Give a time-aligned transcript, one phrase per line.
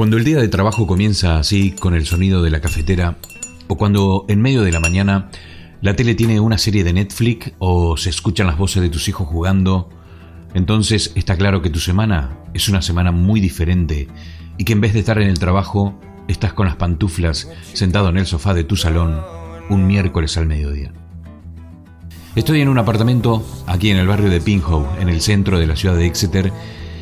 [0.00, 3.18] Cuando el día de trabajo comienza así, con el sonido de la cafetera,
[3.68, 5.28] o cuando en medio de la mañana
[5.82, 9.28] la tele tiene una serie de Netflix o se escuchan las voces de tus hijos
[9.28, 9.90] jugando,
[10.54, 14.08] entonces está claro que tu semana es una semana muy diferente
[14.56, 18.16] y que en vez de estar en el trabajo, estás con las pantuflas sentado en
[18.16, 19.20] el sofá de tu salón
[19.68, 20.94] un miércoles al mediodía.
[22.36, 25.76] Estoy en un apartamento aquí en el barrio de Pinhoe, en el centro de la
[25.76, 26.54] ciudad de Exeter,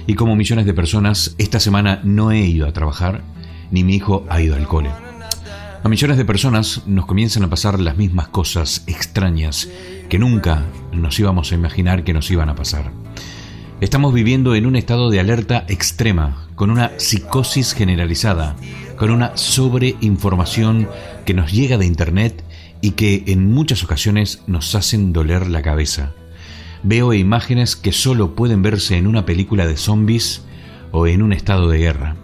[0.09, 3.21] y como millones de personas, esta semana no he ido a trabajar,
[3.71, 4.89] ni mi hijo ha ido al cole.
[5.85, 9.69] A millones de personas nos comienzan a pasar las mismas cosas extrañas
[10.09, 12.91] que nunca nos íbamos a imaginar que nos iban a pasar.
[13.83, 18.57] Estamos viviendo en un estado de alerta extrema, con una psicosis generalizada,
[18.97, 20.89] con una sobreinformación
[21.27, 22.43] que nos llega de Internet
[22.81, 26.15] y que en muchas ocasiones nos hacen doler la cabeza.
[26.83, 30.45] Veo imágenes que solo pueden verse en una película de zombies
[30.93, 32.17] o en un estado de guerra.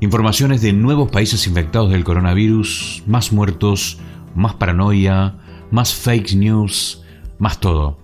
[0.00, 3.98] Informaciones de nuevos países infectados del coronavirus, más muertos,
[4.34, 5.36] más paranoia,
[5.70, 7.02] más fake news,
[7.38, 7.98] más todo.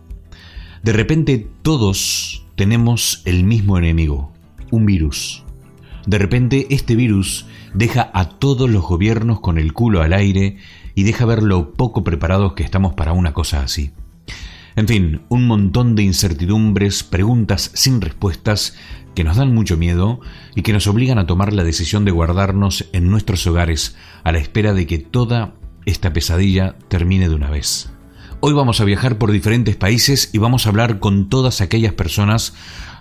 [0.83, 4.33] De repente todos tenemos el mismo enemigo,
[4.71, 5.45] un virus.
[6.07, 10.57] De repente este virus deja a todos los gobiernos con el culo al aire
[10.95, 13.91] y deja ver lo poco preparados que estamos para una cosa así.
[14.77, 18.77] En fin, un montón de incertidumbres, preguntas sin respuestas
[19.15, 20.21] que nos dan mucho miedo
[20.55, 24.39] y que nos obligan a tomar la decisión de guardarnos en nuestros hogares a la
[24.39, 25.55] espera de que toda
[25.87, 27.91] esta pesadilla termine de una vez.
[28.43, 32.55] Hoy vamos a viajar por diferentes países y vamos a hablar con todas aquellas personas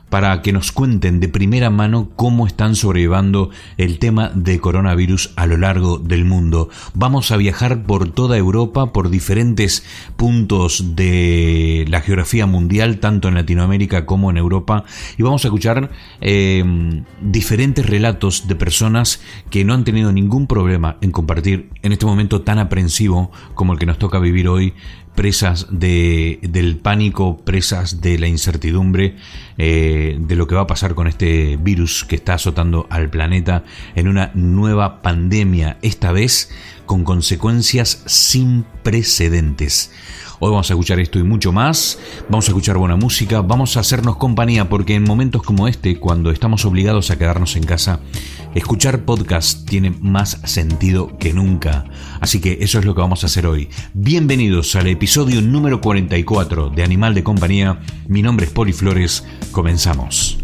[0.09, 5.45] para que nos cuenten de primera mano cómo están sobrellevando el tema de coronavirus a
[5.45, 6.69] lo largo del mundo.
[6.93, 9.85] Vamos a viajar por toda Europa, por diferentes
[10.17, 14.83] puntos de la geografía mundial, tanto en Latinoamérica como en Europa,
[15.17, 16.63] y vamos a escuchar eh,
[17.21, 22.41] diferentes relatos de personas que no han tenido ningún problema en compartir en este momento
[22.41, 24.73] tan aprensivo como el que nos toca vivir hoy
[25.15, 29.17] presas de, del pánico, presas de la incertidumbre
[29.61, 33.65] eh, de lo que va a pasar con este virus que está azotando al planeta
[33.93, 36.49] en una nueva pandemia, esta vez
[36.85, 39.91] con consecuencias sin precedentes.
[40.41, 43.81] Hoy vamos a escuchar esto y mucho más, vamos a escuchar buena música, vamos a
[43.81, 47.99] hacernos compañía porque en momentos como este, cuando estamos obligados a quedarnos en casa,
[48.55, 51.83] escuchar podcast tiene más sentido que nunca.
[52.21, 53.67] Así que eso es lo que vamos a hacer hoy.
[53.93, 57.81] Bienvenidos al episodio número 44 de Animal de Compañía.
[58.07, 60.37] Mi nombre es Poli Flores, comenzamos.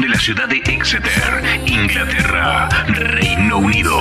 [0.00, 3.98] De la ciudad de Exeter, Inglaterra, Reino Unido.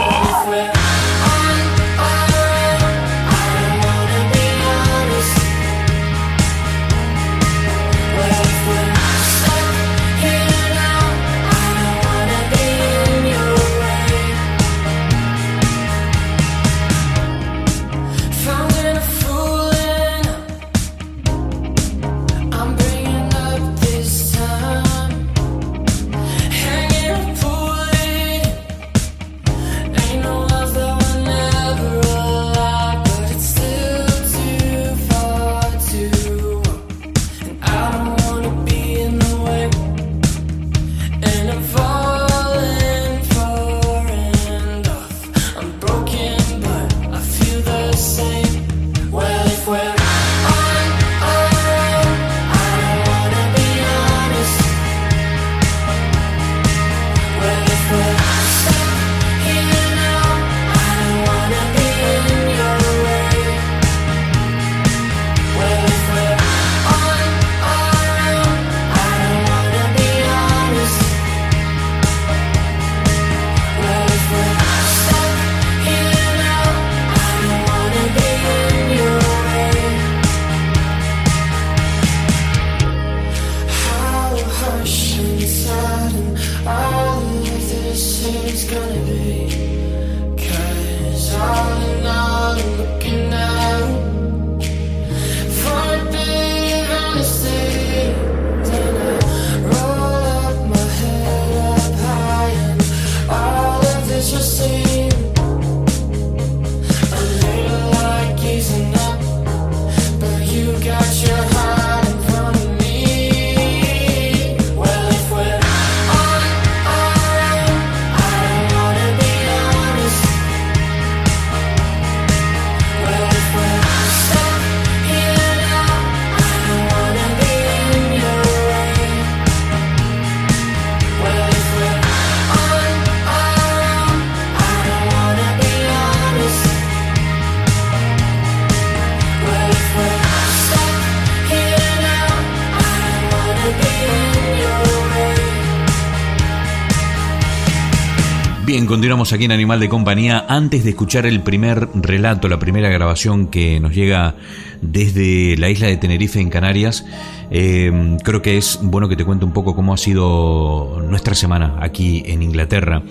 [148.92, 150.46] Continuamos aquí en Animal de Compañía.
[150.50, 154.36] Antes de escuchar el primer relato, la primera grabación que nos llega
[154.82, 157.06] desde la isla de Tenerife en Canarias,
[157.52, 161.78] eh, creo que es bueno que te cuente un poco cómo ha sido nuestra semana
[161.80, 163.02] aquí en Inglaterra.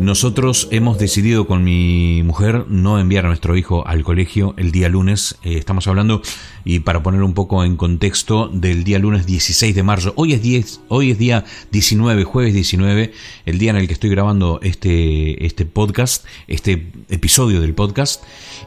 [0.00, 4.88] Nosotros hemos decidido con mi mujer no enviar a nuestro hijo al colegio el día
[4.88, 5.36] lunes.
[5.44, 6.22] Eh, estamos hablando,
[6.64, 10.14] y para poner un poco en contexto, del día lunes 16 de marzo.
[10.16, 13.12] Hoy es, 10, hoy es día 19, jueves 19,
[13.44, 18.24] el día en el que estoy grabando este, este podcast, este episodio del podcast.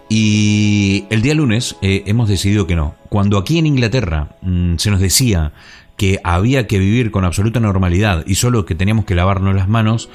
[0.10, 2.94] Y el día lunes eh, hemos decidido que no.
[3.10, 5.54] Cuando aquí en Inglaterra mm, se nos decía
[5.98, 10.10] que había que vivir con absoluta normalidad y solo que teníamos que lavarnos las manos,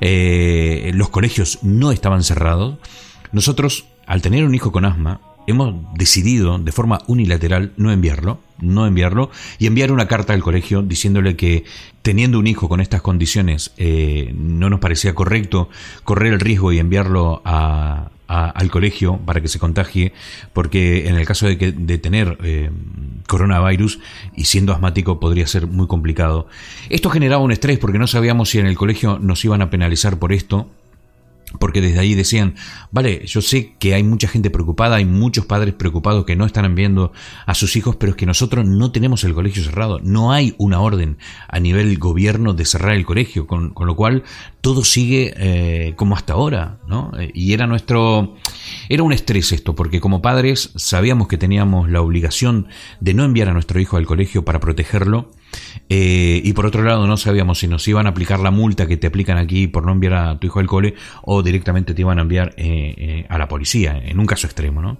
[0.00, 2.76] eh, los colegios no estaban cerrados.
[3.32, 8.86] Nosotros, al tener un hijo con asma, hemos decidido de forma unilateral no enviarlo, no
[8.86, 11.64] enviarlo y enviar una carta al colegio diciéndole que
[12.02, 15.68] teniendo un hijo con estas condiciones eh, no nos parecía correcto
[16.04, 20.14] correr el riesgo y enviarlo a, al colegio para que se contagie,
[20.54, 22.70] porque en el caso de, que, de tener eh,
[23.28, 23.98] coronavirus
[24.34, 26.48] y siendo asmático podría ser muy complicado.
[26.88, 30.18] Esto generaba un estrés porque no sabíamos si en el colegio nos iban a penalizar
[30.18, 30.70] por esto
[31.58, 32.54] porque desde ahí decían,
[32.90, 36.64] vale, yo sé que hay mucha gente preocupada, hay muchos padres preocupados que no están
[36.64, 37.12] enviando
[37.46, 40.80] a sus hijos, pero es que nosotros no tenemos el colegio cerrado, no hay una
[40.80, 41.18] orden
[41.48, 44.22] a nivel gobierno de cerrar el colegio, con, lo cual
[44.60, 47.12] todo sigue eh, como hasta ahora, ¿no?
[47.18, 48.34] Eh, y era nuestro,
[48.88, 52.68] era un estrés esto, porque como padres sabíamos que teníamos la obligación
[53.00, 55.30] de no enviar a nuestro hijo al colegio para protegerlo,
[55.88, 58.96] eh, y por otro lado, no sabíamos si nos iban a aplicar la multa que
[58.96, 62.18] te aplican aquí por no enviar a tu hijo al cole o directamente te iban
[62.18, 64.98] a enviar eh, eh, a la policía, en un caso extremo, ¿no?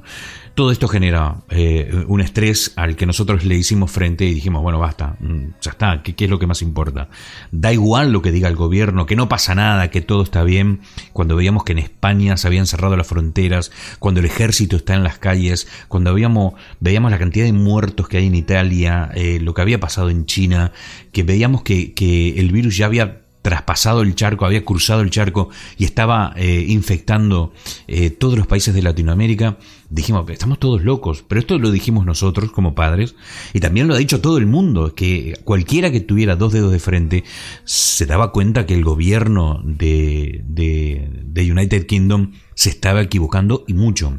[0.55, 4.79] Todo esto genera eh, un estrés al que nosotros le hicimos frente y dijimos, bueno,
[4.79, 7.09] basta, mm, ya está, ¿qué, es lo que más importa?
[7.51, 10.81] Da igual lo que diga el gobierno, que no pasa nada, que todo está bien,
[11.15, 15.05] cuando veíamos que en España se habían cerrado las fronteras, cuando el ejército está en
[15.05, 19.55] las calles, cuando veíamos, veíamos la cantidad de muertos que hay en Italia, eh, lo
[19.55, 20.73] que había pasado en China,
[21.13, 25.51] que veíamos que, que el virus ya había traspasado el charco, había cruzado el charco
[25.77, 27.53] y estaba eh, infectando
[27.89, 29.59] eh, todos los países de Latinoamérica,
[29.91, 33.17] dijimos, estamos todos locos, pero esto lo dijimos nosotros como padres
[33.53, 36.79] y también lo ha dicho todo el mundo, que cualquiera que tuviera dos dedos de
[36.79, 37.25] frente
[37.65, 43.75] se daba cuenta que el gobierno de, de, de United Kingdom se estaba equivocando y
[43.75, 44.19] mucho.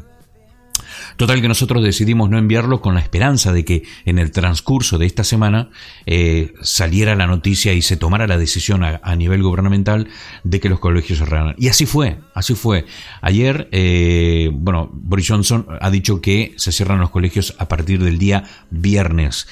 [1.16, 5.06] Total que nosotros decidimos no enviarlo con la esperanza de que en el transcurso de
[5.06, 5.70] esta semana
[6.06, 10.08] eh, saliera la noticia y se tomara la decisión a, nivel gubernamental
[10.42, 11.54] de que los colegios cerraran.
[11.58, 12.84] Y así fue, así fue.
[13.20, 18.18] Ayer, eh, bueno, Boris Johnson ha dicho que se cierran los colegios a partir del
[18.18, 19.46] día viernes.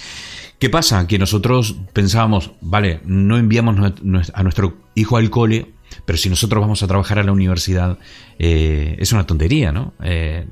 [0.59, 1.07] ¿Qué pasa?
[1.07, 3.93] Que nosotros pensábamos, vale, no enviamos
[4.33, 5.73] a nuestro hijo al cole,
[6.05, 7.99] pero si nosotros vamos a trabajar a la universidad,
[8.39, 9.93] eh, es una tontería, ¿no?
[10.03, 10.47] E-,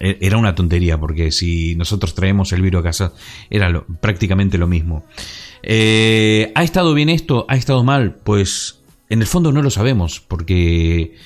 [0.00, 3.12] era una tontería, porque si nosotros traemos el virus a casa,
[3.50, 5.04] era prácticamente lo mismo.
[5.62, 7.44] Eh, ¿Ha estado bien esto?
[7.48, 8.16] ¿Ha estado mal?
[8.24, 8.80] Pues
[9.10, 11.16] en el fondo no lo sabemos, porque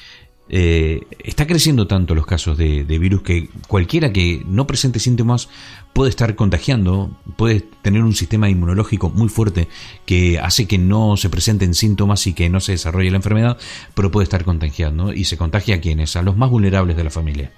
[0.48, 5.48] eh, está creciendo tanto los casos de, virus que cualquiera que no presente síntomas
[5.92, 9.68] puede estar contagiando, puede tener un sistema inmunológico muy fuerte
[10.04, 13.56] que hace que no se presenten síntomas y que no se desarrolle la enfermedad,
[13.94, 17.10] pero puede estar contagiando y se contagia a quienes, a los más vulnerables de la
[17.10, 17.52] familia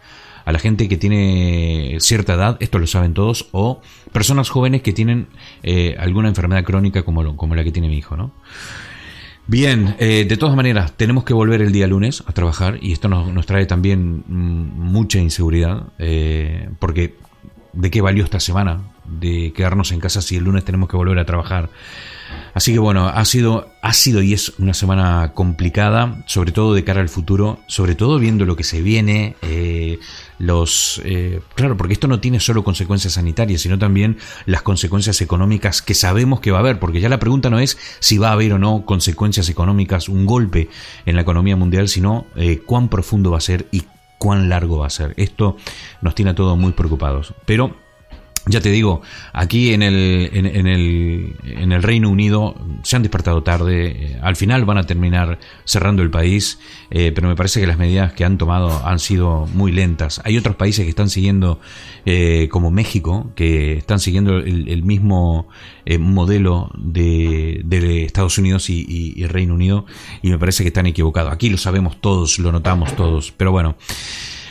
[0.47, 4.93] a la gente que tiene cierta edad, esto lo saben todos, o personas jóvenes que
[4.93, 5.27] tienen
[5.65, 8.33] eh, alguna enfermedad crónica como, como la que tiene mi hijo, ¿no?
[9.49, 13.09] Bien, eh, de todas maneras, tenemos que volver el día lunes a trabajar y esto
[13.09, 17.15] nos, nos trae también mm, mucha inseguridad, eh, porque
[17.73, 21.19] ¿de qué valió esta semana de quedarnos en casa si el lunes tenemos que volver
[21.19, 21.71] a trabajar?
[22.55, 26.85] Así que bueno, ha sido, ha sido y es una semana complicada, sobre todo de
[26.85, 29.99] cara al futuro, sobre todo viendo lo que se viene, eh,
[30.39, 34.17] los, eh, claro, porque esto no tiene solo consecuencias sanitarias, sino también
[34.47, 37.77] las consecuencias económicas que sabemos que va a haber, porque ya la pregunta no es
[38.01, 40.71] si va a haber o no consecuencias económicas, un golpe
[41.05, 43.85] en la economía mundial, sino eh, cuán profundo va a ser y
[44.19, 45.15] cuán largo va a ser.
[45.17, 45.57] Esto
[46.01, 47.35] nos tiene a todos muy preocupados.
[47.45, 47.77] Pero
[48.49, 53.43] ya te digo, aquí en el, en, el, en el Reino Unido se han despertado
[53.43, 56.61] tarde, eh, al final van a terminar cerrando el país,
[56.91, 60.21] eh, pero me parece que las medidas que han tomado han sido muy lentas.
[60.25, 61.61] Hay otros países que están siguiendo,
[62.05, 65.49] eh, como México, que están siguiendo el, mismo
[65.99, 69.87] modelo de, de, Estados Unidos y, y Reino Unido,
[70.23, 71.33] y me parece que están equivocados.
[71.33, 73.77] Aquí lo sabemos todos, lo notamos todos, pero bueno.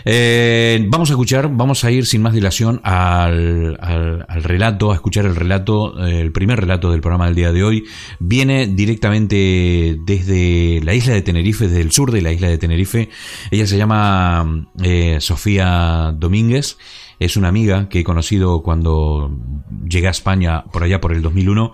[0.08, 5.26] Eh, vamos a escuchar, vamos a ir sin más dilación al, al, relato, a escuchar
[5.26, 7.86] el relato, el primer relato del programa del día de hoy.
[8.20, 13.10] Viene directamente desde la isla de Tenerife, desde el sur de la isla de Tenerife.
[13.50, 16.78] Ella se llama eh, Sofía Domínguez
[17.20, 19.32] es una amiga que he conocido cuando
[19.88, 21.74] llegué a España por allá por el 2001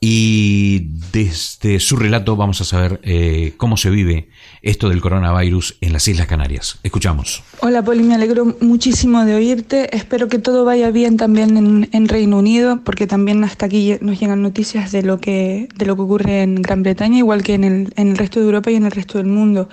[0.00, 4.28] y desde su relato vamos a saber eh, cómo se vive
[4.62, 6.78] esto del coronavirus en las Islas Canarias.
[6.82, 7.42] Escuchamos.
[7.60, 9.94] Hola Poli, me alegro muchísimo de oírte.
[9.96, 14.42] Espero que todo vaya bien también en, Reino Unido porque también hasta aquí nos llegan
[14.42, 17.92] noticias de lo que, de lo que ocurre en Gran Bretaña, igual que en el,
[17.96, 19.68] en el resto de Europa y en el resto del mundo.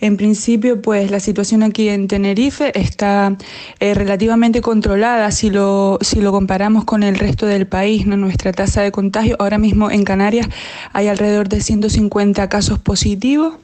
[0.00, 3.36] En principio, pues la situación aquí en Tenerife está
[3.80, 8.06] eh, relativamente controlada si lo, si lo comparamos con el resto del país.
[8.06, 8.16] ¿no?
[8.16, 10.48] Nuestra tasa de contagio ahora mismo en Canarias
[10.92, 13.54] hay alrededor de 150 casos positivos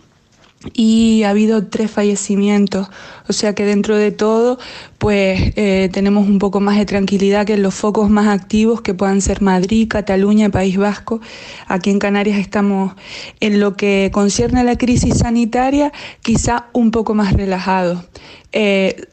[0.72, 2.88] y ha habido tres fallecimientos,
[3.28, 4.58] o sea que dentro de todo
[4.98, 8.94] pues eh, tenemos un poco más de tranquilidad que en los focos más activos que
[8.94, 11.20] puedan ser Madrid, Cataluña País Vasco.
[11.66, 12.94] Aquí en Canarias estamos
[13.40, 15.92] en lo que concierne a la crisis sanitaria
[16.22, 18.04] quizá un poco más relajados.
[18.52, 19.08] Eh,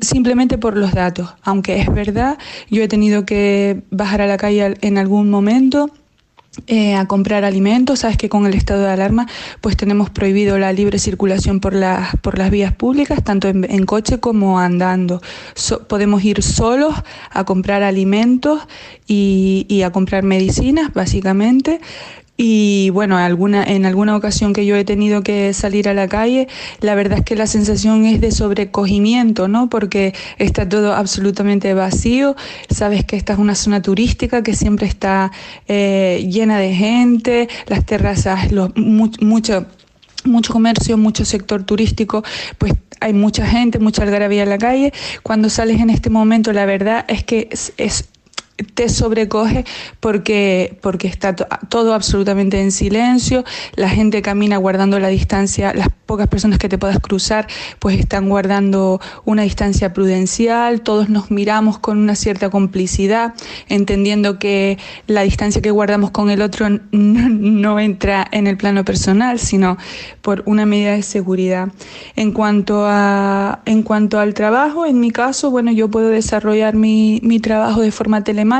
[0.00, 2.38] simplemente por los datos, aunque es verdad,
[2.70, 5.90] yo he tenido que bajar a la calle en algún momento
[6.66, 8.00] eh, a comprar alimentos.
[8.00, 9.26] Sabes que con el estado de alarma
[9.60, 14.20] pues tenemos prohibido la libre circulación por las, por las vías públicas, tanto en, coche
[14.20, 15.22] como andando.
[15.88, 16.94] podemos ir solos
[17.30, 18.60] a comprar alimentos
[19.06, 21.80] y, y a comprar medicinas, básicamente.
[22.36, 26.48] Y bueno, alguna, en alguna ocasión que yo he tenido que salir a la calle,
[26.80, 29.68] la verdad es que la sensación es de sobrecogimiento, ¿no?
[29.68, 32.34] Porque está todo absolutamente vacío.
[32.70, 35.30] Sabes que esta es una zona turística que siempre está
[35.68, 39.66] eh, llena de gente, las terrazas, los, mucho
[40.24, 42.22] mucho comercio, mucho sector turístico,
[42.58, 44.92] pues hay mucha gente, mucha algarabía en la calle.
[45.22, 48.08] Cuando sales en este momento, la verdad es que es
[48.62, 49.64] te sobrecoge
[50.00, 56.28] porque, porque está todo absolutamente en silencio, la gente camina guardando la distancia, las pocas
[56.28, 57.46] personas que te puedas cruzar
[57.78, 63.34] pues están guardando una distancia prudencial, todos nos miramos con una cierta complicidad,
[63.68, 69.38] entendiendo que la distancia que guardamos con el otro no, entra en el plano personal,
[69.38, 69.78] sino
[70.20, 71.68] por una medida de seguridad.
[72.16, 77.20] En cuanto, a, en cuanto al trabajo, en mi caso, bueno, yo puedo desarrollar mi,
[77.22, 78.51] mi trabajo de forma telemática,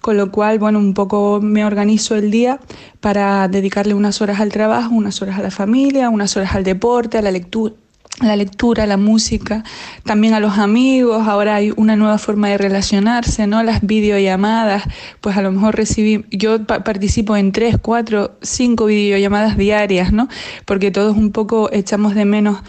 [0.00, 2.60] con lo cual, bueno, un poco me organizo el día
[3.00, 7.18] para dedicarle unas horas al trabajo, unas horas a la familia, unas horas al deporte,
[7.18, 7.74] a la lectura
[8.20, 9.62] la lectura, la música,
[10.04, 13.62] también a los amigos, ahora hay una nueva forma de relacionarse, ¿no?
[13.62, 14.84] Las videollamadas,
[15.20, 20.28] pues a lo mejor recibí, yo participo en tres, cuatro, cinco videollamadas diarias, ¿no?
[20.64, 22.60] Porque todos un poco echamos de menos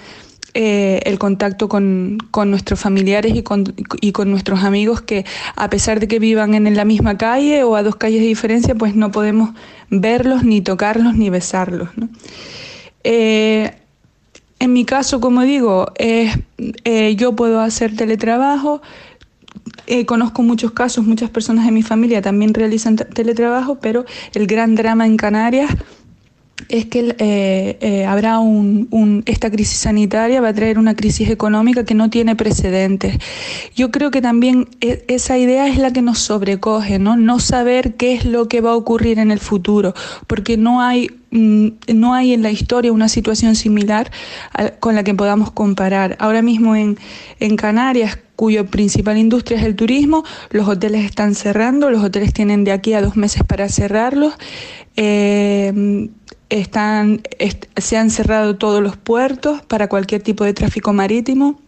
[0.59, 3.75] eh, el contacto con, nuestros familiares y con,
[4.25, 5.23] nuestros amigos que
[5.55, 8.73] a pesar de que vivan en la misma calle o a dos calles de diferencia,
[8.73, 9.51] pues no podemos
[9.91, 11.89] verlos, ni tocarlos, ni besarlos.
[13.03, 13.71] Eh,
[14.57, 16.33] en mi caso, como digo, eh,
[17.15, 18.81] yo puedo hacer teletrabajo,
[20.07, 25.05] conozco muchos casos, muchas personas de mi familia también realizan teletrabajo, pero el gran drama
[25.05, 25.69] en Canarias
[26.69, 31.85] es que eh, eh, habrá un, esta crisis sanitaria va a traer una crisis económica
[31.85, 33.17] que no tiene precedentes.
[33.75, 37.15] Yo creo que también e, esa idea es la que nos sobrecoge, ¿no?
[37.15, 39.93] No saber qué es lo que va a ocurrir en el futuro,
[40.25, 44.11] porque no hay mm, no hay en la historia una situación similar
[44.79, 46.17] con la que podamos comparar.
[46.19, 46.97] Ahora mismo en,
[47.39, 52.63] en Canarias, cuyo principal industria es el turismo, los hoteles están cerrando, los hoteles tienen
[52.63, 54.36] de aquí a dos meses para cerrarlos.
[54.96, 56.10] Eh,
[56.50, 57.22] están,
[57.75, 61.60] se han cerrado todos los puertos para cualquier tipo de tráfico marítimo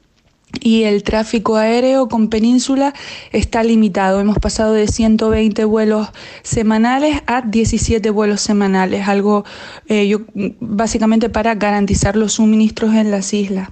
[0.62, 2.94] y el tráfico aéreo con península
[3.32, 4.20] está limitado.
[4.20, 6.08] Hemos pasado de 120 vuelos
[6.44, 9.46] semanales a 17 vuelos semanales, algo
[9.88, 10.20] eh, yo,
[10.60, 13.70] básicamente para garantizar los suministros en las islas.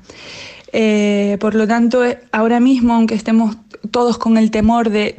[0.80, 3.58] Eh, por lo tanto, eh, ahora mismo, aunque estemos
[3.90, 5.16] todos con el temor de,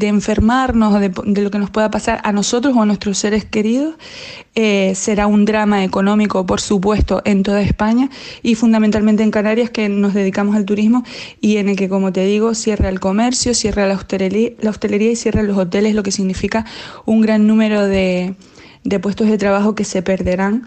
[0.00, 3.96] enfermarnos o de, lo que nos pueda pasar a nosotros o a nuestros seres queridos,
[4.54, 8.10] eh, será un drama económico, por supuesto, en toda España
[8.44, 11.02] y fundamentalmente en Canarias, que nos dedicamos al turismo
[11.40, 15.42] y en el que, como te digo, cierra el comercio, cierra la hostelería, y cierra
[15.42, 16.64] los hoteles, lo que significa
[17.06, 18.36] un gran número de
[19.00, 20.62] puestos de trabajo que se perderán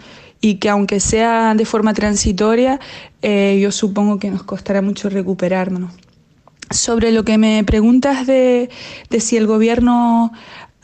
[0.46, 2.80] y que aunque sea de forma transitoria,
[3.24, 5.92] eh, yo supongo que nos costará mucho recuperarnos.
[6.70, 8.70] Sobre lo que me preguntas de,
[9.20, 10.32] si el gobierno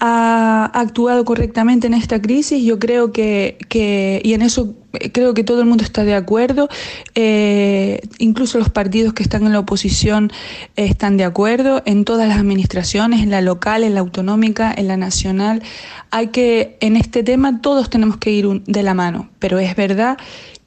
[0.04, 3.60] ha actuado correctamente en esta crisis, yo creo que,
[4.24, 4.74] y en eso
[5.14, 6.70] creo que todo el mundo está de acuerdo,
[7.14, 10.32] eh, incluso los partidos que están en la oposición
[10.76, 14.98] están de acuerdo, en todas las administraciones, en la local, en la autonómica, en la
[14.98, 15.62] nacional.
[16.10, 20.18] Hay que, en este tema todos tenemos que ir de la mano, pero es verdad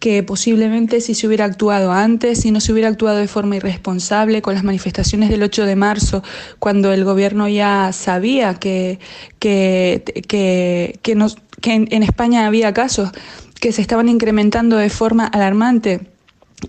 [0.05, 4.43] que posiblemente si se hubiera actuado antes, si no se hubiera actuado de forma irresponsable
[4.43, 6.23] con las manifestaciones del 8 de marzo,
[6.59, 8.99] cuando el gobierno ya sabía que,
[9.39, 13.13] que, que, que, en, en España había casos
[13.59, 16.07] que se estaban incrementando de forma alarmante.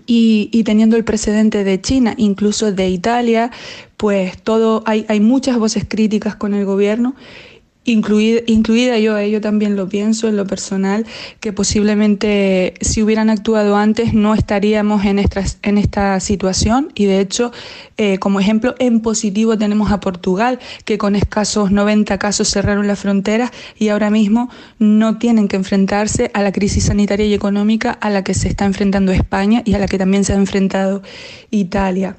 [0.06, 3.50] Y, y, teniendo el precedente de China, incluso de Italia,
[3.98, 7.14] pues todo hay, hay muchas voces críticas con el gobierno
[7.86, 11.06] incluida, incluida yo, yo también lo pienso en lo personal,
[11.40, 17.20] que posiblemente si hubieran actuado antes no estaríamos en esta, en esta situación y de
[17.20, 17.52] hecho,
[17.96, 22.98] eh, como ejemplo, en positivo tenemos a Portugal, que con escasos 90 casos cerraron las
[22.98, 28.10] fronteras y ahora mismo no tienen que enfrentarse a la crisis sanitaria y económica a
[28.10, 31.02] la que se está enfrentando España y a la que también se ha enfrentado
[31.50, 32.16] Italia.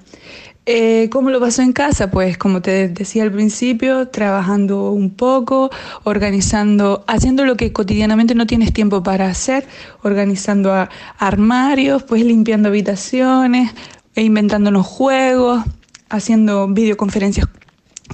[0.70, 2.12] Eh, ¿Cómo lo pasó en casa?
[2.12, 5.70] Pues como te decía al principio, trabajando un poco,
[6.03, 9.66] organizando, haciendo lo que cotidianamente no tienes tiempo para hacer,
[10.03, 10.74] organizando
[11.20, 13.72] armarios, pues limpiando habitaciones,
[14.14, 15.64] e inventándonos juegos,
[16.10, 17.48] haciendo videoconferencias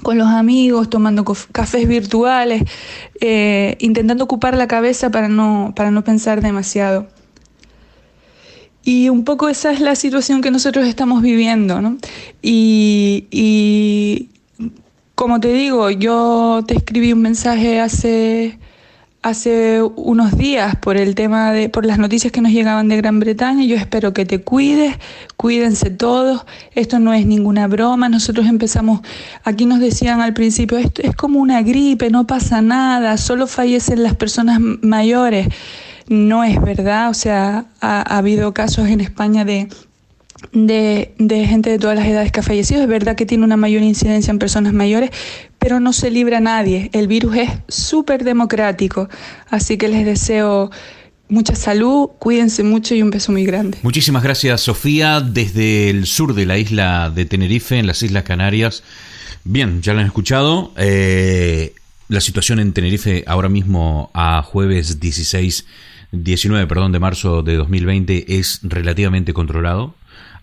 [0.04, 2.62] con los amigos, tomando cafés virtuales,
[3.20, 7.08] eh, intentando ocupar la cabeza para no, para no pensar demasiado.
[8.86, 11.98] Y un poco esa es la situación que nosotros estamos viviendo, ¿no?
[12.42, 14.28] Y,
[15.16, 18.60] como te digo, yo te escribí un mensaje hace,
[19.22, 23.22] hace unos días por el tema de, por las noticias que nos llegaban de Gran
[23.22, 23.64] Bretaña.
[23.64, 24.98] Yo espero que te cuides,
[25.38, 26.46] cuídense todos.
[26.76, 28.10] Esto no es ninguna broma.
[28.10, 29.00] Nosotros empezamos,
[29.46, 34.04] aquí nos decían al principio, esto es como una gripe, no pasa nada, solo fallecen
[34.04, 35.48] las personas mayores
[36.08, 37.10] no es verdad.
[37.10, 39.68] O sea, ha, habido casos en España de,
[40.52, 42.82] de, gente de todas las edades que ha fallecido.
[42.82, 45.12] Es verdad que tiene una mayor incidencia en personas mayores,
[45.60, 46.90] pero no se libra a nadie.
[46.94, 49.10] El virus es súper democrático.
[49.50, 50.72] Así que les deseo
[51.30, 53.80] mucha salud, cuídense mucho y un beso muy grande.
[53.82, 58.84] Muchísimas gracias, Sofía, desde el sur de la isla de Tenerife, en las Islas Canarias.
[59.44, 60.74] Bien, ya lo han escuchado.
[60.78, 61.74] Eh,
[62.08, 65.66] la situación en Tenerife ahora mismo a jueves 16
[66.14, 69.96] 19 perdón, de marzo de 2020 es relativamente controlado.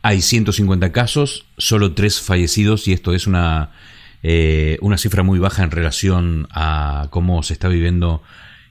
[0.03, 3.71] Hay 150 casos, solo 3 fallecidos y esto es una,
[4.23, 8.23] eh, una cifra muy baja en relación a cómo se está viviendo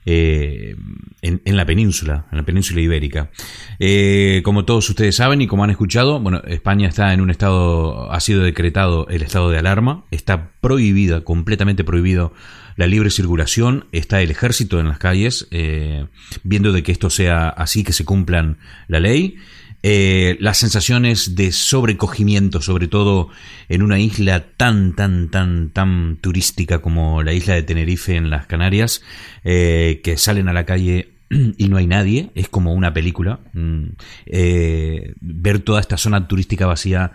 [0.04, 0.76] eh,
[1.22, 3.30] en, en, la península, en la península ibérica.
[3.78, 8.12] Eh, como todos ustedes saben y como han escuchado, bueno, España está en un estado,
[8.12, 12.34] ha sido decretado el estado de alarma, está prohibida, completamente prohibido
[12.76, 16.06] la libre circulación, está el ejército en las calles, eh,
[16.42, 19.36] viendo de que esto sea así, que se cumplan la ley.
[19.82, 23.30] Eh, las sensaciones de sobrecogimiento, sobre todo
[23.70, 28.46] en una isla tan, tan, tan, tan turística como la isla de Tenerife en las
[28.46, 29.02] Canarias,
[29.42, 31.12] eh, que salen a la calle
[31.56, 33.40] y no hay nadie, es como una película.
[33.54, 33.84] Mm,
[35.20, 37.12] ver toda esta zona turística vacía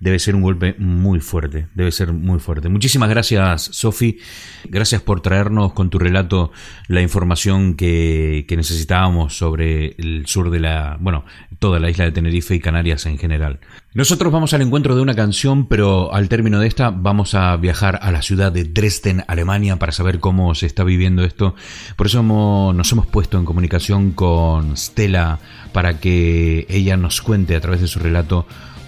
[0.00, 2.68] debe ser un golpe muy fuerte, debe ser muy fuerte.
[2.68, 4.18] Muchísimas gracias, Sofi.
[4.64, 6.52] Gracias por traernos con tu relato
[6.88, 11.24] la información que, que, necesitábamos sobre el sur de la, bueno,
[11.58, 13.60] toda la isla de Tenerife y Canarias en general.
[13.94, 17.98] Nosotros vamos al encuentro de una canción, pero al término de esta vamos a viajar
[18.02, 21.54] a la ciudad de Dresden, Alemania, para saber cómo se está viviendo esto.
[21.96, 25.38] Por eso hemos, nos hemos puesto en comunicación con Stella
[25.72, 28.46] para que ella nos cuente a través de su relato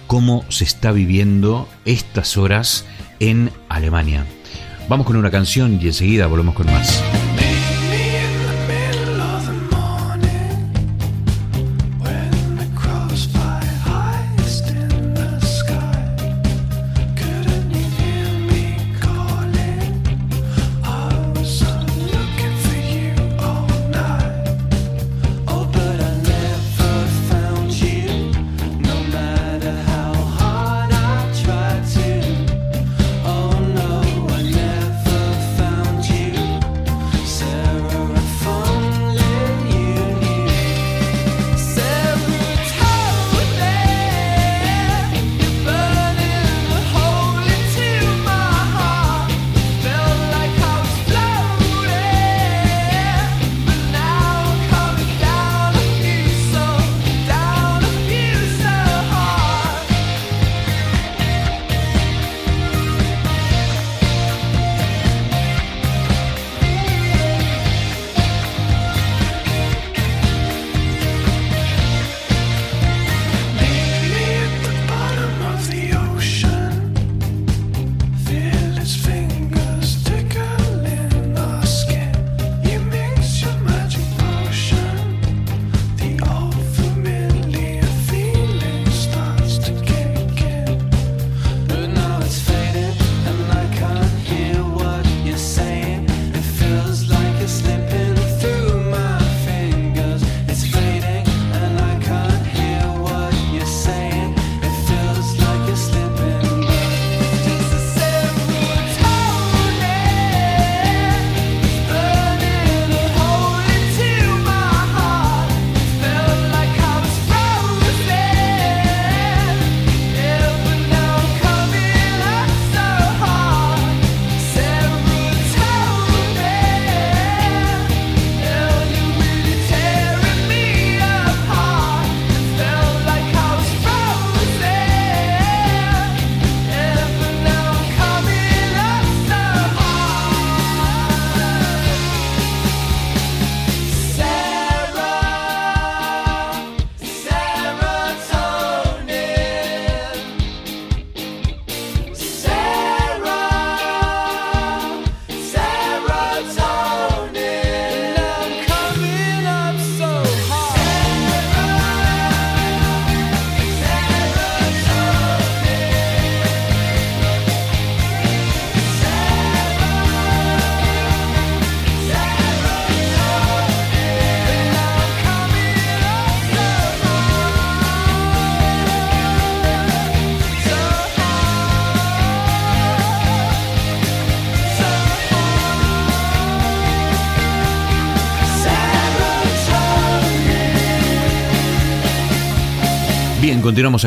[0.09, 2.83] cómo se está viviendo estas horas
[3.19, 4.25] en Alemania.
[4.89, 7.03] Vamos con una canción y enseguida volvemos con más.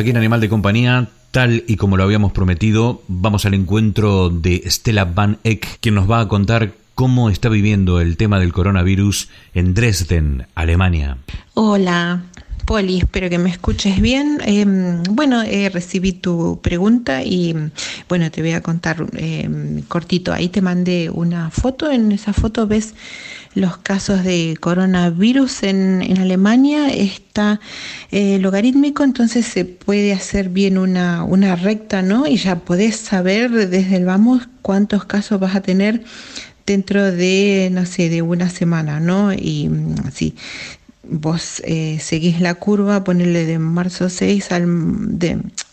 [0.03, 1.09] Aquí en Animal de Compañía.
[1.31, 6.11] Tal y como lo habíamos prometido, vamos al encuentro de Stella Van Eck, quien nos
[6.11, 11.17] va a contar cómo está viviendo el tema del coronavirus en Dresden, Alemania.
[11.55, 12.25] Hola,
[12.67, 14.41] Poli, espero que me escuches bien.
[14.45, 17.55] Em, bueno, eh, recibí tu pregunta y
[18.09, 20.33] bueno, te voy a contar em, cortito.
[20.33, 21.91] Ahí te mandé una foto.
[21.91, 22.95] En esa foto ves
[23.55, 26.89] los casos de coronavirus en, en Alemania.
[26.89, 27.61] Está
[28.11, 32.27] eh, logarítmico, entonces se puede hacer bien una, una recta, ¿no?
[32.27, 36.05] Y ya podés saber desde el vamos cuántos casos vas a tener
[36.67, 39.33] dentro de, no sé, de una semana, ¿no?
[39.33, 39.71] Y
[40.07, 40.35] así,
[41.05, 44.67] vos eh, seguís la curva, ponerle de marzo 6 al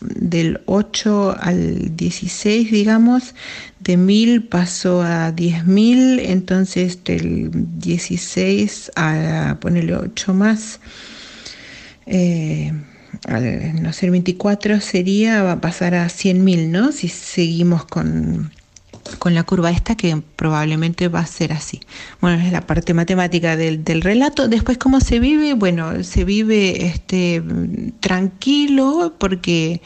[0.02, 3.36] del 8 al 16, digamos,
[3.80, 10.80] de 1000 pasó a 10.000, entonces del 16 a ponerle 8 más,
[12.06, 12.74] eh,
[13.28, 16.92] al no ser 24 sería, va a pasar a 100.000, ¿no?
[16.92, 18.52] Si seguimos con
[19.20, 21.82] con la curva esta que probablemente va a ser así.
[22.22, 24.48] Bueno, es la parte matemática del, del relato.
[24.48, 25.54] Después, ¿cómo se vive?
[25.54, 27.44] Bueno, se vive este,
[28.00, 29.82] tranquilo porque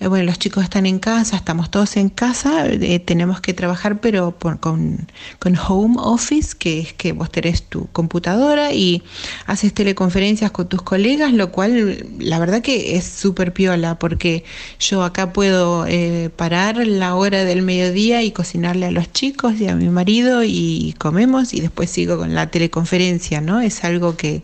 [0.00, 4.00] eh, bueno, los chicos están en casa, estamos todos en casa, eh, tenemos que trabajar,
[4.00, 5.08] pero con,
[5.68, 9.02] home office, que es que vos tenés tu computadora y
[9.46, 14.44] haces teleconferencias con tus colegas, lo cual la verdad que es súper piola, porque
[14.78, 19.66] yo acá puedo eh, parar la hora del mediodía y cocinarle a los chicos y
[19.66, 23.60] a mi marido y comemos y después sigo con la teleconferencia, ¿no?
[23.60, 24.42] Es algo que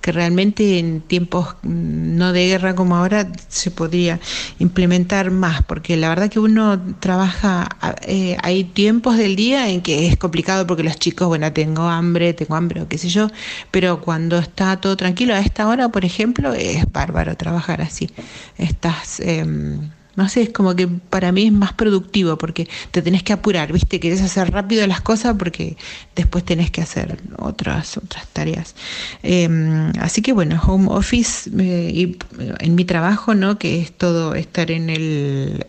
[0.00, 4.20] que realmente en tiempos mm, no de guerra como ahora se podría
[4.58, 7.68] implementar más, porque la verdad que uno trabaja,
[8.02, 12.32] eh, hay tiempos del día en que es complicado porque los chicos, bueno, tengo hambre,
[12.34, 13.28] tengo hambre o qué sé yo,
[13.70, 18.10] pero cuando está todo tranquilo, a esta hora, por ejemplo, es bárbaro trabajar así.
[18.58, 19.20] Estás...
[19.20, 23.32] Em, no sé, es como que para mí es más productivo porque te tenés que
[23.32, 24.00] apurar, ¿viste?
[24.00, 25.76] Querés hacer rápido las cosas porque
[26.14, 28.74] después tenés que hacer otras, otras tareas.
[29.22, 32.16] Em, así que bueno, home office eh, y
[32.60, 33.58] en mi trabajo, ¿no?
[33.58, 35.64] Que es todo estar en el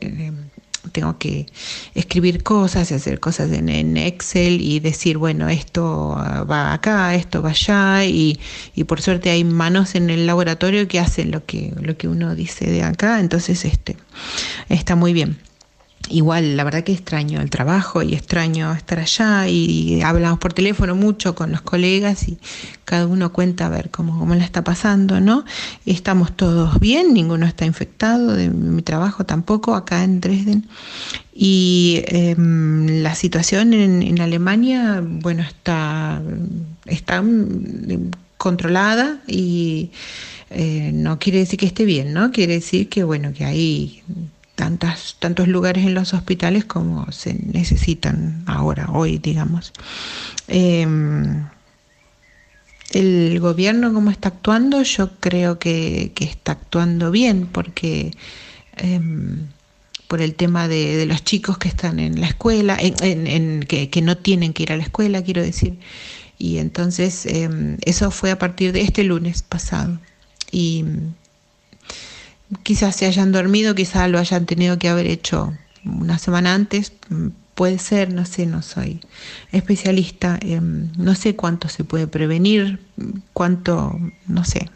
[0.92, 1.48] tengo que
[1.96, 6.16] escribir cosas y hacer cosas en, Excel y decir, bueno, esto
[6.50, 8.40] va acá, esto va allá y,
[8.76, 12.36] y, por suerte hay manos en el laboratorio que hacen lo que, lo que uno
[12.36, 13.96] dice de acá, entonces este,
[14.70, 15.38] está muy bien
[16.10, 20.96] igual, la verdad que extraño el trabajo y extraño estar allá y hablamos por teléfono
[20.96, 22.38] mucho con los colegas y
[22.86, 25.46] cada uno cuenta a ver cómo, cómo la está pasando, ¿no?
[25.86, 30.68] Estamos todos bien, ninguno está infectado, de mi trabajo tampoco, acá en Dresden.
[31.34, 36.22] Y em, la situación en, Alemania, bueno, está,
[36.86, 37.24] está
[38.38, 39.92] controlada y
[40.50, 42.32] eh, no quiere decir que esté bien, ¿no?
[42.32, 44.04] Quiere decir que, bueno, que hay
[44.62, 49.74] tantas, tantos lugares en los hospitales como se necesitan ahora, hoy, digamos.
[50.48, 51.48] Em,
[52.92, 54.84] el gobierno, ¿cómo está actuando?
[54.84, 58.12] Yo creo que, está actuando bien porque
[58.78, 59.48] em,
[60.08, 64.16] por el tema de, los chicos que están en la escuela, en, que, que, no
[64.16, 65.80] tienen que ir a la escuela, quiero decir.
[66.38, 69.98] Y entonces em, eso fue a partir de este lunes pasado.
[70.52, 70.86] Y
[72.64, 76.94] quizás se hayan dormido, quizás lo hayan tenido que haber hecho una semana antes,
[77.56, 79.02] puede ser, no sé, no soy
[79.52, 80.40] especialista,
[80.98, 82.80] no sé cuánto se puede prevenir,
[83.34, 84.70] cuánto, no sé.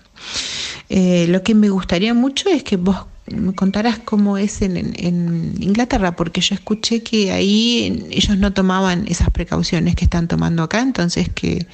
[0.89, 5.55] Eh, lo que me gustaría mucho es que vos me contaras cómo es en, en,
[5.59, 10.81] Inglaterra, porque yo escuché que ahí ellos no tomaban esas precauciones que están tomando acá,
[10.81, 11.65] entonces que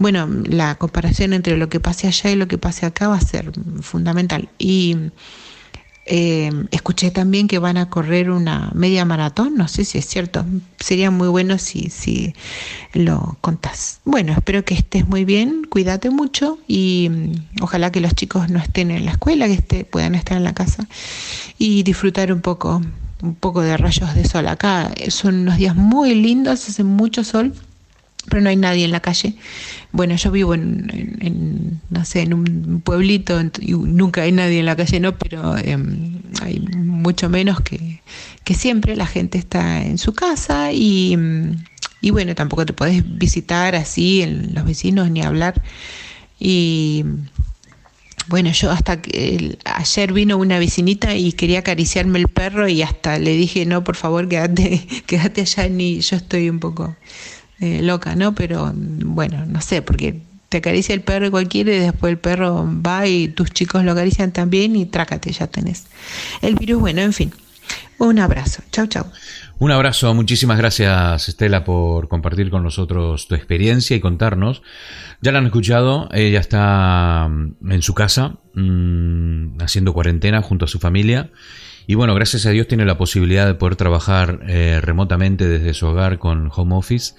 [0.00, 3.20] bueno, la comparación entre lo que pase allá y lo que pase acá va a
[3.20, 4.48] ser fundamental.
[4.58, 4.96] Y
[6.06, 10.46] eh, escuché también que van a correr una media maratón, no sé si es cierto,
[10.78, 12.32] sería muy bueno si, si
[12.94, 14.00] lo contás.
[14.06, 18.58] Bueno, espero que estés muy bien, cuídate mucho y mm, ojalá que los chicos no
[18.58, 20.88] estén en la escuela, que esté, puedan estar en la casa
[21.58, 22.80] y disfrutar un poco,
[23.22, 24.48] un poco de rayos de sol.
[24.48, 27.52] Acá son unos días muy lindos, hace mucho sol
[28.28, 29.34] pero no hay nadie en la calle.
[29.92, 34.76] Bueno, yo vivo en, no sé, en un pueblito y nunca hay nadie en la
[34.76, 35.16] calle, ¿no?
[35.16, 38.02] Pero em, hay mucho menos que,
[38.44, 38.96] que, siempre.
[38.96, 41.16] La gente está en su casa y,
[42.00, 45.62] y bueno, tampoco te podés visitar así en los vecinos ni hablar.
[46.38, 47.04] Y
[48.28, 53.18] bueno, yo hasta que ayer vino una vecinita y quería acariciarme el perro y hasta
[53.18, 56.96] le dije, no, por favor, quédate, quédate allá, ni yo estoy un poco
[57.60, 58.34] eh, loca, ¿no?
[58.34, 62.68] Pero bueno, no sé, porque te acaricia el perro y cualquiera y después el perro
[62.84, 65.86] va y tus chicos lo acarician también y trácate, ya tenés
[66.42, 66.80] el virus.
[66.80, 67.32] Bueno, en fin,
[67.98, 68.62] un abrazo.
[68.72, 69.06] Chau, chau.
[69.58, 74.62] Un abrazo, muchísimas gracias Estela por compartir con nosotros tu experiencia y contarnos.
[75.20, 80.68] Ya la han escuchado, ella está mm, en su casa mmm, haciendo cuarentena junto a
[80.68, 81.30] su familia
[81.90, 85.88] y bueno, gracias a Dios tiene la posibilidad de poder trabajar eh, remotamente desde su
[85.88, 87.14] hogar con home office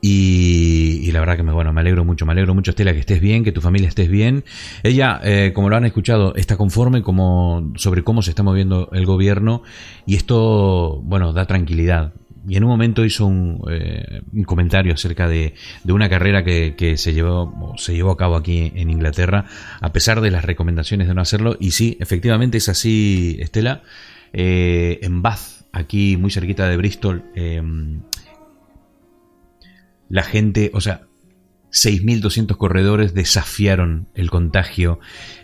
[0.00, 3.20] y, la verdad que me, bueno, me alegro mucho, me alegro mucho, Estela, que estés
[3.20, 4.44] bien, que tu familia estés bien.
[4.82, 9.04] Ella, eh, como lo han escuchado, está conforme como, sobre cómo se está moviendo el
[9.04, 9.62] gobierno
[10.06, 12.14] y esto, bueno, da tranquilidad.
[12.48, 15.54] Y en un momento hizo un, eh, un comentario acerca de,
[15.84, 19.46] de una carrera que, que, se, llevó, se llevó a cabo aquí en Inglaterra,
[19.80, 21.56] a pesar de las recomendaciones de no hacerlo.
[21.58, 23.82] Y sí, efectivamente es así, Estela.
[24.32, 27.62] Eh, en Bath, aquí muy cerquita de Bristol, eh,
[30.08, 31.02] la gente, o sea,
[31.72, 34.98] 6.200 corredores desafiaron el contagio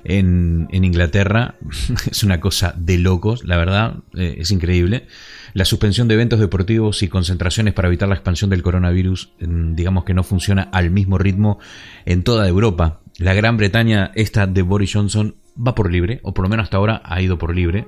[0.05, 1.57] en, en, Inglaterra.
[2.11, 5.07] es una cosa de locos, la verdad, eh, es increíble.
[5.53, 10.15] La suspensión de eventos deportivos y concentraciones para evitar la expansión del coronavirus, digamos que
[10.15, 11.59] no funciona al mismo ritmo
[12.07, 13.01] en toda Europa.
[13.19, 16.79] La Gran Bretaña, esta de Boris Johnson, va por libre, o por lo menos hasta
[16.79, 17.87] ahora ha ido por libre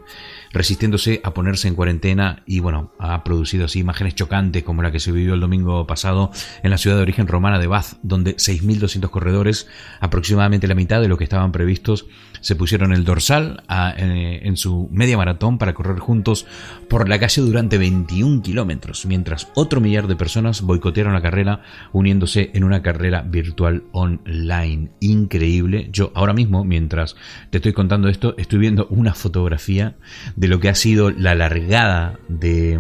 [0.53, 5.01] resistiéndose a ponerse en cuarentena y bueno, ha producido así imágenes chocantes como la que
[5.01, 6.31] se vivió el domingo pasado
[6.63, 9.67] en la ciudad de origen romana de Bath, donde 6.200 corredores,
[10.01, 12.07] aproximadamente la mitad de lo que estaban previstos,
[12.45, 13.63] se pusieron el dorsal
[13.97, 16.47] eh, en su media maratón para correr juntos
[16.91, 22.51] por la calle durante 21 kilómetros, mientras otro millar de personas boicotearon la carrera uniéndose
[22.53, 24.91] en una carrera virtual online.
[25.01, 25.89] Increíble.
[25.91, 27.17] Yo ahora mismo, mientras
[27.49, 29.97] te estoy contando esto, estoy viendo una fotografía
[30.37, 32.79] de lo que ha sido la largada de,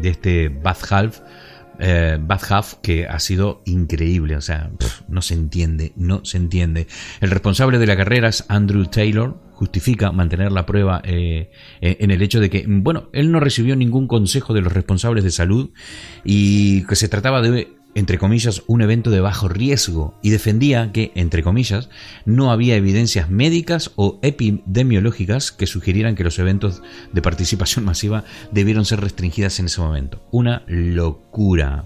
[0.00, 1.18] de este Bath Half.
[1.80, 6.36] Eh, Bath Half que ha sido increíble, o sea, pff, no se entiende, no se
[6.36, 6.86] entiende.
[7.20, 12.22] El responsable de la carrera es Andrew Taylor, justifica mantener la prueba eh, en el
[12.22, 15.70] hecho de que, bueno, él no recibió ningún consejo de los responsables de salud
[16.24, 21.12] y que se trataba de entre comillas, un evento de bajo riesgo y defendía que,
[21.14, 21.88] entre comillas,
[22.24, 28.84] no había evidencias médicas o epidemiológicas que sugirieran que los eventos de participación masiva debieron
[28.84, 30.22] ser restringidas en ese momento.
[30.30, 31.82] Una locura.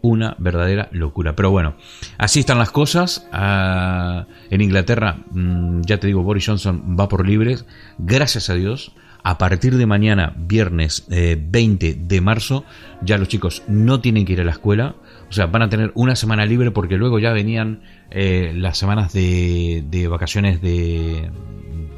[0.00, 1.34] Una verdadera locura.
[1.34, 1.76] Pero bueno,
[2.18, 3.26] así están las cosas.
[3.32, 7.64] Uh, en Inglaterra, mmm, ya te digo, Boris Johnson va por libres.
[7.98, 8.92] Gracias a Dios
[9.22, 12.64] a partir de mañana, viernes eh, 20 de marzo,
[13.02, 14.94] ya los chicos no tienen que ir a la escuela.
[15.28, 19.12] O sea, van a tener una semana libre porque luego ya venían eh, las semanas
[19.12, 21.30] de, de vacaciones de,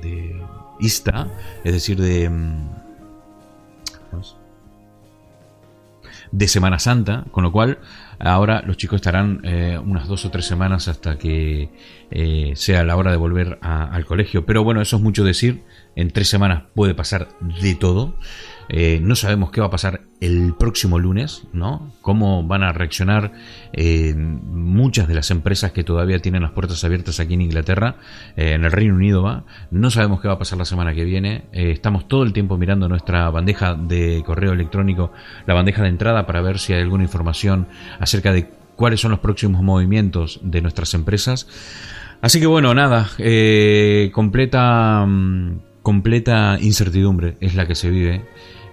[0.02, 0.42] de
[0.80, 1.28] Ista,
[1.62, 2.70] es decir, de, mm,
[6.32, 7.78] de Semana Santa, con lo cual
[8.18, 11.70] ahora los chicos estarán eh, unas dos o tres semanas hasta que
[12.10, 14.46] eh, sea la hora de volver al colegio.
[14.46, 15.62] Pero bueno, eso es mucho decir.
[15.96, 17.28] En tres semanas puede pasar
[17.60, 18.14] de todo.
[18.72, 21.92] Eh, no sabemos qué va a pasar el próximo lunes, ¿no?
[22.02, 23.33] Cómo van a reaccionar
[23.72, 27.96] eh, muchas de las empresas que todavía tienen las puertas abiertas aquí en Inglaterra,
[28.37, 29.42] eh, en el Reino Unido va.
[29.72, 31.46] No sabemos qué va a pasar la semana que viene.
[31.52, 35.12] Estamos todo el tiempo mirando nuestra bandeja de correo electrónico,
[35.46, 37.66] la bandeja de entrada para ver si hay alguna información
[37.98, 41.48] acerca de cuáles son los próximos movimientos de nuestras empresas.
[42.22, 43.09] Así que bueno, nada,
[44.12, 45.09] completa,
[45.83, 48.22] completa incertidumbre es la que se vive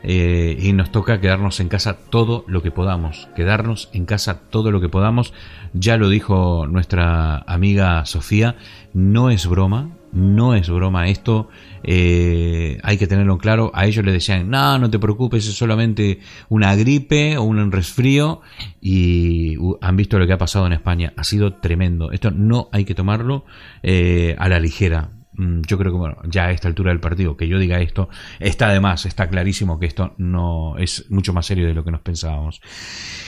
[0.04, 4.72] eh, y nos toca quedarnos en casa todo lo que podamos, quedarnos en casa todo
[4.72, 5.34] lo que podamos.
[5.74, 8.56] Ya lo dijo nuestra amiga Sofía,
[8.94, 11.50] no es broma, no es broma esto,
[11.84, 13.72] eh, hay que tenerlo claro.
[13.74, 18.42] A ellos le decían, no, no te preocupes, es solamente una gripe o un resfrío.
[18.82, 22.12] Y han visto lo que ha pasado en España, ha sido tremendo.
[22.12, 23.46] Esto no hay que tomarlo
[23.84, 25.17] eh, a la ligera.
[25.38, 28.10] Mm, yo creo que bueno, ya a esta altura del partido, que yo diga esto,
[28.40, 32.02] está además, está clarísimo que esto no es mucho más serio de lo que nos
[32.02, 32.60] pensábamos.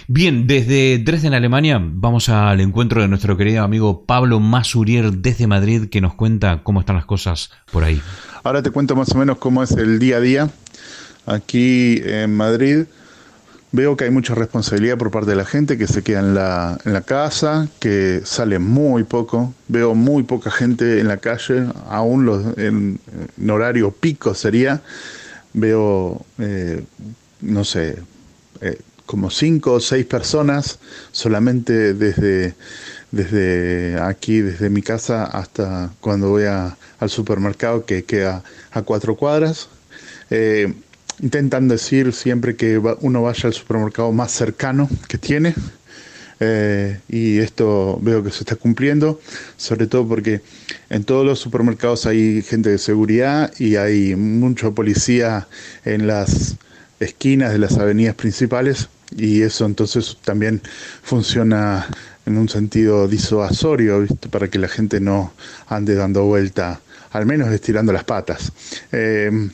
[0.08, 5.90] Bien, desde Dresden, Alemania, vamos al encuentro de nuestro querido amigo Pablo Masurier desde Madrid,
[5.90, 8.02] que nos cuenta cómo están las cosas por ahí.
[8.44, 10.50] Ahora te cuento más o menos cómo es el día a día
[11.28, 12.86] aquí en Madrid
[13.72, 17.04] veo que hay mucha responsabilidad por parte de la gente que se queda en la,
[17.06, 19.54] casa, que sale muy poco.
[19.68, 23.00] Veo muy poca gente en la calle, aún los, en,
[23.40, 24.82] en horario pico sería.
[25.54, 26.84] Veo, eh,
[27.42, 27.98] no sé,
[28.62, 30.80] eh, como cinco o seis personas
[31.12, 32.54] solamente desde,
[33.12, 39.16] desde aquí, desde mi casa hasta cuando voy a, al supermercado que queda a cuatro
[39.16, 39.70] cuadras.
[40.30, 40.74] Eh,
[41.22, 45.54] intentan decir siempre que uno vaya al supermercado más cercano que tiene.
[46.42, 49.20] eh, y esto veo que se está cumpliendo,
[49.58, 50.42] sobre todo porque
[50.90, 55.48] en todos los supermercados hay gente de seguridad y hay mucha policía
[55.84, 56.56] en las
[57.02, 60.62] esquinas de las avenidas principales y eso entonces también
[61.04, 61.88] funciona
[62.26, 65.34] en un sentido disuasorio, para que la gente no
[65.68, 66.80] ande dando vuelta,
[67.12, 68.52] al menos estirando las patas.
[68.92, 69.50] Eh,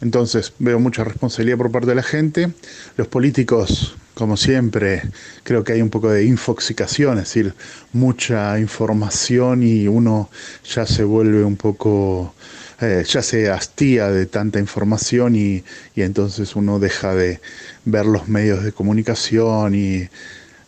[0.00, 2.52] entonces veo mucha responsabilidad por parte de la gente.
[2.96, 5.02] Los políticos, como siempre,
[5.42, 7.54] creo que hay un poco de infoxicación, es decir,
[7.92, 10.30] mucha información y uno
[10.64, 12.34] ya se vuelve un poco
[12.80, 15.64] eh, ya se hastía de tanta información y,
[15.96, 17.40] entonces uno deja de
[17.84, 20.08] ver los medios de comunicación y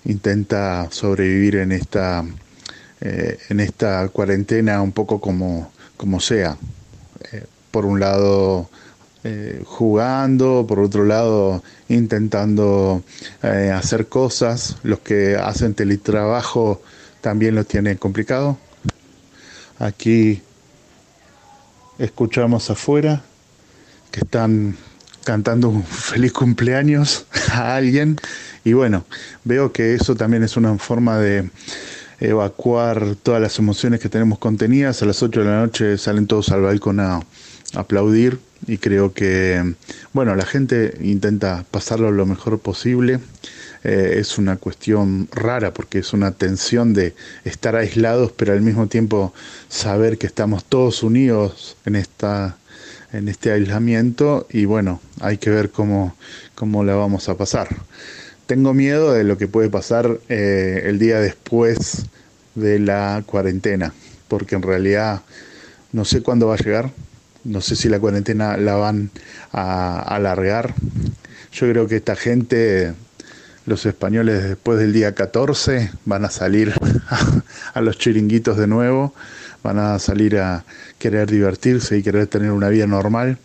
[0.04, 2.24] intenta sobrevivir en esta,
[3.00, 6.56] eh, en esta cuarentena un poco como, como sea.
[7.32, 8.68] Eh, por un lado
[9.64, 13.02] jugando, por otro lado intentando
[13.42, 14.76] hacer cosas.
[14.82, 16.80] Los que hacen teletrabajo
[17.20, 18.56] también lo tienen complicado.
[19.78, 20.42] Aquí
[21.98, 23.22] escuchamos afuera
[24.10, 24.76] que están
[25.24, 28.16] cantando un feliz cumpleaños a alguien
[28.64, 29.04] y bueno,
[29.44, 31.50] veo que eso también es una forma de
[32.20, 35.02] evacuar todas las emociones que tenemos contenidas.
[35.02, 37.20] A las 8 de la noche salen todos al balcón a,
[37.74, 39.74] aplaudir y creo que,
[40.12, 43.20] bueno, la gente intenta pasarlo lo mejor posible.
[43.82, 48.88] Eh, es una cuestión rara porque es una tensión de estar aislados, pero al mismo
[48.88, 49.32] tiempo
[49.68, 52.56] saber que estamos todos unidos en esta
[53.12, 56.14] en este aislamiento y bueno, hay que ver cómo,
[56.54, 57.68] cómo la vamos a pasar.
[58.46, 62.06] Tengo miedo de lo que puede pasar eh, el día después
[62.54, 63.92] de la cuarentena,
[64.28, 65.22] porque en realidad
[65.92, 66.90] no sé cuándo va a llegar,
[67.44, 69.10] no sé si la cuarentena la van
[69.52, 70.74] a alargar.
[71.52, 72.94] Yo creo que esta gente
[73.66, 76.74] los españoles después del día 14 van a salir
[77.74, 79.14] a, los chiringuitos de nuevo,
[79.62, 80.64] van a salir a
[80.98, 83.38] querer divertirse y querer tener una vida normal.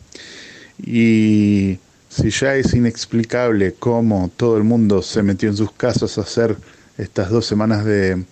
[0.83, 1.79] Y
[2.09, 6.57] si ya es inexplicable cómo todo el mundo se metió en sus casas a hacer
[6.97, 8.25] estas dos semanas de,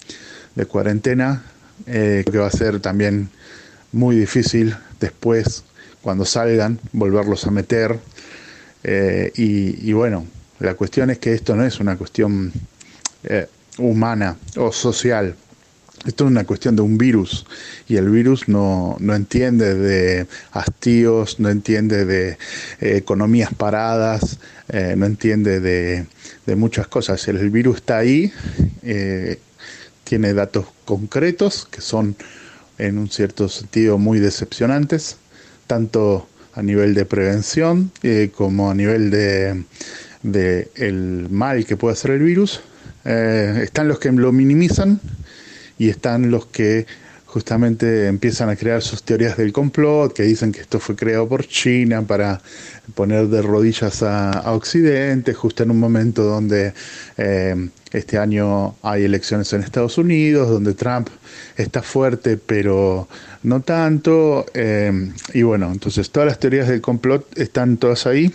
[0.68, 1.44] cuarentena,
[1.86, 3.30] eh, que va a ser también
[3.92, 5.66] muy difícil después,
[6.02, 8.00] cuando salgan, volverlos a meter.
[8.84, 10.26] Eh, y, bueno,
[10.60, 12.52] la cuestión es que esto no es una cuestión
[13.24, 13.48] eh,
[13.78, 15.36] humana o social.
[16.06, 17.46] Esto es una cuestión de un virus
[17.88, 22.32] y el virus no, entiende de hastíos, no entiende de
[22.82, 24.40] eh, economías paradas,
[24.98, 26.08] no entiende de,
[26.46, 27.26] de, muchas cosas.
[27.28, 28.34] El, virus está ahí,
[30.04, 32.16] tiene datos concretos que son
[32.84, 35.18] en un cierto sentido muy decepcionantes,
[35.68, 37.92] tanto a nivel de prevención
[38.36, 39.64] como a nivel de
[40.22, 42.62] del el mal que puede hacer el virus.
[43.06, 45.00] Eh, están los que lo minimizan
[45.78, 46.86] y están los que
[47.34, 51.48] justamente empiezan a crear sus teorías del complot, que dicen que esto fue creado por
[51.48, 52.40] China para
[52.94, 56.76] poner de rodillas a, Occidente, justo en un momento donde
[57.18, 61.10] eh, este año hay elecciones en Estados Unidos, donde Trump
[61.58, 63.08] está fuerte, pero
[63.42, 64.46] no tanto.
[64.54, 68.32] Eh, y bueno, entonces todas las teorías del complot están todas ahí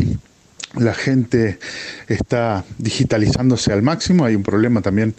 [0.75, 1.59] la gente
[2.09, 5.15] está digitalizándose al máximo, hay un problema también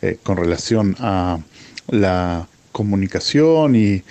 [0.00, 1.40] eh, con relación a
[1.88, 4.02] la comunicación y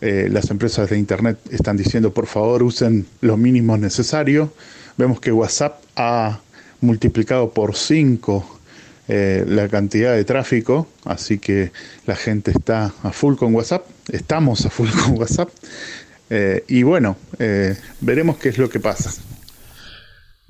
[0.00, 4.52] eh, las empresas de Internet están diciendo por favor usen lo mínimo necesario.
[4.98, 6.40] Vemos que WhatsApp ha
[6.80, 8.58] multiplicado por 5
[9.08, 11.70] eh, la cantidad de tráfico, así que
[12.06, 15.50] la gente está a full con WhatsApp, estamos a full con WhatsApp.
[16.68, 17.16] y bueno,
[18.00, 19.10] veremos qué es lo que pasa.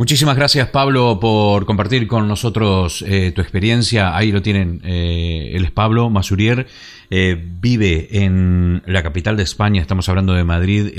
[0.01, 4.17] Muchísimas gracias Pablo por compartir con nosotros eh, tu experiencia.
[4.17, 4.81] Ahí lo tienen.
[4.83, 6.67] Eh, él es Pablo Masurier.
[7.11, 9.81] Eh, vive en la capital de España.
[9.81, 10.93] Estamos hablando de Madrid,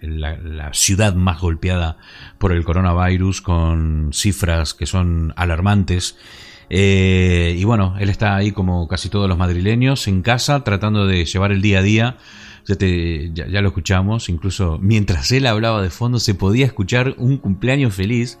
[0.00, 1.98] la, ciudad más golpeada
[2.38, 6.16] por el coronavirus, con cifras que son alarmantes.
[6.70, 11.52] y bueno, él está ahí como casi todos los madrileños en casa, tratando de llevar
[11.52, 12.16] el día a día
[12.66, 17.94] ya, ya, lo escuchamos, incluso mientras él hablaba de fondo se podía escuchar un cumpleaños
[17.94, 18.38] feliz.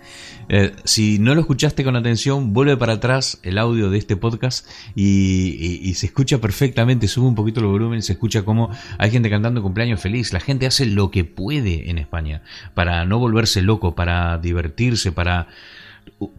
[0.48, 4.66] Eh, si no lo escuchaste con atención, vuelve para atrás el audio de este podcast
[4.94, 9.62] y, se escucha perfectamente, sube un poquito el volumen, se escucha como hay gente cantando
[9.62, 10.32] cumpleaños feliz.
[10.32, 12.42] La gente hace lo que puede en España
[12.74, 15.48] para no volverse loco, para divertirse, para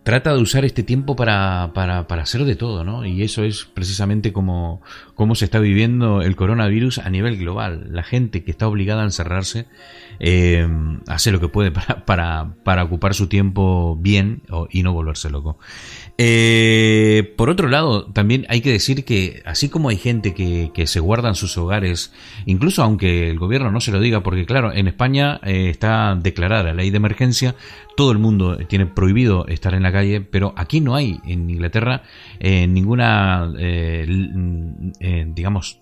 [0.03, 3.05] trata de usar este tiempo para, para, para, hacer de todo, ¿no?
[3.05, 4.81] Y eso es precisamente como,
[5.15, 7.87] cómo se está viviendo el coronavirus a nivel global.
[7.91, 9.67] La gente que está obligada a encerrarse
[10.19, 10.67] eh,
[11.07, 15.57] hace lo que puede para, para, para ocupar su tiempo bien y no volverse loco.
[16.19, 20.87] Eh, por otro lado, también hay que decir que así como hay gente que, que,
[20.87, 22.11] se guarda en sus hogares,
[22.47, 26.63] incluso aunque el gobierno no se lo diga, porque claro, en España eh, está declarada
[26.63, 27.55] la ley de emergencia,
[27.95, 32.01] todo el mundo tiene prohibido estar en la calle, pero aquí no hay en Inglaterra
[32.39, 33.51] eh, ninguna,
[34.99, 35.81] digamos,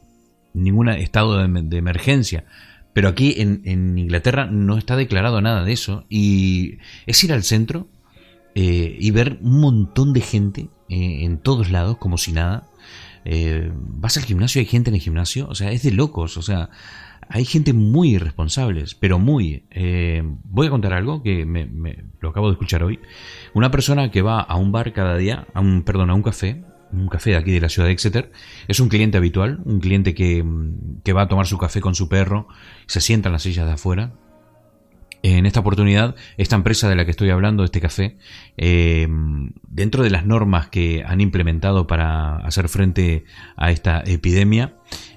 [0.53, 2.43] ningún estado de, emergencia.
[2.95, 6.05] Pero aquí en, Inglaterra no está declarado nada de eso.
[6.09, 7.89] Y es ir al centro
[8.55, 12.69] eh, y ver un montón de gente eh, en todos lados, como si nada.
[13.25, 16.41] Eh, vas al gimnasio, hay gente en el gimnasio, o sea, es de locos, o
[16.41, 16.69] sea,
[17.27, 19.65] hay gente muy irresponsables, pero muy.
[19.71, 23.01] Eh, voy a contar algo que me, me, lo acabo de escuchar hoy.
[23.53, 26.63] Una persona que va a un bar cada día, a un, perdón, a un café,
[26.95, 28.31] un café de aquí de la ciudad de Exeter,
[28.67, 30.43] es un cliente habitual, un cliente que,
[31.03, 32.47] que va a tomar su café con su perro,
[32.87, 34.13] se sienta en las sillas de afuera,
[35.33, 38.17] en esta oportunidad, esta empresa de la que estoy hablando, este café,
[38.57, 39.07] eh,
[39.67, 43.25] dentro de las normas que han implementado para hacer frente
[43.57, 44.75] a esta epidemia,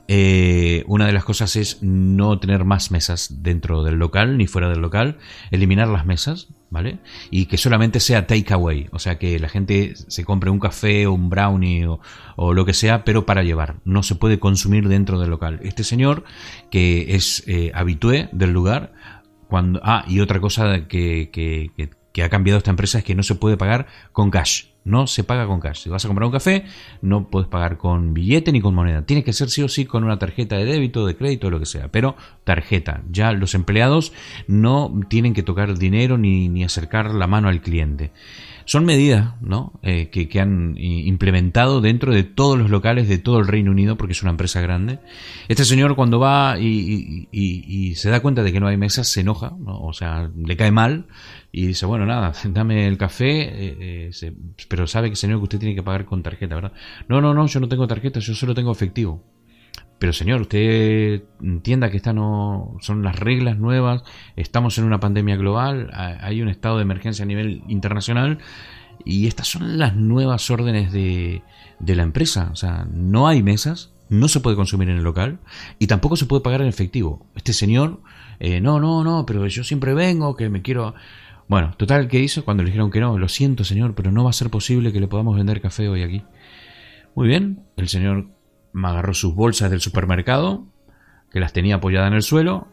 [0.09, 4.71] eh, una de las cosas es no tener más mesas dentro del local ni fuera
[4.71, 5.19] del local,
[5.51, 6.99] eliminar las mesas, ¿vale?
[7.31, 11.13] Y que solamente sea takeaway, o sea que la gente se compre un café o
[11.13, 15.31] un brownie o, lo que sea, pero para llevar, no se puede consumir dentro del
[15.31, 15.61] local.
[15.63, 16.25] Este señor,
[16.71, 18.93] que es eh, habitué del lugar,
[19.49, 23.15] cuando, ah, y otra cosa que, que, que, que, ha cambiado esta empresa es que
[23.15, 24.67] no se puede pagar con cash.
[24.89, 25.83] No se paga con cash.
[25.83, 26.65] Si vas a comprar un café,
[27.03, 29.03] no puedes pagar con billete ni con moneda.
[29.03, 31.67] Tiene que ser sí o sí con una tarjeta de débito, de crédito, lo que
[31.67, 31.89] sea.
[31.89, 33.03] Pero tarjeta.
[33.11, 34.13] Ya los empleados
[34.47, 38.13] no tienen que tocar dinero ni, ni acercar la mano al cliente.
[38.69, 39.81] Son medidas ¿no?
[39.83, 43.97] Eh, que, que, han implementado dentro de todos los locales de todo el Reino Unido,
[43.97, 44.99] porque es una empresa grande.
[45.49, 49.23] Este señor cuando va y, y, se da cuenta de que no hay mesas, se
[49.23, 49.81] enoja, ¿no?
[49.81, 51.07] o sea, le cae mal
[51.51, 54.35] y dice, bueno, nada, dame el café, eh, eh, se,
[54.69, 56.73] pero sabe que señor que usted tiene que pagar con tarjeta, ¿verdad?
[57.09, 59.38] No, no, no, yo no tengo tarjeta, yo solo tengo efectivo.
[59.99, 64.05] Pero señor, usted entienda que estas no son las reglas nuevas,
[64.37, 68.39] estamos en una pandemia global, hay un estado de emergencia a nivel internacional
[69.05, 71.43] y estas son las nuevas órdenes de,
[71.81, 72.51] de la empresa.
[72.53, 75.41] O sea, no hay mesas, no se puede consumir en el local
[75.79, 77.27] y tampoco se puede pagar en efectivo.
[77.35, 78.01] Este señor,
[78.39, 80.95] eh, no, no, no, pero yo siempre vengo, que me quiero...
[81.49, 82.45] Bueno, total, ¿qué hizo?
[82.45, 85.01] Cuando le dijeron que no, lo siento señor, pero no va a ser posible que
[85.01, 86.23] le podamos vender café hoy aquí.
[87.15, 88.29] Muy bien, el señor
[88.73, 90.67] me agarró sus bolsas del supermercado,
[91.31, 92.69] que las tenía apoyadas en el suelo,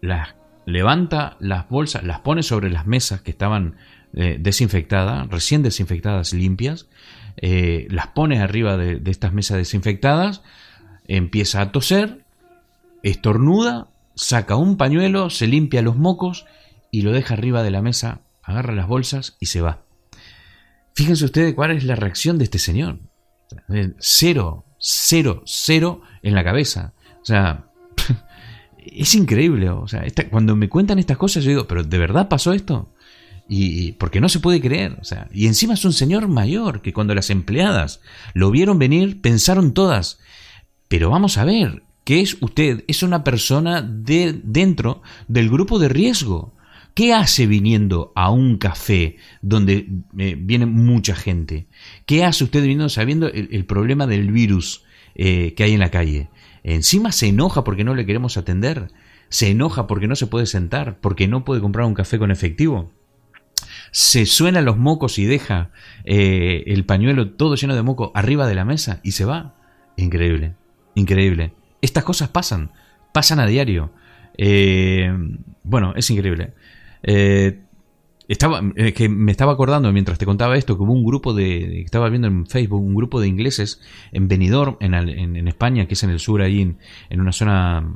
[0.00, 0.34] las
[0.66, 3.76] levanta las bolsas, las pone sobre las mesas que estaban
[4.14, 6.88] eh, desinfectadas, recién desinfectadas limpias,
[7.36, 10.42] eh, las pone arriba de, de, estas mesas desinfectadas,
[11.06, 12.24] empieza a toser,
[13.02, 16.46] estornuda, saca un pañuelo, se limpia los mocos
[16.90, 19.82] y lo deja arriba de la mesa, agarra las bolsas y se va.
[20.94, 22.98] Fíjense ustedes cuál es la reacción de este señor.
[24.00, 26.92] Cero, cero, cero en la cabeza.
[27.22, 27.66] O sea,
[28.78, 29.70] es increíble.
[29.70, 32.92] O sea, cuando me cuentan estas cosas, yo digo, ¿pero de verdad pasó esto?
[33.48, 34.98] Y, porque no se puede creer.
[35.00, 38.00] O sea, y encima es un señor mayor que cuando las empleadas
[38.34, 40.18] lo vieron venir, pensaron todas,
[40.88, 42.84] pero vamos a ver, ¿qué es usted?
[42.88, 46.54] Es una persona de, dentro del grupo de riesgo.
[46.94, 51.68] ¿Qué hace viniendo a un café donde eh, viene mucha gente?
[52.06, 54.84] ¿Qué hace usted viniendo sabiendo el, problema del virus
[55.14, 56.28] eh, que hay en la calle?
[56.64, 58.88] Encima se enoja porque no le queremos atender.
[59.28, 62.92] Se enoja porque no se puede sentar, porque no puede comprar un café con efectivo.
[63.90, 65.70] Se suena los mocos y deja
[66.04, 69.54] eh, el pañuelo todo lleno de moco arriba de la mesa y se va.
[69.96, 70.54] Increíble,
[70.94, 71.52] increíble.
[71.80, 72.72] Estas cosas pasan,
[73.12, 73.92] pasan a diario.
[74.36, 75.12] Eh,
[75.64, 76.54] bueno, es increíble.
[77.02, 77.60] Eh,
[78.28, 78.60] estaba,
[78.94, 82.28] que me estaba acordando mientras te contaba esto que hubo un grupo de, estaba viendo
[82.28, 83.80] en Facebook, un grupo de ingleses
[84.12, 86.78] en Benidorm, en, en, en España, que es en el sur, ahí en,
[87.08, 87.88] en, una zona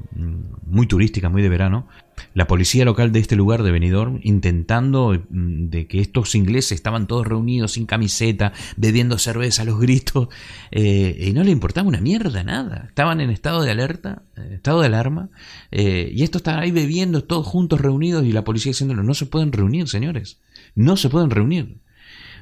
[0.66, 1.86] muy turística, muy de verano.
[2.34, 7.26] La policía local de este lugar de Benidorm intentando de que estos ingleses estaban todos
[7.26, 10.28] reunidos sin camiseta, bebiendo cerveza a los gritos,
[10.70, 12.86] eh, y no le importaba una mierda, nada.
[12.88, 15.30] Estaban en estado de alerta, estado de alarma,
[15.70, 19.26] eh, y estos estaban ahí bebiendo todos juntos reunidos y la policía diciéndolo, no se
[19.26, 20.38] pueden reunir, señores,
[20.74, 21.78] no se pueden reunir.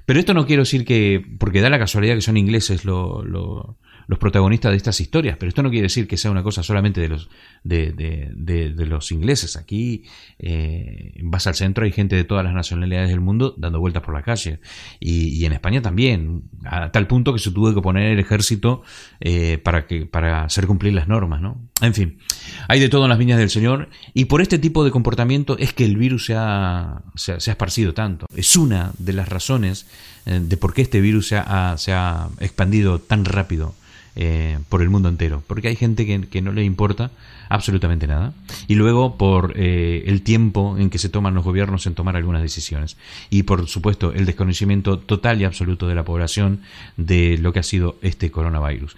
[0.07, 3.77] Pero esto no quiero decir que, porque da la casualidad que son ingleses lo, lo,
[4.11, 5.37] los protagonistas de estas historias.
[5.39, 7.29] Pero esto no quiere decir que sea una cosa solamente de los,
[7.63, 9.57] de, de, los ingleses.
[9.57, 10.03] Aquí
[10.41, 14.13] eh, vas al centro, hay gente de todas las nacionalidades del mundo dando vueltas por
[14.13, 14.59] la calle.
[14.99, 18.83] Y, en España también, a tal punto que se tuvo que poner el ejército
[19.21, 21.41] eh, para, que, para hacer cumplir las normas.
[21.41, 21.61] ¿no?
[21.81, 22.19] En fin,
[22.67, 23.91] hay de todo en las viñas del Señor.
[24.13, 27.95] Y por este tipo de comportamiento es que el virus se ha, se ha, esparcido
[27.95, 28.27] tanto.
[28.35, 29.87] Es una de las razones
[30.27, 33.77] eh, de por qué este virus se ha, se ha expandido tan rápido
[34.17, 35.43] eh, por el mundo entero.
[35.47, 37.11] Porque hay gente que, no le importa
[37.49, 38.33] absolutamente nada.
[38.69, 42.43] Y luego por eh, el tiempo en que se toman los gobiernos en tomar algunas
[42.43, 42.97] decisiones.
[43.31, 46.61] Y por supuesto el desconocimiento total y absoluto de la población
[46.97, 48.97] de lo que ha sido este coronavirus.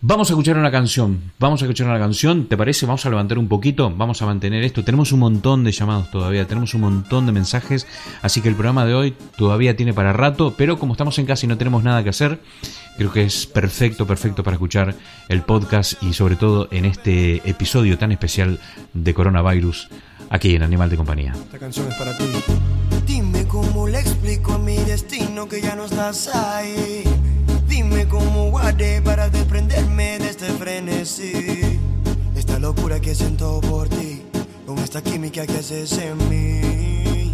[0.00, 2.86] Vamos a escuchar una canción, vamos a escuchar una canción, ¿te parece?
[2.86, 4.84] Vamos a levantar un poquito, vamos a mantener esto.
[4.84, 7.84] Tenemos un montón de llamados todavía, tenemos un montón de mensajes,
[8.22, 11.46] así que el programa de hoy todavía tiene para rato, pero como estamos en casa
[11.46, 12.38] y no tenemos nada que hacer,
[12.96, 14.94] creo que es perfecto, perfecto para escuchar
[15.28, 18.60] el podcast y sobre todo en este episodio tan especial
[18.94, 19.88] de coronavirus
[20.30, 21.32] aquí en Animal de Compañía.
[21.32, 22.24] Esta canción es para ti.
[23.04, 27.02] Dime cómo le explico a mi destino que ya no estás ahí
[29.02, 31.80] para desprenderme de este frenesí.
[32.36, 34.22] Esta locura que siento por ti,
[34.66, 37.32] con esta química que haces en mí.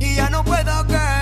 [0.00, 1.15] Y ya no puedo caer,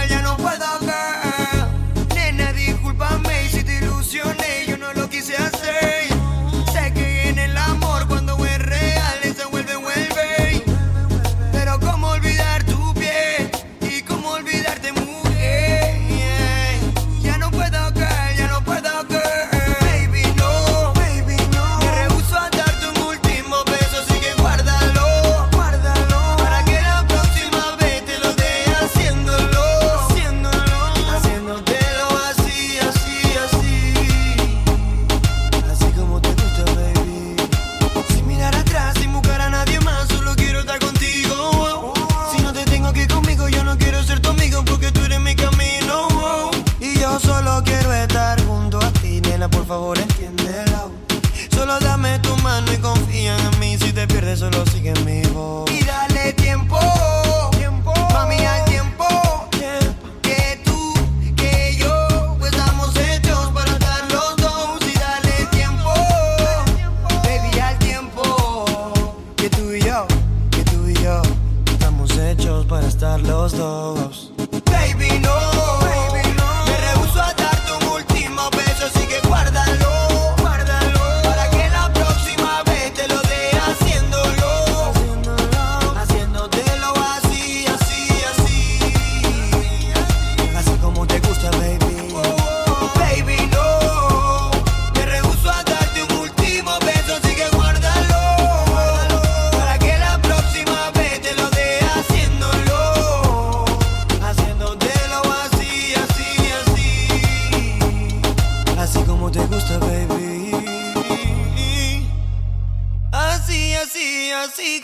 [54.36, 55.23] solo sigue mi voz.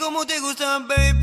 [0.01, 1.20] como te gustan, baby.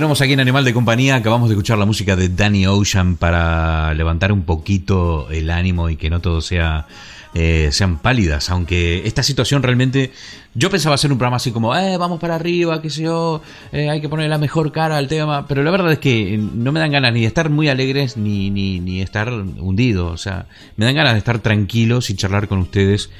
[0.00, 1.16] Continuamos aquí en Animal de Compañía.
[1.16, 5.96] Acabamos de escuchar la música de Danny Ocean para levantar un poquito el ánimo y
[5.96, 6.86] que no todo sea
[7.34, 8.48] eh, sean pálidas.
[8.48, 10.10] Aunque esta situación realmente.
[10.54, 13.42] Yo pensaba hacer un programa así como, eh, vamos para arriba, qué sé yo,
[13.72, 15.46] eh, hay que poner la mejor cara al tema.
[15.46, 18.48] Pero la verdad es que no me dan ganas ni de estar muy alegres ni,
[18.48, 20.14] ni, ni estar hundidos.
[20.14, 20.46] O sea,
[20.76, 23.10] me dan ganas de estar tranquilos y charlar con ustedes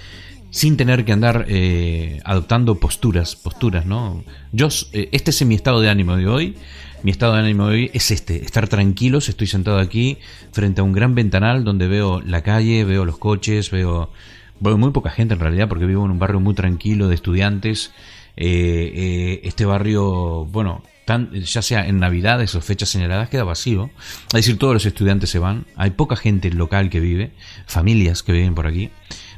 [0.51, 4.25] sin tener que andar eh, adoptando posturas, posturas, ¿no?
[4.53, 6.57] Yo, eh, este es mi estado de ánimo de hoy.
[7.03, 9.29] Mi estado de ánimo de hoy es este, estar tranquilos.
[9.29, 10.19] Estoy sentado aquí
[10.53, 14.11] frente a un gran ventanal donde veo la calle, veo los coches, veo,
[14.59, 17.93] veo muy poca gente en realidad porque vivo en un barrio muy tranquilo de estudiantes.
[18.37, 23.91] Eh, este barrio, bueno, tan, ya sea en Navidades o fechas señaladas, queda vacío.
[24.29, 27.33] Es decir, todos los estudiantes se van, hay poca gente local que vive,
[27.67, 28.91] familias que viven por aquí.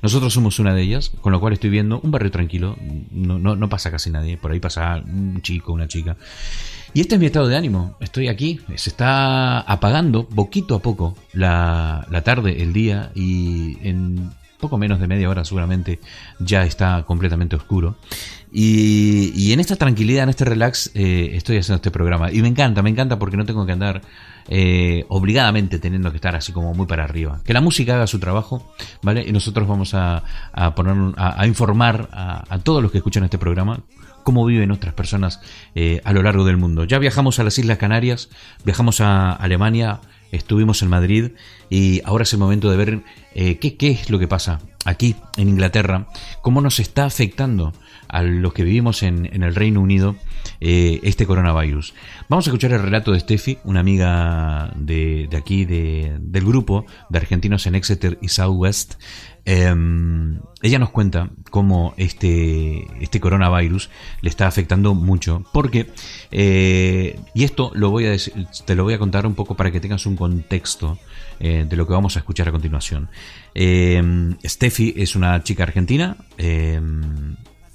[0.03, 2.77] Nosotros somos una de ellas, con lo cual estoy viendo un barrio tranquilo,
[3.13, 6.17] no, no, pasa casi nadie, por ahí pasa un chico, una chica.
[6.93, 7.97] Y este es mi estado de ánimo.
[8.01, 14.77] Estoy aquí, se está apagando poquito a poco la, tarde, el día, y en poco
[14.77, 16.01] menos de media hora seguramente
[16.41, 17.95] ya está completamente oscuro.
[18.53, 22.33] Y, y en esta tranquilidad, en este relax, eh, estoy haciendo este programa.
[22.33, 24.03] Y me encanta, me encanta porque no tengo que andar
[24.49, 27.41] eh, obligadamente teniendo que estar así como muy para arriba.
[27.45, 28.73] Que la música haga su trabajo,
[29.03, 29.25] ¿vale?
[29.27, 33.39] Y nosotros vamos a, a poner, a, informar a, a todos los que escuchan este
[33.39, 33.81] programa
[34.23, 35.41] cómo viven otras personas
[35.75, 36.85] eh, a lo largo del mundo.
[36.85, 38.29] Ya viajamos a las Islas Canarias,
[38.65, 41.33] viajamos a Alemania, estuvimos en Madrid
[41.71, 43.03] y ahora es el momento de ver
[43.35, 46.09] eh, qué, qué es lo que pasa aquí en Inglaterra,
[46.41, 47.73] cómo nos está afectando
[48.13, 50.15] a los que vivimos en, el Reino Unido
[50.61, 51.95] eh, este coronavirus.
[52.29, 56.87] Vamos a escuchar el relato de Steffi, una amiga de, de aquí, de, del grupo
[57.09, 58.95] de argentinos en Exeter y Southwest.
[59.45, 59.75] Eh,
[60.63, 63.91] ella nos cuenta cómo este, este coronavirus
[64.21, 65.89] le está afectando mucho, porque,
[66.31, 69.73] eh, y esto lo voy a decir, te lo voy a contar un poco para
[69.73, 70.99] que tengas un contexto
[71.41, 73.09] eh, de lo que vamos a escuchar a continuación.
[73.55, 74.01] Eh,
[74.45, 76.81] Steffi es una chica argentina eh,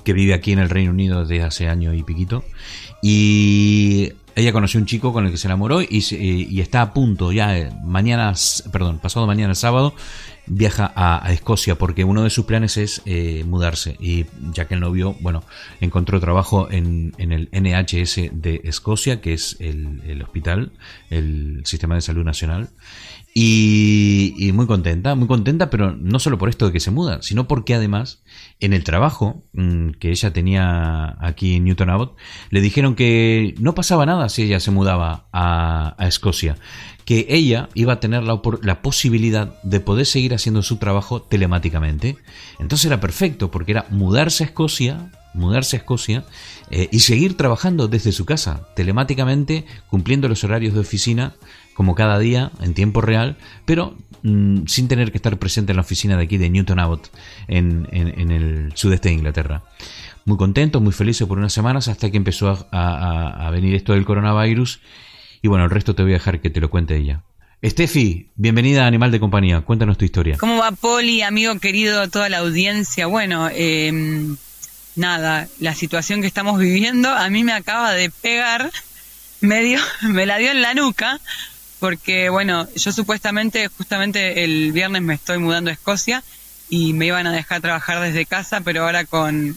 [0.08, 2.46] que vive aquí en el Reino Unido desde hace año y piquito,
[3.02, 7.34] y ella conoció un chico con el que se enamoró y, y está a punto
[7.34, 8.32] ya eh, mañana,
[8.72, 9.94] perdón, pasado mañana sábado
[10.46, 14.80] viaja a, Escocia porque uno de sus planes es eh, mudarse y ya que el
[14.80, 15.44] novio, bueno,
[15.82, 20.72] encontró trabajo en, en el NHS de Escocia, que es el, el, hospital,
[21.10, 22.70] el sistema de salud nacional.
[23.34, 27.22] Y, y, muy contenta, muy contenta, pero no solo por esto de que se muda,
[27.22, 28.24] sino porque además
[28.60, 32.18] en el trabajo mmm, que ella tenía aquí en Newton Abbott,
[32.50, 36.58] le dijeron que no pasaba nada si ella se mudaba a, a Escocia,
[37.06, 42.18] que ella iba a tener la, la, posibilidad de poder seguir haciendo su trabajo telemáticamente.
[42.60, 46.26] Entonces era perfecto, porque era mudarse a Escocia, mudarse a Escocia
[46.70, 51.36] eh, y seguir trabajando desde su casa, telemáticamente, cumpliendo los horarios de oficina
[51.74, 53.96] como cada día, en tiempo real, pero
[54.28, 57.10] mmm, sin tener que estar presente en la oficina de aquí de Newton Abbott,
[57.48, 59.64] en, en, el sudeste de Inglaterra.
[60.26, 64.82] Muy contento, muy feliz por unas semanas hasta que empezó a, venir esto del coronavirus
[65.42, 67.24] y bueno, el resto te voy a dejar que te lo cuente ella.
[67.64, 69.62] Steffi, bienvenida a Animal de Compañía.
[69.62, 70.38] Cuéntanos tu historia.
[70.38, 73.08] ¿Cómo va, Poli, amigo querido, toda la audiencia?
[73.08, 73.92] Bueno, eh,
[74.96, 78.70] nada, la situación que estamos viviendo a mí me acaba de pegar,
[79.40, 81.22] medio, me la dio en la nuca,
[81.80, 86.24] porque bueno, yo supuestamente, justamente el viernes me estoy mudando a Escocia
[86.70, 89.56] y me iban a dejar trabajar desde casa, pero ahora con,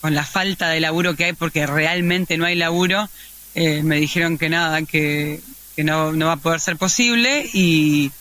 [0.00, 3.08] con la falta de laburo que hay, porque realmente no hay laburo,
[3.54, 5.40] eh, me dijeron que nada, que,
[5.74, 8.12] que no, no, va a poder ser posible y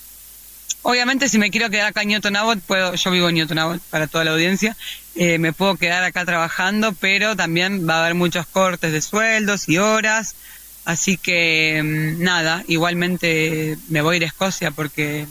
[0.82, 3.82] obviamente si me quiero quedar acá en Newton Abbott, puedo, yo vivo en Newton Abbott
[3.90, 4.78] para toda la audiencia,
[5.16, 9.68] eh, me puedo quedar acá trabajando, pero también va a haber muchos cortes de sueldos
[9.70, 10.36] y horas,
[10.86, 15.28] así que mm, nada, igualmente me voy a ir a Escocia porque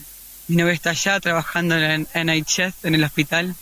[0.48, 3.54] mi novia está allá trabajando en NHS, en el hospital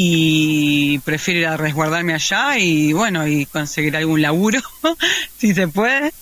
[0.00, 4.60] y prefiero ir a resguardarme allá y bueno, y conseguir algún laburo,
[5.38, 6.12] si se puede.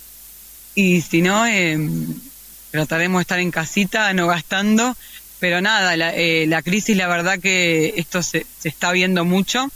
[0.74, 1.79] Y si no, eh,
[2.70, 4.97] trataremos de estar en casita, no gastando.
[5.41, 9.70] Pero nada, la, eh, la crisis, la verdad que esto se, se está viendo mucho.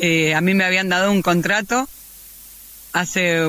[0.00, 1.88] Eh, a mí me habían dado un contrato
[2.92, 3.48] hace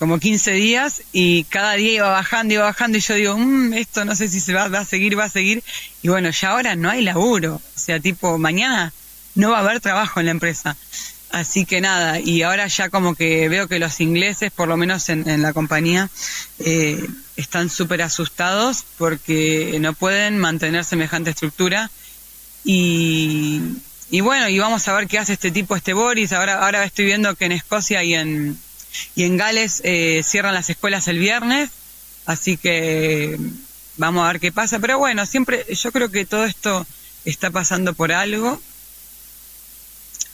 [0.00, 4.06] como 15 días y cada día iba bajando, iba bajando y yo digo, mmm, esto
[4.06, 5.62] no sé si se va, va a seguir, va a seguir.
[6.00, 7.56] Y bueno, ya ahora no hay laburo.
[7.56, 8.94] O sea, tipo, mañana
[9.34, 10.74] no va a haber trabajo en la empresa.
[11.32, 15.10] Así que nada, y ahora ya como que veo que los ingleses, por lo menos
[15.10, 16.08] en, en la compañía,
[16.60, 21.90] eh, están súper asustados porque no pueden mantener semejante estructura.
[22.64, 23.60] Y,
[24.10, 26.32] y, bueno, y vamos a ver qué hace este tipo, este Boris.
[26.32, 28.58] Ahora, ahora estoy viendo que en Escocia y en,
[29.14, 31.70] y en Gales eh, cierran las escuelas el viernes,
[32.26, 33.38] así que
[33.96, 34.78] vamos a ver qué pasa.
[34.78, 36.86] Pero bueno, siempre yo creo que todo esto
[37.24, 38.60] está pasando por algo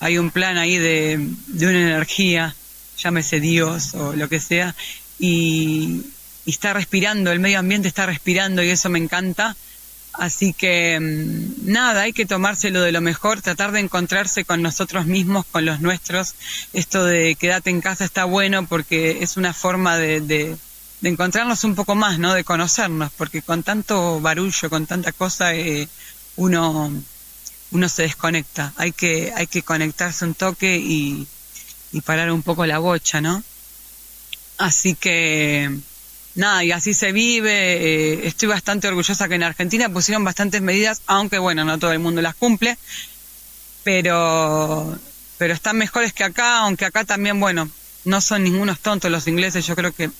[0.00, 2.54] hay un plan ahí de, de una energía,
[2.98, 4.74] llámese Dios o lo que sea,
[5.18, 6.02] y,
[6.44, 9.56] está respirando, el medio ambiente está respirando y eso me encanta.
[10.18, 15.06] Así que mm, nada, hay que tomárselo de lo mejor, tratar de encontrarse con nosotros
[15.06, 16.34] mismos, con los nuestros.
[16.72, 20.56] Esto de quédate en casa está bueno porque es una forma de, de,
[21.02, 22.34] encontrarnos un poco más, ¿no?
[22.34, 25.88] De conocernos, porque con tanto barullo, con tanta cosa, eh,
[26.36, 26.92] uno
[27.72, 28.72] uno se desconecta.
[28.76, 31.26] Hay que, hay que conectarse un toque y,
[31.92, 33.42] y parar un poco la bocha, ¿no?
[34.58, 35.78] Así que
[36.36, 37.52] nada, y así se vive.
[37.52, 41.98] Eh, estoy bastante orgullosa que en Argentina pusieron bastantes medidas, aunque bueno, no todo el
[41.98, 42.78] mundo las cumple,
[43.82, 44.96] pero,
[45.38, 47.68] pero están mejores que acá, aunque acá también, bueno,
[48.04, 50.10] no son ningunos tontos los ingleses, yo creo que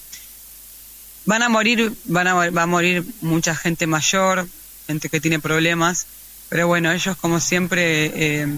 [1.25, 4.49] van a morir, van a, va a morir mucha gente mayor,
[4.87, 6.07] gente que tiene problemas,
[6.49, 8.49] pero bueno, ellos como siempre eh,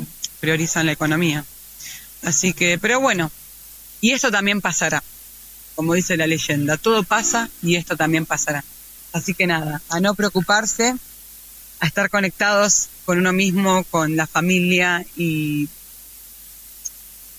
[0.40, 1.44] priorizan la economía.
[2.22, 3.30] Así que, pero bueno,
[4.00, 5.02] y esto también pasará
[5.78, 8.64] como dice la leyenda, todo pasa y esto también pasará.
[9.12, 10.96] Así que nada, a no preocuparse,
[11.78, 15.68] a estar conectados con uno mismo, con la familia y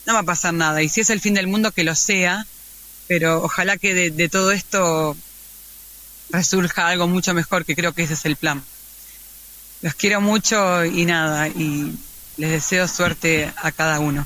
[0.06, 0.82] no va a pasar nada.
[0.82, 2.48] Y si es el fin del mundo, que lo sea,
[3.10, 5.18] pero ojalá que de, de todo esto
[6.30, 8.64] resurja algo mucho mejor, que creo que ese es el plan.
[9.82, 11.92] Los quiero mucho y nada, y
[12.38, 14.26] les deseo suerte a cada uno.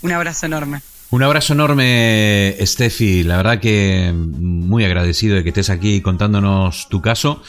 [0.00, 0.80] Un abrazo enorme.
[1.12, 3.22] Un abrazo enorme, Steffi.
[3.22, 7.42] La verdad que muy agradecido de que estés aquí contándonos tu caso.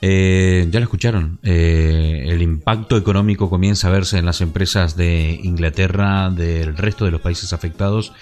[0.00, 1.40] Eh, ya lo escucharon.
[1.42, 7.10] Eh, el impacto económico comienza a verse en las empresas de Inglaterra, del resto de
[7.10, 8.12] los países afectados.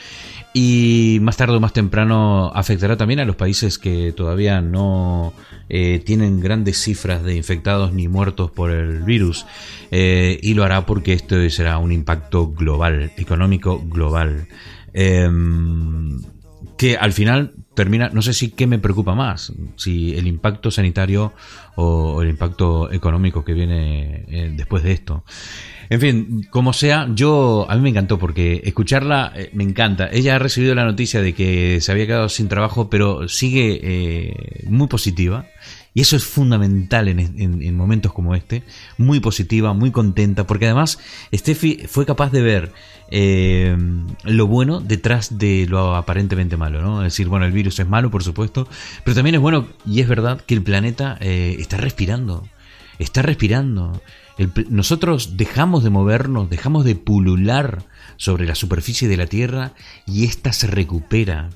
[0.55, 5.35] Y más tarde o más temprano afectará también a los países que todavía no
[5.69, 9.45] eh, tienen grandes cifras de infectados ni muertos por el virus.
[9.91, 14.49] y lo hará porque esto será un impacto global, económico global.
[14.93, 16.19] Em,
[16.77, 21.33] que al final termina, no sé si qué me preocupa más, si el impacto sanitario
[21.75, 25.25] o el impacto económico que viene eh, después de esto.
[25.91, 30.09] En fin, como sea, yo a mí me encantó porque escucharla eh, me encanta.
[30.11, 34.65] Ella ha recibido la noticia de que se había quedado sin trabajo, pero sigue eh,
[34.69, 35.47] muy positiva.
[35.99, 38.63] Y eso es fundamental en, momentos como este.
[38.99, 41.01] Muy positiva, muy contenta, porque además
[41.35, 42.73] Steffi fue capaz de ver
[43.11, 43.77] eh,
[44.23, 47.01] lo bueno detrás de lo aparentemente malo, ¿no?
[47.03, 48.69] Es decir, bueno, el virus es malo, por supuesto,
[49.03, 52.47] pero también es bueno, y es verdad, que el planeta eh, está respirando.
[53.01, 54.01] Está respirando.
[54.69, 57.83] nosotros dejamos de movernos, dejamos de pulular
[58.19, 59.73] sobre la superficie de la Tierra
[60.07, 61.49] y ésta se recupera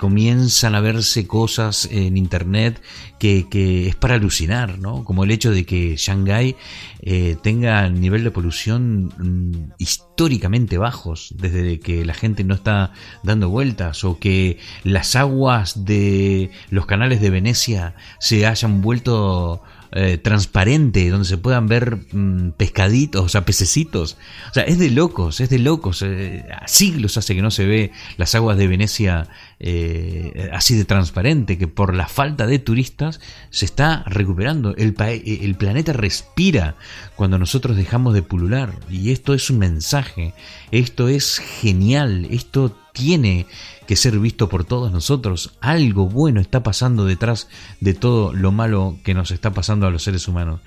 [0.00, 2.80] comienzan a verse cosas en internet
[3.18, 5.04] que, es para alucinar, ¿no?
[5.04, 6.56] Como el hecho de que Shanghái
[7.02, 13.50] eh, tenga nivel de polución mm, históricamente bajos, desde que la gente no está dando
[13.50, 19.62] vueltas, o que las aguas de los canales de Venecia se hayan vuelto
[19.92, 24.16] eh, transparente, donde se puedan ver mm, pescaditos, o sea, pececitos.
[24.50, 26.02] O sea, es de locos, es de locos.
[26.02, 29.28] Eh, siglos hace que no se ve las aguas de Venecia
[29.58, 33.20] eh, así de transparente, que por la falta de turistas
[33.50, 34.76] se está recuperando.
[34.76, 36.76] El, el planeta respira
[37.16, 38.72] cuando nosotros dejamos de pulular.
[38.88, 40.34] Y esto es un mensaje,
[40.70, 43.46] esto es genial, esto tiene
[43.90, 45.58] que ser visto por todos nosotros.
[45.60, 47.48] Algo bueno está pasando detrás
[47.80, 50.60] de todo lo malo que nos está pasando a los seres humanos.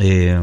[0.00, 0.36] Eh,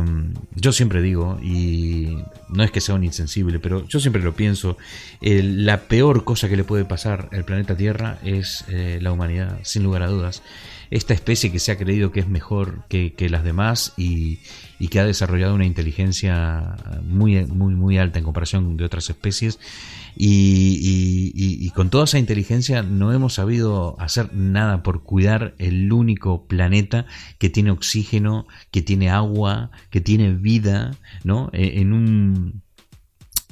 [0.56, 4.78] yo siempre digo, y no es que sea un insensible, pero yo siempre lo pienso,
[5.20, 9.84] la peor cosa que le puede pasar al planeta Tierra es eh, la humanidad, sin
[9.84, 10.42] lugar a dudas.
[10.92, 14.40] Esta especie que se ha creído que es mejor que, las demás y,
[14.80, 19.60] y, que ha desarrollado una inteligencia muy, muy, muy alta en comparación de otras especies,
[20.16, 27.06] y, con toda esa inteligencia no hemos sabido hacer nada por cuidar el único planeta
[27.38, 30.92] que tiene oxígeno, que tiene agua, que tiene vida,
[31.24, 31.50] ¿no?
[31.52, 32.64] E, en un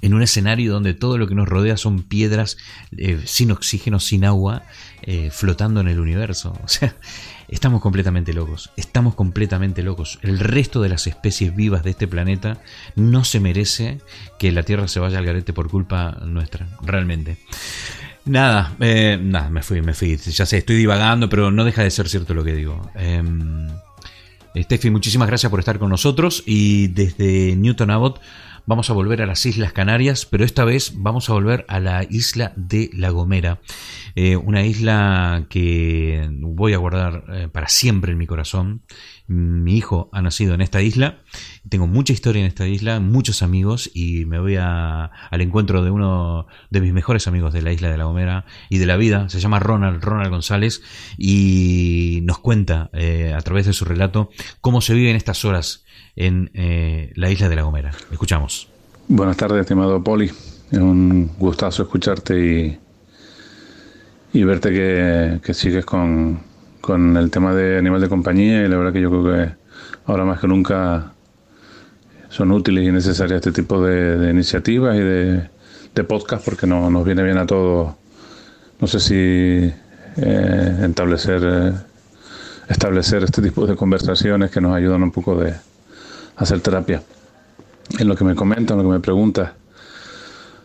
[0.03, 2.57] en un escenario donde todo lo que nos rodea son piedras
[2.97, 4.64] eh, sin oxígeno, sin agua,
[5.01, 6.53] eh, flotando en el universo.
[6.64, 6.95] O sea,
[7.54, 10.20] estamos completamente locos, estamos completamente locos.
[10.22, 12.58] El resto de las especies vivas de este planeta
[12.95, 13.99] no se merece
[14.39, 17.38] que la Tierra se vaya al garete por culpa nuestra, realmente.
[18.26, 20.18] Nada, eh, nada, me fui, me fui.
[20.18, 22.89] Ya sé, estoy divagando, pero no deja de ser cierto lo que digo.
[22.95, 23.22] Eh,
[24.56, 28.20] Steffi, muchísimas gracias por estar con nosotros y desde Newton Abbott
[28.66, 32.03] vamos a volver a las Islas Canarias, pero esta vez vamos a volver a la
[32.09, 33.59] isla de La Gomera,
[34.16, 38.84] eh, una isla que voy a guardar eh, para siempre en mi corazón.
[39.28, 41.20] Mi hijo ha nacido en esta isla,
[41.68, 45.91] tengo mucha historia en esta isla, muchos amigos y me voy a, al encuentro de
[45.91, 49.30] uno de mis mejores amigos de la isla de La Gomera y de la vida,
[49.30, 50.82] se llama Ronald, Ronald González
[51.18, 55.86] y nos cuenta eh, a través de su relato cómo se vive en estas horas
[56.16, 57.91] en eh, la isla de La Gomera.
[58.11, 58.70] Escuchamos.
[59.07, 60.32] Buenas tardes, estimado Poli.
[60.72, 62.80] Es un gustazo escucharte y,
[64.34, 66.39] y verte que, que sigues con,
[66.82, 69.53] con, el tema de animal de compañía y la verdad que yo creo que
[70.05, 71.14] ahora más que nunca
[72.30, 75.49] son útiles y necesarias este tipo de, iniciativas y de,
[75.93, 77.93] de podcast porque no, nos viene bien a todos.
[78.80, 79.16] No sé si
[80.18, 81.74] eh, establecer, eh,
[82.68, 85.53] establecer este tipo de conversaciones que nos ayudan un poco de
[86.36, 87.01] hacer terapia.
[87.99, 89.51] En lo que me comentan, en lo que me preguntas,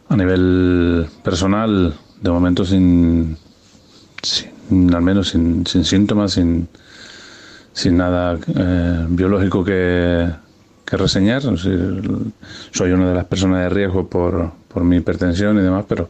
[0.09, 3.37] a nivel personal, de momento sin,
[4.73, 6.69] al menos sin, síntomas, sin,
[7.73, 10.29] sin nada eh, biológico que,
[10.85, 11.43] que reseñar.
[11.43, 16.09] Soy una de las personas de riesgo por, por mi hipertensión y demás, pero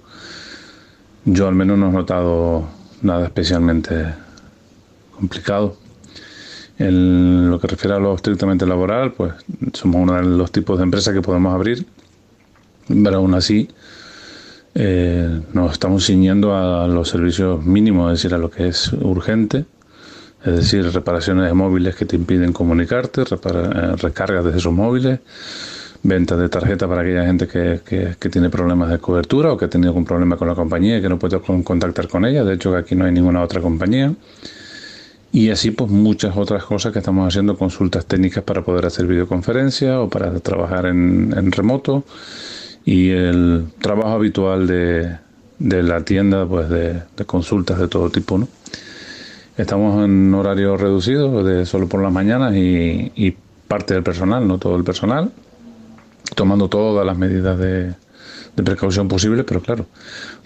[1.24, 2.68] yo al menos no he notado
[3.02, 4.14] nada especialmente
[5.16, 5.76] complicado.
[6.78, 9.32] En lo que refiere a lo estrictamente laboral, pues
[9.72, 11.84] somos uno de los tipos de empresas que podemos abrir,
[12.86, 13.68] pero aún así
[14.74, 19.64] eh, nos estamos ciñendo a los servicios mínimos, es decir, a lo que es urgente,
[20.44, 25.18] es decir, reparaciones de móviles que te impiden comunicarte, eh, recargas de esos móviles,
[26.04, 29.68] ventas de tarjeta para aquella gente que, que, tiene problemas de cobertura o que ha
[29.68, 32.44] tenido algún problema con la compañía y que no puede contactar con ella.
[32.44, 34.14] De hecho, aquí no hay ninguna otra compañía.
[35.30, 40.00] Y así pues muchas otras cosas que estamos haciendo, consultas técnicas para poder hacer videoconferencia
[40.00, 42.04] o para trabajar en, remoto
[42.84, 45.16] y el trabajo habitual de,
[45.58, 48.38] de la tienda pues de, de, consultas de todo tipo.
[48.38, 48.48] ¿no?
[49.58, 54.76] Estamos en horario reducido, de solo por las mañanas y, parte del personal, no todo
[54.76, 55.30] el personal
[56.34, 57.94] tomando todas las medidas de,
[58.54, 59.86] precaución posibles, pero claro,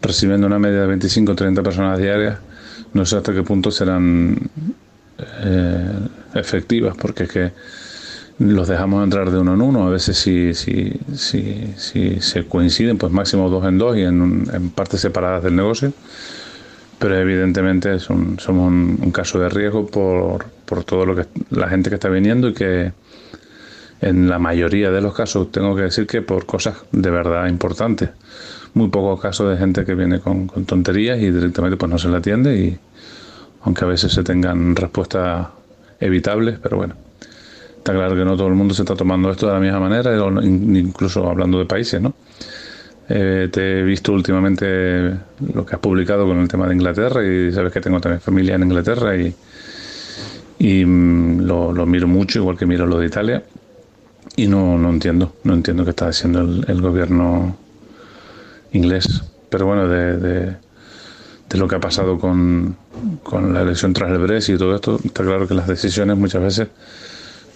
[0.00, 2.38] recibiendo una media de 25 o 30 personas diarias,
[2.94, 4.50] no sé hasta qué punto serán
[5.18, 5.92] eh,
[6.34, 7.52] efectivas, porque es que
[8.38, 12.98] los dejamos entrar de uno en uno, a veces si, si, si, si se coinciden,
[12.98, 15.92] pues máximo dos en dos y en, en partes separadas del negocio,
[16.98, 21.90] pero evidentemente son, somos un, caso de riesgo por, por todo lo que la gente
[21.90, 22.92] que está viniendo y que
[24.00, 28.10] en la mayoría de los casos tengo que decir que por cosas de verdad importantes.
[28.74, 32.16] Muy pocos casos de gente que viene con, tonterías y directamente pues no se le
[32.16, 32.78] atiende y
[33.64, 35.48] aunque a veces se tengan respuestas
[36.00, 36.94] evitables, pero bueno,
[37.76, 40.16] está claro que no todo el mundo se está tomando esto de la misma manera,
[40.42, 42.14] incluso hablando de países, ¿no?
[43.08, 45.14] Eh, te he visto últimamente
[45.54, 48.54] lo que has publicado con el tema de Inglaterra y sabes que tengo también familia
[48.54, 49.34] en Inglaterra y,
[50.58, 53.42] y mm, lo, lo, miro mucho, igual que miro lo de Italia
[54.36, 57.56] y no, no entiendo, no entiendo qué está haciendo el, gobierno
[58.72, 59.22] inglés.
[59.48, 60.56] Pero bueno, de, de,
[61.58, 62.76] lo que ha pasado con,
[63.22, 66.42] con, la elección tras el Brexit y todo esto, está claro que las decisiones muchas
[66.42, 66.68] veces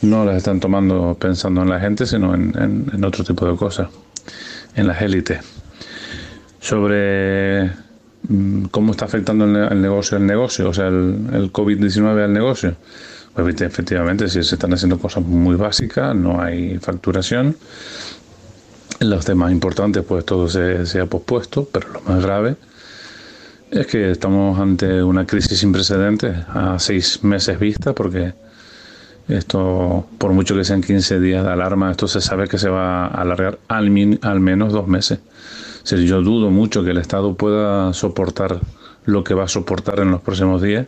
[0.03, 2.53] no las están tomando pensando en la gente, sino en,
[2.93, 3.89] en, otro tipo de cosas,
[4.75, 5.41] en las élites.
[6.61, 7.71] Sobre
[8.29, 12.77] mm, cómo está afectando el, negocio el negocio, o sea, el, el COVID-19 al negocio.
[13.37, 17.55] Pues efectivamente, si se están haciendo cosas muy básicas, no hay facturación.
[19.01, 22.57] Los temas importantes, pues todo se, se ha pospuesto, pero lo más grave
[23.71, 28.33] es que estamos ante una crisis sin precedentes a seis meses vista, porque
[29.29, 33.07] esto, por mucho que sean 15 días de alarma, esto se sabe que se va
[33.07, 35.19] a alargar al, al menos dos meses.
[35.85, 38.61] yo dudo mucho que el Estado pueda soportar
[39.05, 40.87] lo que va a soportar en los próximos días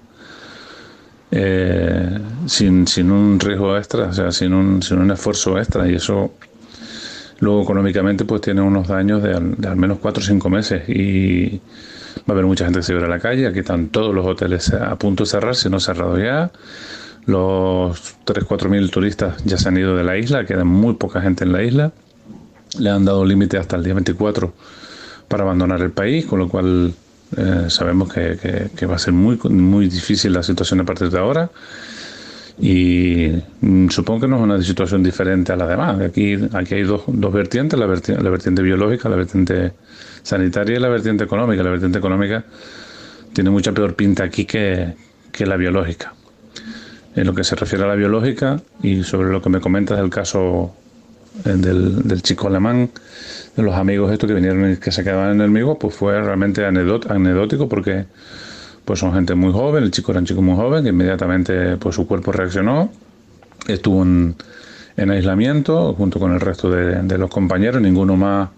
[1.30, 5.88] eh, sin, sin un riesgo extra, o sea, sin un, sin un esfuerzo extra.
[5.88, 6.32] Y eso
[7.40, 11.60] luego económicamente pues tiene unos daños de al, menos 4 o 5 meses y
[12.18, 13.46] va a haber mucha gente que se va a la calle.
[13.46, 16.50] Aquí están todos los hoteles a punto de cerrar, si no cerrado ya.
[17.26, 21.20] Los 3 4 mil turistas ya se han ido de la isla, queda muy poca
[21.20, 21.92] gente en la isla.
[22.78, 24.52] Le han dado límite hasta el día 24
[25.28, 26.94] para abandonar el país, con lo cual
[27.36, 31.18] eh, sabemos que, que, va a ser muy, muy difícil la situación a partir de
[31.18, 31.50] ahora
[32.60, 33.30] y
[33.60, 36.00] mm, supongo que no es una situación diferente a la demás.
[36.00, 39.72] Aquí, aquí hay dos, dos vertientes, la vertiente, la vertiente biológica, la vertiente
[40.22, 41.62] sanitaria y la vertiente económica.
[41.62, 42.44] La vertiente económica
[43.32, 44.94] tiene mucha peor pinta aquí que,
[45.30, 46.14] que la biológica.
[47.14, 50.10] En lo que se refiere a la biológica y sobre lo que me comentas del
[50.10, 50.74] caso
[51.44, 52.90] eh, del, del chico alemán,
[53.56, 56.20] de los amigos estos que vinieron y que se quedaban en el migo, pues fue
[56.20, 58.06] realmente anecdótico porque
[58.88, 61.94] pues son gente muy joven, el chico era un chico muy joven, que inmediatamente pues
[61.94, 62.90] su cuerpo reaccionó,
[63.66, 64.34] estuvo en,
[64.96, 68.48] aislamiento junto con el resto de, los compañeros, ninguno más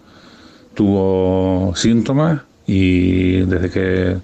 [0.73, 4.17] tuvo síntomas y desde que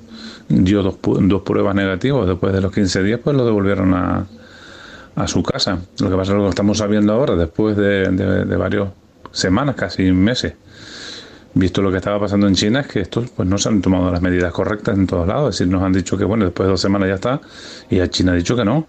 [0.48, 4.26] dio dos, dos pruebas negativas después de los 15 días, pues lo devolvieron a,
[5.26, 5.78] su casa.
[6.00, 8.88] Lo que pasa es lo que estamos sabiendo ahora, después de, de varias
[9.34, 10.54] semanas, casi meses,
[11.60, 14.12] visto lo que estaba pasando en China, es que estos pues no se han tomado
[14.12, 15.56] las medidas correctas en todos lados.
[15.56, 17.42] Es decir, nos han dicho que bueno, después de dos semanas ya está,
[17.90, 18.88] y a China ha dicho que no.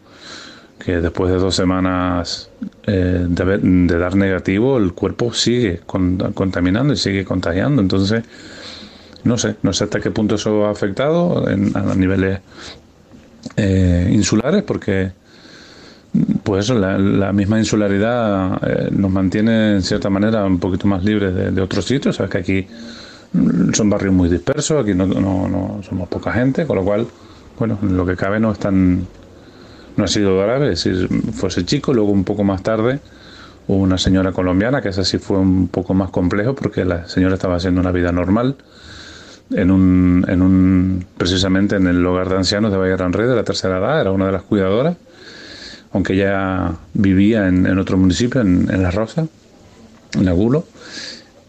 [0.79, 2.51] que después de dos semanas
[2.87, 7.83] eh, de, dar negativo, el cuerpo sigue contaminando y sigue contagiando.
[7.83, 8.25] Entonces,
[9.25, 12.41] no sé, no sé hasta qué punto eso ha afectado a niveles
[13.57, 15.13] eh, insulares, porque
[16.43, 21.61] pues la, misma insularidad eh, nos mantiene en cierta manera un poquito más libres de,
[21.61, 22.17] otros sitios.
[22.17, 22.67] Sabes que aquí
[23.73, 27.07] son barrios muy dispersos, aquí no, somos poca gente, con lo cual,
[27.59, 29.07] bueno, lo que cabe no es tan
[29.97, 33.01] no ha sido grave, es decir, fue ese chico, luego un poco más tarde
[33.67, 37.35] hubo una señora colombiana, que esa sí fue un poco más complejo porque la señora
[37.35, 38.57] estaba haciendo una vida normal
[39.51, 43.35] en un, en un precisamente en el hogar de ancianos de Valle Gran Rey de
[43.35, 44.97] la tercera edad, era una de las cuidadoras,
[45.93, 49.27] aunque ya vivía en, otro municipio, en, La Rosa,
[50.15, 50.65] en Agulo,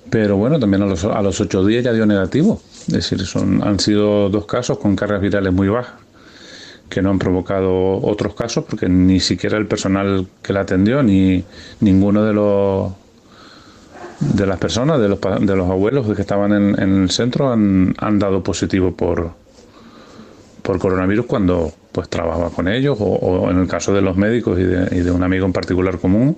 [0.09, 3.61] pero bueno, también a los, a los ocho días ya dio negativo, es decir, son,
[3.63, 5.93] han sido dos casos con cargas virales muy bajas
[6.89, 11.43] que no han provocado otros casos, porque ni siquiera el personal que la atendió, ni
[11.79, 12.91] ninguno de los
[14.19, 18.19] de las personas, de los, de los abuelos que estaban en, el centro han, han,
[18.19, 19.31] dado positivo por,
[20.69, 24.63] por coronavirus cuando pues trabajaba con ellos, o, en el caso de los médicos y
[24.63, 26.37] de, un amigo en particular común,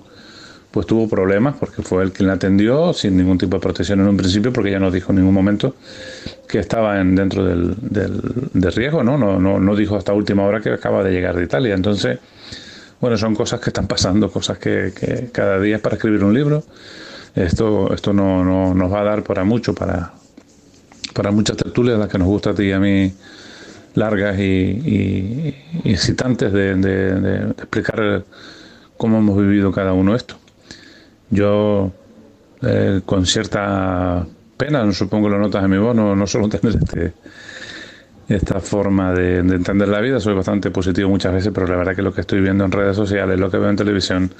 [0.70, 4.08] pues tuvo problemas porque fue él quien la atendió sin ningún tipo de protección en
[4.08, 5.76] un principio porque ya no dijo en ningún momento
[6.48, 9.18] que estaba en, dentro del, del, riesgo, ¿no?
[9.18, 9.60] No, ¿no?
[9.60, 11.74] no dijo hasta última hora que acaba de llegar de Italia.
[11.74, 12.18] Entonces,
[13.02, 16.32] bueno, son cosas que están pasando, cosas que, que cada día es para escribir un
[16.32, 16.64] libro.
[17.34, 20.14] Esto, esto no, no, nos va a dar para mucho, para,
[21.12, 23.12] para muchas tertulias, las que nos gusta a ti y a mí,
[23.94, 28.24] largas y, y, excitantes de, de, de explicar
[28.96, 30.36] cómo hemos vivido cada uno esto.
[31.30, 31.90] Yo,
[32.62, 34.24] eh, con cierta
[34.56, 37.12] pena, supongo lo notas en mi voz, no, no solo tener este,
[38.28, 42.02] esta forma de, entender la vida, soy bastante positivo muchas veces, pero la verdad que
[42.02, 44.32] lo que estoy viendo en redes sociales, lo que veo en televisión,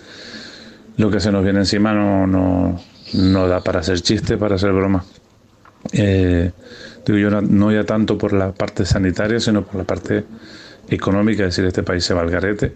[0.97, 2.81] lo que se nos viene encima no, no,
[3.15, 5.05] no da para hacer chiste, para hacer broma.
[5.93, 6.53] Eh,
[7.05, 10.25] digo yo, no, ya tanto por la parte sanitaria, sino por la parte
[10.89, 12.75] económica, es decir, este país se va al garete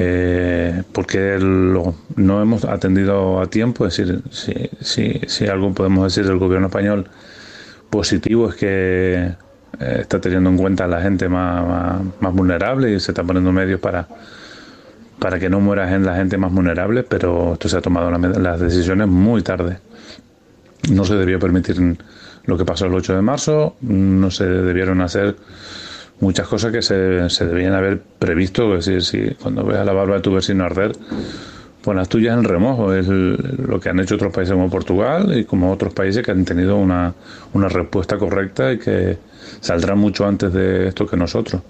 [0.00, 4.22] eh, porque no hemos atendido a tiempo, es decir,
[4.80, 7.08] si, si, algo podemos decir del gobierno español
[7.90, 9.34] positivo es que
[9.80, 13.50] eh, está teniendo en cuenta a la gente más, más, vulnerable y se está poniendo
[13.50, 14.06] medios para,
[15.18, 19.08] para que no muera la gente más vulnerable, pero esto se ha tomado las decisiones
[19.08, 19.78] muy tarde.
[20.92, 21.98] No se debió permitir
[22.48, 25.36] lo que pasó el 8 de marzo, no se debieron hacer
[26.18, 28.74] muchas cosas que se, se debían haber previsto.
[28.74, 30.92] Es decir, si cuando veas la barba de tu vecino arder,
[31.82, 32.94] pues las tuyas en remojo.
[32.94, 36.46] Es lo que han hecho otros países como Portugal y como otros países que han
[36.46, 37.12] tenido una,
[37.52, 39.18] una respuesta correcta y que
[39.60, 41.60] saldrán mucho antes de esto que nosotros.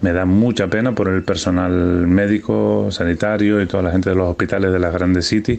[0.00, 1.72] Me da mucha pena por el personal
[2.06, 5.58] médico, sanitario y toda la gente de los hospitales de las grandes cities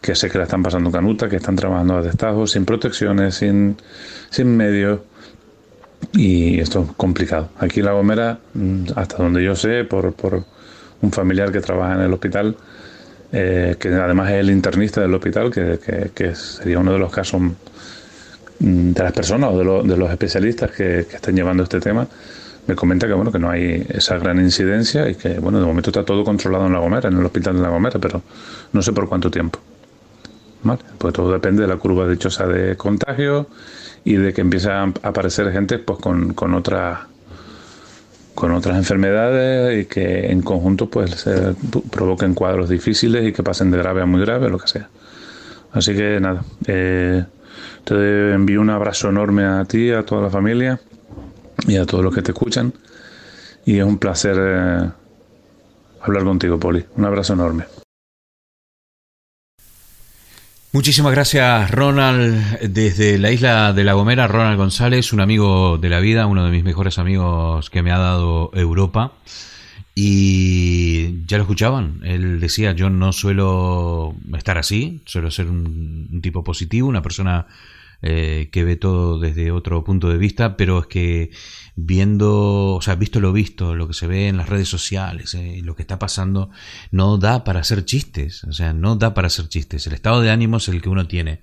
[0.00, 3.76] que sé que la están pasando canuta, que están trabajando a destajo, sin protecciones, sin,
[4.30, 5.00] sin medios
[6.12, 7.50] y esto es complicado.
[7.58, 10.44] Aquí en La Gomera, mm, hasta donde yo sé, por, por
[11.00, 12.56] un familiar que trabaja en el hospital,
[13.32, 17.40] eh, que además es el internista del hospital, que, que, sería uno de los casos
[17.40, 22.06] mm, de las personas o de, de los especialistas que, que, están llevando este tema,
[22.66, 25.90] me comenta que bueno que no hay esa gran incidencia y que bueno de momento
[25.90, 28.22] está todo controlado en La Gomera, en el hospital de La Gomera, pero
[28.72, 29.58] no sé por cuánto tiempo.
[30.98, 33.48] Pues todo depende de la curva dichosa de contagio
[34.04, 37.00] y de que empiece a aparecer gente pues con, con otras
[38.34, 41.54] con otras enfermedades y que en conjunto pues se
[41.90, 44.88] provoquen cuadros difíciles y que pasen de grave a muy grave, lo que sea.
[45.72, 47.24] Así que nada, eh,
[47.84, 50.80] te envío un abrazo enorme a ti, a toda la familia
[51.66, 52.72] y a todos los que te escuchan.
[53.64, 54.90] Y es un placer eh,
[56.00, 56.84] hablar contigo, Poli.
[56.96, 57.81] Un abrazo enorme.
[60.74, 62.60] Muchísimas gracias, Ronald.
[62.60, 66.50] Desde la isla de La Gomera, Ronald González, un amigo de la vida, uno de
[66.50, 69.12] mis mejores amigos que me ha dado Europa.
[69.94, 76.42] Y ya lo escuchaban, él decía, yo no suelo estar así, suelo ser un, tipo
[76.42, 77.44] positivo, una persona
[78.02, 81.30] eh, que ve todo desde otro punto de vista, pero es que
[81.74, 85.60] viendo, o sea, visto lo visto, lo que se ve en las redes sociales, eh,
[85.62, 86.50] lo que está pasando,
[86.90, 89.86] no da para hacer chistes, o sea, no da para hacer chistes.
[89.86, 91.40] El estado de ánimo es el que uno tiene.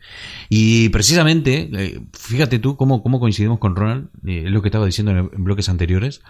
[0.49, 4.85] Y precisamente, eh, fíjate tú cómo, cómo coincidimos con Ronald, eh, es lo que estaba
[4.85, 6.21] diciendo en bloques anteriores,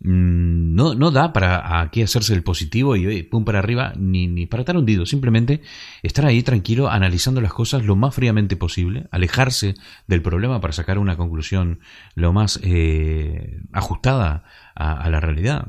[0.00, 4.62] no, no da para aquí hacerse el positivo y pum para arriba, ni, ni para
[4.62, 5.06] estar hundido.
[5.06, 5.60] Simplemente
[6.02, 9.74] estar ahí tranquilo, analizando las cosas lo más fríamente posible, alejarse
[10.06, 11.80] del problema para sacar una conclusión
[12.14, 14.44] lo más eh, ajustada
[14.74, 15.68] a, la realidad.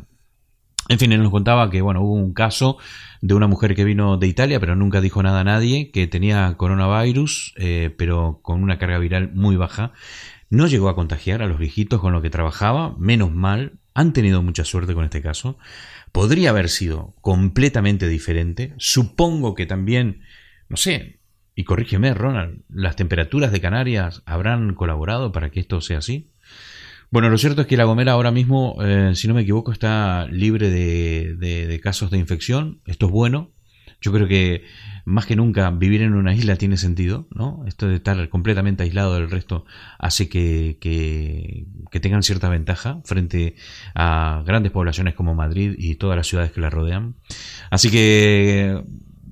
[0.90, 2.78] En fin, él nos contaba que bueno, hubo un caso
[3.22, 6.56] de una mujer que vino de Italia, pero nunca dijo nada a nadie, que tenía
[6.58, 9.92] coronavirus, eh, pero con una carga viral muy baja.
[10.52, 14.42] No llegó a contagiar a los viejitos con los que trabajaba, menos mal, han tenido
[14.42, 15.58] mucha suerte con este caso.
[16.12, 18.74] Podría haber sido completamente diferente.
[18.78, 20.22] Supongo que también,
[20.68, 21.20] no sé,
[21.56, 26.32] y corrígeme, Ronald, las temperaturas de Canarias habrán colaborado para que esto sea así.
[27.12, 30.28] Bueno, lo cierto es que La Gomera ahora mismo, eh, si no me equivoco, está
[30.28, 32.82] libre de, de, casos de infección.
[32.86, 33.52] Esto es bueno.
[34.00, 34.64] Yo creo que
[35.10, 37.64] más que nunca vivir en una isla tiene sentido, ¿no?
[37.68, 39.66] Esto de estar completamente aislado del resto
[39.98, 43.56] hace que, que, que, tengan cierta ventaja frente
[43.96, 47.16] a grandes poblaciones como Madrid y todas las ciudades que la rodean.
[47.72, 48.84] Así que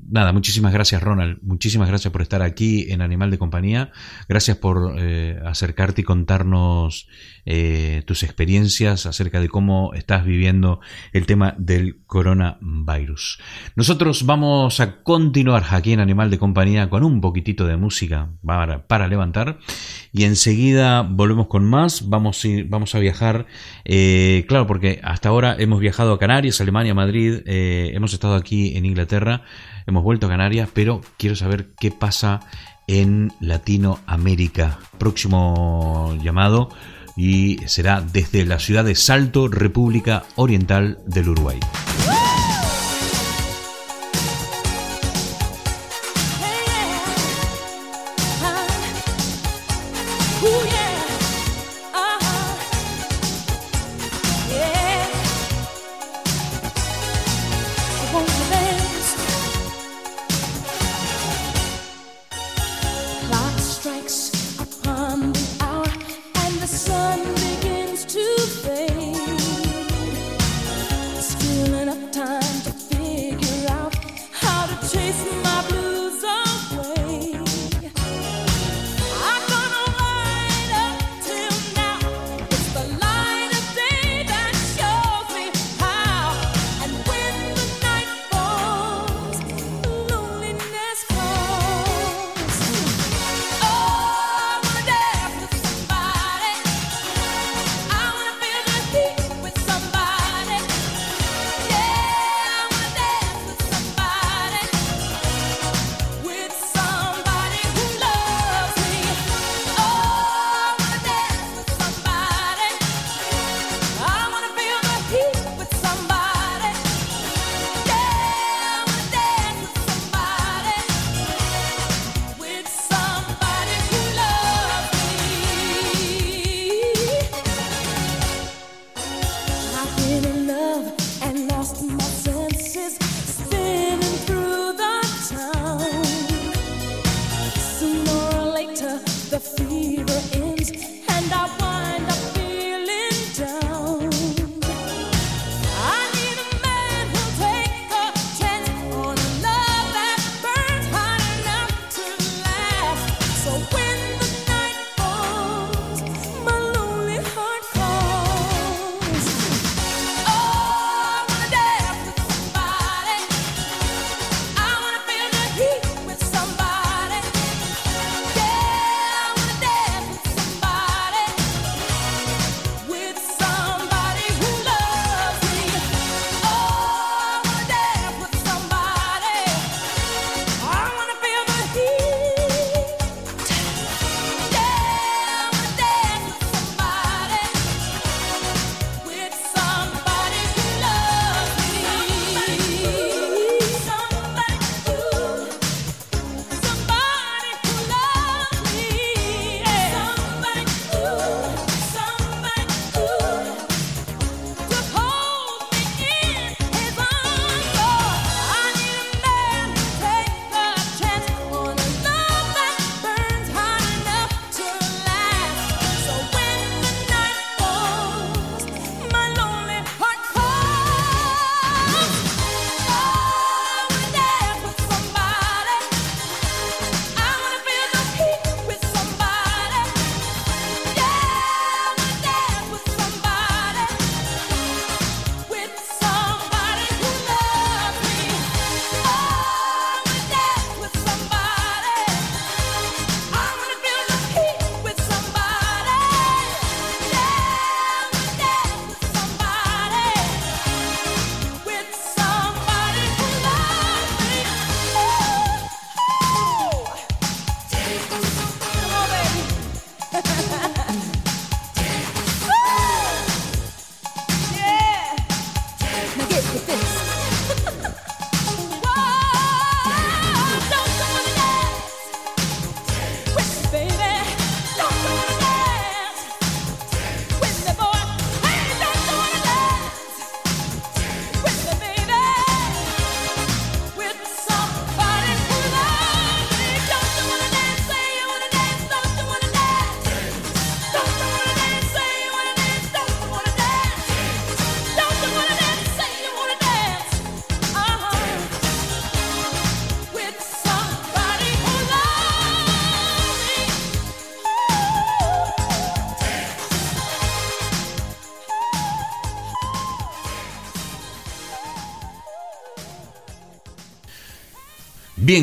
[0.08, 3.92] nada, muchísimas gracias Ronald, muchísimas gracias por estar aquí en Animal de Compañía,
[4.28, 7.08] gracias por eh, acercarte y contarnos
[7.46, 10.80] eh, tus experiencias acerca de cómo estás viviendo
[11.14, 13.40] el tema del coronavirus.
[13.76, 19.08] Nosotros vamos a continuar aquí en Animal de Compañía con un poquitito de música para,
[19.08, 19.60] levantar.
[20.12, 23.46] Y enseguida volvemos con más, vamos, a, vamos a viajar,
[23.86, 28.86] eh, claro, porque hasta ahora hemos viajado a Canarias, Alemania, Madrid, hemos estado aquí en
[28.86, 29.44] Inglaterra,
[29.88, 32.42] hemos vuelto a Canarias, pero quiero saber qué pasa
[32.86, 34.80] en Latinoamérica.
[34.98, 36.70] Próximo llamado
[37.16, 41.60] y será desde la ciudad de Salto, República Oriental del Uruguay.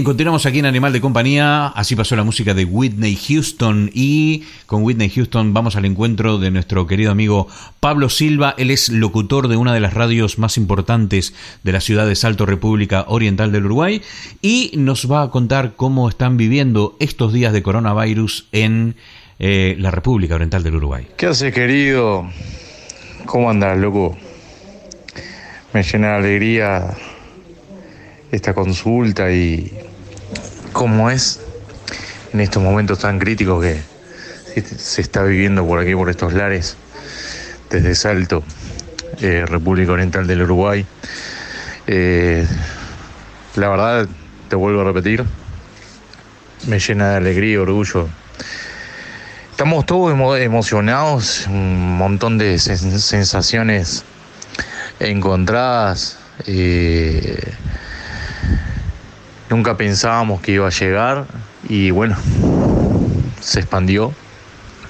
[0.02, 1.68] Continuamos aquí en Animal de Compañía.
[1.68, 3.90] Así pasó la música de Whitney Houston.
[3.94, 7.46] Y con Whitney Houston vamos al encuentro de nuestro querido amigo
[7.80, 8.54] Pablo Silva.
[8.58, 12.44] Él es locutor de una de las radios más importantes de la ciudad de Salto,
[12.44, 14.02] República Oriental del Uruguay.
[14.42, 18.96] Y nos va a contar cómo están viviendo estos días de coronavirus en
[19.38, 21.06] eh, la República Oriental del Uruguay.
[21.16, 22.28] ¿Qué hace, querido?
[23.26, 24.16] ¿Cómo andas, loco?
[25.72, 26.96] Me llena de alegría
[28.32, 29.83] esta consulta y
[30.74, 31.40] cómo es
[32.32, 33.80] en estos momentos tan críticos que
[34.76, 36.76] se está viviendo por aquí, por estos lares,
[37.70, 38.42] desde Salto,
[39.20, 40.84] eh, República Oriental del Uruguay.
[41.86, 42.46] Eh,
[43.54, 44.08] la verdad,
[44.48, 45.24] te vuelvo a repetir,
[46.66, 48.08] me llena de alegría y orgullo.
[49.52, 54.02] Estamos todos emocionados, un montón de sensaciones
[54.98, 56.18] encontradas.
[56.46, 57.54] Eh,
[59.50, 61.26] Nunca pensábamos que iba a llegar
[61.68, 62.16] y bueno,
[63.40, 64.12] se expandió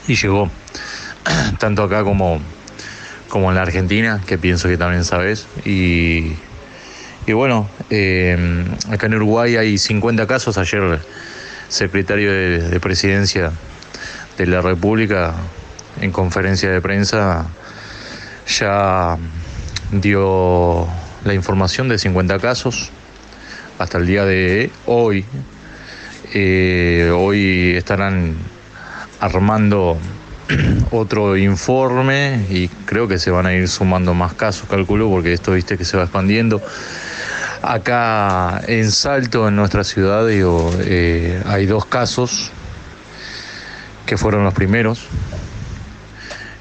[0.07, 0.51] y llegó.
[1.59, 2.41] Tanto acá como,
[3.29, 5.47] como en la Argentina, que pienso que también sabes.
[5.65, 6.35] Y,
[7.27, 10.57] y bueno, eh, acá en Uruguay hay 50 casos.
[10.59, 11.01] Ayer
[11.69, 13.53] secretario de, de Presidencia
[14.39, 15.35] de la República
[16.01, 17.47] en conferencia de prensa
[18.47, 19.17] ya
[19.91, 20.87] dio
[21.25, 22.93] la información de 50 casos
[23.79, 25.25] hasta el día de hoy.
[26.33, 28.37] Eh, hoy estarán
[29.21, 29.99] armando
[30.91, 35.53] otro informe y creo que se van a ir sumando más casos, calculo, porque esto
[35.53, 36.61] viste que se va expandiendo.
[37.63, 42.51] Acá en Salto, en nuestra ciudad, digo, eh, hay dos casos
[44.07, 45.07] que fueron los primeros.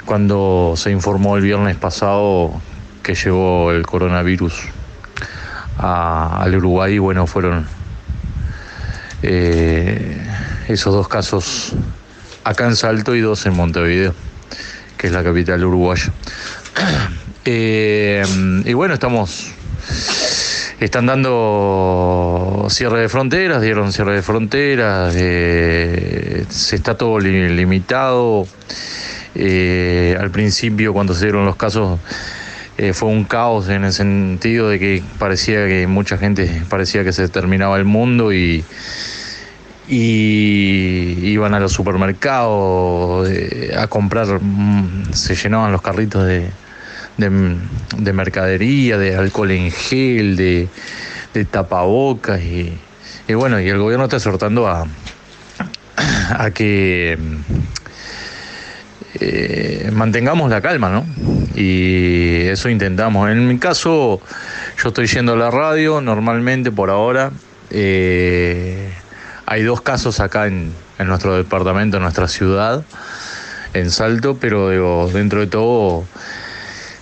[0.06, 2.62] Cuando se informó el viernes pasado
[3.02, 4.54] que llegó el coronavirus
[5.78, 7.66] al Uruguay, bueno, fueron
[9.22, 10.18] eh,
[10.68, 11.74] esos dos casos
[12.44, 14.14] acá en Salto y dos en Montevideo,
[14.98, 16.12] que es la capital uruguaya.
[17.46, 18.24] Eh,
[18.64, 19.52] y bueno, estamos,
[20.80, 28.48] están dando cierre de fronteras, dieron cierre de fronteras, se está todo limitado.
[29.36, 32.00] Eh, al principio, cuando se dieron los casos,
[32.78, 37.14] eh, fue un caos en el sentido de que parecía que mucha gente parecía que
[37.14, 38.66] se terminaba el mundo y,
[39.88, 46.50] y iban a los supermercados eh, a comprar, mm, se llenaban los carritos de,
[47.18, 50.68] de, mercadería, de alcohol en gel, de,
[51.34, 52.76] de tapabocas y,
[53.28, 54.88] y, bueno, y el gobierno está exhortando a,
[56.40, 57.18] a que
[59.20, 61.06] eh, mantengamos la calma, ¿no?
[61.56, 63.30] Y eso intentamos.
[63.30, 64.22] En mi caso,
[64.82, 67.32] yo estoy yendo a la radio normalmente por ahora.
[67.70, 68.92] Eh,
[69.46, 72.84] hay dos casos acá en, nuestro departamento, en nuestra ciudad,
[73.74, 76.06] en Salto, pero digo, dentro de todo,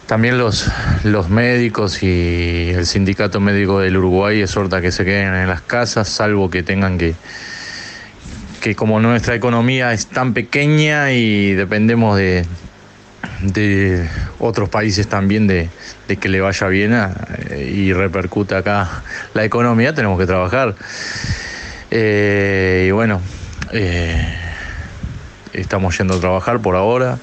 [0.07, 0.67] también los,
[1.03, 6.09] los médicos y el sindicato médico del Uruguay exhorta que se queden en las casas,
[6.09, 7.13] salvo que tengan que
[8.61, 12.45] que como nuestra economía es tan pequeña y dependemos de,
[14.39, 15.69] otros países también de,
[16.19, 20.75] que le vaya bien eh, y repercute acá la economía, tenemos que trabajar.
[21.89, 23.19] Eh, y bueno,
[23.73, 24.35] eh,
[25.53, 27.17] estamos yendo a trabajar por ahora.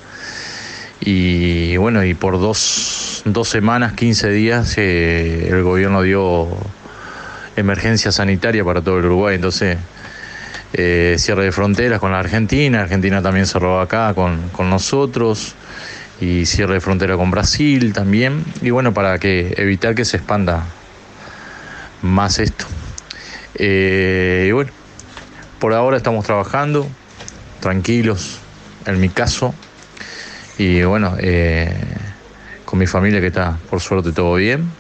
[1.01, 6.49] Y bueno, y por dos, dos semanas, 15 días, el gobierno dio
[7.55, 9.37] emergencia sanitaria para todo el Uruguay.
[9.37, 9.79] Entonces,
[10.75, 15.55] eh, cierre de fronteras con la Argentina, Argentina también cerró acá con, nosotros
[16.21, 20.67] y cierre de frontera con Brasil también y bueno para que evitar que se expanda
[22.03, 22.67] más esto.
[23.55, 24.71] Eh, y bueno
[25.59, 26.87] por ahora estamos trabajando
[27.61, 28.39] tranquilos
[28.85, 29.55] en mi caso
[30.59, 31.73] y bueno eh,
[32.67, 34.71] con mi familia que está por suerte todo bien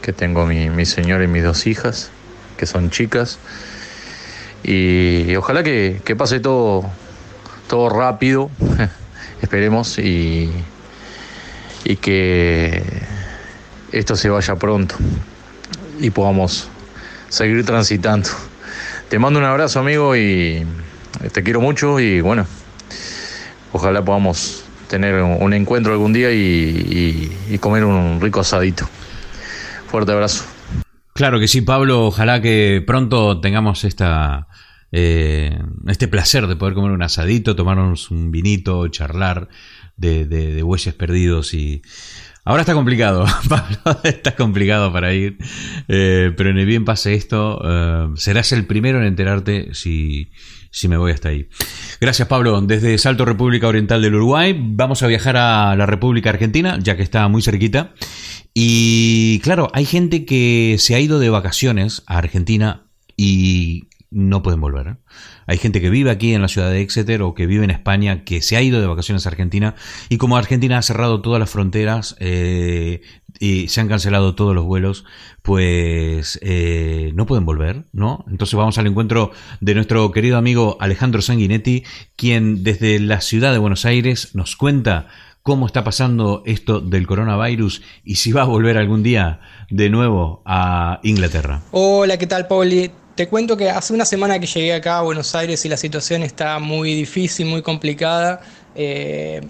[0.00, 2.10] que tengo mi, mi señora y mis dos hijas
[2.56, 3.38] que son chicas
[4.64, 6.90] y ojalá que, pase todo,
[7.68, 8.50] todo rápido,
[9.42, 10.50] esperemos, y,
[11.84, 12.82] y que
[13.92, 14.96] esto se vaya pronto
[16.00, 16.68] y podamos
[17.28, 18.28] seguir transitando.
[19.08, 20.66] Te mando un abrazo amigo y
[21.32, 22.46] te quiero mucho y bueno,
[23.72, 28.88] ojalá podamos tener un encuentro algún día y, y comer un rico asadito.
[29.88, 30.44] Fuerte abrazo.
[31.14, 32.06] Claro que sí, Pablo.
[32.06, 34.48] Ojalá que pronto tengamos esta,
[34.96, 35.58] eh,
[35.88, 39.48] este placer de poder comer un asadito, tomarnos un vinito, charlar
[39.96, 41.82] de, de, bueyes perdidos y
[42.44, 45.38] Ahora está complicado, Pablo, está complicado para ir,
[45.88, 50.28] eh, pero en el bien pase esto, eh, serás el primero en enterarte si,
[50.70, 51.48] si me voy hasta ahí.
[52.00, 56.78] Gracias Pablo, desde Salto República Oriental del Uruguay vamos a viajar a la República Argentina,
[56.80, 57.94] ya que está muy cerquita.
[58.52, 62.84] Y claro, hay gente que se ha ido de vacaciones a Argentina
[63.16, 64.86] y no pueden volver.
[64.86, 64.96] ¿eh?
[65.46, 68.24] Hay gente que vive aquí en la ciudad de Exeter o que vive en España
[68.24, 69.74] que se ha ido de vacaciones a Argentina
[70.08, 73.02] y como Argentina ha cerrado todas las fronteras eh,
[73.40, 75.04] y se han cancelado todos los vuelos,
[75.42, 78.24] pues eh, no pueden volver, ¿no?
[78.30, 81.82] Entonces vamos al encuentro de nuestro querido amigo Alejandro Sanguinetti,
[82.14, 85.08] quien desde la ciudad de Buenos Aires nos cuenta
[85.42, 90.42] cómo está pasando esto del coronavirus y si va a volver algún día de nuevo
[90.46, 91.62] a Inglaterra.
[91.72, 92.90] Hola, ¿qué tal, Pauli?
[93.14, 96.24] Te cuento que hace una semana que llegué acá a Buenos Aires y la situación
[96.24, 98.40] está muy difícil, muy complicada.
[98.74, 99.40] Eh,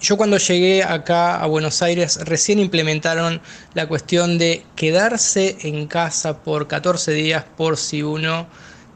[0.00, 3.40] yo cuando llegué acá a Buenos Aires recién implementaron
[3.74, 8.46] la cuestión de quedarse en casa por 14 días por si uno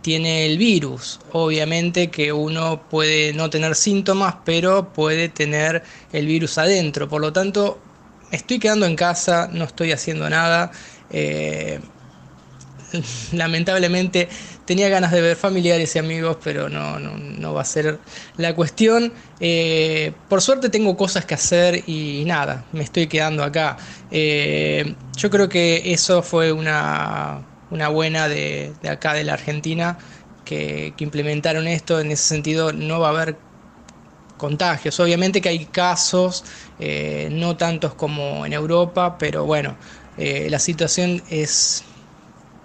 [0.00, 1.18] tiene el virus.
[1.32, 5.82] Obviamente que uno puede no tener síntomas, pero puede tener
[6.12, 7.08] el virus adentro.
[7.08, 7.80] Por lo tanto,
[8.30, 10.70] estoy quedando en casa, no estoy haciendo nada.
[11.10, 11.80] Eh,
[13.32, 14.28] lamentablemente
[14.66, 17.98] tenía ganas de ver familiares y amigos, pero no, no, va a ser
[18.36, 19.12] la cuestión.
[19.40, 23.78] Eh, por suerte tengo cosas que hacer y nada, me estoy quedando acá.
[24.10, 29.98] Eh, yo creo que eso fue una, una buena de, acá de la Argentina,
[30.44, 32.00] que, implementaron esto.
[32.00, 33.36] En ese sentido no va a haber
[34.36, 34.98] contagios.
[35.00, 36.44] Obviamente que hay casos,
[36.80, 39.76] eh, no tantos como en Europa, pero bueno,
[40.18, 41.84] la situación es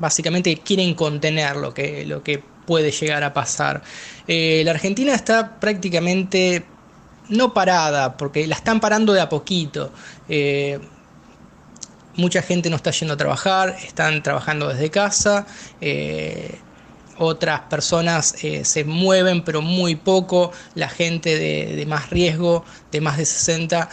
[0.01, 3.83] básicamente quieren contener lo que, lo que puede llegar a pasar.
[4.27, 6.65] Eh, la Argentina está prácticamente
[7.29, 9.93] no parada, porque la están parando de a poquito.
[10.27, 10.79] Eh,
[12.15, 15.45] mucha gente no está yendo a trabajar, están trabajando desde casa.
[15.79, 16.57] Eh,
[17.17, 18.33] otras personas
[18.63, 20.51] se mueven, pero muy poco.
[20.73, 23.89] La gente de, de, más riesgo, de más de 60,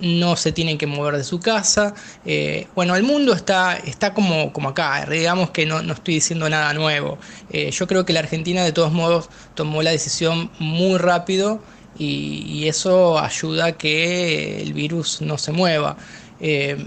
[0.00, 1.94] no se tienen que mover de su casa.
[2.24, 6.72] Eh, bueno, el mundo está, está como, como acá, digamos que no, estoy diciendo nada
[6.74, 7.18] nuevo.
[7.50, 11.62] Eh, yo creo que la Argentina de todos modos tomó la decisión muy rápido
[11.98, 15.96] y, eso ayuda a que el virus no se mueva.
[16.40, 16.86] Eh,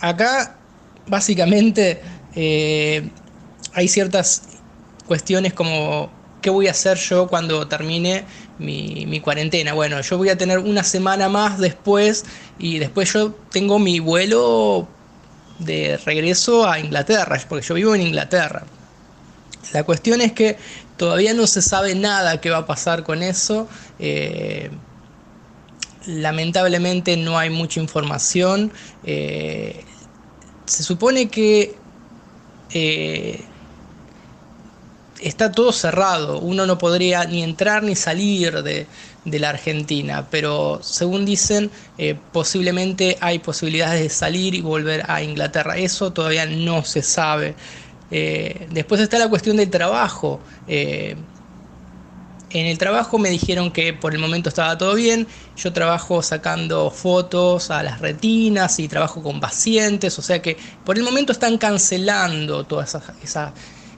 [0.00, 0.56] acá,
[1.06, 2.00] básicamente,
[3.72, 4.42] hay ciertas
[5.06, 6.10] cuestiones como
[6.46, 8.24] qué voy a hacer yo cuando termine
[8.60, 9.72] mi, cuarentena.
[9.72, 12.24] Bueno, yo voy a tener una semana más después
[12.56, 14.86] y después yo tengo mi vuelo
[15.58, 18.62] de regreso a Inglaterra, porque yo vivo en Inglaterra.
[19.72, 20.56] La cuestión es que
[20.96, 23.66] todavía no se sabe nada qué va a pasar con eso.
[23.98, 24.70] Eh,
[26.06, 28.72] lamentablemente no hay mucha información.
[29.02, 29.82] Eh,
[30.64, 31.74] se supone que
[32.70, 33.44] eh,
[35.20, 38.86] está todo cerrado, uno no podría ni entrar ni salir de,
[39.24, 45.76] la Argentina, pero según dicen, eh, posiblemente hay posibilidades de salir y volver a Inglaterra.
[45.76, 47.56] Eso todavía no se sabe.
[48.12, 50.38] Eh, después está la cuestión del trabajo.
[50.68, 51.16] Eh,
[52.50, 55.26] en el trabajo me dijeron que por el momento estaba todo bien.
[55.56, 60.16] Yo trabajo sacando fotos a las retinas y trabajo con pacientes.
[60.20, 63.52] O sea que por el momento están cancelando todas esas, esa,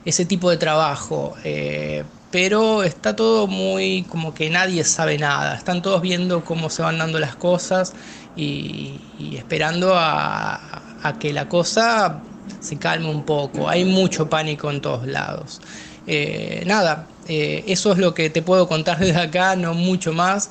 [0.09, 1.35] ese tipo de trabajo.
[1.43, 5.55] Eh, pero está todo muy como que nadie sabe nada.
[5.55, 7.93] Están todos viendo cómo se van dando las cosas
[8.35, 8.99] y,
[9.35, 10.83] esperando a,
[11.19, 12.21] que la cosa
[12.59, 13.69] se calme un poco.
[13.69, 15.61] Hay mucho pánico en todos lados.
[16.05, 20.49] Eh, nada, eh, eso es lo que te puedo contar desde acá, no mucho más.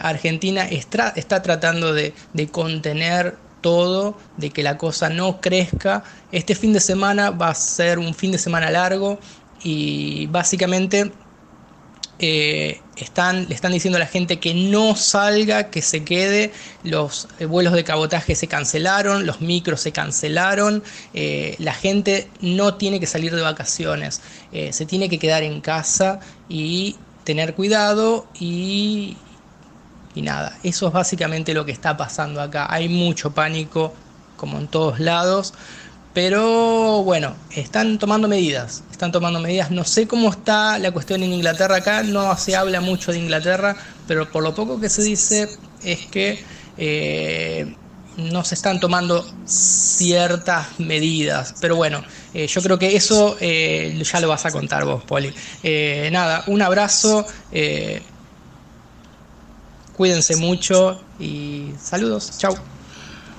[0.00, 2.12] Argentina está, tratando de
[2.50, 6.04] contener todo, de que la cosa no crezca.
[6.30, 9.18] Este fin de semana va a ser un fin de semana largo
[9.64, 11.12] y básicamente
[12.18, 16.52] eh, están, le están diciendo a la gente que no salga, que se quede,
[16.84, 20.84] los eh, vuelos de cabotaje se cancelaron, los micros se cancelaron,
[21.14, 24.20] eh, la gente no tiene que salir de vacaciones,
[24.52, 29.16] se tiene que quedar en casa y tener cuidado y,
[30.14, 32.66] y nada, eso es básicamente lo que está pasando acá.
[32.70, 33.92] Hay mucho pánico,
[34.36, 35.54] como en todos lados.
[36.14, 39.70] Pero bueno, están tomando medidas, están tomando medidas.
[39.70, 43.76] No sé cómo está la cuestión en Inglaterra acá, no se habla mucho de Inglaterra,
[44.06, 45.48] pero por lo poco que se dice
[45.82, 46.44] es que
[46.76, 47.74] eh,
[48.18, 51.54] no se están tomando ciertas medidas.
[51.62, 55.32] Pero bueno, eh, yo creo que eso eh, ya lo vas a contar vos, Poli.
[56.10, 57.24] nada, un abrazo
[59.96, 62.54] cuídense mucho y saludos, chao.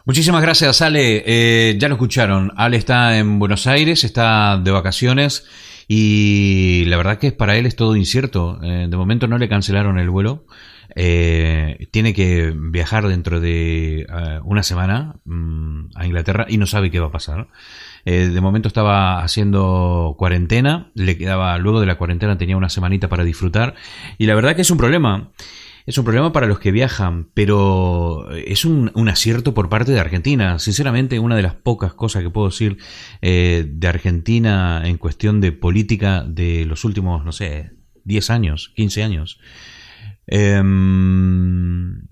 [0.06, 1.24] Muchísimas gracias, Ale.
[1.26, 2.52] Eh, ya lo escucharon.
[2.58, 5.46] Ale está en Buenos Aires, está de vacaciones
[5.88, 8.60] y la verdad que para él es todo incierto.
[8.62, 10.46] Eh, de momento no le cancelaron el vuelo.
[10.94, 14.06] Eh, tiene que viajar dentro de
[14.44, 17.48] una semana mm, a Inglaterra y no sabe qué va a pasar.
[18.04, 23.24] de momento estaba haciendo cuarentena, le quedaba luego de la cuarentena tenía una semanita para
[23.24, 23.76] disfrutar
[24.18, 25.32] y la verdad que es un problema.
[25.86, 30.58] Es un problema para los que viajan, pero es un, acierto por parte de Argentina.
[30.60, 32.78] Sinceramente, una de las pocas cosas que puedo decir
[33.22, 37.72] eh, de Argentina en cuestión de política de los últimos, no sé,
[38.06, 39.40] 10 años, 15 años.
[40.26, 42.08] Em,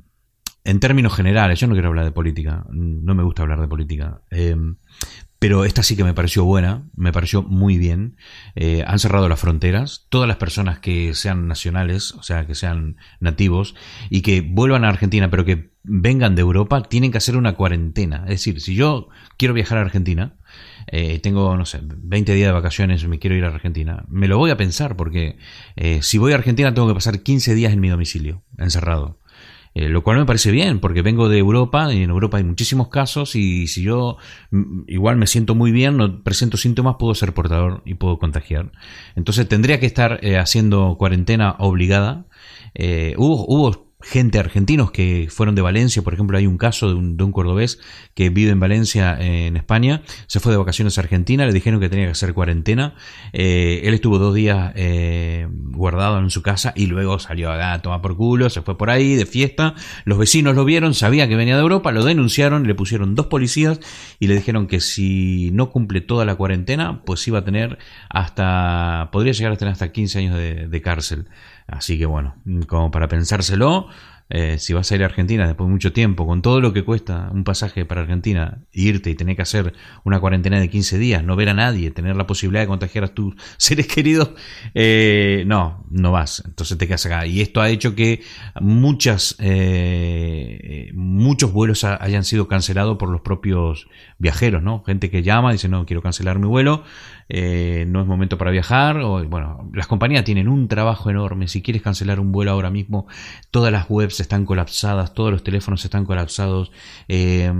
[0.63, 4.21] en términos generales, yo no quiero hablar de política, no me gusta hablar de política.
[4.29, 4.75] Em,
[5.41, 8.15] pero esta sí que me pareció buena, me pareció muy bien.
[8.53, 10.05] Eh, han cerrado las fronteras.
[10.09, 13.73] Todas las personas que sean nacionales, o sea, que sean nativos,
[14.11, 18.17] y que vuelvan a Argentina, pero que vengan de Europa, tienen que hacer una cuarentena.
[18.25, 20.35] Es decir, si yo quiero viajar a Argentina,
[20.85, 24.37] eh, tengo, no sé, 20 días de vacaciones, me quiero ir a Argentina, me lo
[24.37, 25.39] voy a pensar, porque
[25.75, 29.20] eh, si voy a Argentina tengo que pasar 15 días en mi domicilio, encerrado.
[29.73, 32.89] Eh, lo cual me parece bien, porque vengo de Europa y en Europa hay muchísimos
[32.89, 34.17] casos y si yo
[34.51, 38.71] mm, igual me siento muy bien, no presento síntomas, puedo ser portador y puedo contagiar.
[39.15, 42.25] Entonces tendría que estar eh, haciendo cuarentena obligada.
[42.73, 46.95] Eh, hubo, hubo gente argentinos que fueron de Valencia, por ejemplo, hay un caso de
[46.95, 47.79] un, de un, cordobés
[48.13, 51.89] que vive en Valencia, en España, se fue de vacaciones a Argentina, le dijeron que
[51.89, 52.95] tenía que hacer cuarentena,
[53.33, 58.01] eh, él estuvo dos días eh, guardado en su casa y luego salió a tomar
[58.01, 59.75] por culo, se fue por ahí de fiesta,
[60.05, 63.79] los vecinos lo vieron, sabía que venía de Europa, lo denunciaron, le pusieron dos policías
[64.19, 67.77] y le dijeron que si no cumple toda la cuarentena, pues iba a tener
[68.09, 71.27] hasta, podría llegar a tener hasta 15 años de, de cárcel.
[71.71, 72.35] Así que bueno,
[72.67, 73.87] como para pensárselo,
[74.33, 76.83] eh, si vas a ir a Argentina después de mucho tiempo, con todo lo que
[76.83, 79.73] cuesta un pasaje para Argentina, irte y tener que hacer
[80.05, 83.13] una cuarentena de 15 días, no ver a nadie, tener la posibilidad de contagiar a
[83.13, 84.31] tus seres queridos,
[84.73, 86.43] eh, no, no vas.
[86.45, 87.25] Entonces te quedas acá.
[87.25, 88.21] Y esto ha hecho que
[88.61, 93.87] muchas, eh, muchos vuelos hayan sido cancelados por los propios
[94.21, 94.83] viajeros, ¿no?
[94.83, 96.83] Gente que llama, dice, no, quiero cancelar mi vuelo,
[97.27, 99.01] eh, no es momento para viajar.
[99.01, 101.47] Bueno, las compañías tienen un trabajo enorme.
[101.47, 103.07] Si quieres cancelar un vuelo ahora mismo,
[103.49, 106.71] todas las webs están colapsadas, todos los teléfonos están colapsados.
[107.07, 107.51] Eh,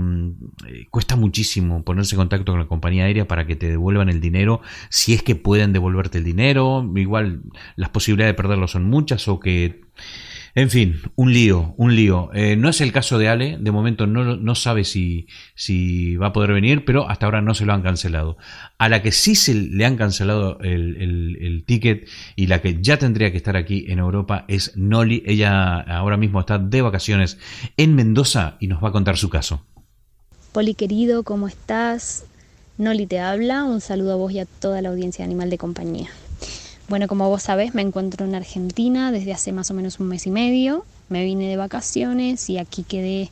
[0.90, 4.60] cuesta muchísimo ponerse en contacto con la compañía aérea para que te devuelvan el dinero,
[4.88, 6.88] si es que pueden devolverte el dinero.
[6.94, 7.42] Igual
[7.74, 9.80] las posibilidades de perderlo son muchas o que
[10.54, 12.28] en fin, un lío, un lío.
[12.34, 16.28] Eh, no es el caso de Ale, de momento no, no sabe si, si, va
[16.28, 18.36] a poder venir, pero hasta ahora no se lo han cancelado.
[18.76, 20.96] A la que sí se le han cancelado el,
[21.40, 22.06] el, ticket
[22.36, 25.22] y la que ya tendría que estar aquí en Europa es Noli.
[25.24, 27.38] Ella ahora mismo está de vacaciones
[27.78, 29.64] en Mendoza y nos va a contar su caso.
[30.52, 32.26] Poli querido, ¿cómo estás?
[32.76, 36.10] Noli te habla, un saludo a vos y a toda la audiencia Animal de Compañía.
[36.88, 40.26] Bueno, como vos sabés, me encuentro en Argentina desde hace más o menos un mes
[40.26, 40.84] y medio.
[41.08, 43.30] Me vine de vacaciones y aquí quedé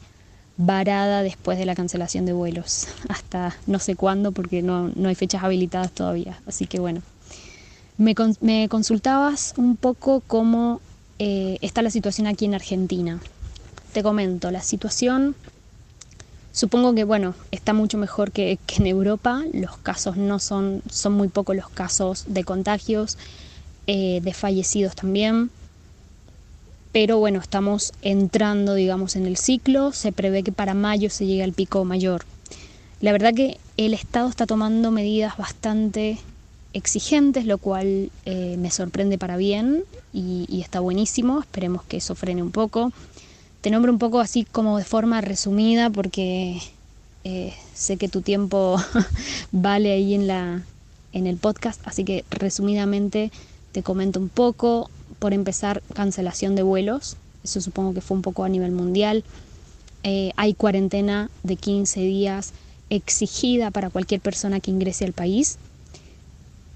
[0.56, 2.88] varada después de la cancelación de vuelos.
[3.08, 6.38] Hasta no sé cuándo porque no, hay fechas habilitadas todavía.
[6.46, 7.02] Así que bueno,
[7.98, 10.80] me, consultabas un poco cómo
[11.18, 13.20] eh, está la situación aquí en Argentina.
[13.92, 15.34] Te comento, la situación
[16.52, 19.42] Supongo que bueno, está mucho mejor que, en Europa.
[19.52, 23.16] Los casos no son, son muy pocos los casos de contagios.
[23.92, 25.50] Eh, de fallecidos también.
[26.92, 29.90] Pero bueno, estamos entrando, digamos, en el ciclo.
[29.90, 32.24] Se prevé que para mayo se llegue al pico mayor.
[33.00, 36.18] La verdad que el Estado está tomando medidas bastante
[36.72, 39.82] exigentes, lo cual eh, me sorprende para bien
[40.12, 41.40] y, está buenísimo.
[41.40, 42.92] Esperemos que eso frene un poco.
[43.60, 46.60] Te nombro un poco así como de forma resumida porque
[47.24, 48.80] eh, sé que tu tiempo
[49.52, 50.62] vale ahí en, la,
[51.12, 53.30] en el podcast, así que resumidamente
[53.72, 54.90] te comento un poco.
[55.18, 57.16] Por empezar, cancelación de vuelos.
[57.44, 59.24] Eso supongo que fue un poco a nivel mundial.
[60.02, 62.52] Eh, hay cuarentena de 15 días
[62.88, 65.58] exigida para cualquier persona que ingrese al país.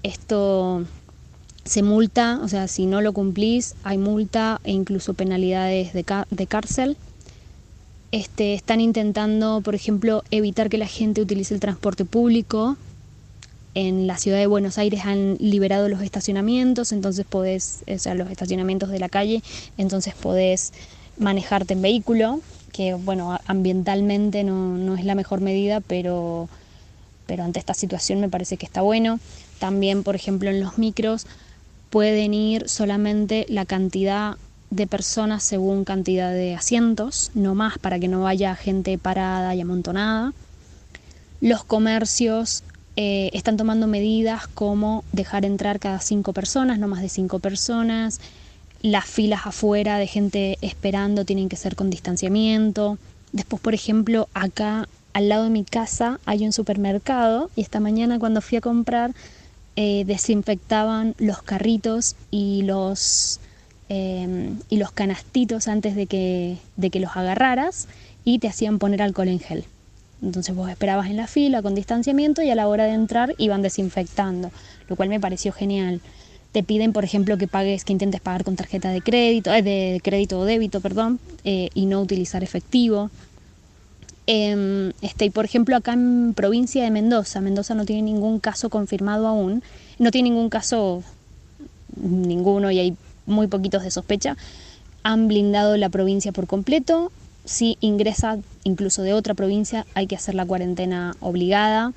[0.03, 0.85] Esto
[1.65, 6.47] se multa, o sea, si no lo cumplís, hay multa e incluso penalidades de, de
[6.47, 6.97] cárcel.
[8.11, 12.77] Este, están intentando, por ejemplo, evitar que la gente utilice el transporte público,
[13.75, 18.31] en la ciudad de Buenos Aires han liberado los estacionamientos, entonces podés, o sea, los
[18.31, 19.43] estacionamientos de la calle,
[19.77, 20.71] entonces podés
[21.17, 22.39] manejarte en vehículo,
[22.71, 26.47] que bueno, ambientalmente no, es la mejor medida, pero,
[27.27, 29.19] pero ante esta situación me parece que está bueno.
[29.59, 31.27] También, por ejemplo, en los micros
[31.95, 34.35] pueden ir solamente la cantidad
[34.69, 39.61] de personas según cantidad de asientos, no más para que no vaya gente parada y
[39.61, 40.33] amontonada.
[41.39, 42.63] Los comercios
[42.97, 48.19] eh, están tomando medidas como dejar entrar cada cinco personas, no más de cinco personas.
[48.81, 52.97] Las filas afuera de gente esperando tienen que ser con distanciamiento.
[53.31, 58.19] Después, por ejemplo, acá al lado de mi casa hay un supermercado y esta mañana
[58.19, 59.11] cuando fui a comprar
[59.75, 63.39] eh, desinfectaban los carritos y los,
[63.89, 67.87] em, y los canastitos antes de que, de que los agarraras
[68.23, 69.65] y te hacían poner alcohol en gel.
[70.21, 73.61] Entonces vos esperabas en la fila con distanciamiento y a la hora de entrar iban
[73.61, 74.51] desinfectando,
[74.87, 76.01] lo cual me pareció genial.
[76.51, 79.99] Te piden, por ejemplo, que pagues, que intentes pagar con tarjeta de crédito, eh, de
[80.01, 83.11] crédito o débito, perdón, eh, y no utilizar efectivo.
[84.27, 89.27] Eh, este, por ejemplo, acá en provincia de Mendoza, Mendoza no tiene ningún caso confirmado
[89.27, 89.63] aún,
[89.99, 91.03] no tiene ningún caso,
[91.95, 94.37] ninguno, y hay muy poquitos de sospecha.
[95.03, 97.11] Han blindado la provincia por completo.
[97.43, 101.93] Si ingresa incluso de otra provincia, hay que hacer la cuarentena obligada.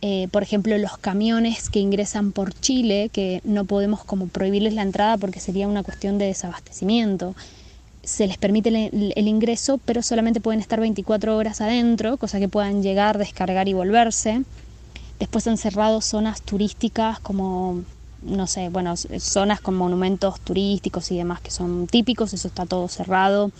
[0.00, 4.82] Eh, por ejemplo, los camiones que ingresan por Chile, que no podemos como prohibirles la
[4.82, 7.34] entrada porque sería una cuestión de desabastecimiento
[8.08, 12.82] se les permite el, ingreso, pero solamente pueden estar 24 horas adentro, cosa que puedan
[12.82, 14.44] llegar, descargar y volverse.
[15.18, 17.82] Después han cerrado zonas turísticas como,
[18.22, 22.88] no sé, bueno, zonas con monumentos turísticos y demás que son típicos, eso está todo
[22.88, 23.50] cerrado.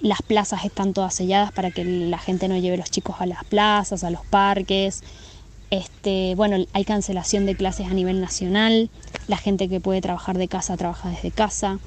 [0.00, 3.44] Las plazas están todas selladas para que la gente no lleve los chicos a las
[3.44, 5.02] plazas, a los parques.
[5.70, 8.88] Este, bueno, hay cancelación de clases a nivel nacional.
[9.28, 11.78] La gente que puede trabajar de casa trabaja desde casa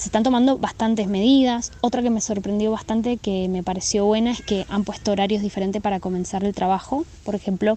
[0.00, 1.72] se están tomando bastantes medidas.
[1.82, 5.82] Otra que me sorprendió bastante, que me pareció buena, es que han puesto horarios diferentes
[5.82, 7.04] para comenzar el trabajo.
[7.22, 7.76] Por ejemplo,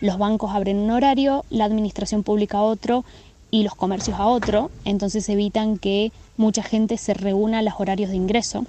[0.00, 3.04] los bancos abren un horario, la administración pública otro
[3.52, 4.72] y los comercios a otro.
[4.84, 8.66] Entonces evitan que mucha gente se reúna a los horarios de ingreso.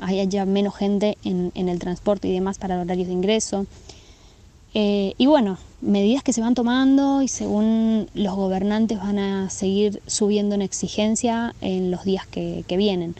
[0.00, 3.66] Haya menos gente en, en el transporte y demás para los horarios de ingreso.
[4.74, 10.02] Eh, y bueno, medidas que se van tomando y según los gobernantes van a seguir
[10.06, 13.14] subiendo en exigencia en los días que, vienen.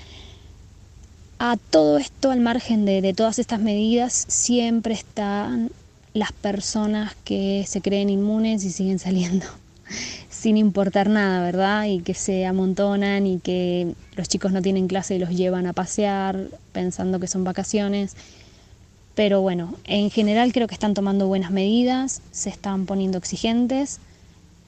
[1.38, 5.70] A todo esto, al margen de, de, todas estas medidas, siempre están
[6.12, 9.46] las personas que se creen inmunes y siguen saliendo
[10.30, 11.84] sin importar nada, ¿verdad?
[11.84, 15.72] Y que se amontonan y que los chicos no tienen clase y los llevan a
[15.72, 18.16] pasear pensando que son vacaciones
[19.14, 24.00] pero bueno, en general creo que están tomando buenas medidas, se están poniendo exigentes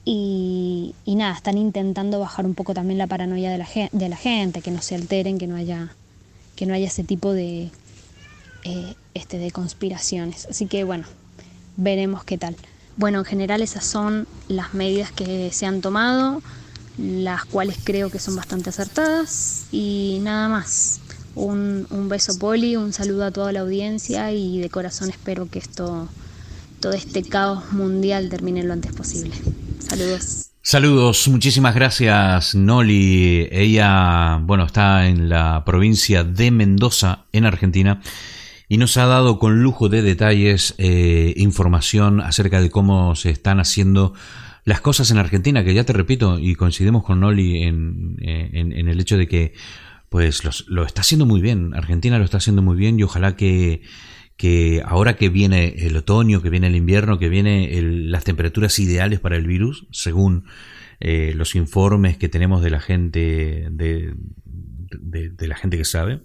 [0.05, 4.61] y, nada, están intentando bajar un poco también la paranoia de la, de la gente,
[4.61, 5.89] que no se alteren, que no haya,
[6.55, 7.71] que no haya ese tipo de,
[8.63, 10.47] eh, este, de conspiraciones.
[10.49, 11.05] Así que bueno,
[11.75, 12.55] veremos qué tal.
[12.95, 16.41] Bueno, en general esas son las medidas que se han tomado,
[16.97, 21.01] las cuales creo que son bastante acertadas y nada más.
[21.37, 26.09] Un, beso Poli, un saludo a toda la audiencia y de corazón espero que esto,
[26.79, 29.35] todo este caos mundial termine lo antes posible.
[29.77, 30.49] Saludos.
[30.63, 33.47] Saludos, muchísimas gracias Noli.
[33.51, 38.01] Ella, bueno, está en la provincia de Mendoza, en Argentina,
[38.67, 43.59] y nos ha dado con lujo de detalles eh, información acerca de cómo se están
[43.59, 44.15] haciendo
[44.65, 48.99] las cosas en Argentina, que ya te repito, y coincidimos con Noli en, en el
[48.99, 49.53] hecho de que
[50.09, 51.73] pues lo está haciendo muy bien.
[51.73, 53.81] Argentina lo está haciendo muy bien y ojalá que,
[54.37, 59.19] que ahora que viene el otoño, que viene el invierno, que vienen las temperaturas ideales
[59.19, 60.45] para el virus, según
[60.99, 64.13] eh, los informes que tenemos de la gente, de,
[64.91, 66.21] de, la gente que sabe,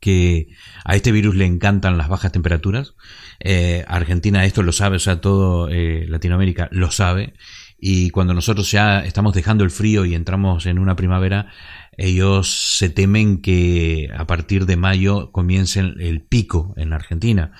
[0.00, 0.48] que
[0.84, 2.94] a este virus le encantan las bajas temperaturas.
[3.40, 7.32] Eh, Argentina esto lo sabe, o sea, todo eh, Latinoamérica lo sabe.
[7.78, 11.48] Y cuando nosotros ya estamos dejando el frío y entramos en una primavera,
[11.96, 17.52] ellos se temen que a partir de mayo comience el pico en Argentina.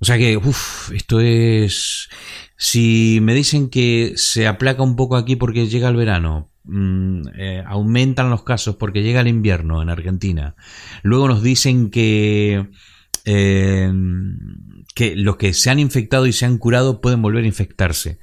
[0.00, 2.08] O sea que, uff, esto es...
[2.56, 7.64] Si me dicen que se aplaca un poco aquí porque llega el verano, mm, eh,
[7.66, 10.56] aumentan los casos porque llega el invierno en Argentina,
[11.02, 11.90] luego nos dicen.
[11.94, 13.92] Eh,
[14.94, 18.18] que los que se han infectado y se han curado pueden volver a infectarse.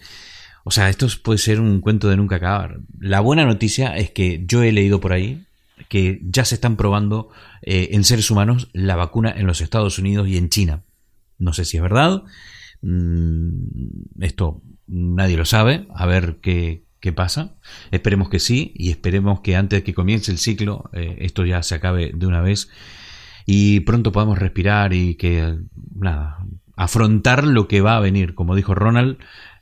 [0.67, 2.81] O sea, esto puede ser un cuento de nunca acabar.
[2.99, 5.45] La buena noticia es que yo he leído por ahí
[5.87, 7.29] que ya se están probando
[7.61, 10.81] eh, en seres humanos la vacuna en los Estados Unidos y en China.
[11.37, 12.23] No sé si es verdad.
[12.81, 15.87] Mm, esto nadie lo sabe.
[15.95, 16.83] A ver qué,
[17.15, 17.55] pasa.
[17.91, 21.63] Esperemos que sí y esperemos que antes de que comience el ciclo eh, esto ya
[21.63, 22.67] se acabe de una vez
[23.45, 25.55] y pronto podamos respirar y que
[25.95, 26.45] nada
[26.75, 29.19] afrontar lo que va a venir como dijo Ronald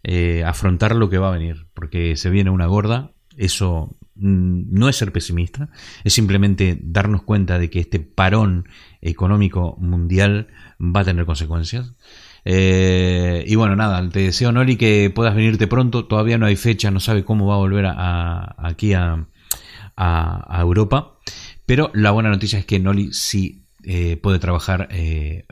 [0.07, 4.87] eh, afrontar lo que va a venir, porque se viene una gorda Eso mm, no
[4.87, 5.69] es ser pesimista,
[6.03, 8.69] es simplemente darnos cuenta de que este parón
[9.01, 10.49] económico mundial
[10.79, 11.95] va a tener consecuencias.
[12.43, 16.05] Eh, y bueno, nada, te deseo, Noli, que puedas venirte pronto.
[16.05, 19.25] Todavía no hay fecha, no sabe cómo va a volver a, aquí a,
[19.97, 21.17] a, Europa.
[21.65, 25.45] Pero la buena noticia es que Noli sí eh, puede trabajar eh,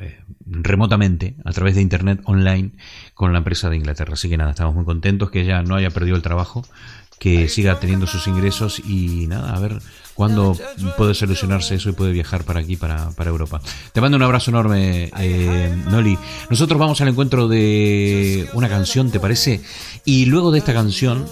[0.45, 2.71] remotamente a través de internet online
[3.13, 4.13] con la empresa de Inglaterra.
[4.13, 6.63] Así que nada, estamos muy contentos que ella no haya perdido el trabajo,
[7.19, 9.79] que siga teniendo sus ingresos y nada, a ver
[10.13, 10.57] cuándo
[10.97, 13.61] puede solucionarse eso y puede viajar para aquí, para, Europa.
[13.93, 16.17] Te mando un abrazo enorme, eh, Noli.
[16.49, 19.61] Nosotros vamos al encuentro de una canción, ¿te parece?
[20.05, 21.25] Y luego de esta canción,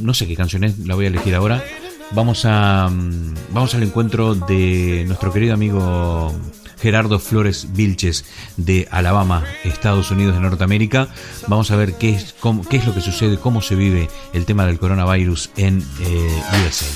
[0.00, 1.64] no sé qué canción es, la voy a elegir ahora,
[2.14, 6.34] vamos, a, mm, vamos al encuentro de nuestro querido amigo
[6.80, 8.24] Gerardo Flores Vilches
[8.56, 11.08] de Alabama, Estados Unidos de Norteamérica.
[11.46, 12.34] Vamos a ver qué es,
[12.68, 16.86] qué es lo que sucede, cómo se vive el tema del coronavirus en eh, USA.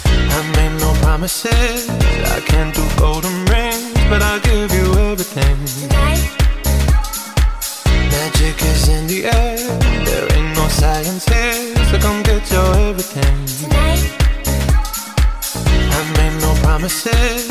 [15.98, 17.48] I made no promises.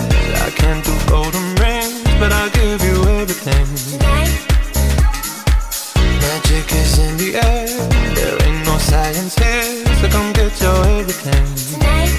[0.47, 2.03] I can't do golden rings.
[2.19, 3.65] but I'll give you everything.
[3.91, 4.33] Tonight.
[6.21, 7.67] Magic is in the air,
[8.15, 11.45] there ain't no science here, so come get your everything.
[11.71, 12.13] Tonight.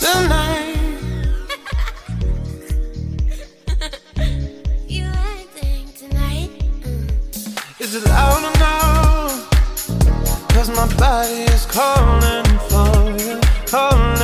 [0.00, 0.78] Tonight.
[4.96, 6.50] you acting tonight.
[6.82, 7.80] Mm.
[7.80, 8.76] Is it loud or no?
[10.54, 14.23] Cause my body is calling for you, calling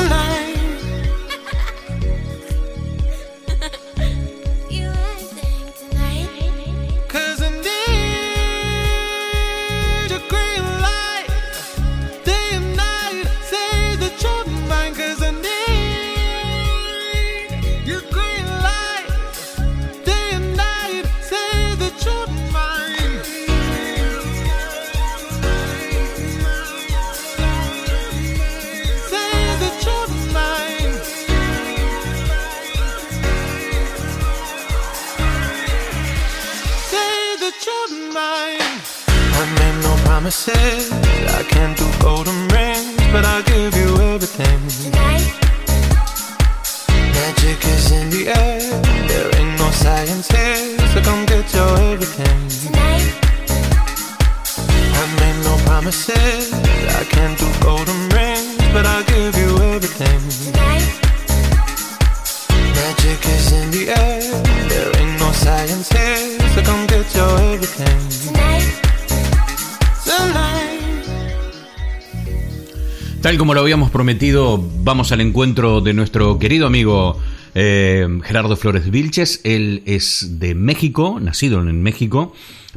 [0.00, 0.29] Tonight.
[73.90, 77.20] Prometido, vamos al encuentro de nuestro querido amigo
[77.54, 79.40] eh, Gerardo Flores Vilches.
[79.44, 82.34] Él es de México, nacido en México,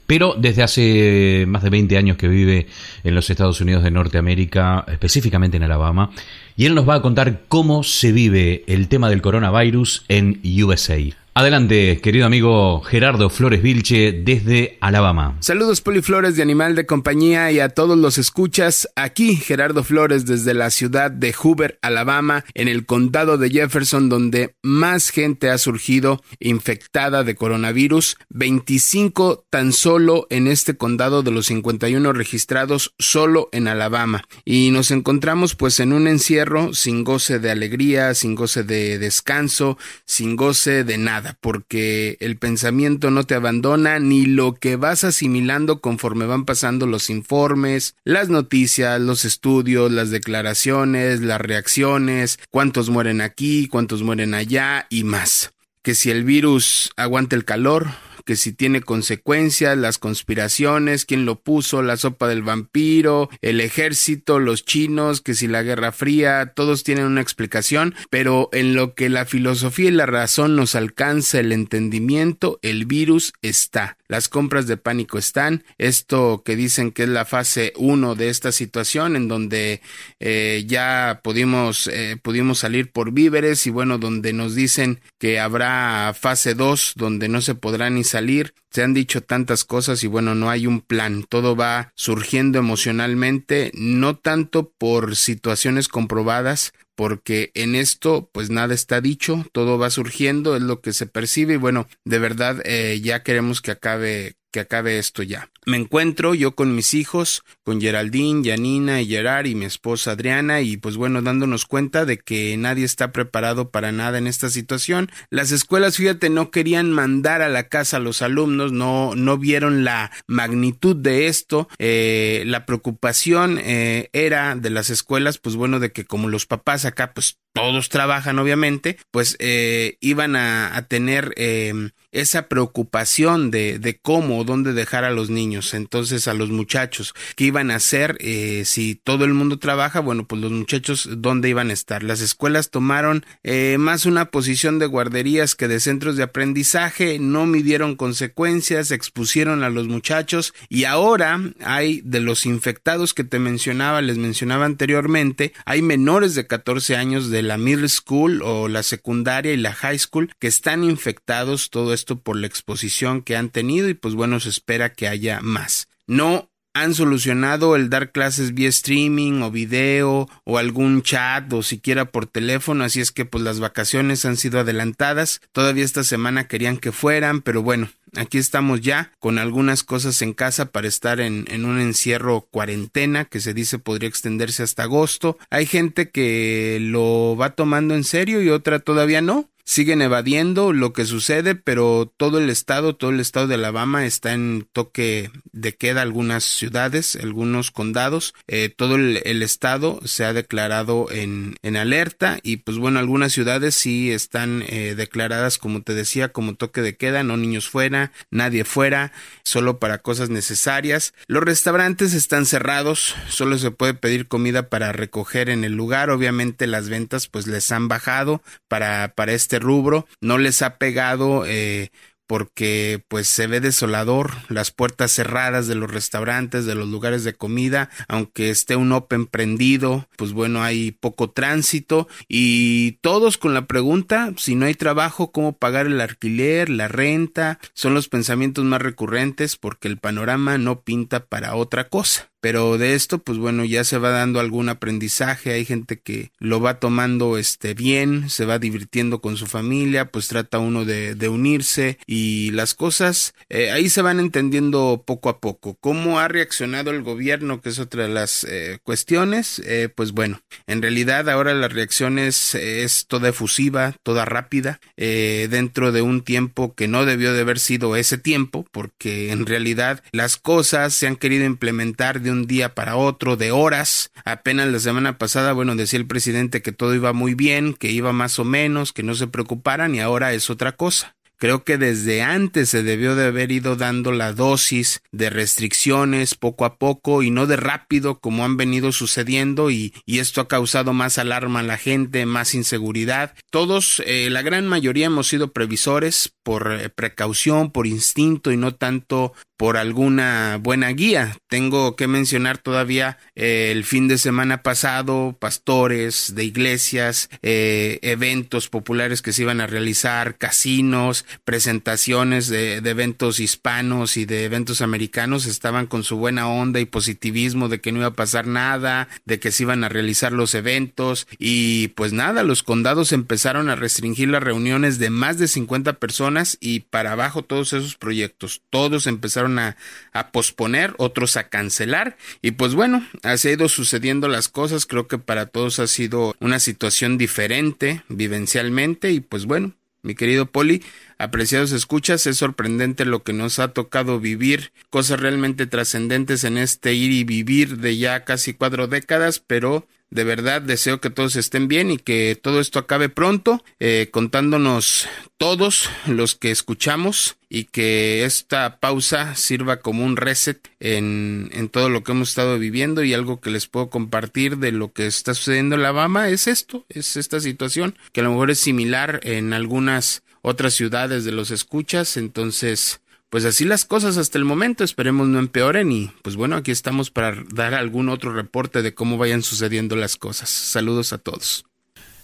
[0.08, 2.68] pero desde hace más de 20 años que vive
[3.04, 6.12] en los Estados Unidos de Norteamérica, específicamente en Alabama.
[6.56, 11.23] Y él nos va a contar cómo se vive el tema del coronavirus en USA.
[11.36, 15.36] Adelante, querido amigo Gerardo Flores Vilche desde Alabama.
[15.40, 18.88] Saludos Poliflores de Animal de Compañía y a todos los escuchas.
[18.96, 24.54] Aquí Gerardo Flores desde la ciudad de Hoover, Alabama, en el condado de Jefferson, donde
[24.62, 28.18] más gente ha surgido infectada de coronavirus.
[28.30, 34.24] 25 tan solo en este condado de los 51 registrados solo en Alabama.
[34.46, 39.80] Y nos encontramos pues en un encierro sin goce de alegría, sin goce de descanso,
[40.06, 41.23] sin goce de nada.
[41.42, 47.10] Porque el pensamiento no te abandona ni lo que vas asimilando conforme van pasando los
[47.10, 54.88] informes, las noticias, los estudios, las declaraciones, las reacciones, cuántos mueren aquí, cuántos mueren allá
[54.90, 55.54] y más.
[55.82, 57.88] Que si el virus aguanta el calor,
[58.26, 64.40] que si tiene consecuencias, las conspiraciones, quién lo puso, la sopa del vampiro, el ejército,
[64.40, 69.10] los chinos, que si la Guerra Fría, todos tienen una explicación, pero en lo que
[69.10, 73.98] la filosofía y la razón nos alcanza el entendimiento, el virus está.
[74.14, 75.64] Las compras de pánico están.
[75.80, 79.82] Esto que dicen que es la fase 1 de esta situación, en donde
[80.20, 86.14] eh, ya pudimos, eh, pudimos salir por víveres y bueno, donde nos dicen que habrá
[86.14, 88.54] fase 2, donde no se podrá ni salir.
[88.70, 91.26] Se han dicho tantas cosas y bueno, no hay un plan.
[91.28, 99.02] Todo va surgiendo emocionalmente, no tanto por situaciones comprobadas, porque en esto pues nada está
[99.02, 103.24] dicho, todo va surgiendo, es lo que se percibe y bueno, de verdad eh, ya
[103.24, 105.50] queremos que acabe que acabe esto ya.
[105.66, 110.62] Me encuentro yo con mis hijos, con Geraldine, Janina y Gerard y mi esposa Adriana
[110.62, 115.10] y pues bueno, dándonos cuenta de que nadie está preparado para nada en esta situación.
[115.30, 119.84] Las escuelas, fíjate, no querían mandar a la casa a los alumnos, no, no vieron
[119.84, 121.70] la magnitud de esto.
[121.80, 126.86] Eh, la preocupación eh, era de las escuelas, pues bueno, de que como los papás
[126.86, 133.78] acá pues todos trabajan obviamente, pues eh, iban a, a tener eh, esa preocupación de,
[133.78, 138.18] de cómo, dónde dejar a los niños, entonces a los muchachos, qué iban a hacer
[138.20, 142.04] eh, si todo el mundo trabaja, bueno, pues los muchachos, dónde iban a estar.
[142.04, 147.46] Las escuelas tomaron eh, más una posición de guarderías que de centros de aprendizaje, no
[147.46, 154.02] midieron consecuencias, expusieron a los muchachos y ahora hay de los infectados que te mencionaba,
[154.02, 159.54] les mencionaba anteriormente, hay menores de 14 años de la middle school o la secundaria
[159.54, 163.90] y la high school que están infectados, todo esto por la exposición que han tenido
[163.90, 165.88] y pues bueno, se espera que haya más.
[166.08, 172.06] No han solucionado el dar clases vía streaming o video o algún chat o siquiera
[172.06, 175.42] por teléfono, así es que pues las vacaciones han sido adelantadas.
[175.52, 180.34] Todavía esta semana querían que fueran, pero bueno, aquí estamos ya con algunas cosas en
[180.34, 185.38] casa para estar en, en, un encierro cuarentena que se dice podría extenderse hasta agosto.
[185.52, 190.94] Hay gente que lo va tomando en serio y otra todavía no siguen evadiendo lo
[190.94, 195.76] que sucede, pero todo el estado, todo el estado de Alabama está en toque de
[195.76, 202.40] queda algunas ciudades, algunos condados, eh, todo el, estado se ha declarado en, en, alerta
[202.44, 206.96] y pues bueno, algunas ciudades sí están eh, declaradas como te decía como toque de
[206.96, 209.12] queda, no niños fuera, nadie fuera,
[209.44, 211.14] solo para cosas necesarias.
[211.28, 216.68] Los restaurantes están cerrados, solo se puede pedir comida para recoger en el lugar, obviamente
[216.68, 221.92] las ventas pues les han bajado para, para este rubro, no les ha pegado eh,
[222.28, 227.36] porque pues se ve desolador las puertas cerradas de los restaurantes, de los lugares de
[227.36, 233.68] comida, aunque esté un open prendido, pues bueno, hay poco tránsito y todos con la
[233.68, 237.60] pregunta, si no hay trabajo, ¿cómo pagar el alquiler, la renta?
[237.74, 242.94] Son los pensamientos más recurrentes porque el panorama no pinta para otra cosa pero de
[242.94, 247.38] esto pues bueno ya se va dando algún aprendizaje hay gente que lo va tomando
[247.38, 252.74] este bien se va divirtiendo con su familia pues trata uno de, unirse y las
[252.74, 255.78] cosas eh, ahí se van entendiendo poco a poco.
[255.80, 260.42] Cómo ha reaccionado el gobierno que es otra de las eh, cuestiones eh, pues bueno
[260.68, 266.76] en realidad ahora la reacción es, es toda efusiva toda rápida dentro de un tiempo
[266.76, 271.16] que no debió de haber sido ese tiempo porque en realidad las cosas se han
[271.16, 274.12] querido implementar de un día para otro, de horas.
[274.26, 278.12] Apenas la semana pasada, bueno, decía el presidente que todo iba muy bien, que iba
[278.12, 281.16] más o menos, que no se preocuparan y ahora es otra cosa.
[281.44, 286.64] Creo que desde antes se debió de haber ido dando la dosis de restricciones poco
[286.64, 291.18] a poco y no de rápido como han venido sucediendo y, esto ha causado más
[291.18, 293.34] alarma a la gente, más inseguridad.
[293.52, 298.76] Todos, eh, la gran mayoría hemos sido previsores por eh, precaución, por instinto y no
[298.76, 301.38] tanto por alguna buena guía.
[301.48, 308.68] Tengo que mencionar todavía eh, el fin de semana pasado, pastores de iglesias, eh, eventos
[308.68, 315.46] populares que se iban a realizar, casinos, presentaciones de, eventos hispanos y de eventos americanos
[315.46, 319.40] estaban con su buena onda y positivismo de que no iba a pasar nada, de
[319.40, 324.28] que se iban a realizar los eventos y pues nada, los condados empezaron a restringir
[324.28, 329.60] las reuniones de más de 50 personas y para abajo todos esos proyectos, todos empezaron
[329.60, 329.78] a,
[330.12, 332.18] a, posponer, otros a cancelar.
[332.42, 334.86] Y pues bueno, así ha ido sucediendo las cosas.
[334.86, 339.74] Creo que para todos ha sido una situación diferente vivencialmente y pues bueno,
[340.04, 340.84] mi querido Poli.
[341.18, 346.94] Apreciados escuchas, es sorprendente lo que nos ha tocado vivir, cosas realmente trascendentes en este
[346.94, 351.68] ir y vivir de ya casi cuatro décadas, pero de verdad deseo que todos estén
[351.68, 355.08] bien y que todo esto acabe pronto, eh, contándonos
[355.38, 361.90] todos los que escuchamos y que esta pausa sirva como un reset en, en todo
[361.90, 365.34] lo que hemos estado viviendo y algo que les puedo compartir de lo que está
[365.34, 369.52] sucediendo en Alabama es esto, es esta situación que a lo mejor es similar en
[369.52, 373.02] algunas otras ciudades de los escuchas, entonces
[373.34, 377.10] pues así las cosas hasta el momento, esperemos no empeoren y pues bueno, aquí estamos
[377.10, 380.50] para dar algún otro reporte de cómo vayan sucediendo las cosas.
[380.50, 381.66] Saludos a todos.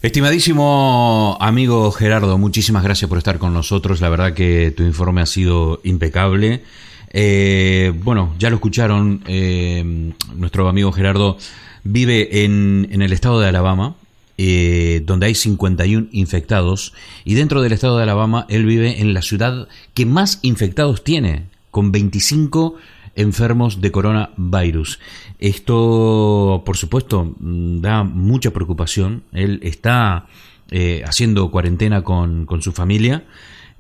[0.03, 4.01] Estimadísimo amigo Gerardo, muchísimas gracias por estar con nosotros.
[4.01, 6.61] La verdad que tu informe ha sido impecable.
[7.09, 11.39] Eh, bueno, ya lo escucharon, eh, nuestro amigo Gerardo
[11.83, 13.95] vive en, en el estado de Alabama,
[14.41, 16.93] eh, donde hay 51 infectados,
[17.25, 21.47] y dentro del estado de Alabama él vive en la ciudad que más infectados tiene,
[21.71, 22.75] con 25
[23.15, 24.99] enfermos de coronavirus.
[25.39, 29.23] Esto, por supuesto, mm, da mucha preocupación.
[29.33, 30.27] Él está
[30.71, 33.25] eh, haciendo cuarentena con, con su familia.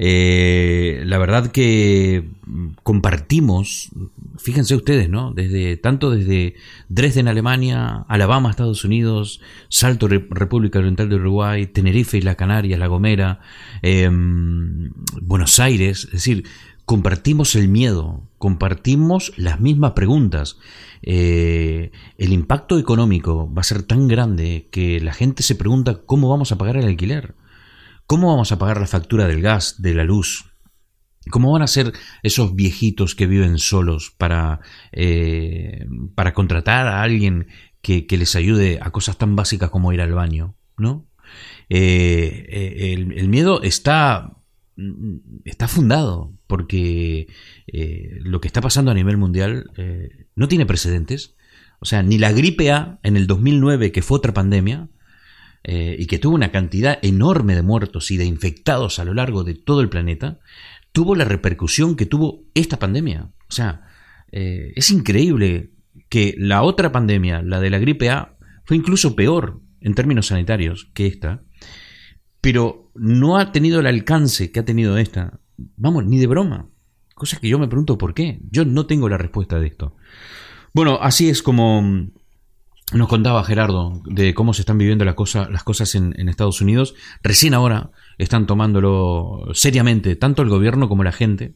[0.01, 2.29] Eh, la verdad que
[2.83, 3.89] compartimos,
[4.37, 5.33] fíjense ustedes, ¿no?
[5.33, 6.55] Desde, tanto desde
[6.87, 12.87] Dresden, Alemania, Alabama, Estados Unidos, Salto, República Oriental de Uruguay, Tenerife, y la Canarias, La
[12.87, 13.41] Gomera,
[13.81, 16.45] em, Buenos Aires, es decir,
[16.85, 20.57] compartimos el miedo, compartimos las mismas preguntas.
[21.01, 26.29] Eh, el impacto económico va a ser tan grande que la gente se pregunta cómo
[26.29, 27.35] vamos a pagar el alquiler.
[28.09, 30.51] ¿Cómo vamos a pagar la factura del gas, de la luz?
[31.29, 34.61] ¿Cómo van a ser esos viejitos que viven solos para,
[34.91, 37.45] eh, para contratar a alguien
[37.83, 40.55] que, les ayude a cosas tan básicas como ir al baño?
[40.75, 41.07] ¿no?
[41.69, 44.37] Eh, eh, el, miedo está,
[45.45, 47.27] está fundado porque
[48.21, 49.69] lo que está pasando a nivel mundial
[50.33, 51.35] no tiene precedentes.
[51.79, 54.89] O sea, ni la gripe A en el 2009, que fue otra pandemia,
[55.71, 59.43] eh, y que tuvo una cantidad enorme de muertos y de infectados a lo largo
[59.43, 60.39] de todo el planeta,
[60.91, 63.29] tuvo la repercusión que tuvo esta pandemia.
[63.47, 63.83] O sea,
[64.31, 65.69] eh, es increíble
[66.09, 68.35] que la otra pandemia, la de la gripe A,
[68.65, 71.43] fue incluso peor en términos sanitarios que esta,
[72.41, 75.39] pero no ha tenido el alcance que ha tenido esta.
[75.77, 76.67] Vamos, ni de broma.
[77.13, 78.39] Cosa que yo me pregunto por qué.
[78.49, 79.95] Yo no tengo la respuesta de esto.
[80.73, 82.09] Bueno, así es como
[82.93, 86.95] nos contaba Gerardo de cómo se están viviendo las cosas en, Estados Unidos.
[87.21, 91.55] Recién ahora están tomándolo seriamente, tanto el gobierno como la gente.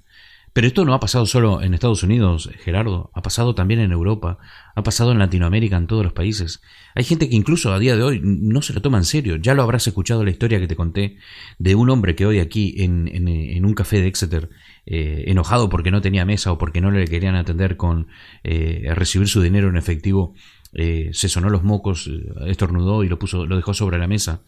[0.54, 4.38] Pero esto no ha pasado solo en Estados Unidos, Gerardo, ha pasado también en Europa,
[4.76, 6.62] ha pasado en Latinoamérica, en todos los países.
[6.94, 9.38] Hay gente que incluso a día de hoy no se lo toma en serio.
[9.38, 11.18] Ya lo habrás escuchado la historia que te conté
[11.58, 14.52] de un hombre que hoy aquí en, un café de Exeter,
[14.86, 18.10] eh, enojado porque no tenía mesa o porque no le querían atender con
[18.44, 20.36] eh, recibir su dinero en efectivo,
[20.74, 24.42] eh, se sonó los mocos, eh, estornudó y lo puso, lo dejó sobre la mesa.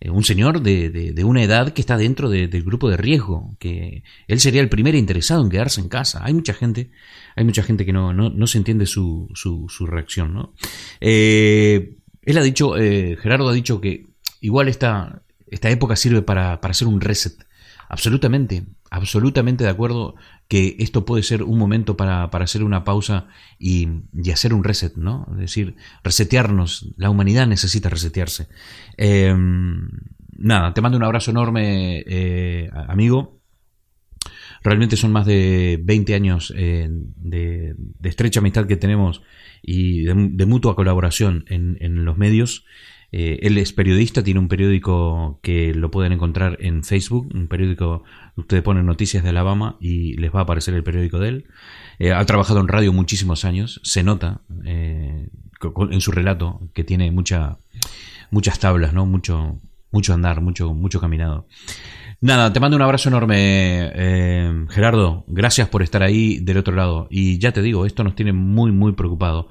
[0.00, 4.02] Eh, un señor de, de, una edad que está dentro del grupo de riesgo, que
[4.26, 6.20] él sería el primer interesado en quedarse en casa.
[6.24, 6.90] Hay mucha gente,
[7.34, 10.54] hay mucha gente que no, no, no se entiende su, su, su reacción, ¿no?
[11.00, 14.06] él ha dicho, Gerardo ha dicho que
[14.40, 17.46] igual esta, esta época sirve para, para hacer un reset.
[17.88, 20.14] Absolutamente, absolutamente de acuerdo
[20.48, 23.88] que esto puede ser un momento para, hacer una pausa y,
[24.32, 25.26] hacer un reset, ¿no?
[25.32, 26.94] Es decir, resetearnos.
[26.96, 28.48] La humanidad necesita resetearse.
[28.96, 29.88] Em,
[30.36, 33.40] nada, te mando un abrazo enorme, eh, amigo.
[34.62, 39.22] Realmente son más de 20 años eh, de, estrecha amistad que tenemos
[39.62, 42.64] y de, mutua colaboración en, en los medios.
[43.12, 48.04] Eh, él es periodista, tiene un periódico que lo pueden encontrar en Facebook, un periódico,
[48.36, 51.46] ustedes ponen noticias de Alabama y les va a aparecer el periódico de él.
[51.98, 55.28] Eh, ha trabajado en radio muchísimos años, se nota eh,
[55.90, 57.58] en su relato que tiene mucha,
[58.30, 59.06] muchas tablas, ¿no?
[59.06, 59.58] mucho,
[59.90, 61.46] mucho andar, mucho, mucho caminado.
[62.20, 63.92] Nada, te mando un abrazo enorme,
[64.70, 65.24] Gerardo.
[65.28, 67.08] Gracias por estar ahí del otro lado.
[67.10, 69.48] Y ya te digo, esto nos tiene muy, muy preocupado.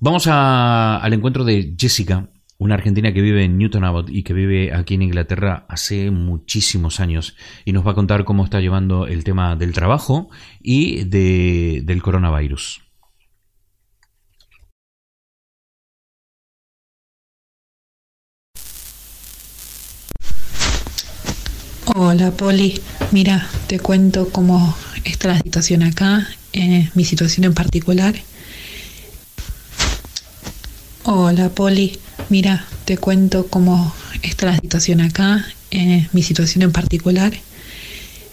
[0.00, 2.28] Vamos al encuentro de Jessica
[2.64, 6.98] una argentina que vive en Newton Abbot y que vive aquí en Inglaterra hace muchísimos
[6.98, 7.36] años
[7.66, 10.30] y nos va a contar cómo está llevando el tema del trabajo
[10.62, 12.80] y de, del coronavirus.
[21.94, 22.80] Hola Poli,
[23.12, 24.74] mira, te cuento cómo
[25.04, 28.14] está la situación acá, eh, mi situación en particular.
[31.06, 31.98] Hola Poli,
[32.30, 37.34] Mira, te cuento cómo está la situación acá, eh, mi situación en particular,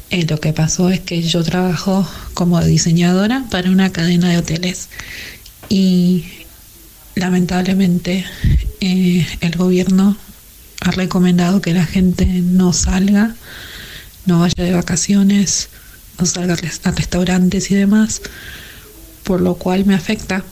[0.09, 4.87] eh, lo que pasó es que yo trabajo como diseñadora para una cadena de hoteles
[5.67, 6.23] y
[7.15, 8.23] lamentablemente
[8.79, 10.15] eh, el gobierno
[10.79, 13.35] ha recomendado que la gente no salga,
[14.25, 15.67] no vaya de vacaciones,
[16.17, 18.21] no salga a restaurantes y demás,
[19.25, 20.45] por lo cual me afecta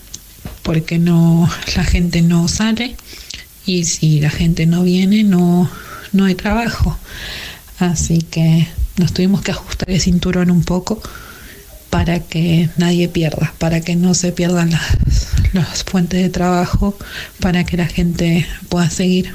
[0.63, 2.95] porque no la gente no sale
[3.65, 5.69] y si la gente no viene no
[6.11, 6.97] no hay trabajo
[7.79, 8.67] así que
[8.97, 11.01] nos tuvimos que ajustar el cinturón un poco
[11.89, 14.97] para que nadie pierda, para que no se pierdan las,
[15.53, 16.97] las fuentes de trabajo,
[17.39, 19.33] para que la gente pueda seguir.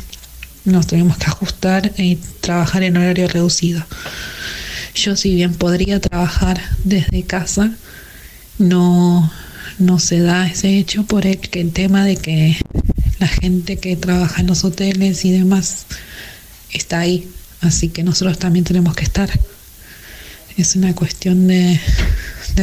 [0.65, 3.85] Nos tuvimos que ajustar y trabajar en horario reducido.
[4.95, 7.73] Yo si bien podría trabajar desde casa,
[8.59, 9.31] no,
[9.79, 12.57] no se da ese hecho por el, el tema de que
[13.19, 15.87] la gente que trabaja en los hoteles y demás
[16.73, 17.29] está ahí,
[17.61, 19.31] así que nosotros también tenemos que estar
[20.57, 21.81] es una cuestión de,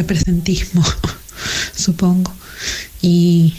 [0.06, 0.84] presentismo,
[1.76, 2.34] supongo.
[3.02, 3.54] Y,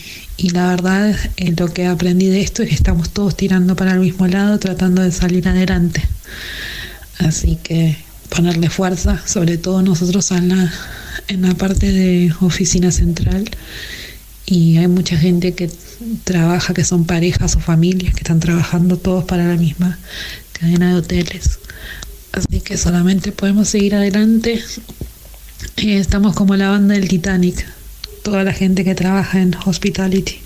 [0.52, 4.00] la verdad, eh, lo que aprendí de esto es que estamos todos tirando para el
[4.00, 6.02] mismo lado, tratando de salir adelante.
[7.18, 7.96] Así que
[8.28, 10.72] ponerle fuerza, sobre todo nosotros en la,
[11.28, 13.50] en la parte de oficina central.
[14.46, 15.70] Y hay mucha gente que
[16.24, 19.98] trabaja, que son parejas o familias, que están trabajando todos para la misma
[20.52, 21.58] cadena de hoteles.
[22.32, 24.62] Así que solamente podemos seguir adelante.
[25.76, 27.66] Eh, estamos como la banda del Titanic,
[28.22, 30.40] toda la gente que trabaja en hospitality.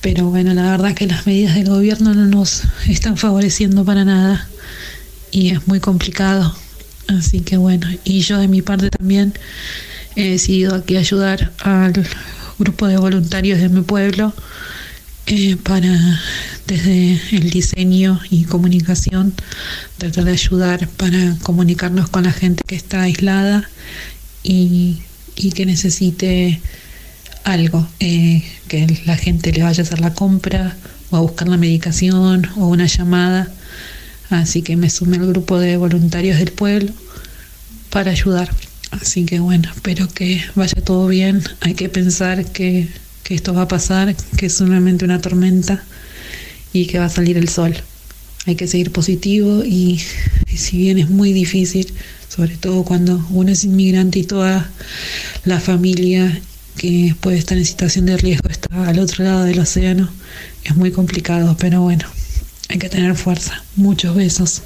[0.00, 4.48] Pero bueno, la verdad que las medidas del gobierno no nos están favoreciendo para nada
[5.30, 6.54] y es muy complicado.
[7.08, 9.34] Así que bueno, y yo de mi parte también
[10.14, 11.94] he decidido aquí ayudar al
[12.58, 14.34] grupo de voluntarios de mi pueblo
[15.26, 16.20] eh, para
[16.66, 19.34] desde el diseño y comunicación
[19.96, 23.68] tratar de ayudar para comunicarnos con la gente que está aislada
[24.42, 25.02] y,
[25.54, 26.60] que necesite
[27.44, 30.76] algo, eh, que la gente le vaya a hacer la compra
[31.10, 33.50] o a buscar la medicación o una llamada.
[34.30, 36.92] Así que me sumé al grupo de voluntarios del pueblo
[37.90, 38.50] para ayudar.
[38.90, 41.42] Así que bueno, espero que vaya todo bien.
[41.60, 42.88] Hay que pensar que
[43.28, 45.84] que esto va a pasar, que es solamente una tormenta
[46.72, 47.76] y que va a salir el sol.
[48.46, 50.00] Hay que seguir positivo y,
[50.56, 51.92] si bien es muy difícil,
[52.34, 54.70] sobre todo cuando uno es inmigrante y toda
[55.44, 56.40] la familia
[56.78, 60.08] que puede estar en situación de riesgo está al otro lado del océano,
[60.64, 62.06] es muy complicado, pero bueno,
[62.68, 63.62] hay que tener fuerza.
[63.76, 64.62] Muchos besos.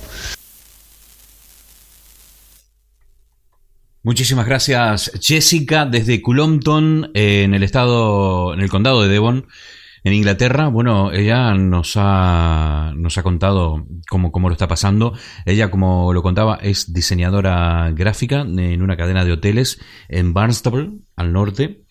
[4.05, 9.47] Muchísimas gracias, Jessica, desde Cullompton, en el estado, en el condado de Devon,
[10.03, 10.67] en Inglaterra.
[10.67, 15.17] Bueno, ella nos ha, nos ha contado cómo, cómo lo está pasando.
[15.47, 21.33] Ella, como lo contaba, es diseñadora gráfica en una cadena de hoteles en Barnstable, al
[21.33, 21.85] norte.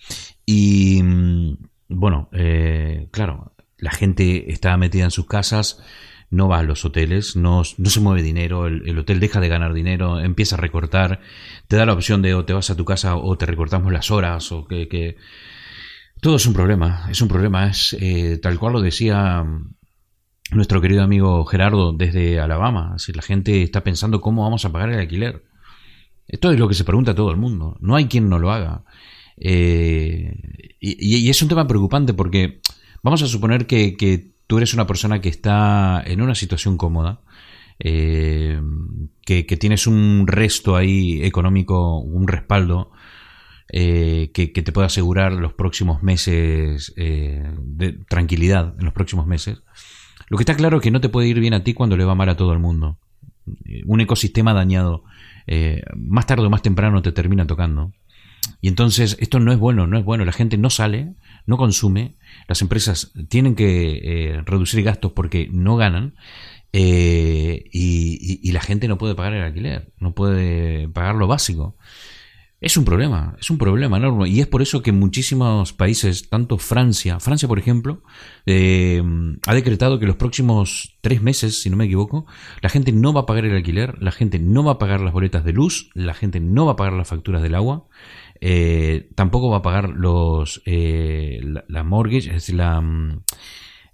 [0.45, 1.57] Y mm,
[1.87, 5.83] bueno, eh, claro, la gente está metida en sus casas
[6.31, 9.73] no va a los hoteles, no, no se mueve dinero, el, hotel deja de ganar
[9.73, 11.19] dinero, empieza a recortar,
[11.67, 14.09] te da la opción de o te vas a tu casa o te recortamos las
[14.09, 15.17] horas o que...
[16.21, 19.43] Todo es un problema, es un problema, es eh, tal cual lo decía
[20.51, 24.89] nuestro querido amigo Gerardo desde Alabama, si la gente está pensando cómo vamos a pagar
[24.89, 25.43] el alquiler.
[26.27, 28.83] Esto es lo que se pregunta todo el mundo, no hay quien no lo haga.
[29.37, 32.61] Eh, y, es un tema preocupante porque
[33.03, 37.21] vamos a suponer que, tú eres una persona que está en una situación cómoda,
[37.79, 38.61] eh,
[39.25, 42.91] que, tienes un resto ahí económico, un respaldo,
[43.69, 49.63] eh, que, te puede asegurar los próximos meses eh, de tranquilidad, en los próximos meses.
[50.27, 52.05] Lo que está claro es que no te puede ir bien a ti cuando le
[52.05, 52.99] va mal a todo el mundo.
[53.85, 55.03] Un ecosistema dañado,
[55.95, 57.91] más tarde o más temprano te termina tocando.
[58.61, 60.23] Y entonces esto no es bueno, no es bueno.
[60.23, 61.15] La gente no sale,
[61.45, 62.15] no consume,
[62.51, 66.15] las empresas tienen que eh, reducir gastos porque no ganan
[66.73, 71.77] eh, y, la gente no puede pagar el alquiler, no puede pagar lo básico.
[72.59, 74.27] Es un problema, es un problema enorme.
[74.27, 78.03] Y es por eso que muchísimos países, tanto Francia, Francia por ejemplo,
[78.45, 79.01] eh,
[79.47, 82.25] ha decretado que los próximos tres meses, si no me equivoco,
[82.61, 85.13] la gente no va a pagar el alquiler, la gente no va a pagar las
[85.13, 87.87] boletas de luz, la gente no va a pagar las facturas del agua,
[88.43, 93.23] eh, tampoco va a pagar los eh, la, mortgage, es decir, la, mm,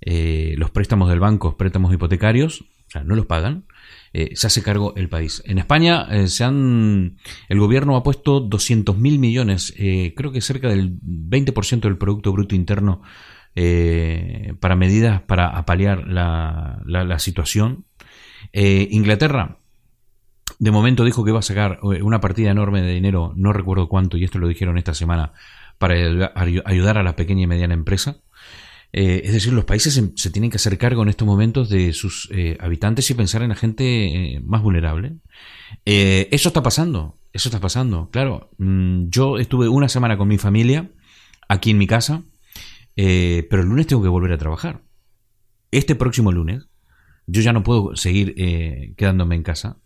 [0.01, 3.65] eh, los préstamos del banco, préstamos hipotecarios, o sea, no los pagan.
[4.13, 5.43] se hace cargo el país.
[5.45, 7.17] En España se han,
[7.49, 12.55] el gobierno ha puesto 200 mil millones, creo que cerca del 20% del Producto Bruto
[12.55, 13.01] Interno
[14.59, 17.85] para medidas para apalear la, la, situación
[18.53, 19.59] Inglaterra,
[20.59, 23.87] de momento dijo que iba a sacar eh, una partida enorme de dinero, no recuerdo
[23.87, 25.33] cuánto, y esto lo dijeron esta semana,
[25.77, 25.95] para
[26.65, 28.17] ayudar a la pequeña y mediana empresa.
[28.93, 32.31] Eh, es decir, los países se, tienen que hacer cargo en estos momentos de sus
[32.59, 35.17] habitantes y pensar en la gente más vulnerable.
[35.85, 38.09] eso está pasando, eso está pasando.
[38.09, 40.89] Claro, mm, yo estuve una semana con mi familia
[41.47, 42.23] aquí en mi casa,
[42.95, 44.81] pero el lunes tengo que volver a trabajar.
[45.69, 46.67] Este próximo lunes,
[47.27, 48.33] yo ya no puedo seguir
[48.95, 49.77] quedándome en casa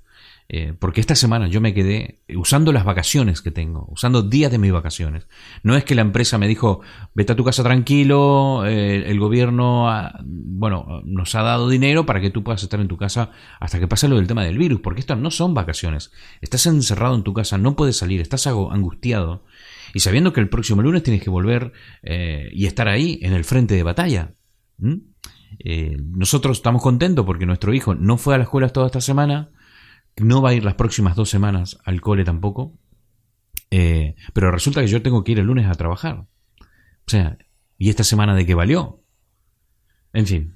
[0.54, 4.58] eh, porque esta semana yo me quedé usando las vacaciones que tengo, usando días de
[4.58, 5.26] mis vacaciones.
[5.64, 6.82] No es que la empresa me dijo,
[7.14, 9.90] vete a tu casa tranquilo, eh, el gobierno
[10.26, 13.88] bueno, nos ha dado dinero para que tú puedas estar en tu casa hasta que
[13.88, 16.12] pase lo del tema del virus, porque estas no son vacaciones.
[16.42, 19.46] Estás encerrado en tu casa, no puedes salir, estás angustiado.
[19.94, 21.72] Y sabiendo que el próximo lunes tienes que volver
[22.04, 24.34] eh, y estar ahí en el frente de batalla.
[25.98, 29.52] nosotros estamos contentos porque nuestro hijo no fue a la escuela toda esta semana,
[30.18, 32.78] no va a ir las próximas dos semanas al cole tampoco.
[33.70, 36.26] Eh, pero resulta que yo tengo que ir el lunes a trabajar.
[36.60, 37.38] O sea,
[37.78, 39.02] ¿y esta semana de qué valió?
[40.14, 40.56] En fin,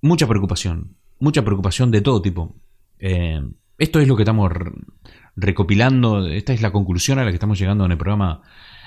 [0.00, 0.96] mucha preocupación.
[1.18, 2.56] Mucha preocupación de todo tipo.
[2.98, 3.40] Eh,
[3.78, 4.50] esto es lo que estamos
[5.36, 6.26] recopilando.
[6.26, 8.42] Esta es la conclusión a la que estamos llegando en el programa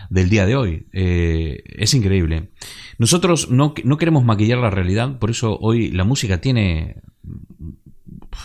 [0.09, 0.87] del día de hoy.
[0.93, 2.51] Eh, es increíble.
[2.97, 7.01] Nosotros no, no queremos maquillar la realidad, por eso hoy la música tiene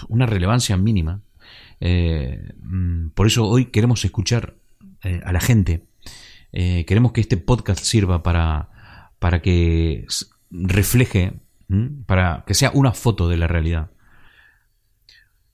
[0.08, 1.22] una relevancia mínima.
[1.80, 4.54] Eh, mm, por eso hoy queremos escuchar
[5.02, 5.86] eh, a la gente.
[6.52, 10.06] Eh, queremos que este podcast sirva para, para que
[10.50, 11.40] refleje,
[12.06, 13.90] para que sea una foto de la realidad.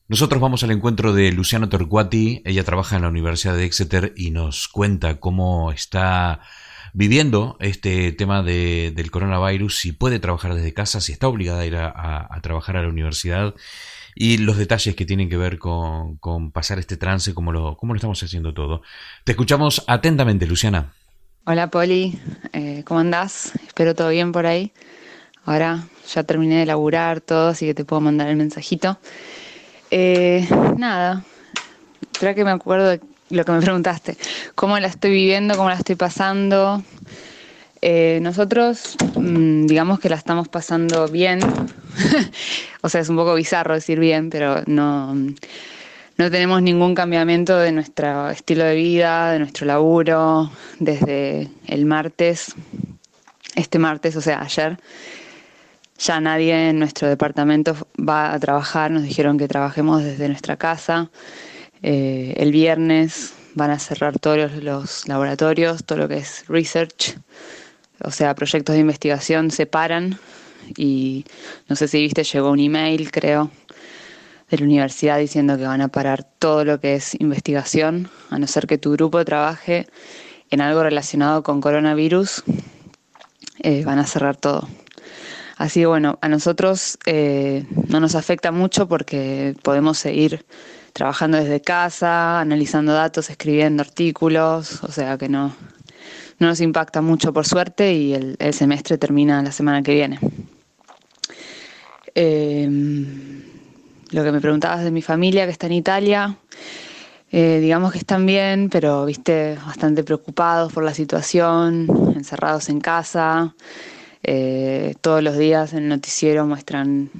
[0.09, 2.43] Nosotros vamos al encuentro de Luciano Torcuati.
[2.45, 6.41] Ella trabaja en la Universidad de Exeter y nos cuenta cómo está
[6.95, 11.77] viviendo este tema del coronavirus, si puede trabajar desde casa, si está obligada a ir
[11.77, 13.55] a trabajar a la universidad
[14.19, 16.19] y los detalles que tienen que ver con,
[16.51, 18.81] pasar este trance, como lo, cómo lo estamos haciendo todo.
[19.25, 20.95] Te escuchamos atentamente, Luciana.
[21.45, 22.19] Hola, Poli.
[22.55, 23.53] Eh, ¿Cómo andás?
[23.67, 24.73] Espero todo bien por ahí.
[25.45, 28.99] Ahora ya terminé de laburar todo, así que te puedo mandar el mensajito.
[29.91, 30.49] Eh,
[30.79, 31.23] nada,
[32.11, 34.17] espera que me acuerdo de lo que me preguntaste.
[34.55, 35.59] ¿Cómo la estoy viviendo?
[35.59, 36.83] ¿Cómo la estoy pasando?
[37.83, 41.41] Eh, nosotros, mm, digamos que la estamos pasando bien.
[42.83, 47.73] o sea, es un poco bizarro decir bien, pero no, no tenemos ningún cambiamiento de
[47.73, 52.55] nuestro estilo de vida, de nuestro laburo, desde el martes,
[53.55, 54.79] este martes, o sea, ayer.
[55.99, 61.11] Ya nadie en nuestro departamento va a trabajar, nos dijeron que trabajemos desde nuestra casa.
[61.83, 67.17] Eh, el viernes van a cerrar todos los laboratorios, todo lo que es research
[68.03, 70.19] o sea, proyectos de investigación se paran
[70.77, 71.25] y
[71.69, 73.51] no sé si viste, llegó un email, creo,
[74.51, 78.47] de la universidad diciendo que van a parar todo lo que es investigación, a no
[78.47, 79.87] ser que tu grupo trabaje
[80.51, 82.45] en algo relacionado con coronavirus,
[83.61, 84.69] eh, van a cerrar todo.
[85.57, 90.45] Así que bueno, a nosotros eh, no nos afecta mucho porque podemos seguir
[90.93, 95.55] trabajando desde casa, analizando datos, escribiendo artículos, o sea que no,
[96.39, 100.19] no nos impacta mucho por suerte y el, semestre termina la semana que viene.
[102.15, 103.43] Em,
[104.11, 106.37] lo que me preguntabas de mi familia que está en Italia,
[107.33, 113.55] eh, digamos que están bien, pero viste, bastante preocupados por la situación, encerrados en casa.
[114.23, 117.11] Eh, todos los días en el noticiero muestran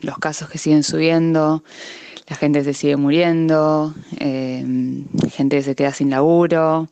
[0.00, 1.62] los casos que siguen subiendo,
[2.28, 6.88] la gente se sigue muriendo, em, gente se queda sin laburo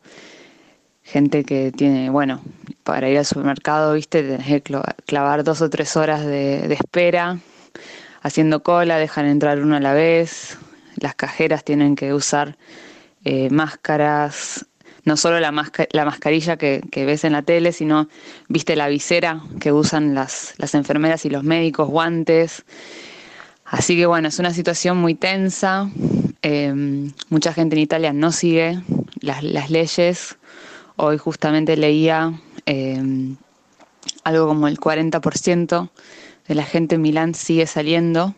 [1.09, 2.41] gente que tiene, bueno,
[2.83, 7.39] para ir al supermercado, viste, tenés que clavar dos o tres horas de, espera,
[8.21, 10.57] haciendo cola, dejan entrar uno a la vez,
[10.97, 12.57] las cajeras tienen que usar
[13.25, 14.67] eh, máscaras,
[15.03, 15.51] no solo la,
[15.91, 18.07] la mascarilla que, ves en la tele, sino,
[18.47, 22.65] viste, la visera que usan las, las enfermeras y los médicos, guantes.
[23.65, 25.89] Así que bueno, es una situación muy tensa.
[26.41, 28.79] Eh, mucha gente en Italia no sigue
[29.21, 30.37] las leyes
[31.01, 32.33] Hoy justamente leía
[32.65, 33.37] em,
[34.25, 35.89] algo como el 40%
[36.45, 38.35] de la gente en Milán sigue saliendo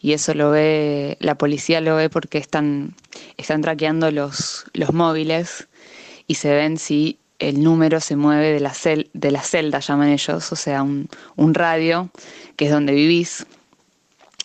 [0.00, 2.96] y eso lo ve, la policía lo ve porque están,
[3.36, 5.68] están traqueando los, los móviles
[6.26, 10.08] y se ven si el número se mueve de la, cel, de la celda, llaman
[10.08, 12.10] ellos, o sea, un, un radio,
[12.56, 13.46] que es donde vivís.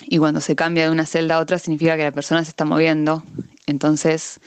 [0.01, 2.65] Y cuando se cambia de una celda a otra significa que la persona se está
[2.65, 3.23] moviendo.
[3.65, 4.39] Entonces,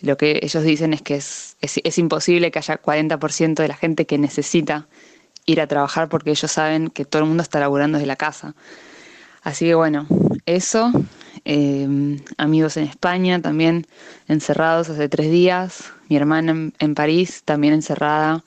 [0.00, 4.06] lo que ellos dicen es que es, es, imposible que haya 40% de la gente
[4.06, 4.88] que necesita
[5.44, 8.54] ir a trabajar porque ellos saben que todo el mundo está laburando desde la casa.
[9.42, 10.06] Así que bueno,
[10.46, 10.90] eso.
[11.44, 13.86] eh, amigos en España también
[14.26, 18.42] encerrados hace tres días, mi hermana en, París también encerrada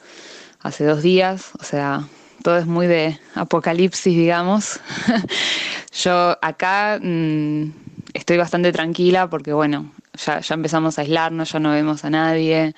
[0.60, 2.08] hace dos días, o sea,
[2.44, 4.80] todo es muy de apocalipsis, digamos.
[6.04, 7.72] Yo acá mm,
[8.14, 12.74] estoy bastante tranquila porque, bueno, ya, ya empezamos a aislarnos, ya no vemos a nadie,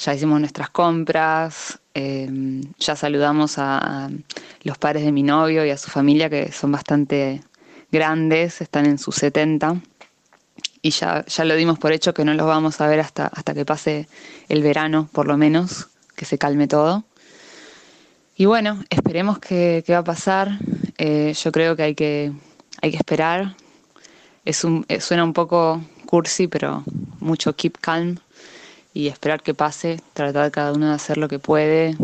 [0.00, 2.28] ya hicimos nuestras compras, eh,
[2.78, 4.08] ya saludamos a,
[4.62, 7.42] los padres de mi novio y a su familia que son bastante
[7.92, 9.76] grandes, están en sus 70
[10.82, 13.52] y ya, ya lo dimos por hecho que no los vamos a ver hasta, hasta
[13.52, 14.08] que pase
[14.48, 17.04] el verano, por lo menos, que se calme todo.
[18.36, 20.58] Y bueno, esperemos qué va a pasar.
[20.96, 22.32] Eh, yo creo que hay que,
[22.80, 23.54] hay que esperar.
[24.46, 26.82] Es un, eh, suena un poco cursi, pero
[27.18, 28.16] mucho keep calm
[28.92, 31.96] y esperar que pase, tratar cada uno de hacer lo que puede,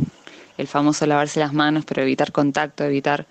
[0.59, 3.27] el famoso lavarse las manos, pero evitar contacto, evitar,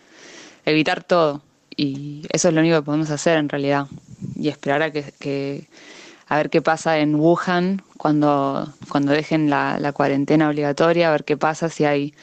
[0.65, 1.41] evitar todo.
[1.75, 3.87] Y eso es lo único que podemos hacer en realidad.
[4.35, 5.67] Y esperar a que,
[6.27, 11.23] a ver qué pasa en Wuhan cuando, cuando dejen la, la cuarentena obligatoria, a ver
[11.25, 12.13] qué pasa si hay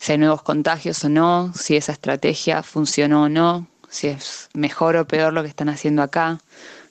[0.00, 4.96] si hay nuevos contagios o no, si esa estrategia funcionó o no, si es mejor
[4.96, 6.38] o peor lo que están haciendo acá,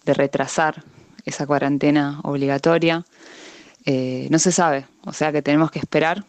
[0.05, 0.83] de retrasar
[1.25, 3.05] esa cuarentena obligatoria.
[3.89, 6.25] Eh, no se sabe, o sea que tenemos que esperar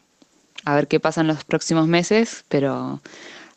[0.64, 3.00] a ver qué pasa en los próximos meses, pero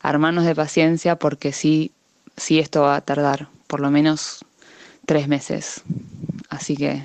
[0.00, 1.92] armarnos de paciencia porque sí,
[2.36, 4.44] sí esto va a tardar por lo menos
[5.06, 5.82] tres meses.
[6.48, 7.04] Así que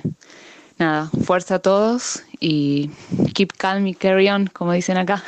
[0.76, 2.90] nada, fuerza a todos y
[3.32, 5.22] keep calm y carry on, como dicen acá.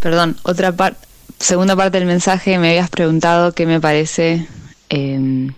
[0.00, 1.06] Perdón, otra parte,
[1.38, 4.48] segunda parte del mensaje me habías preguntado qué me parece
[4.88, 5.48] eh,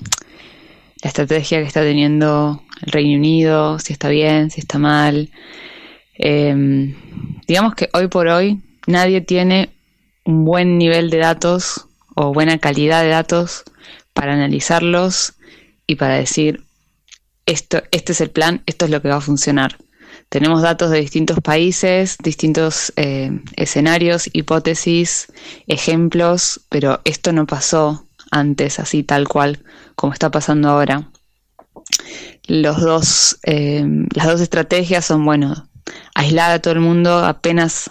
[1.03, 5.31] la estrategia que está teniendo el Reino Unido, si está bien, si está mal.
[6.19, 6.95] Eh,
[7.47, 9.71] digamos que hoy por hoy nadie tiene
[10.25, 13.65] un buen nivel de datos o buena calidad de datos
[14.13, 15.35] para analizarlos
[15.87, 16.65] y para decir
[17.47, 19.77] esto, este es el plan, esto es lo que va a funcionar.
[20.29, 25.27] Tenemos datos de distintos países, distintos eh, escenarios, hipótesis,
[25.67, 29.63] ejemplos, pero esto no pasó antes así tal cual
[29.95, 31.11] como está pasando ahora.
[32.47, 33.85] Los dos, eh,
[34.15, 35.69] las dos estrategias son, bueno,
[36.15, 37.91] aislar a todo el mundo apenas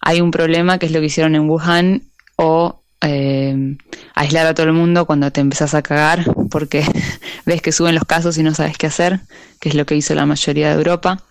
[0.00, 2.02] hay un problema, que es lo que hicieron en Wuhan,
[2.36, 3.76] o eh,
[4.14, 6.84] aislar a todo el mundo cuando te empezás a cagar porque
[7.46, 9.20] ves que suben los casos y no sabes qué hacer,
[9.60, 11.22] que es lo que hizo la mayoría de Europa.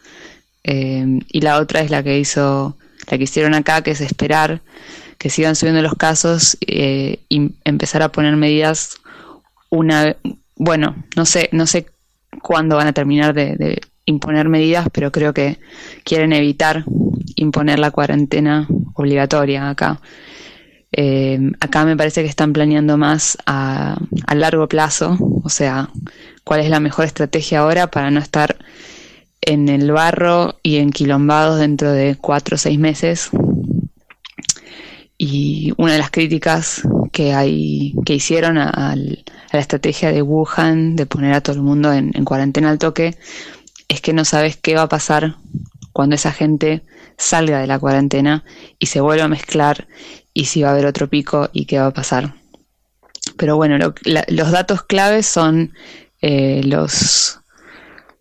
[0.64, 2.78] Eh, y la otra es la que hizo,
[3.10, 4.62] la que hicieron acá, que es esperar
[5.18, 8.96] que sigan subiendo los casos eh, y empezar a poner medidas
[9.70, 10.16] una
[10.56, 11.88] bueno, no sé, no sé
[12.42, 15.60] cuándo van a terminar de, imponer medidas, pero creo que
[16.04, 16.84] quieren evitar
[17.36, 20.02] imponer la cuarentena obligatoria acá.
[20.92, 24.00] Eh, acá me parece que están planeando más a,
[24.34, 25.90] largo plazo, o sea,
[26.44, 28.58] cuál es la mejor estrategia ahora para no estar
[29.42, 33.30] en el barro y enquilombados dentro de cuatro o seis meses.
[35.22, 36.82] Y una de las críticas
[37.12, 41.62] que hay que hicieron a, a la estrategia de Wuhan de poner a todo el
[41.62, 43.18] mundo en, en cuarentena al toque
[43.90, 45.36] es que no sabes qué va a pasar
[45.92, 46.84] cuando esa gente
[47.18, 48.46] salga de la cuarentena
[48.80, 49.88] y se vuelva a mezclar
[50.34, 52.36] y si va a haber otro pico y qué va a pasar.
[53.36, 55.74] Pero bueno, lo, la, los datos claves son
[56.22, 57.40] eh, los,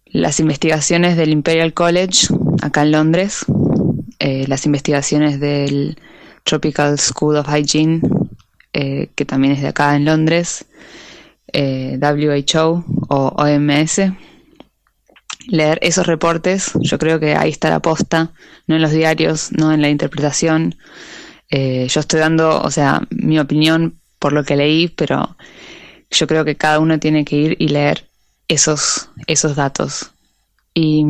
[0.06, 2.28] las investigaciones del Imperial College
[2.60, 3.44] acá en Londres,
[4.18, 5.98] eh, las investigaciones del
[6.44, 8.00] Tropical School of Hygiene,
[8.72, 10.66] eh, que también es de acá en Londres,
[11.52, 14.12] eh, WHO o OMS.
[15.46, 18.32] Leer esos reportes, yo creo que ahí está la posta,
[18.66, 20.76] no en los diarios, no en la interpretación.
[21.50, 25.36] Eh, yo estoy dando, o sea, mi opinión por lo que leí, pero
[26.10, 28.08] yo creo que cada uno tiene que ir y leer
[28.46, 30.12] esos, esos datos.
[30.74, 31.04] Y,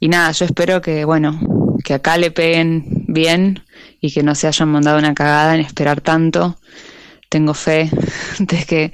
[0.00, 3.62] y nada, yo espero que, bueno, que acá le peguen bien
[4.00, 6.58] y que no se hayan mandado una cagada en esperar tanto.
[7.28, 7.90] Tengo fe
[8.40, 8.92] de que,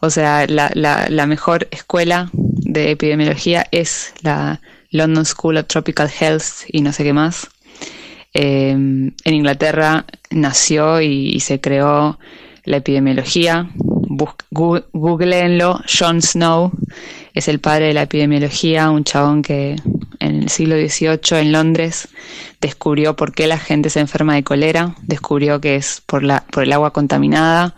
[0.00, 4.60] o sea, la, la, la mejor escuela de epidemiología es la
[4.90, 7.48] London School of Tropical Health y no sé qué más.
[8.34, 12.18] Eh, en Inglaterra nació y, y, se creó
[12.64, 13.70] la epidemiología.
[14.50, 16.72] Googleenlo, John Snow
[17.34, 19.76] es el padre de la epidemiología, un chabón que
[20.26, 22.08] en el siglo XVIII en Londres
[22.60, 26.64] descubrió por qué la gente se enferma de colera, descubrió que es por, la, por
[26.64, 27.74] el agua contaminada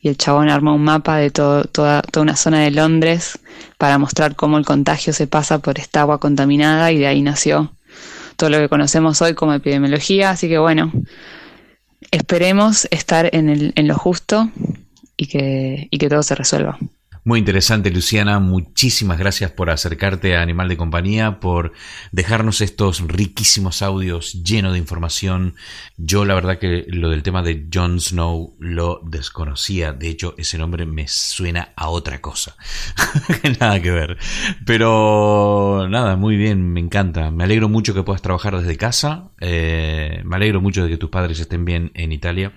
[0.00, 3.38] y el chabón armó un mapa de toda, toda una zona de Londres
[3.78, 7.72] para mostrar cómo el contagio se pasa por esta agua contaminada y de ahí nació
[8.36, 10.30] todo lo que conocemos hoy como epidemiología.
[10.30, 10.90] Así que bueno,
[12.10, 14.50] esperemos estar en, el, en lo justo
[15.16, 16.78] y que, y que todo se resuelva.
[17.22, 18.38] Muy interesante, Luciana.
[18.38, 21.72] Muchísimas gracias por acercarte a Animal de Compañía, por
[22.12, 25.54] dejarnos estos riquísimos audios llenos de información.
[25.98, 29.92] Yo la verdad que lo del tema de Jon Snow lo desconocía.
[29.92, 32.56] De hecho, ese nombre me suena a otra cosa.
[33.60, 34.16] nada que ver.
[34.64, 37.30] Pero nada, muy bien, me encanta.
[37.30, 39.30] Me alegro mucho que puedas trabajar desde casa.
[39.40, 42.54] Eh, me alegro mucho de que tus padres estén bien en Italia.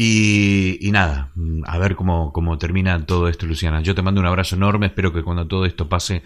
[0.00, 1.32] Y, nada,
[1.64, 3.80] a ver cómo, cómo, termina todo esto, Luciana.
[3.80, 6.22] Yo te mando un abrazo enorme, espero que cuando todo esto pase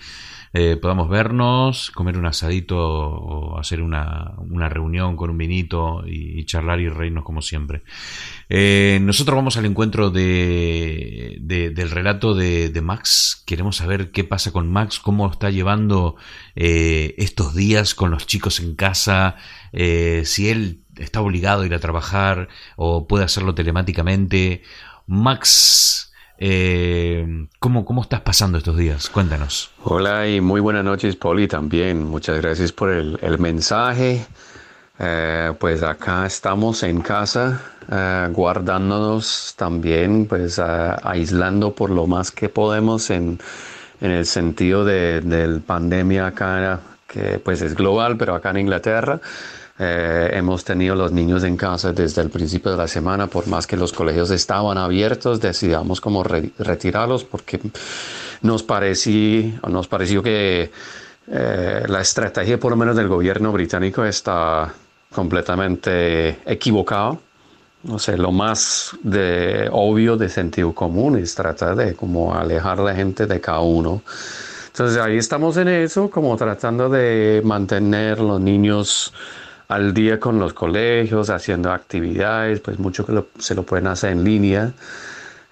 [0.52, 6.44] eh, podamos vernos, comer un asadito o hacer una, una reunión con un vinito y,
[6.44, 7.82] charlar y reírnos como siempre.
[8.50, 13.42] Eh, nosotros vamos al encuentro de, del relato de, Max.
[13.46, 16.16] Queremos saber qué pasa con Max, cómo está llevando
[16.56, 19.36] eh, estos días con los chicos en casa,
[19.72, 24.62] si él está obligado a ir a trabajar o puede hacerlo telemáticamente.
[25.06, 29.08] Max, eh, ¿cómo, ¿cómo, estás pasando estos días?
[29.08, 29.70] Cuéntanos.
[29.84, 32.04] Hola y muy buenas noches, Poli, también.
[32.04, 34.26] Muchas gracias por el, mensaje.
[34.98, 37.60] Eh, pues acá estamos en casa,
[37.90, 43.38] eh, guardándonos también, pues aislando por lo más que podemos en,
[44.00, 49.20] en el sentido de, de pandemia acá, que pues es global, pero acá en Inglaterra.
[49.78, 53.66] Eh, hemos tenido los niños en casa desde el principio de la semana, por más
[53.66, 57.58] que los colegios estaban abiertos, decidimos como retirarlos porque
[58.42, 60.70] nos pareció, nos pareció que
[61.28, 64.72] eh, la estrategia por lo menos del gobierno británico está
[65.10, 67.18] completamente equivocada.
[67.84, 72.84] No sé, lo más de, obvio de sentido común es tratar de como alejar a
[72.84, 74.02] la gente de cada uno.
[74.68, 79.12] Entonces ahí estamos en eso, como tratando de mantener los niños
[79.72, 84.22] al día con los colegios, haciendo actividades, pues mucho que se lo pueden hacer en
[84.22, 84.72] línea.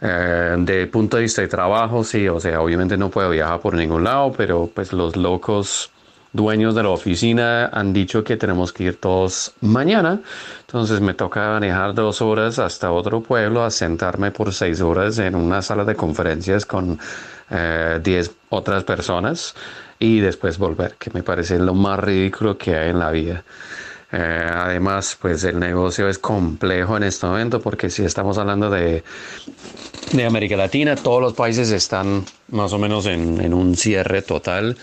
[0.03, 3.75] Eh, de punto de vista de trabajo, sí, o sea, obviamente no puedo viajar por
[3.75, 5.91] ningún lado, pero pues los locos
[6.35, 10.21] dueños de la oficina han dicho que tenemos que ir todos mañana.
[10.67, 15.35] Entonces me toca manejar dos horas hasta otro pueblo, a sentarme por seis horas en
[15.35, 16.99] una sala de conferencias con
[17.49, 19.55] eh, diez otras personas
[19.99, 23.45] y después volver, que me parece lo más ridículo que hay en la vida.
[24.13, 29.05] Eh, además, pues el negocio es complejo en este momento porque si estamos hablando de,
[30.13, 34.77] de América Latina, todos los países están más o menos en, un cierre total.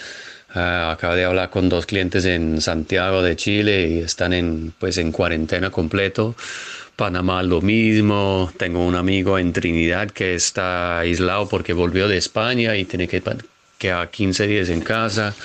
[0.55, 4.97] Uh, acabo de hablar con dos clientes en Santiago de Chile y están en, pues,
[4.97, 6.35] en cuarentena completo.
[6.95, 8.51] Panamá lo mismo.
[8.57, 13.21] Tengo un amigo en Trinidad que está aislado porque volvió de España y tiene que
[13.77, 15.35] quedar 15 días en casa.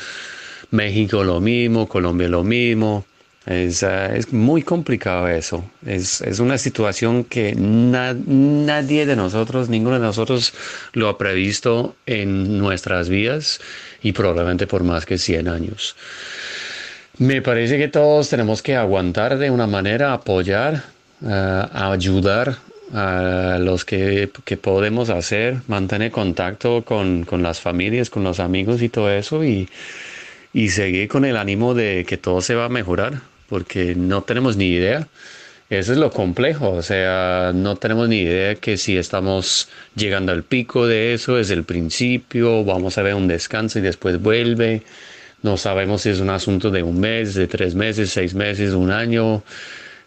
[0.70, 3.04] México lo mismo, Colombia lo mismo.
[3.47, 5.64] Es, ah, es, muy complicado eso.
[5.85, 10.55] Es, es una situación que nadie de nosotros, ninguno de nosotros
[10.93, 13.60] lo ha previsto en nuestras vidas
[14.02, 15.97] y probablemente por más que 100 años.
[17.19, 20.85] Me parece que todos tenemos que aguantar de una manera, apoyar,
[21.24, 22.59] ah, ayudar
[22.94, 28.82] a los que, que, podemos hacer, mantener contacto con, con las familias, con los amigos
[28.82, 29.69] y todo eso y,
[30.52, 34.57] y seguir con el ánimo de que todo se va a mejorar porque no tenemos
[34.57, 35.09] ni idea.
[35.69, 40.43] Eso es lo complejo, o sea, no tenemos ni idea que si estamos llegando al
[40.43, 44.85] pico de eso, es el principio, vamos a ver un descanso y después vuelve.
[45.43, 48.91] No sabemos si es un asunto de un mes, de tres meses, seis meses, un
[48.91, 49.43] año.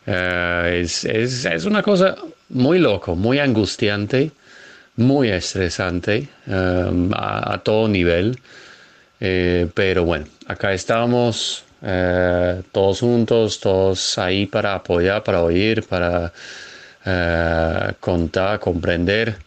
[0.07, 2.15] Eh, es, es, es, una cosa
[2.49, 4.31] muy loco, muy angustiante,
[4.95, 8.39] muy estresante eh, a, todo nivel.
[9.19, 16.31] Eh, pero bueno, acá estamos eh, todos juntos, todos ahí para apoyar, para oír, para
[17.05, 19.37] eh, contar, comprender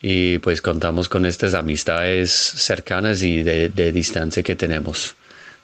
[0.00, 5.14] y pues contamos con estas amistades cercanas y de, distancia que tenemos.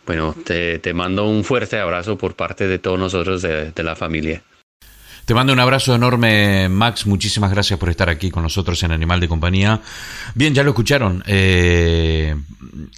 [0.06, 4.42] Bueno, te, mando un fuerte abrazo por parte de todos nosotros de la familia.
[5.28, 7.06] Te mando un abrazo enorme, Max.
[7.06, 9.82] Muchísimas gracias por estar aquí con nosotros en Animal de Compañía.
[10.34, 11.22] Bien, ya lo escucharon.
[11.26, 12.34] Eh,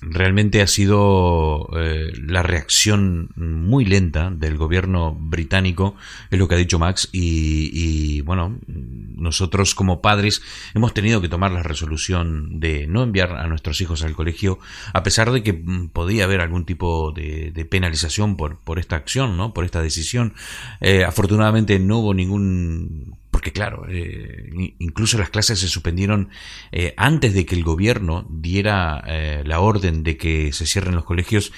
[0.00, 5.96] realmente ha sido eh, la reacción muy lenta del gobierno británico,
[6.30, 7.08] es lo que ha dicho Max.
[7.10, 10.40] Y, bueno, nosotros como padres
[10.74, 14.60] hemos tenido que tomar la resolución de no enviar a nuestros hijos al colegio,
[14.92, 15.52] a pesar de que
[15.92, 19.52] podía haber algún tipo de, penalización por, por esta acción, ¿no?
[19.52, 20.34] por esta decisión.
[20.80, 26.28] Eh, afortunadamente no hubo ningún porque claro, eh, incluso las clases se suspendieron
[26.72, 31.04] eh, antes de que el gobierno diera eh, la orden de que se cierren los
[31.04, 31.50] colegios.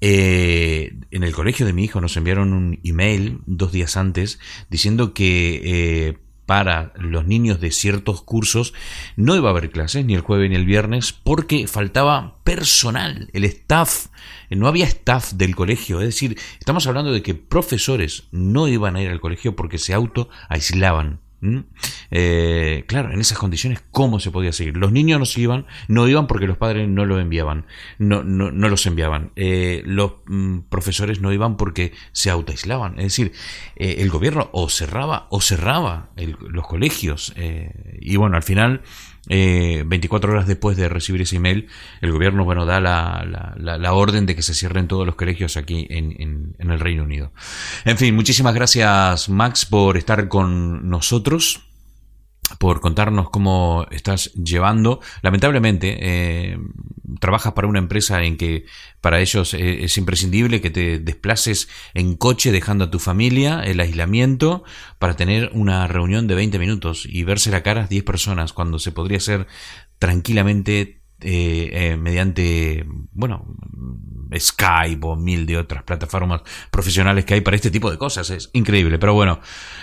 [0.00, 4.38] en el colegio de mi hijo nos enviaron un email dos días antes
[4.70, 8.74] diciendo que para los niños de ciertos cursos,
[9.16, 13.44] no iba a haber clases ni el jueves ni el viernes porque faltaba personal, el
[13.44, 14.06] staff,
[14.50, 19.02] no había staff del colegio, es decir, estamos hablando de que profesores no iban a
[19.02, 21.23] ir al colegio porque se auto aislaban.
[22.10, 24.76] Eh, claro, en esas condiciones, ¿cómo se podía seguir?
[24.76, 27.66] Los niños no iban, no iban porque los padres no lo enviaban,
[27.98, 29.32] no los enviaban.
[29.36, 32.98] Eh, los mm, profesores no iban porque se autoaislaban.
[32.98, 33.32] Es decir,
[33.76, 37.34] eh, el gobierno o cerraba o cerraba los colegios.
[38.00, 38.82] y bueno, al final
[39.28, 41.68] 24 eh, horas después de recibir ese email,
[42.00, 45.86] el gobierno bueno, da la, la, orden de que se cierren todos los colegios aquí
[45.90, 47.32] en, en, el Reino Unido.
[47.84, 51.62] En fin, muchísimas gracias Max por estar con nosotros
[52.58, 55.00] por contarnos cómo estás llevando.
[55.22, 56.58] Lamentablemente, eh,
[57.20, 58.66] trabajas para una empresa en que
[59.00, 63.80] para ellos eh, es imprescindible que te desplaces en coche dejando a tu familia, el
[63.80, 64.64] aislamiento,
[64.98, 68.78] para tener una reunión de 20 minutos y verse la cara a 10 personas cuando
[68.78, 69.46] se podría hacer
[69.98, 73.56] tranquilamente eh, mediante, bueno,
[74.38, 78.30] Skype o mil de otras plataformas profesionales que hay para este tipo de cosas.
[78.30, 78.98] Es increíble.
[78.98, 79.40] Pero bueno,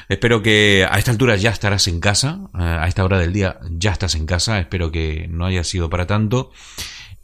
[0.10, 2.50] espero que a esta altura ya estarás en casa.
[2.58, 4.60] Eh, a esta hora del día ya estás en casa.
[4.60, 6.52] Espero que no haya sido para tanto.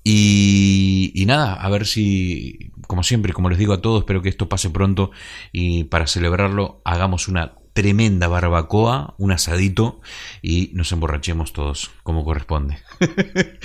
[0.03, 4.29] Y, y, nada, a ver si, como siempre, como les digo a todos, espero que
[4.29, 5.11] esto pase pronto
[5.51, 10.01] y para celebrarlo hagamos una tremenda barbacoa, un asadito
[10.41, 12.79] y nos emborrachemos todos como corresponde.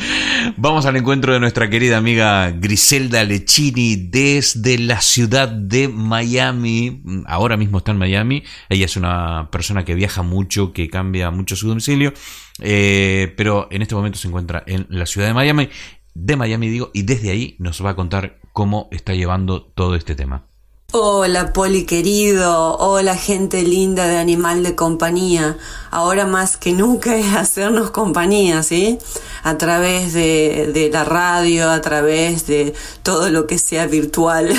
[0.59, 7.03] Vamos al encuentro de nuestra querida amiga Griselda Lechini desde la ciudad de Miami.
[7.25, 8.43] Ahora mismo está en Miami.
[8.69, 12.13] Ella es una persona que viaja mucho, que cambia mucho su domicilio,
[12.61, 15.71] eh, pero en este momento se encuentra en la ciudad de Miami.
[16.13, 20.15] De Miami digo, y desde ahí nos va a contar cómo está llevando todo este
[20.15, 20.52] tema.
[20.95, 25.57] Hola Poli querido, hola gente linda de Animal de Compañía.
[25.91, 28.99] Ahora más que nunca es hacernos compañía, ¿sí?
[29.43, 34.53] A través de, de la radio, a través de todo lo que sea virtual.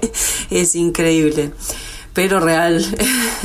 [0.50, 1.52] es increíble,
[2.14, 2.82] pero real.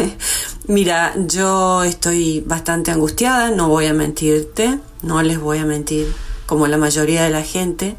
[0.67, 6.07] Mira, yo estoy bastante angustiada, no voy a mentirte, no les voy a mentir,
[6.45, 7.97] como la mayoría de la gente.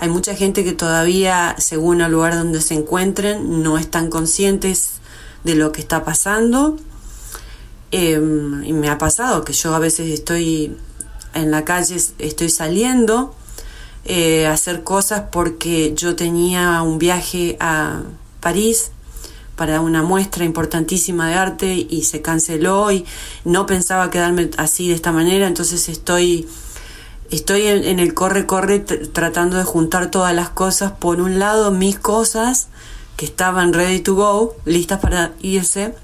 [0.00, 4.92] Hay mucha gente que todavía, según el lugar donde se encuentren, no están conscientes
[5.42, 6.76] de lo que está pasando.
[7.90, 10.76] Em, y me ha pasado que yo a veces estoy
[11.34, 13.34] en la calle, estoy saliendo
[14.04, 18.02] eh, a hacer cosas porque yo tenía un viaje a
[18.38, 18.92] París
[19.56, 23.04] para una muestra importantísima de arte y se canceló y
[23.44, 26.46] no pensaba quedarme así de esta manera, entonces estoy
[27.30, 30.92] estoy en, el corre-corre tratando de juntar todas las cosas.
[30.92, 32.68] Por un lado, mis cosas
[33.16, 35.94] que estaban ready to go, listas para irse.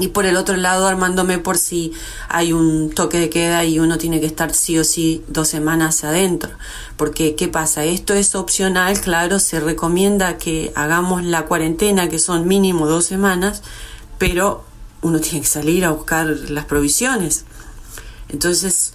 [0.00, 1.92] Y por el otro lado, armándome por si
[2.28, 6.04] hay un toque de queda y uno tiene que estar sí o sí dos semanas
[6.04, 6.50] adentro.
[6.96, 7.84] Porque, ¿qué pasa?
[7.84, 13.62] Esto es opcional, claro, se recomienda que hagamos la cuarentena, que son mínimo dos semanas,
[14.18, 14.64] pero
[15.02, 17.44] uno tiene que salir a buscar las provisiones.
[18.28, 18.92] Entonces,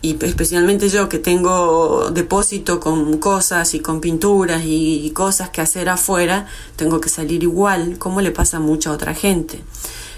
[0.00, 5.88] y especialmente yo que tengo depósito con cosas y con pinturas y, cosas que hacer
[5.88, 6.46] afuera,
[6.76, 9.62] tengo que salir igual, como le pasa a mucha otra gente.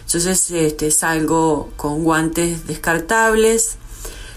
[0.04, 3.76] Entonces este, salgo con guantes descartables,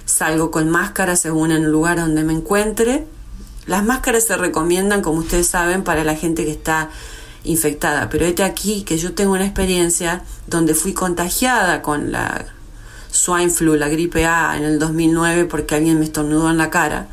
[0.06, 3.06] salgo con máscaras según el lugar donde me encuentre.
[3.66, 6.90] Las máscaras se recomiendan, como ustedes saben, para la gente que está
[7.44, 12.53] infectada, pero este aquí que yo tengo una experiencia donde fui contagiada con la
[13.14, 17.08] swine flu, la gripe A en el 2009 porque alguien me estornudó en la cara.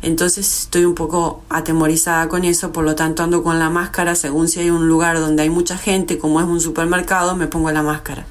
[0.00, 4.48] Entonces estoy un poco atemorizada con eso, por lo tanto ando con la máscara según
[4.48, 7.82] si hay un lugar donde hay mucha gente, como es un supermercado, me pongo la
[7.82, 8.24] máscara.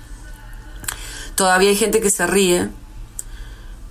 [1.36, 2.70] Todavía hay gente que se ríe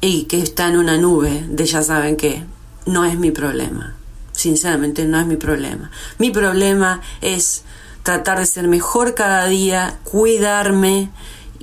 [0.00, 2.42] y que está en una nube de ya saben que
[2.86, 3.94] no es mi problema.
[4.32, 5.90] Sinceramente no es mi problema.
[6.18, 7.64] Mi problema es
[8.02, 11.10] tratar de ser mejor cada día, cuidarme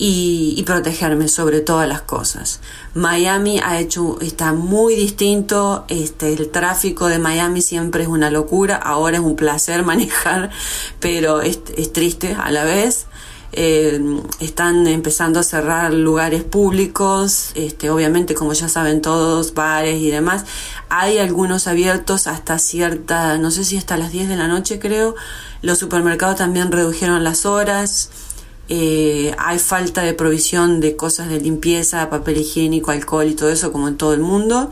[0.03, 2.59] y, protegerme sobre todas las cosas.
[2.95, 8.77] Miami ha hecho, está muy distinto, este, el tráfico de Miami siempre es una locura,
[8.77, 10.49] ahora es un placer manejar,
[10.99, 11.59] pero es,
[11.93, 13.05] triste a la vez.
[13.53, 14.01] Eh,
[14.39, 20.45] están empezando a cerrar lugares públicos, este, obviamente como ya saben todos, bares y demás.
[20.89, 25.13] Hay algunos abiertos hasta cierta, no sé si hasta las 10 de la noche creo.
[25.61, 28.09] Los supermercados también redujeron las horas.
[28.69, 33.71] Eh, hay falta de provisión de cosas de limpieza, papel higiénico, alcohol y todo eso
[33.71, 34.71] como en todo el mundo,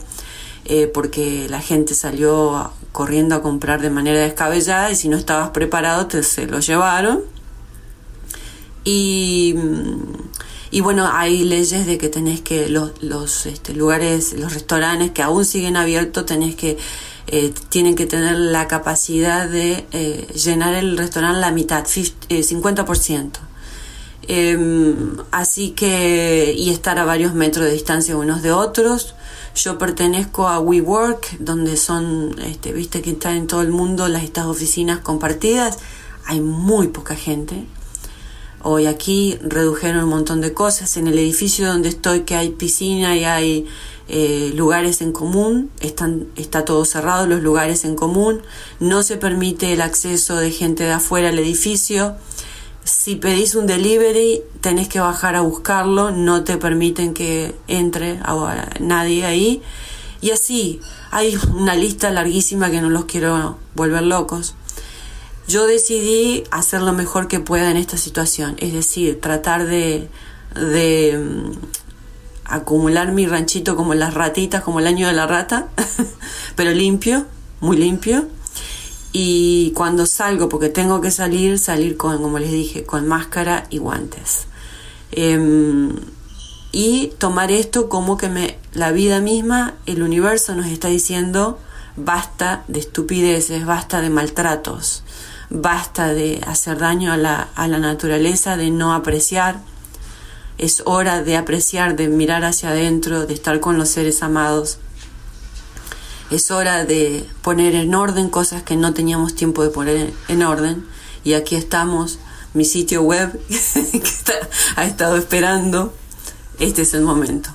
[0.65, 5.49] eh, porque la gente salió corriendo a comprar de manera descabellada y si no estabas
[5.49, 7.21] preparado te se lo llevaron.
[8.85, 9.55] Y,
[10.71, 15.23] Y bueno, hay leyes de que tenés que los, los este, lugares, los restaurantes que
[15.23, 16.77] aún siguen abiertos, tenés que
[17.31, 23.48] eh, tienen que tener la capacidad de eh, llenar el restaurante la mitad, 50%.
[24.31, 29.15] Em, así que, y estar a varios metros de distancia unos de otros.
[29.55, 34.21] Yo pertenezco a WeWork, donde son, este, viste que están en todo el mundo las,
[34.23, 35.79] estas oficinas compartidas.
[36.25, 37.65] Hay muy poca gente.
[38.61, 40.95] Hoy aquí redujeron un montón de cosas.
[40.97, 43.67] En el edificio donde estoy, que hay piscina y hay
[44.09, 48.43] eh, lugares en común, están, está todo cerrado, los lugares en común,
[48.79, 52.15] no se permite el acceso de gente de afuera al edificio.
[52.89, 58.19] Si pedís un delivery, tenés que bajar a buscarlo, no te permiten que entre
[58.79, 59.61] nadie ahí.
[60.21, 64.55] Y así, hay una lista larguísima que no los quiero volver locos.
[65.47, 70.09] Yo decidí hacer lo mejor que pueda en esta situación, es decir, tratar de,
[70.55, 71.51] de mm,
[72.45, 75.67] acumular mi ranchito como las ratitas, como el año de la rata,
[76.55, 77.27] pero limpio,
[77.61, 78.27] muy limpio.
[79.11, 83.79] Y cuando salgo, porque tengo que salir, salir con, como les dije, con máscara y
[83.79, 84.47] guantes.
[85.11, 85.95] Em,
[86.71, 91.57] y tomar esto como que me, la vida misma, el universo nos está diciendo,
[91.95, 95.03] basta de estupideces, basta de maltratos,
[95.49, 99.59] basta de hacer daño a la, a la naturaleza, de no apreciar
[100.59, 104.77] es hora de apreciar, de mirar hacia adentro, de estar con los seres amados.
[106.31, 110.85] Es hora de poner en orden cosas que no teníamos tiempo de poner en orden.
[111.23, 112.19] Y aquí estamos,
[112.53, 114.33] mi sitio web que
[114.75, 115.93] ha estado esperando.
[116.59, 117.49] Este es el momento.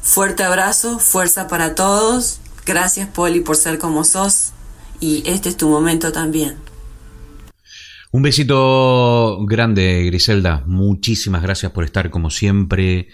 [0.00, 2.38] Fuerte abrazo, fuerza para todos.
[2.64, 4.52] Gracias Poli por ser como sos.
[5.00, 6.56] Y este es tu momento también.
[8.12, 10.62] Un besito grande, Griselda.
[10.66, 13.08] Muchísimas gracias por estar como siempre.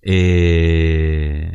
[0.00, 1.52] Eh,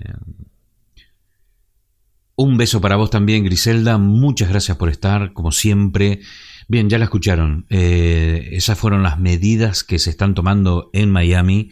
[2.42, 3.98] un beso para vos también, Griselda.
[3.98, 6.22] Muchas gracias por estar, como siempre.
[6.68, 7.66] Bien, ya la escucharon.
[7.70, 11.70] Eh, esas fueron las medidas que se están tomando en Miami.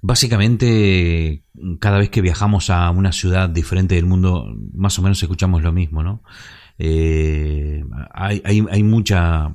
[0.00, 1.44] Básicamente,
[1.80, 5.72] cada vez que viajamos a una ciudad diferente del mundo, más o menos escuchamos lo
[5.72, 6.22] mismo, ¿no?
[6.78, 9.52] Eh, hay, hay mucha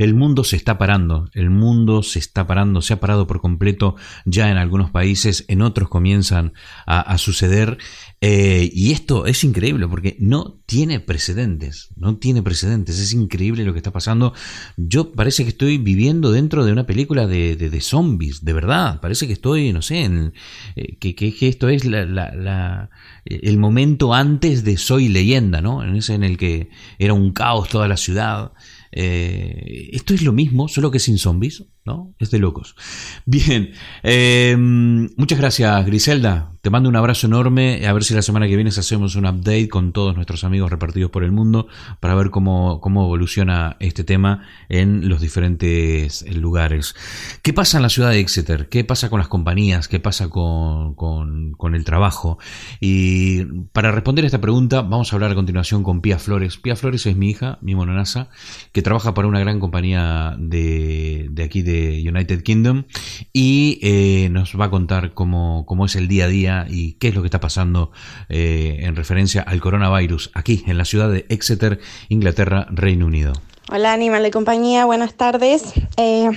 [0.00, 3.96] El mundo se está parando, el mundo se está parando, se ha parado por completo
[4.24, 6.54] ya en algunos países, en otros comienzan
[6.86, 7.76] a, suceder.
[8.22, 13.74] Eh, y esto es increíble porque no tiene precedentes, no tiene precedentes, es increíble lo
[13.74, 14.32] que está pasando.
[14.78, 19.26] Yo parece que estoy viviendo dentro de una película de, de, zombies, de verdad, parece
[19.26, 20.32] que estoy, no sé, en,
[20.76, 22.88] eh, que, que, esto es la,
[23.26, 25.84] el momento antes de Soy leyenda, ¿no?
[25.84, 28.52] En ese en el que era un caos toda la ciudad.
[28.92, 32.14] Eh, esto es lo mismo, solo que sin zombies, ¿no?
[32.18, 32.76] Es de locos.
[33.24, 36.52] Bien, eh, muchas gracias Griselda.
[36.60, 37.86] Te mando un abrazo enorme.
[37.86, 41.10] A ver si la semana que viene hacemos un update con todos nuestros amigos repartidos
[41.10, 41.68] por el mundo
[42.00, 46.94] para ver cómo, cómo evoluciona este tema en los diferentes lugares.
[47.42, 48.68] ¿Qué pasa en la ciudad de Exeter?
[48.68, 49.88] ¿Qué pasa con las compañías?
[49.88, 52.38] ¿Qué pasa con, con, el trabajo?
[52.78, 56.58] Y para responder a esta pregunta vamos a hablar a continuación con Pía Flores.
[56.58, 58.28] Pía Flores es mi hija, mi mononasa,
[58.72, 61.69] que trabaja para una gran compañía de, de aquí de
[62.06, 62.84] United Kingdom
[63.32, 67.08] y eh, nos va a contar cómo, cómo es el día a día y qué
[67.08, 67.92] es lo que está pasando
[68.28, 73.32] eh, en referencia al coronavirus aquí en la ciudad de Exeter, Inglaterra, Reino Unido.
[73.70, 75.72] Hola, animal de compañía, buenas tardes.
[75.96, 76.30] Eh,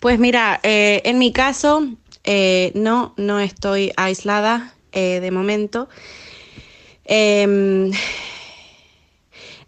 [0.00, 1.86] pues mira, en mi caso,
[2.74, 5.88] no, no estoy aislada de momento.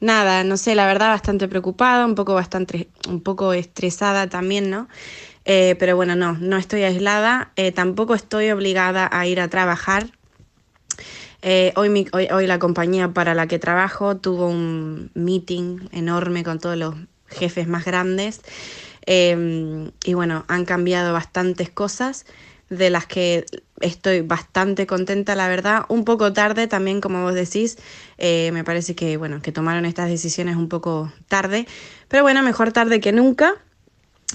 [0.01, 4.89] Nada, no sé, la verdad bastante preocupada, un poco bastante, un poco estresada también, ¿no?
[5.45, 10.07] Eh, pero bueno, no, no estoy aislada, eh, tampoco estoy obligada a ir a trabajar.
[11.43, 16.77] Eh, hoy, hoy, la compañía para la que trabajo tuvo un meeting enorme con todos
[16.77, 16.95] los
[17.29, 18.43] jefes más grandes
[19.07, 22.27] y bueno, han cambiado bastantes cosas
[22.71, 23.45] de las que
[23.81, 25.85] estoy bastante contenta, la verdad.
[25.89, 27.77] Un poco tarde también, como vos decís,
[28.19, 31.67] me parece que, bueno, que tomaron estas decisiones un poco tarde,
[32.09, 33.57] pero bueno, mejor tarde que nunca.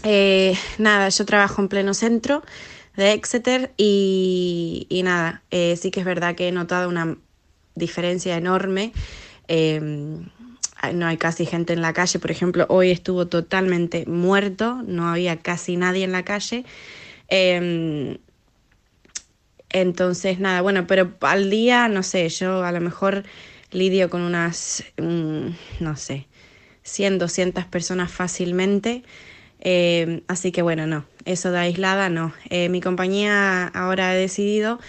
[0.04, 2.44] Eh, nada, yo trabajo en pleno centro
[2.96, 7.18] de Exeter y, nada, eh, sí que es verdad que he notado una
[7.76, 8.94] diferencia enorme.
[9.48, 10.30] Em,
[10.94, 15.38] no hay casi gente en la calle, por ejemplo, hoy estuvo totalmente muerto, no había
[15.38, 16.66] casi nadie en la calle.
[17.28, 18.18] Em,
[19.70, 23.24] entonces, nada, bueno, pero al día, no sé, yo a lo mejor
[23.72, 25.48] lidio con unas, mm,
[25.80, 26.28] no sé,
[26.84, 29.04] 100, 200 personas fácilmente.
[29.60, 32.34] Eh, así que bueno, no, eso de aislada no.
[32.50, 34.80] Eh, mi compañía ahora ha decidido,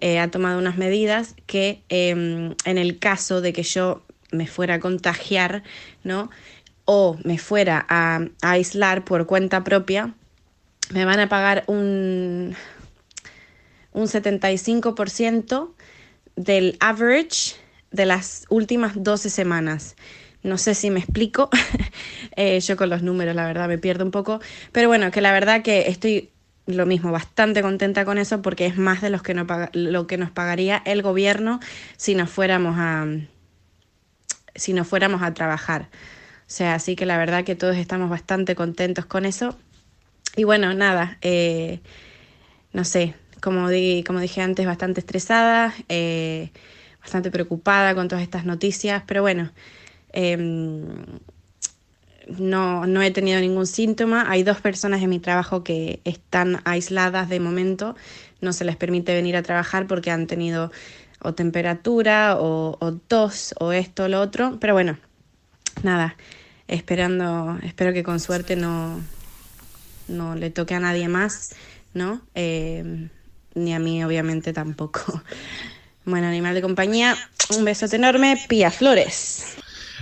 [0.00, 4.74] eh, ha tomado unas medidas que em, en el caso de que yo me fuera
[4.74, 5.62] a contagiar,
[6.04, 6.30] ¿no?
[6.84, 10.14] O me fuera a, a aislar por cuenta propia,
[10.90, 12.54] me van a pagar un,
[13.92, 15.74] un 75%
[16.36, 17.56] del average
[17.90, 19.96] de las últimas 12 semanas.
[20.42, 21.50] No sé si me explico.
[22.40, 24.40] Eh, yo con los números, la verdad, me pierdo un poco.
[24.70, 26.30] Pero bueno, que la verdad que estoy
[26.66, 30.18] lo mismo, bastante contenta con eso porque es más de los que no lo que
[30.18, 31.58] nos pagaría el gobierno
[31.96, 33.06] si nos fuéramos a
[34.54, 35.88] si nos fuéramos a trabajar.
[36.40, 39.56] O sea, así que la verdad que todos estamos bastante contentos con eso.
[40.36, 41.80] Y bueno, nada, eh,
[42.72, 46.50] no sé, como, di, como dije antes, bastante estresada, eh,
[47.00, 49.50] bastante preocupada con todas estas noticias, pero bueno,
[50.12, 50.84] em,
[52.38, 54.30] no, no he tenido ningún síntoma.
[54.30, 57.96] Hay dos personas en mi trabajo que están aisladas de momento,
[58.40, 60.70] no se les permite venir a trabajar porque han tenido
[61.20, 62.76] o temperatura o,
[63.08, 64.98] tos o esto o lo otro, pero bueno,
[65.82, 66.16] nada,
[66.68, 69.00] esperando, espero que con suerte no,
[70.06, 71.56] no le toque a nadie más,
[71.94, 72.20] ¿no?
[72.34, 73.08] Eh,
[73.58, 75.22] ni a mí obviamente tampoco.
[76.04, 77.14] Bueno, animal de compañía,
[77.54, 79.58] un besote enorme, Pía Flores.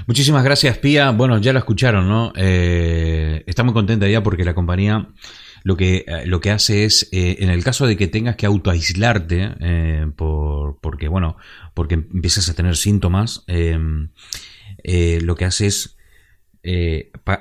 [0.06, 1.10] Muchísimas gracias, Pía.
[1.10, 2.32] Bueno, ya lo escucharon, ¿no?
[2.36, 5.08] Eh, está muy contenta ya porque la compañía
[5.66, 8.46] lo que, eh, lo que hace es, eh, en el caso de que tengas que
[8.46, 11.38] autoaislarte, eh, por, porque, bueno,
[11.74, 15.96] porque empiezas a tener síntomas, lo que hace es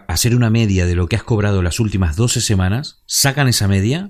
[0.07, 4.09] hacer una media de lo que has cobrado las últimas 12 semanas, sacan esa media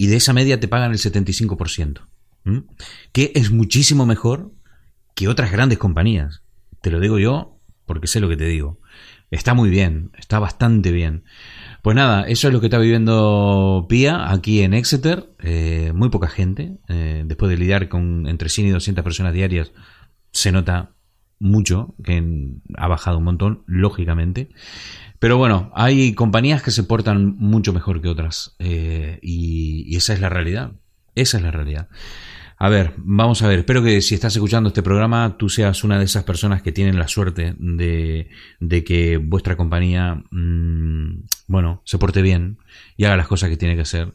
[0.00, 2.00] y de esa media te pagan el 75%.
[3.12, 4.50] Que es muchísimo mejor
[5.14, 6.40] que otras grandes compañías.
[6.80, 8.80] Te lo digo yo porque sé lo que te digo.
[9.30, 11.24] Está muy bien, está bastante bien.
[11.82, 15.34] Pues nada, eso es lo que está viviendo Pia aquí en Exeter.
[15.38, 16.78] Eh, muy poca gente.
[16.88, 19.70] Eh, después de lidiar con entre 100 y 200 personas diarias,
[20.32, 20.94] se nota
[21.38, 22.24] mucho que
[22.78, 24.48] ha bajado un montón, lógicamente.
[25.20, 28.56] Pero bueno, hay compañías que se portan mucho mejor que otras.
[28.58, 30.72] Eh, y, esa es la realidad.
[31.14, 31.88] Esa es la realidad.
[32.56, 33.58] A ver, vamos a ver.
[33.60, 36.98] Espero que si estás escuchando este programa, tú seas una de esas personas que tienen
[36.98, 38.28] la suerte de,
[38.84, 42.56] que vuestra compañía, mm, bueno, se porte bien
[42.96, 44.12] y haga las cosas que tiene que hacer.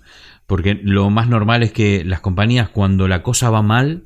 [0.48, 4.06] Porque lo más normal es que las compañías, cuando la cosa va mal,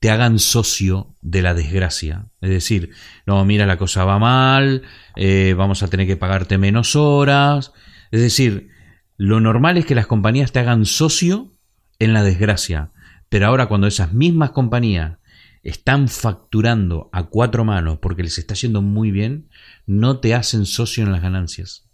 [0.00, 2.26] te hagan socio de la desgracia.
[2.40, 2.90] Es decir,
[3.26, 4.82] no, mira, la cosa va mal,
[5.16, 7.72] eh, vamos a tener que pagarte menos horas.
[8.10, 8.70] Es decir,
[9.16, 11.52] lo normal es que las compañías te hagan socio
[11.98, 12.92] en la desgracia.
[13.28, 15.18] Pero ahora cuando esas mismas compañías
[15.62, 19.48] están facturando a cuatro manos porque les está yendo muy bien,
[19.86, 21.88] no te hacen socio en las ganancias.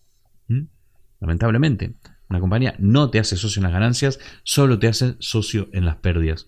[0.48, 0.64] ¿Mm?
[1.20, 1.94] Lamentablemente,
[2.28, 5.96] una compañía no te hace socio en las ganancias, solo te hace socio en las
[5.96, 6.46] pérdidas.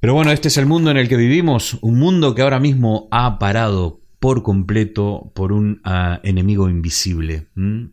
[0.00, 3.08] Pero bueno, este es el mundo en el que vivimos, un mundo que ahora mismo
[3.10, 7.48] ha parado por completo por un uh, enemigo invisible.
[7.54, 7.86] ¿Mm?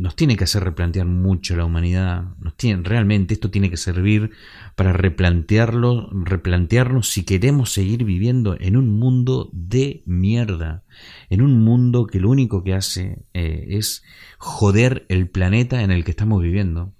[0.00, 2.24] Nos tiene que hacer replantear mucho la humanidad.
[2.40, 4.30] Nos tiene, realmente esto tiene que servir
[4.74, 10.84] para replantearlo, replantearnos si queremos seguir viviendo en un mundo de mierda,
[11.30, 14.02] en un mundo que lo único que hace eh, es
[14.38, 16.94] joder el planeta en el que estamos viviendo,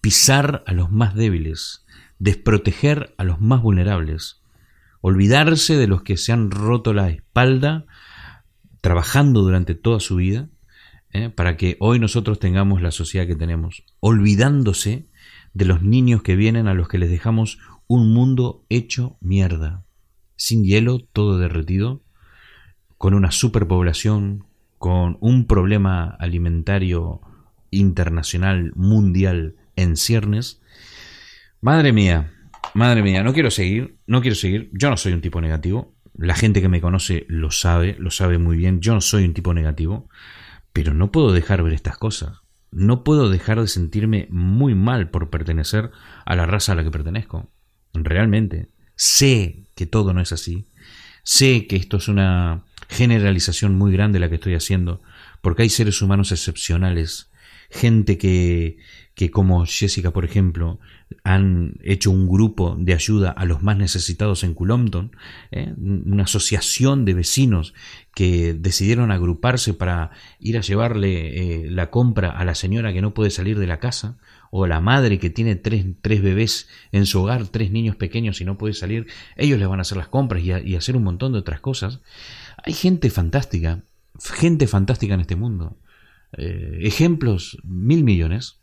[0.00, 1.85] pisar a los más débiles
[2.18, 4.42] desproteger a los más vulnerables,
[5.00, 7.86] olvidarse de los que se han roto la espalda
[8.80, 10.48] trabajando durante toda su vida,
[11.12, 11.30] ¿eh?
[11.30, 15.08] para que hoy nosotros tengamos la sociedad que tenemos, olvidándose
[15.54, 19.84] de los niños que vienen a los que les dejamos un mundo hecho mierda,
[20.36, 22.02] sin hielo, todo derretido,
[22.98, 24.44] con una superpoblación,
[24.78, 27.20] con un problema alimentario
[27.70, 30.60] internacional, mundial en ciernes,
[31.60, 32.32] Madre mía,
[32.74, 34.70] madre mía, no quiero seguir, no quiero seguir.
[34.72, 35.94] Yo no soy un tipo negativo.
[36.14, 38.80] La gente que me conoce lo sabe, lo sabe muy bien.
[38.80, 40.08] Yo no soy un tipo negativo,
[40.72, 42.40] pero no puedo dejar ver estas cosas.
[42.70, 45.90] No puedo dejar de sentirme muy mal por pertenecer
[46.24, 47.50] a la raza a la que pertenezco.
[47.94, 48.70] Realmente.
[48.94, 50.68] Sé que todo no es así.
[51.22, 55.02] Sé que esto es una generalización muy grande la que estoy haciendo,
[55.40, 57.30] porque hay seres humanos excepcionales,
[57.70, 58.78] gente que,
[59.14, 60.78] que como Jessica, por ejemplo,
[61.22, 65.12] han hecho un grupo de ayuda a los más necesitados en Cullompton,
[65.50, 65.72] ¿eh?
[65.76, 67.74] una asociación de vecinos
[68.14, 70.10] que decidieron agruparse para
[70.40, 73.78] ir a llevarle eh, la compra a la señora que no puede salir de la
[73.78, 74.18] casa,
[74.50, 78.40] o a la madre que tiene tres, tres, bebés en su hogar, tres niños pequeños
[78.40, 81.04] y no puede salir, ellos les van a hacer las compras y, y hacer un
[81.04, 82.00] montón de otras cosas.
[82.64, 83.82] Hay gente fantástica
[84.18, 85.76] gente fantástica en este mundo.
[86.36, 88.58] Eh, ejemplos, mil millones.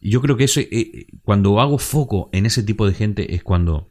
[0.00, 3.90] Yo creo que ese, eh, cuando hago foco en ese tipo de gente es cuando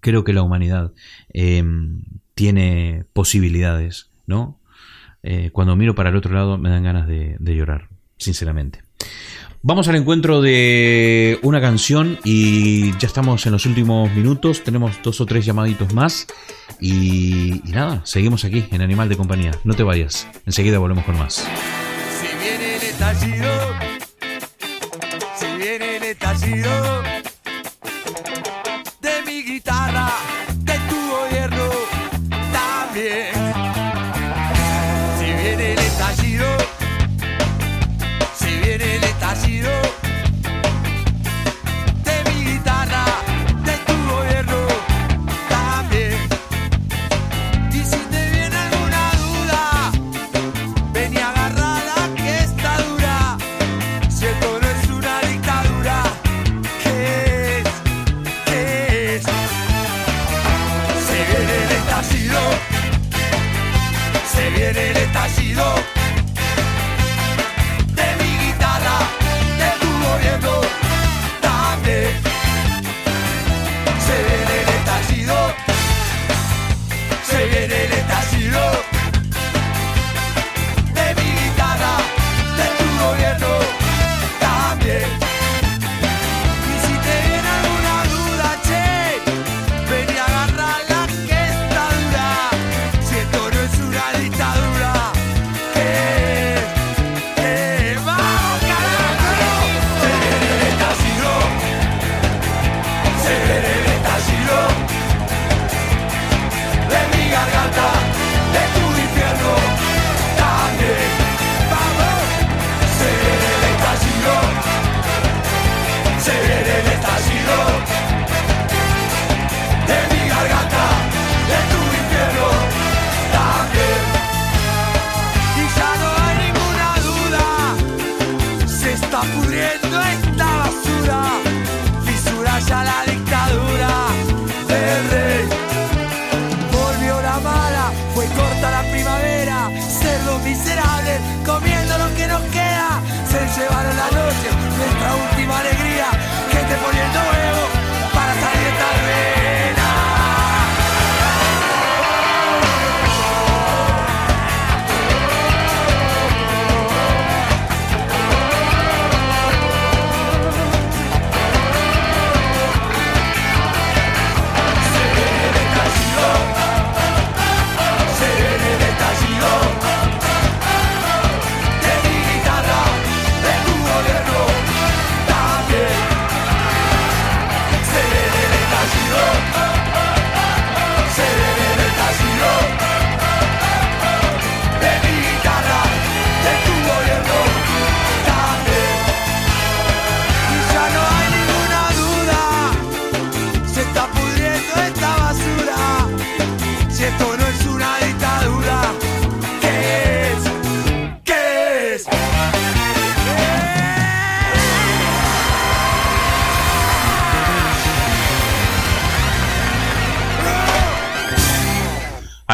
[0.00, 0.92] creo que la humanidad
[1.32, 2.02] em,
[2.34, 4.58] tiene posibilidades, ¿no?
[5.22, 8.82] Eh, cuando miro para el otro lado me dan ganas de, llorar, sinceramente.
[9.62, 14.64] Vamos al encuentro de una canción y ya estamos en los últimos minutos.
[14.64, 16.26] Tenemos dos o tres llamaditos más.
[16.80, 19.50] Y, nada, seguimos aquí en Animal de Compañía.
[19.64, 21.46] No te vayas, enseguida volvemos con más.
[22.18, 23.50] Si viene el estallido,
[26.38, 27.09] viene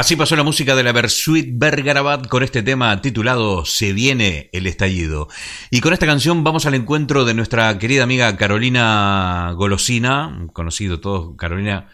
[0.07, 4.69] Así pasó la música de la Versuit Bergarabat con este tema titulado Se viene el
[4.69, 5.27] estallido.
[5.69, 11.35] Y con esta canción vamos al encuentro de nuestra querida amiga Carolina Golosina, conocido todos
[11.37, 11.89] Carolina.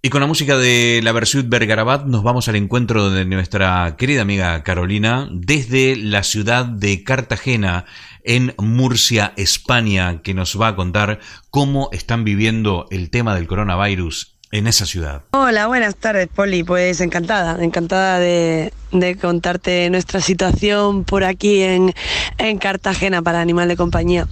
[0.00, 4.22] Y con la música de la Versuit Bergarabat nos vamos al encuentro de nuestra querida
[4.22, 7.84] amiga Carolina desde la ciudad de Cartagena
[8.24, 14.39] en Murcia, España, que nos va a contar cómo están viviendo el tema del coronavirus
[14.52, 15.22] en esa ciudad.
[15.30, 16.64] Hola, buenas tardes, Poli.
[16.64, 18.72] Pues encantada, encantada de,
[19.20, 21.94] contarte nuestra situación por aquí en,
[22.38, 24.26] en Cartagena para Animal de Compañía.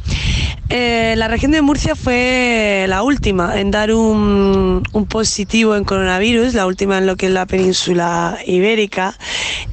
[0.70, 6.66] Eh, la región de Murcia fue la última en dar un, positivo en coronavirus, la
[6.66, 9.16] última en lo que es la península ibérica.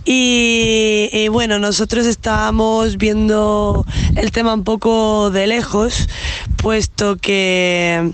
[0.06, 6.08] Y bueno, nosotros estábamos viendo el tema un poco de lejos,
[6.62, 8.14] puesto que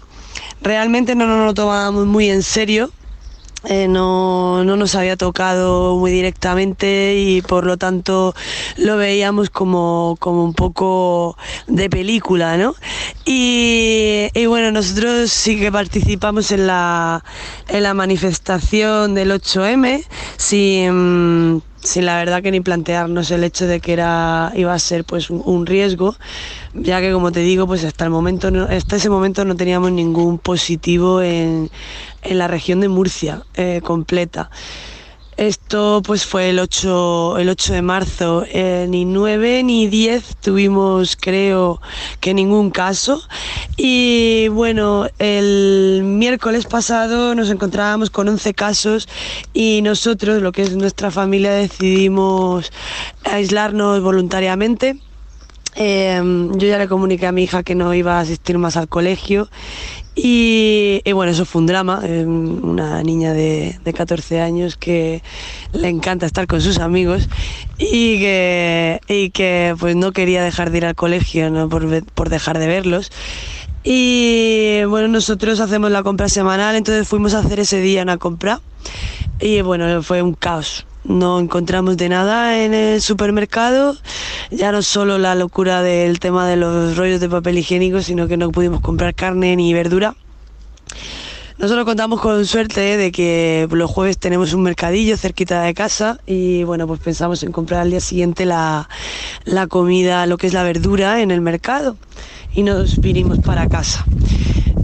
[0.62, 2.92] realmente no nos lo tomábamos muy en serio
[3.66, 8.34] eh, no, no nos había tocado muy directamente y por lo tanto
[8.78, 12.74] lo veíamos como, como un poco de película, ¿no?
[13.24, 17.24] Y, y bueno, nosotros sí que participamos en la,
[17.68, 20.06] en la manifestación del 8M
[20.38, 25.04] sin, sin la verdad que ni plantearnos el hecho de que era, iba a ser
[25.04, 26.16] pues un, riesgo,
[26.74, 29.92] ya que como te digo, pues hasta el momento, no- hasta ese momento no teníamos
[29.92, 31.70] ningún positivo en,
[32.24, 34.50] en la región de Murcia eh, completa.
[35.38, 41.16] Esto pues fue el 8, el 8 de marzo, eh, ni 9 ni 10 tuvimos
[41.16, 41.82] creo
[42.20, 43.24] que ningún caso
[43.78, 49.08] y bueno, el miércoles pasado nos encontrábamos con 11 casos
[49.54, 52.72] y nosotros, lo que es nuestra familia, decidimos
[53.24, 54.98] aislarnos voluntariamente.
[55.76, 56.22] Eh,
[56.58, 59.50] yo ya le comuniqué a mi hija que no iba a asistir más al colegio
[60.16, 62.02] y, bueno, eso fue un drama.
[62.04, 65.24] eh, una niña de, de 14 años que
[65.74, 67.30] le encanta estar con sus amigos
[67.78, 71.70] y que, y que pues no quería dejar de ir al colegio ¿no?
[71.70, 73.12] por, por dejar de verlos.
[73.84, 78.62] Y bueno, nosotros hacemos la compra semanal, entonces fuimos a hacer ese día una compra
[79.40, 80.86] y bueno, fue un caos.
[81.04, 83.98] No encontramos de nada en el supermercado,
[84.52, 88.38] ya no solo la locura del tema de los rollos de papel higiénico, sino que
[88.38, 90.16] no pudimos comprar carne ni verdura.
[91.58, 96.64] Nosotros contamos con suerte de que los jueves tenemos un mercadillo cerquita de casa y
[96.64, 98.90] bueno, pues pensamos en comprar al día siguiente la,
[99.46, 101.98] la comida, lo que es la verdura en el mercado
[102.54, 104.06] y nos vinimos para casa.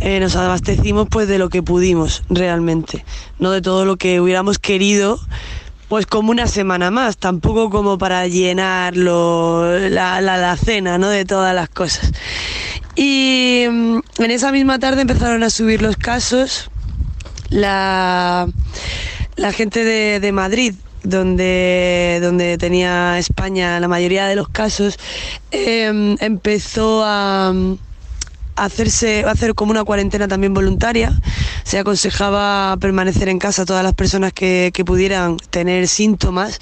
[0.01, 3.03] Eh, nos abastecimos pues de lo que pudimos realmente,
[3.39, 5.19] no de todo lo que hubiéramos querido,
[5.87, 11.09] pues como una semana más, tampoco como para llenarlo la, la, la cena, ¿no?
[11.09, 12.11] De todas las cosas.
[12.95, 16.69] Y mm, en esa misma tarde empezaron a subir los casos.
[17.49, 18.47] La,
[19.37, 24.97] la gente de, de Madrid, donde, donde tenía España la mayoría de los casos,
[25.51, 27.53] em, empezó a
[28.57, 31.13] hacerse, hacer como una cuarentena también voluntaria.
[31.63, 36.59] Se aconsejaba permanecer en casa a todas las personas que, que pudieran tener síntomas.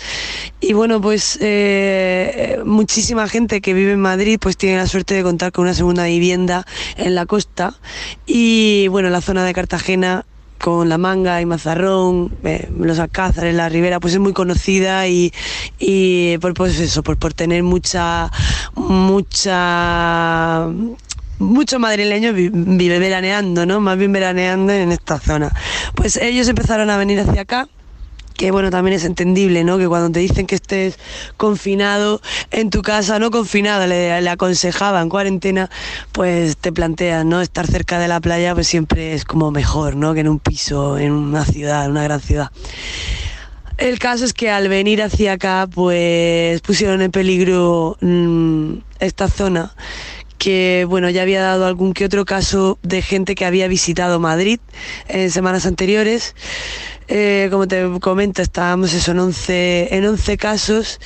[0.59, 5.23] Y bueno, pues eh, muchísima gente que vive en Madrid pues tiene la suerte de
[5.23, 6.65] contar con una segunda vivienda
[6.97, 7.73] en la costa.
[8.25, 10.25] Y bueno, en la zona de Cartagena
[10.59, 15.31] con La Manga y Mazarrón, eh, los Alcázares, la Ribera, pues es muy conocida y,
[15.77, 18.31] y por pues eso, por, por tener mucha,
[18.73, 20.67] mucha
[21.39, 23.79] muchos madrileños vi- vive veraneando, ¿no?
[23.79, 25.51] Más bien veraneando en esta zona.
[25.95, 27.67] Pues ellos empezaron a venir hacia acá
[28.35, 29.77] que bueno, también es entendible, ¿no?
[29.77, 30.99] Que cuando te dicen que estés
[31.37, 35.69] confinado en tu casa, no confinado, le, le aconsejaban cuarentena,
[36.11, 37.39] pues te planteas, ¿no?
[37.39, 40.13] Estar cerca de la playa pues siempre es como mejor, ¿no?
[40.13, 42.51] Que en un piso, en una ciudad, en una gran ciudad.
[43.77, 49.73] El caso es que al venir hacia acá, pues pusieron en peligro mm, esta zona
[50.45, 54.59] que bueno ya había dado algún que otro caso de gente que había visitado Madrid
[55.07, 56.35] en semanas anteriores.
[57.07, 60.99] Eh, como te comento, estábamos eso en 11, en 11 casos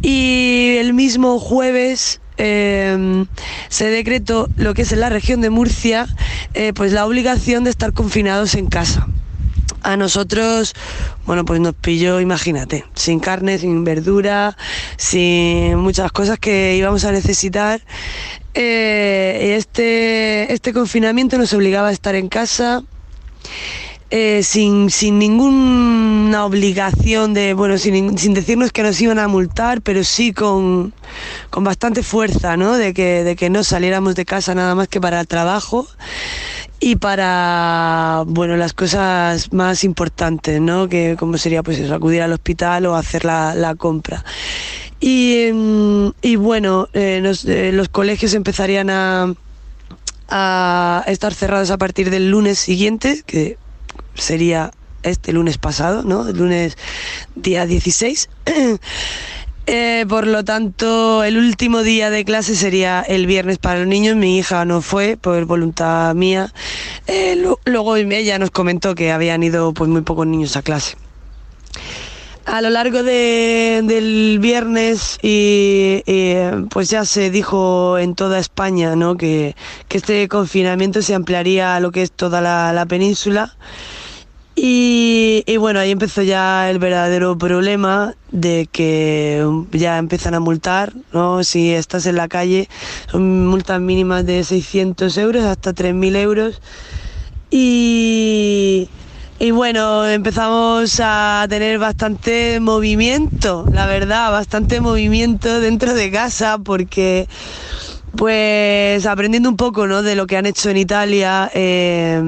[0.00, 3.26] y el mismo jueves eh,
[3.68, 6.06] se decretó lo que es en la región de Murcia,
[6.54, 9.06] eh, pues la obligación de estar confinados en casa.
[9.82, 10.74] A nosotros,
[11.24, 14.56] bueno, pues nos pilló, imagínate, sin carne, sin verdura,
[14.98, 17.80] sin muchas cosas que íbamos a necesitar.
[18.54, 22.82] Eh, este, este confinamiento nos obligaba a estar en casa.
[24.10, 29.82] eh, sin, sin ninguna obligación de, bueno, sin, sin decirnos que nos iban a multar,
[29.82, 30.94] pero sí con,
[31.50, 32.76] con bastante fuerza, ¿no?
[32.76, 35.86] De que, de que no saliéramos de casa nada más que para el trabajo
[36.80, 42.86] y para bueno las cosas más importantes no que como sería pues acudir al hospital
[42.86, 44.24] o hacer la, la compra
[45.00, 49.34] y, mm, y bueno eh, eh, los colegios empezarían a
[51.06, 53.58] estar cerrados a partir del lunes siguiente que
[54.14, 54.70] sería
[55.02, 56.76] este lunes pasado no el lunes
[57.34, 58.28] día 16
[59.66, 64.16] Eh, por lo tanto, el último día de clase sería el viernes para los niños.
[64.16, 66.52] Mi hija no fue por voluntad mía.
[67.36, 70.96] Lu- luego ella nos comentó que habían ido pues muy pocos niños a clase.
[72.52, 76.02] A lo largo de- del viernes y,
[76.70, 79.16] pues ya se dijo en toda España ¿no?
[79.16, 79.54] que,
[79.88, 83.54] este confinamiento se ampliaría a lo que es toda la, la península.
[84.56, 90.92] Y, y bueno, ahí empezó ya el verdadero problema de que ya empiezan a multar,
[91.12, 91.44] ¿no?
[91.44, 92.68] Si estás en la calle,
[93.10, 96.60] son multas mínimas de 600 euros hasta 3.000 euros.
[97.50, 98.88] Y,
[99.40, 107.26] y bueno, empezamos a tener bastante movimiento, la verdad, bastante movimiento dentro de casa porque
[108.16, 110.02] pues aprendiendo un poco ¿no?
[110.02, 111.50] de lo que han hecho en Italia.
[111.54, 112.22] eh,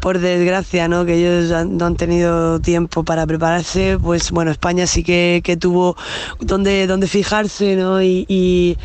[0.00, 1.04] por desgracia, ¿no?
[1.04, 5.96] que ellos no han tenido tiempo para prepararse, pues bueno, España sí que, que tuvo
[6.38, 8.02] donde, donde fijarse ¿no?
[8.02, 8.76] y, y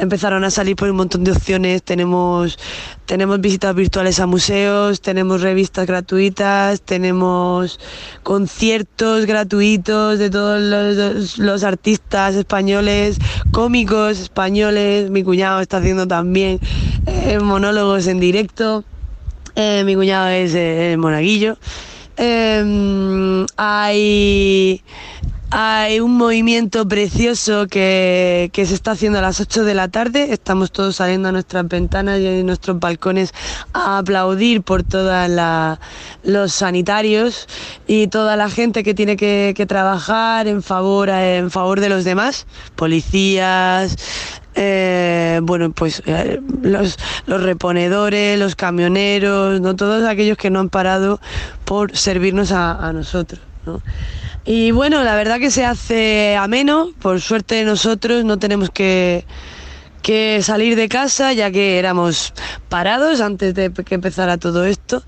[0.00, 1.82] empezaron a salir por un montón de opciones.
[1.82, 2.58] Tenemos,
[3.06, 7.78] tenemos visitas virtuales a museos, tenemos revistas gratuitas, tenemos
[8.22, 13.18] conciertos gratuitos de todos los, los artistas españoles,
[13.52, 15.10] cómicos españoles.
[15.10, 16.60] Mi cuñado está haciendo también
[17.06, 18.84] eh, monólogos en directo.
[19.54, 21.56] Eh, mi cuñado es eh, monaguillo.
[22.16, 24.82] Eh, hay,
[25.50, 30.32] hay un movimiento precioso que, que se está haciendo a las 8 de la tarde.
[30.32, 33.32] Estamos todos saliendo a nuestras ventanas y a nuestros balcones
[33.72, 35.30] a aplaudir por todos
[36.22, 37.48] los sanitarios
[37.86, 42.04] y toda la gente que tiene que, que trabajar en favor, en favor de los
[42.04, 42.46] demás,
[42.76, 43.96] policías,
[44.54, 49.76] eh, bueno, pues eh, los, los reponedores, los camioneros, ¿no?
[49.76, 51.20] todos aquellos que no han parado
[51.64, 53.40] por servirnos a, nosotros.
[53.64, 53.80] ¿no?
[54.44, 59.24] Y bueno, la verdad que se hace ameno, por suerte nosotros no tenemos que,
[60.02, 62.32] que salir de casa ya que éramos
[62.68, 65.02] parados antes de que empezara todo esto.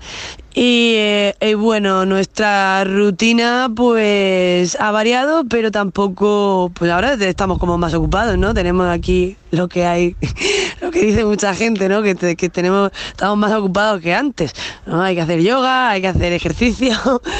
[0.55, 7.77] Y, eh, y bueno, nuestra rutina pues ha variado, pero tampoco, pues ahora estamos como
[7.79, 8.53] más ocupados, ¿no?
[8.53, 10.15] Tenemos aquí lo que hay,
[10.81, 12.03] lo que dice mucha gente, ¿no?
[12.03, 14.53] Que, que tenemos, estamos más ocupados que antes,
[14.85, 15.01] ¿no?
[15.01, 16.95] Hay que hacer yoga, hay que hacer ejercicio,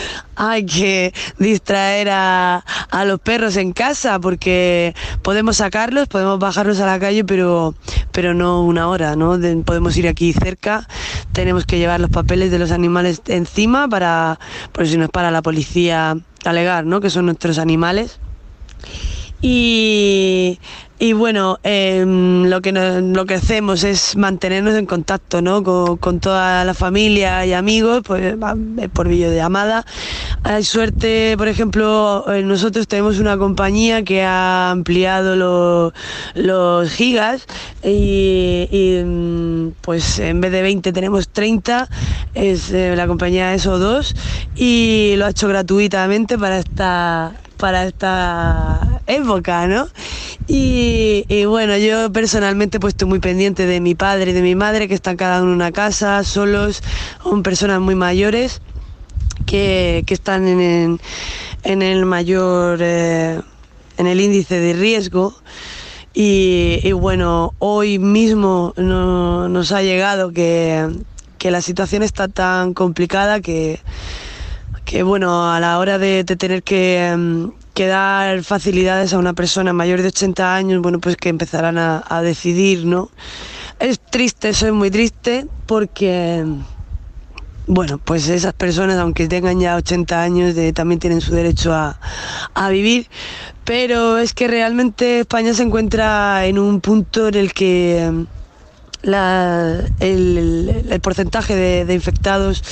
[0.35, 6.87] hay que distraer a, a los perros en casa porque podemos sacarlos, podemos bajarlos a
[6.87, 7.75] la calle, pero,
[8.11, 9.37] pero no una hora, ¿no?
[9.37, 10.87] De- podemos ir aquí cerca,
[11.31, 14.39] tenemos que llevar los papeles de los animales encima para,
[14.71, 17.01] por si nos para la policía alegar, ¿no?
[17.01, 18.19] Que son nuestros animales.
[19.41, 20.59] Y,
[20.99, 25.63] y bueno, em, lo, que lo que hacemos es mantenernos en contacto ¿no?
[25.63, 28.35] con, toda la familia y amigos pues,
[28.93, 29.85] por videollamada.
[30.43, 35.93] Hay suerte, por ejemplo, nosotros tenemos una compañía que ha ampliado lo-
[36.35, 37.47] los gigas
[37.83, 41.89] y, mm, pues en vez de 20 tenemos 30,
[42.33, 44.15] es eh, la compañía ESO2
[44.55, 47.33] y lo ha hecho gratuitamente para esta
[47.63, 49.87] para esta época, ¿no?
[50.47, 54.89] Y, bueno, yo personalmente pues estoy muy pendiente de mi padre y de mi madre
[54.89, 56.83] que están cada uno en una casa, solos,
[57.23, 58.59] son personas muy mayores
[59.45, 60.99] que, están en,
[61.63, 63.39] el mayor, eh,
[63.95, 65.33] en el índice de riesgo.
[66.13, 70.91] Y, bueno, hoy mismo no- nos ha llegado que
[71.39, 73.79] la situación está tan complicada que,
[74.85, 79.73] que bueno, a la hora de, tener que, em, que dar facilidades a una persona
[79.73, 83.09] mayor de 80 años, bueno, pues que empezarán a, decidir, ¿no?
[83.79, 86.45] Es triste, soy muy triste porque,
[87.67, 91.97] bueno, pues esas personas, aunque tengan ya 80 años, también tienen su derecho a,
[92.69, 93.07] vivir,
[93.63, 98.03] pero es que realmente España se encuentra en un punto en el que...
[98.03, 98.27] em,
[99.99, 102.63] el, porcentaje de infectados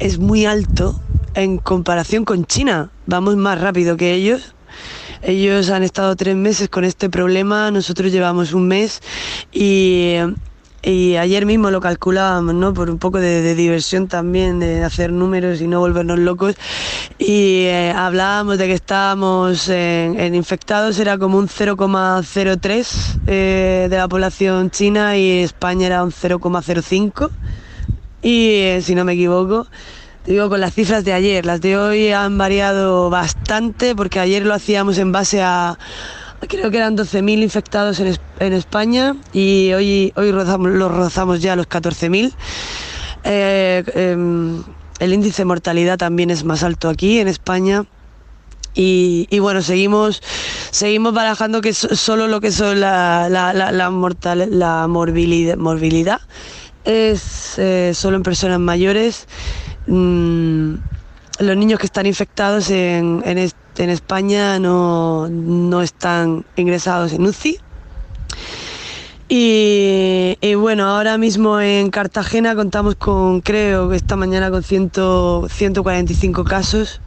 [0.00, 1.00] es muy alto
[1.38, 2.90] en comparación con China.
[3.06, 4.54] Vamos más rápido que ellos.
[5.22, 9.00] Ellos han estado tres meses con este problema, nosotros llevamos un mes
[9.52, 10.14] y,
[10.84, 12.72] ayer mismo lo calculábamos, ¿no?
[12.72, 16.54] Por un poco de, diversión también, de hacer números y no volvernos locos.
[17.18, 24.06] Y eh, hablábamos de que estábamos en, infectados, era como un 0,03 eh, de la
[24.06, 27.30] población china y España era un 0,05.
[28.22, 29.66] Y eh, si no me equivoco,
[30.28, 34.54] digo con las cifras de ayer, las de hoy han variado bastante porque ayer lo
[34.54, 35.78] hacíamos en base a,
[36.48, 41.56] creo que eran 12.000 infectados en, en España y hoy, hoy rozamos, los rozamos ya
[41.56, 42.34] los 14.000.
[43.24, 44.62] Eh, em,
[45.00, 47.84] el índice de mortalidad también es más alto aquí en España.
[48.80, 50.22] Y, bueno, seguimos,
[50.70, 56.20] seguimos barajando que so- solo lo que son la, la, mortal- la morbilidad, morbilidad
[56.84, 59.26] es eh, solo en personas mayores.
[59.88, 60.74] Mm,
[61.40, 67.24] los niños que están infectados en, en, es- en España no, no están ingresados en
[67.24, 67.58] UCI.
[69.30, 74.90] Y, y bueno, ahora mismo en Cartagena contamos con, creo que esta mañana con 100
[75.48, 77.00] 145 casos.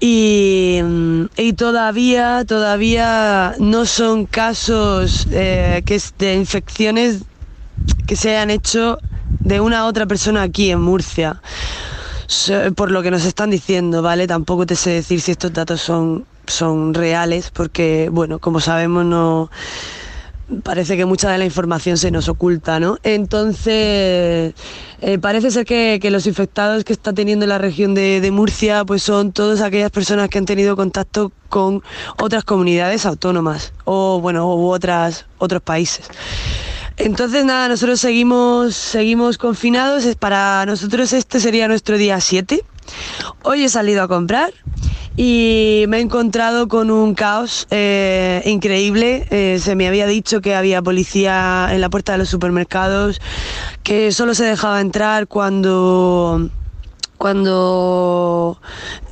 [0.00, 7.22] Y, mm, y todavía, todavía no son casos eh, que es de infecciones
[8.06, 8.98] que se hayan hecho
[9.40, 11.40] de una otra persona aquí en Murcia.
[12.76, 14.26] por lo que nos están diciendo, ¿vale?
[14.26, 19.50] Tampoco te sé decir si estos datos son, son reales, porque, bueno, como sabemos, no
[20.62, 22.98] parece que mucha de la información se nos oculta, ¿no?
[23.02, 24.54] Entonces,
[25.00, 28.84] eh, parece ser que, que los infectados que está teniendo la región de, de Murcia,
[28.84, 31.82] pues son todas aquellas personas que han tenido contacto con
[32.18, 36.08] otras comunidades autónomas o, bueno, u otras, otros países.
[36.98, 40.04] Entonces, nada, nosotros seguimos, seguimos confinados.
[40.16, 42.64] Para nosotros este sería nuestro día 7.
[43.42, 44.52] Hoy he salido a comprar
[45.16, 49.26] y me he encontrado con un caos eh, increíble.
[49.30, 53.20] Eh, se me había dicho que había policía en la puerta de los supermercados,
[53.84, 56.50] que solo se dejaba entrar cuando
[57.18, 58.60] cuando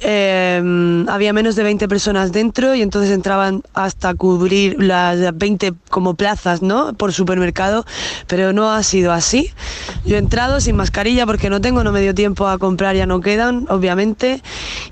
[0.01, 6.15] eh, había menos de 20 personas dentro y entonces entraban hasta cubrir las 20 como
[6.15, 6.95] plazas, ¿no?
[6.95, 7.85] Por supermercado,
[8.29, 9.51] pero no ha sido así.
[10.05, 13.07] Yo he entrado sin mascarilla porque no tengo, no me dio tiempo a comprar, ya
[13.07, 14.41] no quedan, obviamente.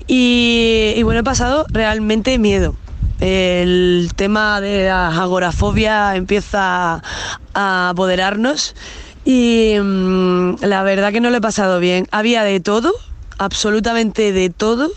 [0.07, 2.75] Y, y bueno, he pasado realmente miedo.
[3.21, 7.01] El tema de la agorafobia empieza
[7.53, 8.75] a apoderarnos
[9.25, 12.07] y mm, la verdad que no lo he pasado bien.
[12.11, 12.93] Había de todo,
[13.37, 14.89] absolutamente de todo.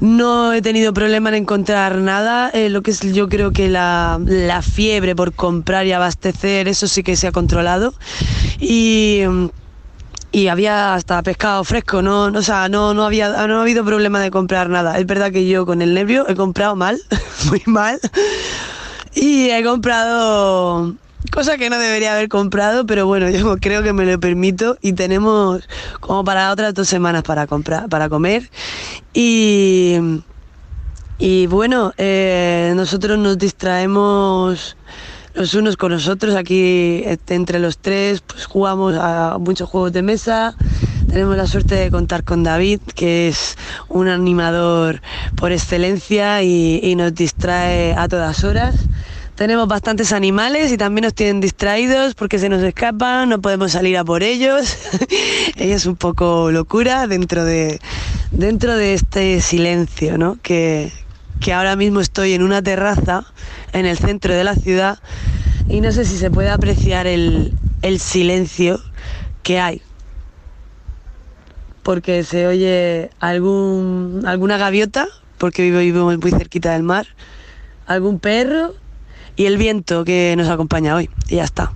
[0.00, 2.50] No he tenido problema en encontrar nada.
[2.54, 6.86] eh, lo que es yo creo que la, la fiebre por comprar y abastecer, eso
[6.86, 7.94] sí que se ha controlado.
[8.60, 9.46] Y, mm,
[10.30, 13.84] y había hasta pescado fresco, no, no, o sea, no, no, había, no ha habido
[13.84, 14.98] problema de comprar nada.
[14.98, 17.00] Es verdad que yo con el nervio he comprado mal,
[17.50, 17.98] muy mal.
[19.14, 20.94] Y he comprado
[21.32, 24.92] cosa que no debería haber comprado, pero bueno, yo creo que me lo permito y
[24.92, 25.68] tenemos
[26.00, 28.50] como para otras dos semanas para comprar, para comer.
[29.12, 29.96] Y,
[31.18, 34.76] y bueno, eh, nosotros nos distraemos
[35.34, 36.34] los unos con los otros.
[36.34, 40.54] Aquí este, entre los tres pues jugamos a muchos juegos de mesa.
[41.08, 43.56] Tenemos la suerte de contar con David, que es
[43.88, 45.00] un animador
[45.36, 48.74] por excelencia y, y nos distrae a todas horas.
[49.38, 53.96] Tenemos bastantes animales y también nos tienen distraídos porque se nos escapan, no podemos salir
[53.96, 54.76] a por ellos.
[55.56, 57.78] Es un poco locura dentro de,
[58.32, 60.38] dentro de este silencio, ¿no?
[60.42, 60.90] Que,
[61.38, 63.26] que ahora mismo estoy en una terraza
[63.72, 64.98] en el centro de la ciudad
[65.68, 67.52] y no sé si se puede apreciar el,
[67.82, 68.80] el silencio
[69.44, 69.82] que hay.
[71.84, 75.06] Porque se oye algún, alguna gaviota,
[75.38, 77.06] porque vivo, vivo muy cerquita del mar,
[77.86, 78.74] algún perro
[79.38, 81.08] y el viento que nos acompaña hoy.
[81.28, 81.72] Y ya está.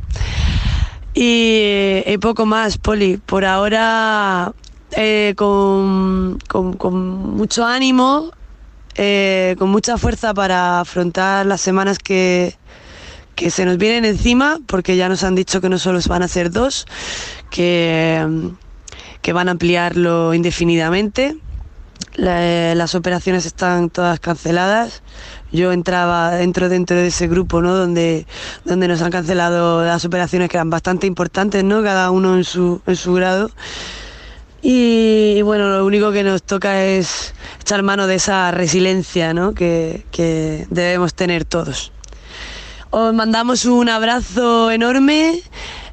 [1.15, 3.19] Y, y poco más, Poli.
[3.19, 4.53] Por ahora,
[4.97, 8.33] eh, con, con- mucho ánimo,
[8.97, 12.57] eh, con mucha fuerza para afrontar las semanas que,
[13.37, 16.29] que se nos vienen encima, porque ya nos han dicho que no solo van a
[16.29, 16.87] ser dos,
[17.51, 18.27] que,
[19.23, 21.37] que van a ampliarlo indefinidamente.
[22.17, 25.03] La- las operaciones están todas canceladas.
[25.53, 27.75] Yo entraba dentro dentro de ese grupo, ¿no?
[27.75, 28.27] Donde,
[28.65, 31.83] donde nos han cancelado las operaciones que eran bastante importantes, ¿no?
[31.83, 33.51] Cada uno en su, en su grado.
[34.63, 39.55] Y, bueno, lo único que nos toca es echar mano de esa resiliencia, ¿no?
[39.55, 41.93] Que, que debemos tener todos.
[42.91, 45.41] Os mandamos un abrazo enorme,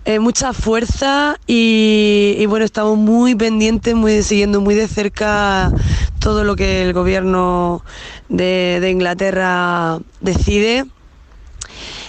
[0.05, 5.71] eh, mucha fuerza y, bueno, estamos muy pendientes, muy siguiendo muy de cerca
[6.19, 7.83] todo lo que el gobierno
[8.29, 10.85] de, de Inglaterra decide.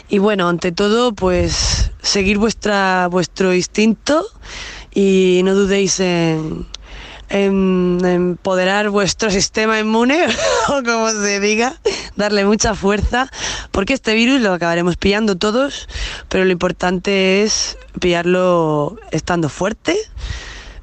[0.09, 4.25] Y bueno, ante todo, pues seguir vuestra, vuestro instinto
[4.93, 6.67] y no dudéis en,
[7.31, 10.27] en empoderar vuestro sistema inmune,
[10.69, 11.75] o como se diga,
[12.17, 13.31] darle mucha fuerza,
[13.71, 15.89] porque este virus lo acabaremos pillando todos,
[16.29, 19.97] pero lo importante es pillarlo estando fuerte,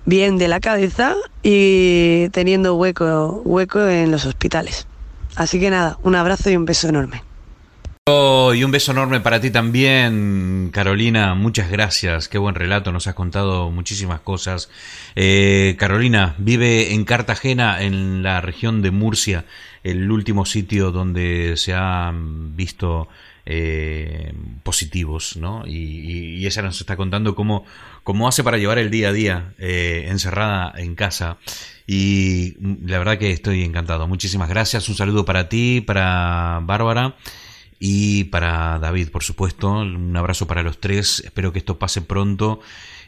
[0.05, 4.87] bien de la cabeza y teniendo hueco, hueco en los hospitales.
[5.35, 7.23] Así que nada, un abrazo y un beso enorme.
[8.09, 11.35] Y un beso enorme para ti también, Carolina.
[11.35, 12.27] Muchas gracias.
[12.27, 12.91] Qué buen relato.
[12.91, 14.69] Nos has contado muchísimas cosas.
[15.15, 19.45] Eh, Carolina vive en Cartagena, en la región de Murcia,
[19.83, 23.09] el último sitio donde se han visto
[23.45, 25.67] eh, positivos, ¿no?
[25.67, 27.63] Y, ella nos está contando cómo,
[28.03, 31.37] cómo hace para llevar el día a día eh, encerrada en casa.
[31.85, 34.07] Y la verdad que estoy encantado.
[34.07, 34.89] Muchísimas gracias.
[34.89, 37.15] Un saludo para ti, para Bárbara.
[37.79, 41.21] Y para David, por supuesto, un abrazo para los tres.
[41.23, 42.59] Espero que esto pase pronto.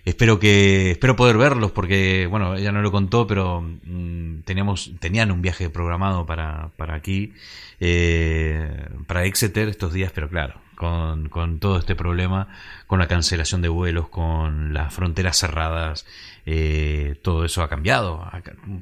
[0.05, 5.31] Espero que espero poder verlos porque bueno, ella no lo contó, pero mm, teníamos tenían
[5.31, 7.33] un viaje programado para para aquí
[7.79, 12.47] eh, para Exeter estos días, pero claro, con, todo este problema,
[12.87, 16.05] con la cancelación de vuelos, con las fronteras cerradas,
[16.45, 18.25] eh, todo eso ha cambiado,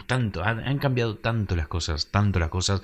[0.06, 2.84] tanto, han, han cambiado tanto las cosas, tanto las cosas,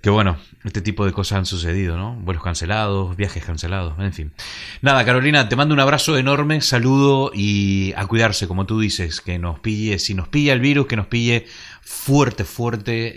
[0.00, 2.14] que bueno, este tipo de cosas han sucedido, ¿no?
[2.14, 4.32] Vuelos cancelados, viajes cancelados, en fin.
[4.80, 9.38] Nada, Carolina, te mando un abrazo enorme, saludo y a cuidarse, como tú dices, que
[9.38, 11.46] nos pille, si nos pilla el virus, que nos pille
[11.88, 13.14] fuerte, fuerte,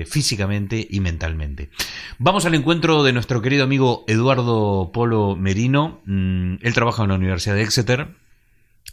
[0.00, 1.70] eh, físicamente y mentalmente.
[2.18, 6.00] Vamos al encuentro de nuestro querido amigo Eduardo Polo Merino.
[6.06, 8.08] Mm, él trabaja en la Universidad de Exeter,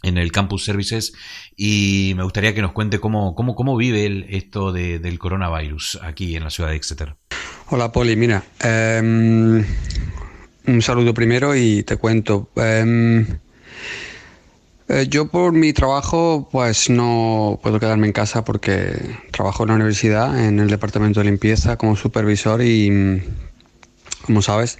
[0.04, 1.12] en el Campus Services,
[1.56, 5.98] y me gustaría que nos cuente cómo, cómo, cómo vive él esto de- del coronavirus
[6.02, 7.16] aquí en la ciudad de Exeter.
[7.70, 9.64] Hola Poli, mira, em,
[10.66, 12.50] un saludo primero y te cuento.
[12.56, 13.26] em,
[14.90, 18.92] eh, yo por mi trabajo pues no puedo quedarme en casa porque
[19.30, 23.20] trabajo en la universidad, en el departamento de limpieza como supervisor y mm,
[24.26, 24.78] como sabes,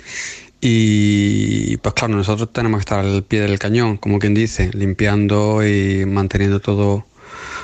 [0.61, 5.67] y pues claro, nosotros tenemos que estar al pie del cañón, como quien dice, limpiando
[5.67, 7.07] y manteniendo todo,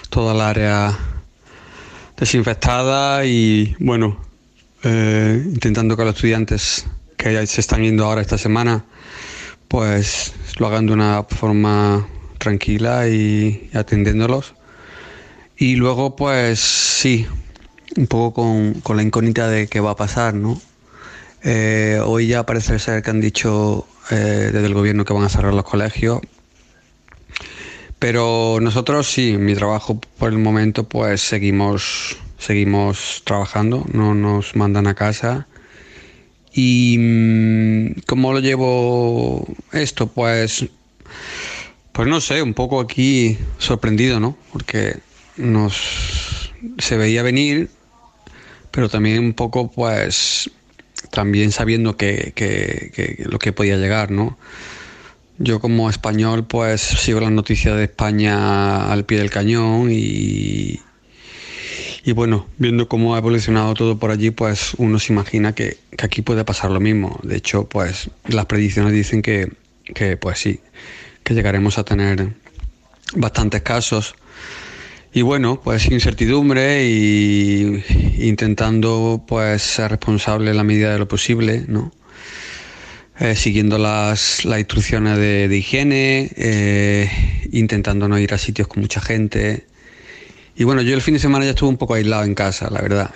[0.08, 0.96] toda el área
[2.16, 4.18] desinfectada y bueno,
[4.82, 8.84] eh, intentando que los estudiantes que se están yendo ahora esta semana,
[9.68, 12.06] pues lo hagan de una forma
[12.46, 14.54] tranquila y, atendiéndolos.
[15.58, 17.26] Y luego, pues sí,
[17.96, 20.60] un poco con, con la incógnita de qué va a pasar, ¿no?
[21.42, 25.28] Eh, hoy ya parece ser que han dicho eh, desde el gobierno que van a
[25.28, 26.20] cerrar los colegios.
[27.98, 34.86] Pero nosotros sí, mi trabajo por el momento pues seguimos, seguimos trabajando, no nos mandan
[34.86, 35.48] a casa.
[36.54, 40.06] Y mm, ¿cómo lo llevo esto?
[40.06, 40.66] Pues,
[41.96, 44.36] pues no sé, un poco aquí sorprendido, ¿no?
[44.52, 44.98] Porque
[45.38, 47.70] nos se veía venir,
[48.70, 50.50] pero también un poco pues
[51.10, 54.36] también sabiendo que, que- lo que podía llegar, ¿no?
[55.38, 60.80] Yo como español pues sigo las noticias de España al pie del cañón y,
[62.04, 66.04] y bueno, viendo cómo ha evolucionado todo por allí pues uno se imagina que, que
[66.04, 67.18] aquí puede pasar lo mismo.
[67.22, 69.50] De hecho pues las predicciones dicen que,
[69.94, 70.60] que pues sí,
[71.26, 72.34] que llegaremos a tener
[73.16, 74.14] bastantes casos.
[75.12, 77.82] Y bueno, pues incertidumbre y
[78.18, 81.92] intentando pues ser responsable en la medida de lo posible, ¿no?
[83.18, 87.10] Eh, siguiendo las, las instrucciones de, de higiene, eh,
[87.50, 89.66] intentando no ir a sitios con mucha gente.
[90.54, 92.82] Y bueno, yo el fin de semana ya estuve un poco aislado en casa, la
[92.82, 93.10] verdad.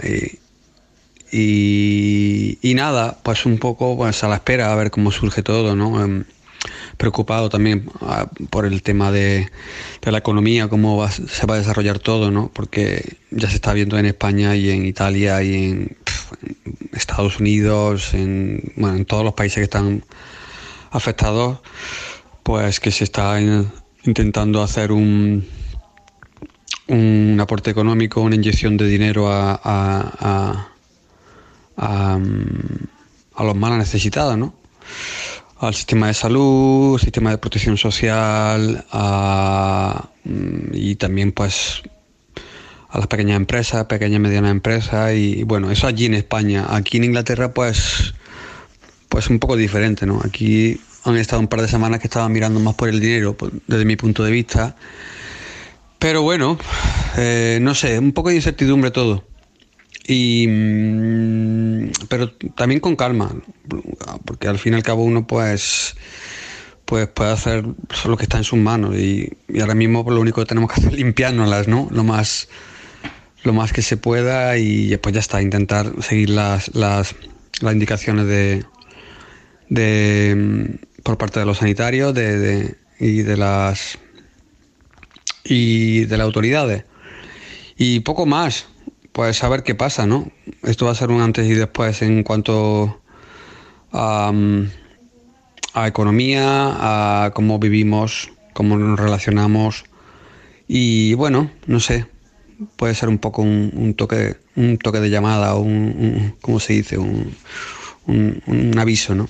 [1.31, 6.03] Y, nada, pues un poco pues a la espera a ver cómo surge todo, ¿no?
[6.03, 6.25] Em,
[7.01, 9.49] preocupado también ah, por el tema de,
[10.03, 12.51] de la economía, cómo va- se va a desarrollar todo, ¿no?
[12.53, 15.97] Porque ya se está viendo en España y en Italia y en,
[16.93, 20.05] Estados Unidos, en, bueno, en todos los países que están
[20.91, 21.61] afectados,
[22.43, 23.41] pues que se está
[24.05, 25.47] intentando hacer un,
[26.89, 30.67] un aporte económico, una inyección de dinero a, a, a-
[31.77, 34.53] a, mm, los más necesitados, ¿no?
[35.61, 38.85] Al sistema de salud, sistema de protección social
[40.25, 41.83] mm, y también pues
[42.89, 46.67] a las pequeñas empresas, pequeñas y medianas empresas y bueno, eso allí en España.
[46.71, 48.15] Aquí en Inglaterra pues
[49.11, 50.21] pues un poco diferente, ¿no?
[50.25, 53.53] Aquí han estado un par de semanas que estaban mirando más por el dinero pues,
[53.67, 54.77] desde mi punto de vista.
[55.99, 56.59] Pero bueno,
[57.19, 59.25] eh, no sé, un poco de incertidumbre todo.
[60.13, 63.33] Y, mm, pero también con calma,
[64.25, 65.95] porque al fin y al cabo uno pues,
[66.85, 67.65] pues puede hacer
[68.07, 70.69] lo que está en sus manos y, y ahora mismo pues, lo único que tenemos
[70.73, 71.87] que hacer es limpiárnoslas, ¿no?
[71.93, 72.49] Lo más,
[73.45, 77.15] lo más que se pueda y después ya está, intentar seguir las, las,
[77.61, 78.65] las indicaciones de,
[79.69, 83.97] de mm, por parte de los sanitarios de, de- y de las
[85.45, 86.85] y de las autoridades.
[87.79, 88.67] Y poco más,
[89.13, 90.31] pues a ver qué pasa, ¿no?
[90.63, 93.01] Esto va a ser un antes y después en cuanto
[93.93, 94.71] a, mm,
[95.75, 99.85] a economía, a cómo vivimos, cómo nos relacionamos.
[100.69, 102.07] Y bueno, no sé,
[102.77, 106.99] puede ser un poco un, toque, un toque de llamada, o un, ¿cómo se dice?
[106.99, 107.35] Un,
[108.07, 109.29] un- aviso, ¿no?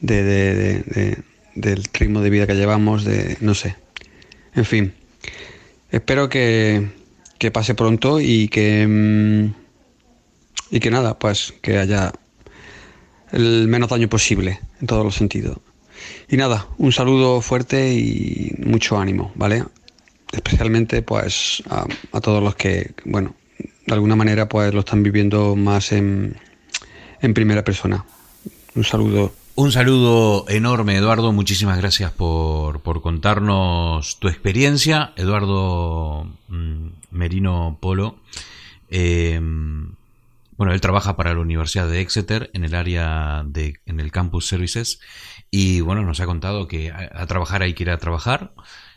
[0.00, 1.22] De-
[1.54, 3.76] del ritmo de vida que llevamos, de no sé.
[4.54, 4.94] En fin,
[5.90, 6.88] espero que,
[7.42, 9.52] que pase pronto y que mm,
[10.70, 12.12] y que nada, pues que haya
[13.32, 15.58] el menos daño posible en todos los sentidos.
[16.28, 19.64] Y nada, un saludo fuerte y mucho ánimo, ¿vale?
[20.30, 25.90] Especialmente pues a, todos los que, bueno, de alguna manera pues lo están viviendo más
[25.90, 26.36] en,
[27.22, 28.04] en primera persona.
[28.76, 31.32] Un saludo Un saludo enorme, Eduardo.
[31.32, 35.12] Muchísimas gracias por, por contarnos tu experiencia.
[35.16, 38.20] Eduardo mm, Merino Polo.
[38.88, 39.40] Eh,
[40.56, 44.46] bueno, él trabaja para la Universidad de Exeter en el área de, en el Campus
[44.46, 45.00] Services.
[45.50, 48.54] Y bueno, nos ha contado que a, a trabajar hay que ir a trabajar.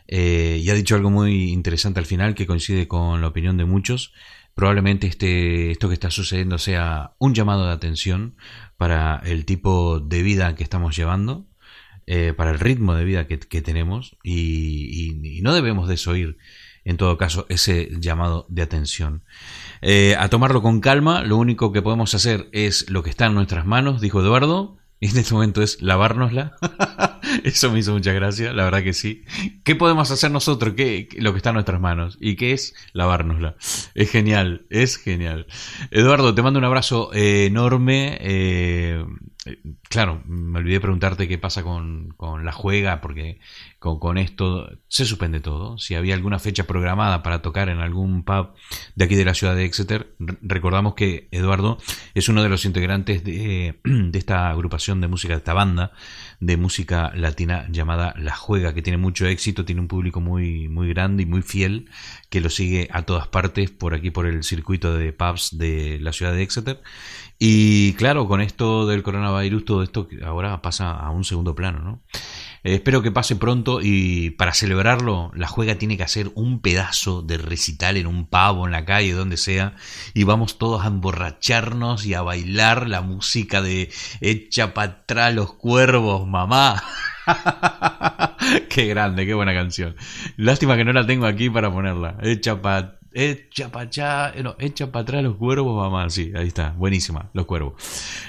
[0.07, 3.65] Eh, y ha dicho algo muy interesante al final que coincide con la opinión de
[3.65, 4.13] muchos.
[4.53, 8.35] Probablemente este, esto que está sucediendo sea un llamado de atención
[8.77, 11.47] para el tipo de vida que estamos llevando,
[12.05, 16.37] eh, para el ritmo de vida que, tenemos y- y no debemos desoír
[16.85, 19.23] en todo caso ese llamado de atención.
[19.81, 23.33] Eh, a tomarlo con calma, lo único que podemos hacer es lo que está en
[23.33, 26.55] nuestras manos, dijo Eduardo, y en este momento es lavárnosla.
[27.43, 29.23] Eso me hizo mucha gracia, la verdad que sí.
[29.63, 30.73] ¿Qué podemos hacer nosotros?
[30.75, 32.17] ¿Qué, lo que está en nuestras manos?
[32.21, 32.75] ¿Y qué es?
[32.93, 33.55] Lavárnosla.
[33.93, 35.47] Es genial, es genial.
[35.91, 38.17] Eduardo, te mando un abrazo eh, enorme.
[38.21, 39.03] eh,
[39.89, 43.39] claro, me olvidé preguntarte qué pasa con, con la juega, porque
[43.79, 45.77] con, con esto se suspende todo.
[45.77, 48.49] Si había alguna fecha programada para tocar en algún pub
[48.95, 51.77] de aquí de la ciudad de Exeter, re- recordamos que Eduardo
[52.13, 55.91] es uno de los integrantes de, de esta agrupación de música, de esta banda
[56.45, 60.89] de música latina llamada La Juega, que tiene mucho éxito, tiene un público muy, muy
[60.89, 61.89] grande y muy fiel,
[62.29, 66.13] que lo sigue a todas partes por aquí, por el circuito de pubs de la
[66.13, 66.81] ciudad de Exeter.
[67.39, 72.03] Y claro, con esto del coronavirus, todo esto ahora pasa a un segundo plano, ¿no?
[72.65, 77.21] Eh, espero que pase pronto y para celebrarlo, la juega tiene que hacer un pedazo
[77.21, 79.75] de recital en un pavo, en la calle, donde sea,
[80.15, 85.53] y vamos todos a emborracharnos y a bailar la música de Echa para atrás los
[85.53, 86.83] cuervos, mamá.
[88.69, 89.95] qué grande, qué buena canción.
[90.35, 92.17] Lástima que no la tengo aquí para ponerla.
[92.23, 96.09] Echa para Echa para allá, eh, no, echa para atrás los cuervos, mamá.
[96.09, 97.81] Sí, ahí está, buenísima, los cuervos.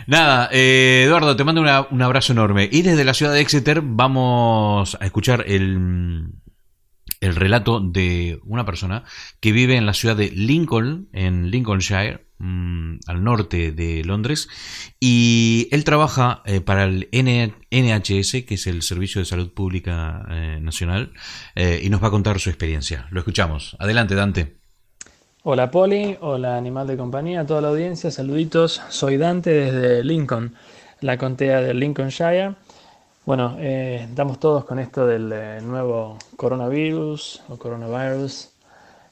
[0.07, 2.69] Nada, eh, Eduardo, te mando un abrazo enorme.
[2.71, 6.31] Y desde la ciudad de Exeter vamos a escuchar el,
[7.21, 9.03] el relato de una persona
[9.41, 14.49] que vive en la ciudad de Lincoln, en Lincolnshire, mm, al norte de Londres,
[15.01, 20.23] y él trabaja eh, para el NHS, que es el Servicio de Salud Pública
[20.61, 21.13] Nacional,
[21.57, 23.09] y nos va a contar su experiencia.
[23.11, 23.77] Lo escuchamos.
[23.81, 24.56] Adelante, Dante.
[25.49, 28.83] Hola Poli, hola Animal de Compañía, toda la audiencia, saluditos.
[28.89, 30.57] Soy Dante desde Lincoln,
[31.03, 32.57] la contea de Lincolnshire.
[33.25, 38.51] Bueno, eh, estamos todos con esto del eh, nuevo coronavirus o coronavirus.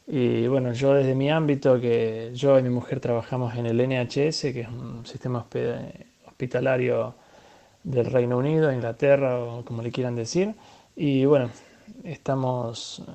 [0.08, 4.40] Y bueno, yo desde mi ámbito, que yo y mi mujer trabajamos en el NHS,
[4.40, 5.46] que es un sistema
[6.26, 7.14] hospitalario
[7.84, 10.52] del Reino Unido, Inglaterra o como le quieran decir.
[10.96, 11.50] Y bueno,
[12.02, 13.12] estamos eh,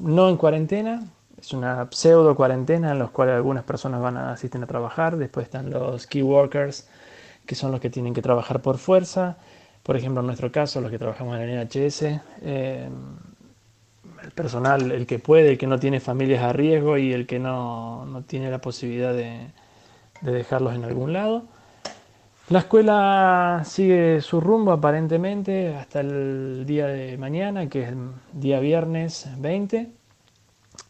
[0.00, 1.02] no en cuarentena,
[1.40, 5.44] es una pseudo cuarentena en la cual algunas personas van a asisten a trabajar, después
[5.44, 6.88] están los key workers,
[7.44, 9.36] que son los que tienen que trabajar por fuerza.
[9.82, 12.02] Por ejemplo, en nuestro caso, los que trabajamos en el NHS,
[12.42, 12.88] eh,
[14.22, 17.38] el personal, el que puede, el que no tiene familias a riesgo y el que
[17.38, 19.48] no, no tiene la posibilidad de,
[20.22, 21.44] de dejarlos en algún lado.
[22.48, 27.90] La escuela sigue su rumbo aparentemente hasta el día de mañana, que es
[28.32, 29.90] día viernes 20,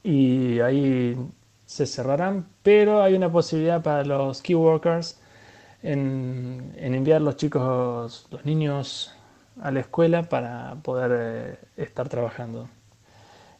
[0.06, 1.16] y ahí
[1.64, 5.20] se cerrarán, pero hay una posibilidad para los key workers
[5.82, 9.12] en, en enviar los chicos, los niños
[9.60, 12.68] a la escuela para poder eh, estar trabajando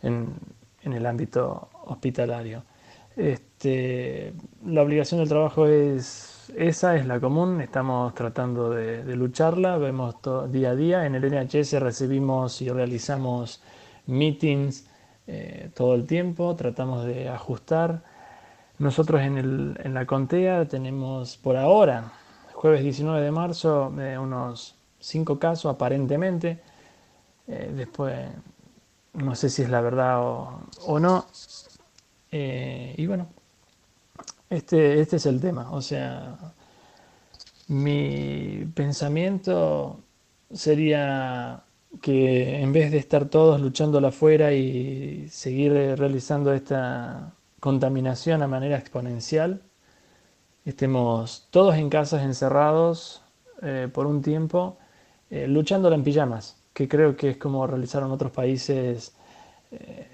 [0.03, 0.35] en,
[0.83, 2.63] el ámbito hospitalario.
[3.17, 4.33] Este,
[4.65, 10.15] la obligación del trabajo es esa, es la común, estamos tratando de, de lucharla, vemos
[10.53, 11.07] día a día.
[11.07, 13.61] En el NHS recibimos y realizamos
[14.07, 14.87] meetings
[15.27, 18.03] eh, todo el tiempo, tratamos de ajustar.
[18.79, 22.13] Nosotros en, el- en la contea tenemos por ahora,
[22.55, 26.61] jueves 19 de marzo, eh, unos 5 casos aparentemente.
[27.49, 28.15] Eh, después
[29.15, 31.27] no sé si es la verdad o, o no.
[32.31, 33.27] Eh, y bueno,
[34.51, 35.71] este, este es el tema.
[35.73, 36.37] O sea,
[37.69, 40.01] mi pensamiento
[40.53, 41.63] sería
[42.01, 48.47] que en vez de estar todos luchando afuera y seguir eh, realizando esta contaminación a
[48.49, 49.63] manera exponencial,
[50.65, 53.23] estemos todos en casas encerrados
[53.63, 54.79] eh, por un tiempo,
[55.31, 59.15] eh, luchándola en pijamas, que creo que es como realizaron otros países
[59.71, 60.07] eh,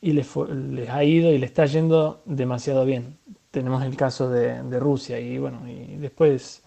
[0.00, 3.18] y les, les ha ido y les está yendo demasiado bien.
[3.50, 6.62] Tenemos el caso de, de Rusia y bueno, y después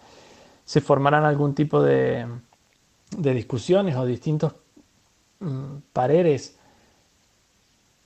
[0.64, 2.26] se formarán algún tipo de,
[3.16, 4.54] de discusiones o distintos
[5.40, 6.56] mm, pareres,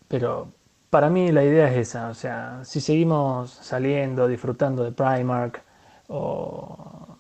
[0.08, 0.48] pero
[0.90, 5.62] para mí la idea es esa, o sea, si seguimos saliendo, disfrutando de Primark
[6.08, 7.16] o,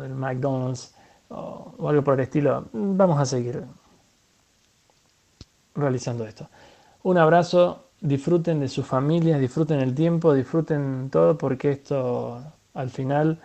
[0.00, 0.94] del McDonald's
[1.28, 3.64] o, o algo por el estilo, vamos a seguir
[5.74, 6.48] realizando esto.
[7.02, 12.42] Un abrazo, disfruten de sus familias, disfruten el tiempo, disfruten todo, porque esto
[12.74, 13.40] al final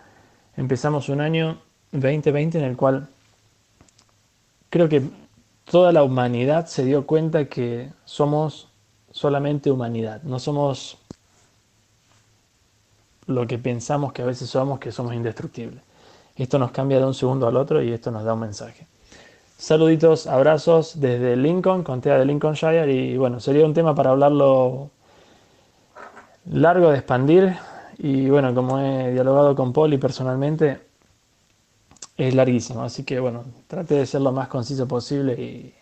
[0.56, 1.60] empezamos un año
[1.92, 3.08] 2020 en el cual
[4.70, 5.02] creo que
[5.64, 8.68] toda la humanidad se dio cuenta que somos
[9.10, 10.96] solamente humanidad, no somos
[13.26, 15.82] lo que pensamos que a veces somos, que somos indestructibles.
[16.36, 18.86] Esto nos cambia de un segundo al otro y esto nos da un mensaje.
[19.58, 24.90] Saluditos, abrazos desde Lincoln, contea de Lincolnshire y bueno, sería un tema para hablarlo
[26.46, 27.56] largo de expandir
[27.98, 30.80] y bueno, como he dialogado con Poli personalmente,
[32.28, 35.74] es larguísimo, así que bueno, trate de ser lo más conciso posible y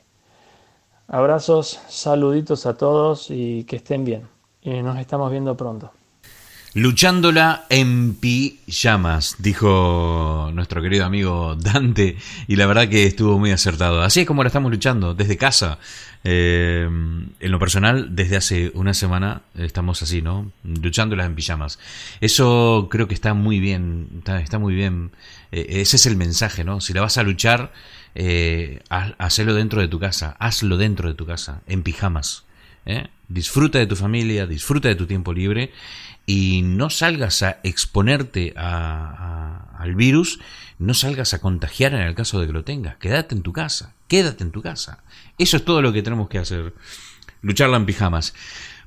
[1.09, 4.29] abrazos, saluditos a todos y que estén bien.
[4.63, 5.93] Y nos estamos viendo pronto.
[6.79, 12.17] Luchándola en pijamas, dijo nuestro querido amigo Dante,
[12.47, 14.01] y la verdad que estuvo muy acertado.
[14.01, 15.81] Así es como la estamos luchando, desde casa.
[16.23, 20.53] Eh, en lo personal, desde hace una semana estamos así, ¿no?
[20.63, 21.81] Luchándola en pijamas.
[22.21, 25.11] Eso creo que está muy bien, está, muy bien.
[25.51, 26.81] Eh, ese es el mensaje, ¿no?
[26.81, 27.73] Si la vas a luchar,
[28.15, 32.45] eh, hacelo dentro de tu casa, hazlo dentro de tu casa, en pijamas.
[33.27, 35.73] Disfruta de tu familia, disfruta de tu tiempo libre
[36.29, 40.39] y no salgas a exponerte al virus,
[40.79, 42.97] no salgas a contagiar en el caso de que lo tengas.
[42.99, 45.03] Quédate en tu casa, quédate en tu casa.
[45.39, 46.75] Eso es todo lo que tenemos que hacer.
[47.41, 48.35] Lucharla en pijamas.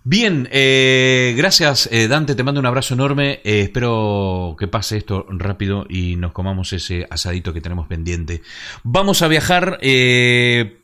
[0.04, 3.40] Bien, eh, gracias eh, Dante, te mando un abrazo enorme.
[3.44, 8.42] Eh, espero que pase esto rápido y nos comamos ese asadito que tenemos pendiente.
[8.82, 9.78] Vamos a viajar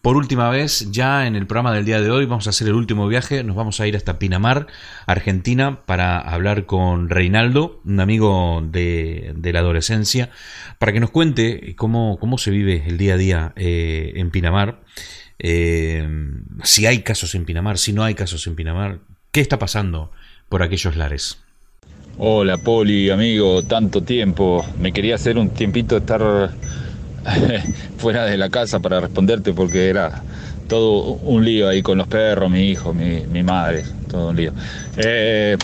[0.03, 2.27] por última vez ya en el programa del día de hoy.
[2.27, 3.43] Vamos a hacer el último viaje.
[3.43, 4.67] Nos vamos a ir hasta Pinamar,
[5.07, 10.29] Argentina, para hablar con Reinaldo, un amigo de, de la adolescencia,
[10.77, 14.81] para que nos cuente cómo, cómo se vive el día a día en Pinamar.
[15.39, 16.07] Eh,
[16.63, 18.99] si hay casos en Pinamar, si no hay casos en Pinamar,
[19.31, 20.11] ¿qué está pasando
[20.49, 21.39] por aquellos lares?
[22.17, 24.65] Hola Poli, amigo, tanto tiempo.
[24.79, 26.51] Me quería hacer un tiempito estar
[27.97, 30.23] fuera de la casa para responderte porque era
[30.67, 34.51] todo un lío ahí con los perros, mi hijo, mi, mi madre, todo un lío.
[34.97, 35.57] Eh,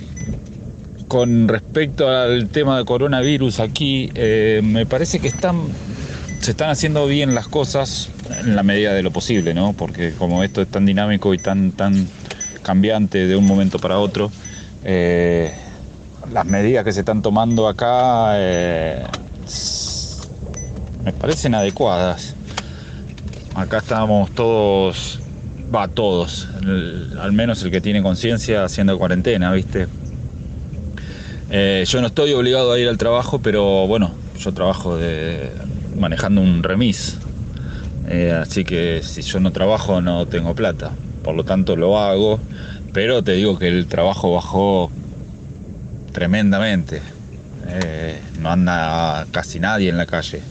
[1.08, 5.62] con respecto al tema de coronavirus aquí, eh, me parece que están,
[6.44, 8.10] se están haciendo bien las cosas
[8.42, 9.72] en la medida de lo posible, ¿no?
[9.72, 12.06] Porque como esto es tan dinámico y tan, tan
[12.62, 14.30] cambiante de un momento para otro,
[14.84, 15.54] eh,
[16.34, 19.06] las medidas que se están tomando acá eh,
[21.06, 22.36] me parecen adecuadas.
[23.56, 25.22] Acá estamos todos,
[25.74, 26.50] va, todos,
[27.22, 29.88] al menos el que tiene conciencia haciendo cuarentena, ¿viste?
[31.50, 35.52] Eh, yo no estoy obligado a ir al trabajo, pero bueno, yo trabajo de,
[35.96, 37.18] manejando un remis.
[38.08, 40.92] Eh, así que si yo no trabajo no tengo plata.
[41.24, 42.40] Por lo tanto lo hago.
[42.94, 44.92] Pero te digo que el trabajo bajó
[46.12, 47.02] tremendamente.
[47.68, 50.42] Eh, no anda casi nadie en la calle.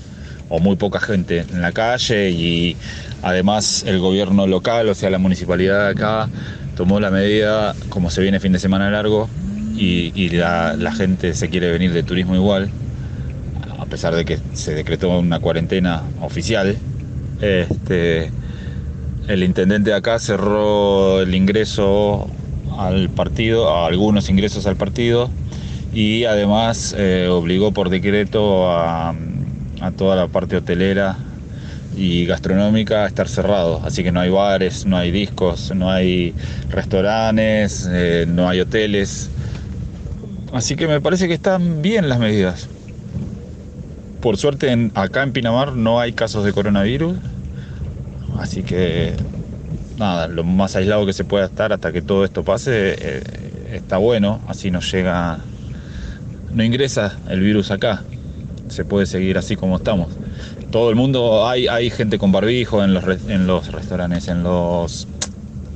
[0.48, 2.30] O muy poca gente en la calle.
[2.30, 2.76] Y
[3.22, 6.28] además el gobierno local, o sea la municipalidad de acá,
[6.76, 9.28] tomó la medida, como se viene fin de semana largo,
[9.76, 12.70] y, la, gente se quiere venir de turismo igual,
[13.92, 16.74] pesar de que se decretó una cuarentena oficial.
[17.42, 18.30] Este,
[19.28, 22.26] el intendente de acá cerró el ingreso
[22.78, 25.28] al partido, a algunos ingresos al partido,
[25.92, 29.14] y además eh, obligó por decreto a,
[29.82, 31.18] a toda la parte hotelera
[31.94, 33.82] y gastronómica a estar cerrado.
[33.84, 36.34] Así que no hay bares, no hay discos, no hay
[36.70, 39.28] restaurantes, eh, no hay hoteles.
[40.50, 42.71] Así que me parece que están bien las medidas.
[44.22, 47.18] Por suerte en- acá en Pinamar no hay casos de coronavirus.
[48.38, 49.16] Así que
[49.98, 53.22] nada, lo más aislado que se pueda estar hasta que todo esto pase eh,
[53.72, 54.40] está bueno.
[54.46, 55.40] Así no llega,
[56.52, 58.04] no ingresa el virus acá.
[58.68, 60.20] Se puede seguir así como estamos.
[60.70, 65.08] Todo el mundo, hay, hay gente con barbijo en los, en los restaurantes, en los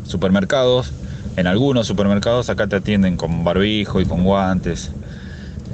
[0.05, 0.94] supermercados.
[1.36, 4.92] En algunos supermercados acá te atienden con barbijo y con guantes.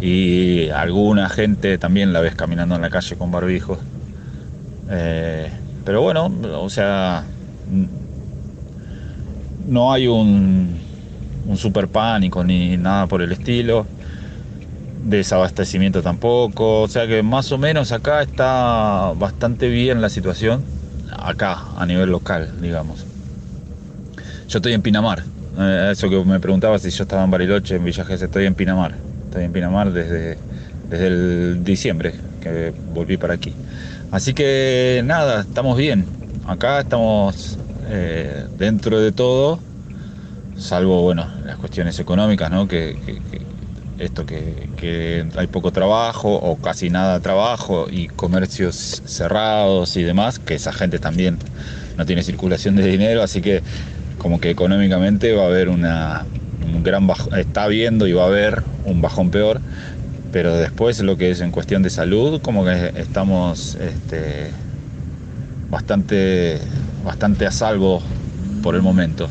[0.03, 3.79] Y alguna gente también la ves caminando en la calle con barbijo.
[4.91, 5.49] Eh,
[5.85, 6.29] pero bueno,
[6.61, 7.23] o sea,
[9.69, 10.77] no hay un,
[11.55, 13.87] super pánico ni nada por el estilo.
[15.05, 16.83] Desabastecimiento tampoco.
[16.83, 20.65] O sea que más o menos acá está bastante bien la situación.
[21.17, 23.07] Acá, a nivel local, digamos.
[24.49, 25.23] Yo estoy en Pinamar.
[25.61, 29.12] Eh, eso que me preguntaba si yo estaba en Bariloche, en Villa estoy en Pinamar.
[29.33, 30.37] Estoy en Pinamar desde,
[30.91, 32.13] desde el diciembre.
[32.43, 33.55] que volví para aquí.
[34.11, 36.05] Así que nada, estamos bien.
[36.47, 37.57] Acá estamos
[37.89, 39.59] eh, dentro de todo,
[40.59, 42.69] salvo bueno, las cuestiones económicas, ¿no?
[42.69, 42.95] Que,
[43.99, 50.41] esto que, que hay poco trabajo o casi nada trabajo y comercios cerrados y demás,
[50.41, 51.39] que esa gente también
[51.97, 53.63] no tiene circulación de dinero, así que
[54.19, 56.27] como que económicamente va a haber una,
[56.83, 59.61] gran está habiendo y va a haber un bajón peor,
[60.33, 64.51] pero después lo que es en cuestión de salud, como que estamos este,
[65.71, 66.59] bastante,
[67.05, 68.03] bastante a salvo
[68.63, 69.29] por el momento.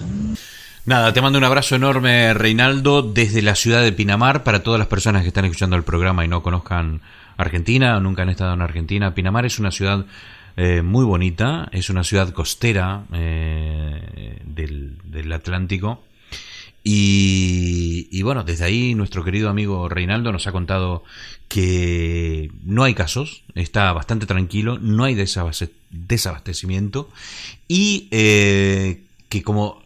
[0.85, 4.87] Nada, te mando un abrazo enorme, Reinaldo, desde la ciudad de Pinamar, para todas las
[4.87, 7.01] personas que están escuchando el programa y no conozcan
[7.37, 9.13] Argentina nunca han estado en Argentina.
[9.13, 10.05] Pinamar es una ciudad
[10.57, 16.03] eh, muy bonita, es una ciudad costera eh, del Atlántico.
[16.83, 21.03] Y, bueno, desde ahí nuestro querido amigo Reinaldo nos ha contado
[21.47, 27.09] que no hay casos, está bastante tranquilo, no hay desabaste- desabastecimiento
[27.67, 29.80] y eh, que como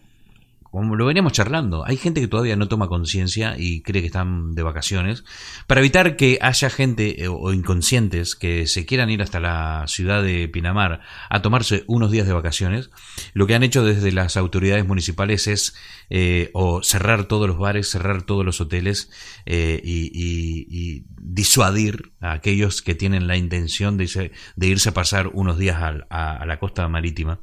[0.84, 4.64] lo veníamos charlando, hay gente que todavía no toma conciencia y cree que están de
[4.64, 5.24] vacaciones.
[5.68, 10.22] Para evitar que haya gente eh, o inconscientes que se quieran ir hasta la ciudad
[10.22, 12.90] de Pinamar a tomarse unos días de vacaciones,
[13.34, 15.76] lo que han hecho desde las autoridades municipales es
[16.10, 19.10] eh, o cerrar todos los bares, cerrar todos los hoteles
[19.46, 25.28] eh, y, disuadir a aquellos que tienen la intención de irse, de irse a pasar
[25.34, 27.40] unos días a la costa marítima.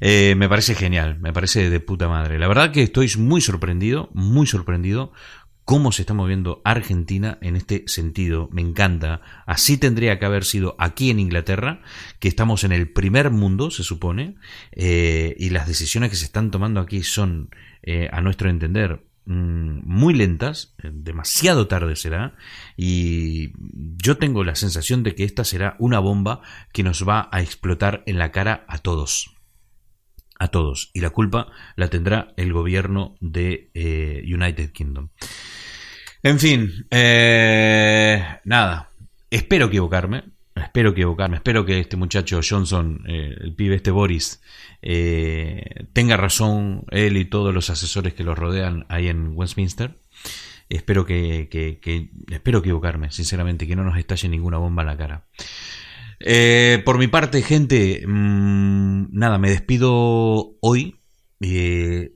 [0.00, 2.38] Eh, me parece genial, me parece de puta madre.
[2.38, 5.12] La verdad que estoy muy sorprendido, muy sorprendido
[5.66, 8.48] cómo se está moviendo Argentina en este sentido.
[8.52, 9.20] Me encanta.
[9.46, 11.82] Así tendría que haber sido aquí en Inglaterra,
[12.20, 14.36] que estamos en el primer mundo, se supone,
[14.70, 17.50] eh, y las decisiones que se están tomando aquí son,
[17.82, 22.36] eh, a nuestro entender, mm, muy lentas, eh, demasiado tarde será,
[22.76, 23.50] y
[23.96, 28.04] yo tengo la sensación de que esta será una bomba que nos va a explotar
[28.06, 29.35] en la cara a todos
[30.38, 35.08] a todos y la culpa la tendrá el gobierno de eh, United Kingdom.
[36.22, 38.90] En fin, eh, nada,
[39.30, 40.24] espero equivocarme,
[40.54, 44.42] espero equivocarme, espero que este muchacho Johnson, eh, el pibe este Boris,
[44.82, 49.98] eh, tenga razón él y todos los asesores que lo rodean ahí en Westminster.
[50.68, 54.96] Espero que, que- que- espero equivocarme, sinceramente, que no nos estalle ninguna bomba en la
[54.96, 55.24] cara.
[56.20, 60.96] Eh, por mi parte, gente, mm, nada, me despido hoy.
[61.40, 62.12] eh,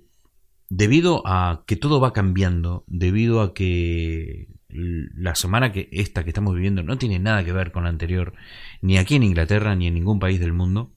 [0.71, 6.55] debido a que todo va cambiando, debido a que la semana que esta que estamos
[6.55, 8.35] viviendo no tiene nada que ver con la anterior,
[8.83, 10.93] ni aquí en Inglaterra, ni en ningún país del mundo.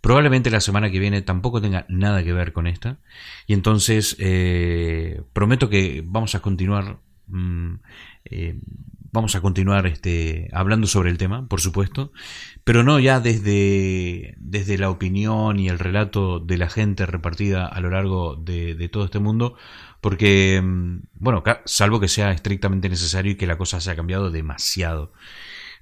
[0.00, 2.98] Probablemente la semana que viene tampoco tenga nada que ver con esta.
[3.46, 7.00] Y entonces eh, prometo que vamos a continuar.
[7.28, 7.74] mm,
[8.26, 8.60] eh,
[9.16, 12.12] vamos a continuar este, hablando sobre el tema, por supuesto,
[12.64, 17.80] pero no ya desde, desde la opinión y el relato de la gente repartida a
[17.80, 19.56] lo largo de, todo este mundo,
[20.02, 24.30] porque, mm, bueno, salvo que sea estrictamente necesario y que la cosa se haya cambiado
[24.30, 25.12] demasiado.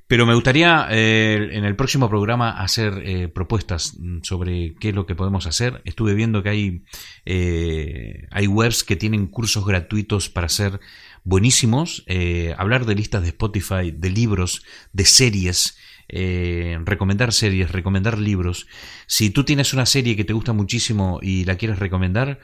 [0.07, 4.95] Pero me gustaría eh, en el próximo programa hacer eh, propuestas mm, sobre qué es
[4.95, 5.83] lo que podemos hacer.
[5.85, 6.85] Estuve viendo que hay,
[7.25, 10.79] eh, hay webs que tienen cursos gratuitos para hacer
[11.25, 12.05] buenísimos.
[12.07, 14.63] eh, hablar de listas de Spotify, de libros,
[14.93, 15.77] de series.
[16.09, 18.67] eh, recomendar series, recomendar libros.
[19.07, 22.41] Si tú tienes una serie que te gusta muchísimo y la quieres recomendar,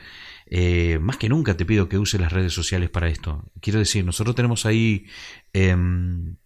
[0.46, 3.52] eh, más que nunca te pido que uses las redes sociales para esto.
[3.60, 5.04] Quiero decir, nosotros tenemos ahí
[5.52, 6.36] em,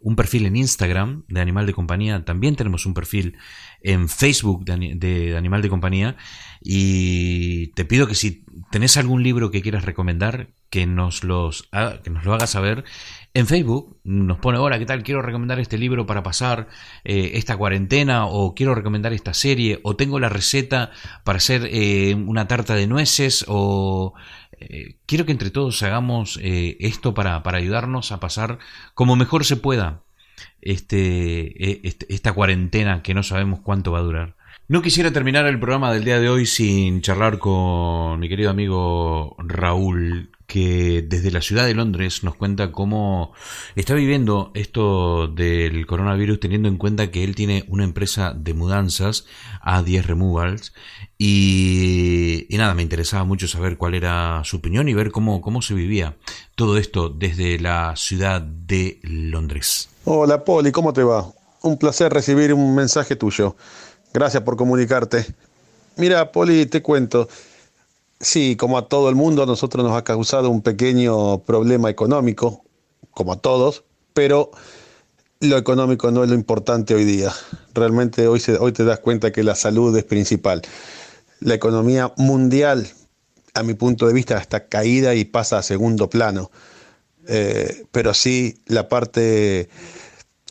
[0.00, 3.36] un perfil en Instagram de Animal de Compañía, también tenemos un perfil
[3.82, 6.16] en Facebook de, de Animal de Compañía
[6.60, 11.68] y te pido que si tenés algún libro que quieras recomendar, que nos, los,
[12.02, 12.82] que nos lo hagas saber
[13.32, 13.96] en Facebook.
[14.02, 15.04] Nos pone, hola, ¿qué tal?
[15.04, 16.66] Quiero recomendar este libro para pasar
[17.04, 20.90] eh, esta cuarentena o quiero recomendar esta serie o tengo la receta
[21.22, 24.14] para hacer eh, una tarta de nueces o
[24.58, 28.58] eh, quiero que entre todos hagamos esto para, para ayudarnos a pasar
[28.94, 30.02] como mejor se pueda
[30.60, 34.36] este, eh, este- esta cuarentena que no sabemos cuánto va a durar.
[34.66, 39.36] No quisiera terminar el programa del día de hoy sin charlar con mi querido amigo
[39.38, 43.32] Raúl, que desde la ciudad de Londres nos cuenta cómo
[43.74, 49.24] está viviendo esto del coronavirus teniendo en cuenta que él tiene una empresa de mudanzas,
[49.64, 50.72] A10 Removals,
[51.18, 55.74] y, nada, me interesaba mucho saber cuál era su opinión y ver cómo, cómo se
[55.74, 56.14] vivía
[56.54, 59.88] todo esto desde la ciudad de Londres.
[60.04, 61.32] Hola Poli, ¿cómo te va?
[61.62, 63.56] Un placer recibir un mensaje tuyo.
[64.12, 65.26] Gracias por comunicarte.
[65.96, 67.28] Mira, Poli, te cuento.
[68.24, 72.64] Sí, como a todo el mundo, a nosotros nos ha causado un pequeño problema económico,
[73.10, 74.50] como a todos, pero
[75.40, 77.30] lo económico no es lo importante hoy día.
[77.74, 80.62] Realmente hoy, hoy te das cuenta que la salud es principal.
[81.40, 82.88] La economía mundial,
[83.52, 86.50] a mi punto de vista, está caída y pasa a segundo plano.
[87.28, 89.68] Eh, pero sí, la parte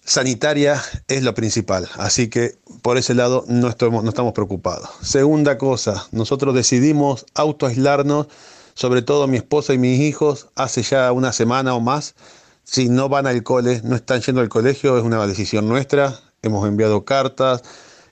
[0.06, 1.90] sanitaria es lo principal.
[1.98, 4.90] Así que por ese lado no estamos, preocupados.
[5.02, 8.28] Segunda cosa, nosotros decidimos autoaislarnos,
[8.74, 12.16] sobre todo mi esposa y mis hijos, hace ya una semana o más
[12.64, 16.20] si no van al cole, no están yendo al colegio, es una decisión nuestra.
[16.42, 17.62] Hemos enviado cartas,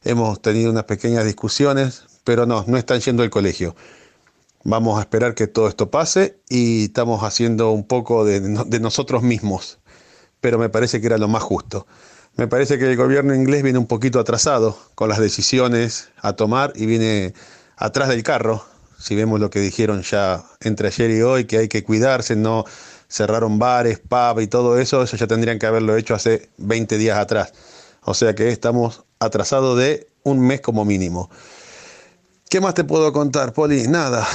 [0.04, 3.76] hemos tenido unas pequeñas discusiones, pero no, no están yendo al colegio.
[4.64, 9.80] Vamos a esperar que todo esto pase y estamos haciendo un poco de nosotros mismos,
[10.42, 11.88] pero me parece que era lo más justo.
[12.36, 16.74] Me parece que el gobierno inglés viene un poquito atrasado con las decisiones a tomar
[16.76, 17.34] y viene
[17.78, 18.64] atrás del carro.
[18.98, 22.66] Si vemos lo que dijeron ya entre ayer y hoy, que hay que cuidarse, no
[23.08, 27.18] cerraron bares, pub y todo eso, eso ya tendrían que haberlo hecho hace 20 días
[27.18, 27.54] atrás.
[28.04, 31.30] O sea que estamos atrasados de un mes como mínimo.
[32.50, 33.88] ¿Qué más te puedo contar, Poli?
[33.88, 34.28] Nada,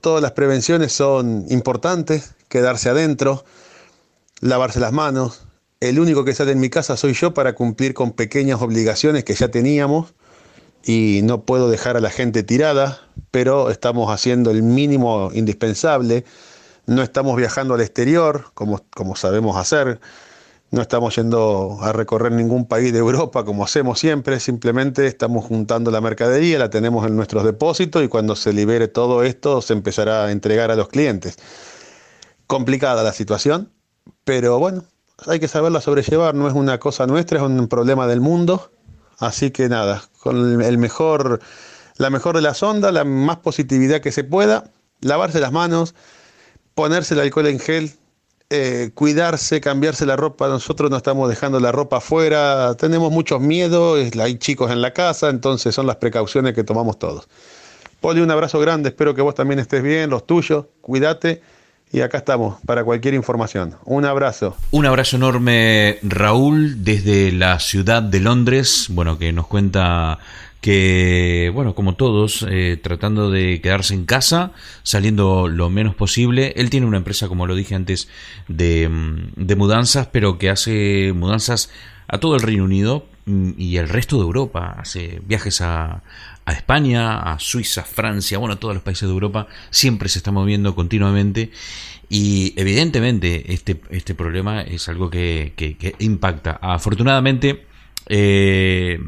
[0.00, 3.44] todas las prevenciones son importantes, quedarse adentro,
[4.42, 5.46] lavarse las manos.
[5.80, 9.34] El único que sale en mi casa soy yo para cumplir con pequeñas obligaciones que
[9.34, 10.12] ya teníamos
[10.84, 16.24] y no puedo dejar a la gente tirada, pero estamos haciendo el mínimo indispensable
[16.86, 20.00] no estamos viajando al exterior, como, como sabemos hacer,
[20.70, 25.90] no estamos yendo a recorrer ningún país de Europa como hacemos siempre, simplemente estamos juntando
[25.90, 30.24] la mercadería, la tenemos en nuestros depósitos y cuando se libere todo esto se empezará
[30.24, 31.36] a entregar a los clientes.
[32.46, 33.70] Complicada la situación,
[34.24, 34.84] pero bueno,
[35.26, 38.70] hay que saberla sobrellevar, no es una cosa nuestra, es un problema del mundo,
[39.18, 41.40] así que nada, con el mejor,
[41.96, 45.94] la mejor de las ondas, la más positividad que se pueda, lavarse las manos,
[46.74, 47.92] ponerse el alcohol en gel,
[48.54, 50.46] eh, cuidarse, cambiarse la ropa.
[50.46, 55.30] Nosotros no estamos dejando la ropa afuera, tenemos muchos miedos, hay chicos en la casa,
[55.30, 57.28] entonces son las precauciones que tomamos todos.
[58.00, 61.40] Poli, un abrazo grande, espero que vos también estés bien, los tuyos, cuídate.
[61.92, 63.76] Y acá estamos para cualquier información.
[63.84, 64.56] Un abrazo.
[64.70, 68.86] Un abrazo enorme, Raúl, desde la ciudad de Londres.
[68.88, 70.18] Bueno, que nos cuenta
[70.62, 76.54] que, bueno, como todos, eh, tratando de quedarse en casa, saliendo lo menos posible.
[76.56, 78.08] Él tiene una empresa, como lo dije antes,
[78.48, 81.68] de, mm, de mudanzas, pero que hace mudanzas
[82.08, 84.76] a todo el Reino Unido mm, y el resto de Europa.
[84.78, 86.02] Hace viajes a,
[86.44, 89.46] a España, a Suiza, Francia, bueno, a todos los países de Europa.
[89.70, 91.50] Siempre se está moviendo continuamente.
[92.08, 96.58] Y evidentemente este, este problema es algo que, que, que impacta.
[96.60, 97.66] Afortunadamente,
[98.08, 98.98] eh,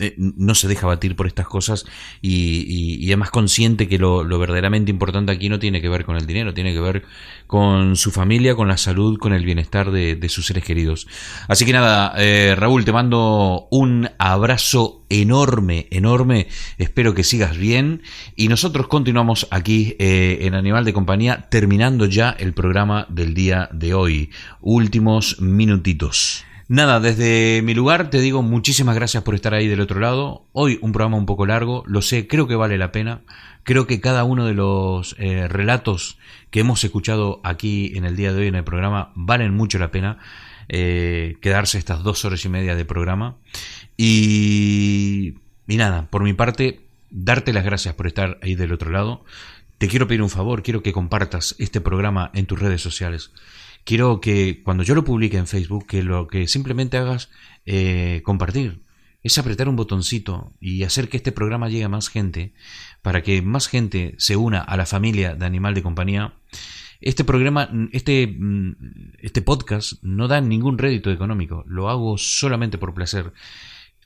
[0.00, 1.84] eh, no se deja batir por estas cosas
[2.22, 6.26] y, es más consciente que lo, verdaderamente importante aquí no tiene que ver con el
[6.26, 7.02] dinero, tiene que ver
[7.46, 11.06] con su familia, con la salud, con el bienestar de, sus seres queridos.
[11.48, 16.46] Así que nada, eh, Raúl, te mando un abrazo enorme, enorme.
[16.78, 18.02] Espero que sigas bien
[18.36, 23.68] y nosotros continuamos aquí eh, en Animal de Compañía terminando ya el programa del día
[23.72, 24.30] de hoy.
[24.60, 26.44] Últimos minutitos.
[26.70, 30.46] Nada, desde mi lugar te digo muchísimas gracias por estar ahí del otro lado.
[30.52, 33.22] Hoy un programa un poco largo, lo sé, creo que vale la pena.
[33.64, 36.16] Creo que cada uno de los eh, relatos
[36.52, 39.90] que hemos escuchado aquí en el día de hoy en el programa valen mucho la
[39.90, 40.18] pena
[40.68, 43.34] eh, quedarse estas dos horas y media de programa.
[43.96, 49.24] Y, y nada, por mi parte, darte las gracias por estar ahí del otro lado.
[49.78, 53.32] Te quiero pedir un favor, quiero que compartas este programa en tus redes sociales
[53.84, 57.30] quiero que cuando yo lo publique en Facebook, que lo que simplemente hagas
[57.66, 58.82] eh, compartir,
[59.22, 62.54] es apretar un botoncito y hacer que este programa llegue a más gente,
[63.02, 66.34] para que más gente se una a la familia de Animal de Compañía.
[67.00, 68.76] Este programa, este, mm,
[69.18, 73.32] este podcast no da ningún rédito económico, lo hago solamente por placer.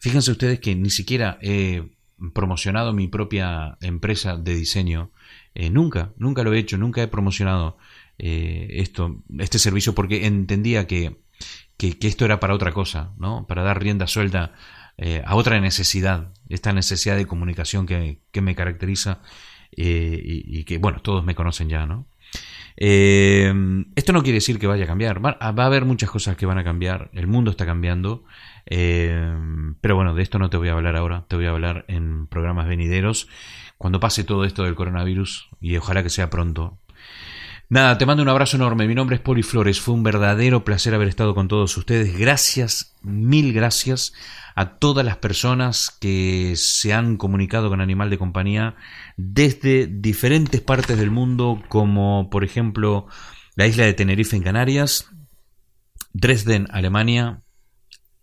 [0.01, 1.91] Fíjense ustedes que ni siquiera he
[2.33, 5.11] promocionado mi propia empresa de diseño,
[5.55, 7.77] eh, nunca, nunca lo he hecho, nunca he promocionado
[8.19, 11.17] eh, esto, este servicio porque entendía que,
[11.77, 13.47] que, esto era para otra cosa, ¿no?
[13.47, 14.53] Para dar rienda suelta
[14.97, 19.21] eh, a otra necesidad, esta necesidad de comunicación que, que me caracteriza
[19.77, 22.07] eh, y, que, bueno, todos me conocen ya, ¿no?
[22.77, 26.59] esto no quiere decir que vaya a cambiar, va, a haber muchas cosas que van
[26.59, 28.25] a cambiar, el mundo está cambiando,
[28.67, 32.27] pero bueno, de esto no te voy a hablar ahora, te voy a hablar en
[32.27, 33.29] programas venideros,
[33.79, 36.81] cuando pase todo esto del coronavirus, y ojalá que sea pronto,
[37.71, 38.87] Nada, te mando un abrazo enorme.
[38.87, 39.81] Mi nombre es Poli Flores.
[39.81, 42.17] Fue un verdadero placer haber estado con todos ustedes.
[42.17, 44.13] Gracias, mil gracias
[44.55, 48.77] a todas las personas que se han comunicado con Animal de Compañía
[49.17, 53.07] desde diferentes partes del mundo, como por ejemplo
[53.57, 55.11] la isla de Tenerife en Canarias,
[56.13, 57.41] Dresden, Alemania,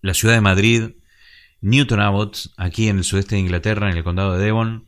[0.02, 0.92] la ciudad de Madrid,
[1.61, 4.86] Newton Abbot, aquí en el sudeste de Inglaterra, en el condado de Devon,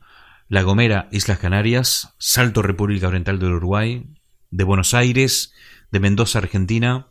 [0.48, 4.06] La Gomera, Islas Canarias, Salto, República Oriental del Uruguay,
[4.50, 5.52] de Buenos Aires,
[5.90, 7.08] de Mendoza, Argentina,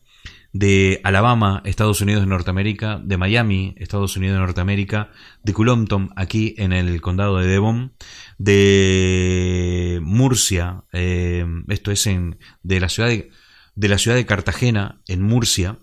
[0.53, 5.09] de Alabama, Estados Unidos de Norteamérica, de Miami, Estados Unidos de Norteamérica,
[5.43, 7.93] de Cullompton, aquí en el condado de Devon,
[8.37, 13.31] de Murcia, eh, esto es en, de, la ciudad de,
[13.75, 15.79] de la ciudad de Cartagena, en Murcia,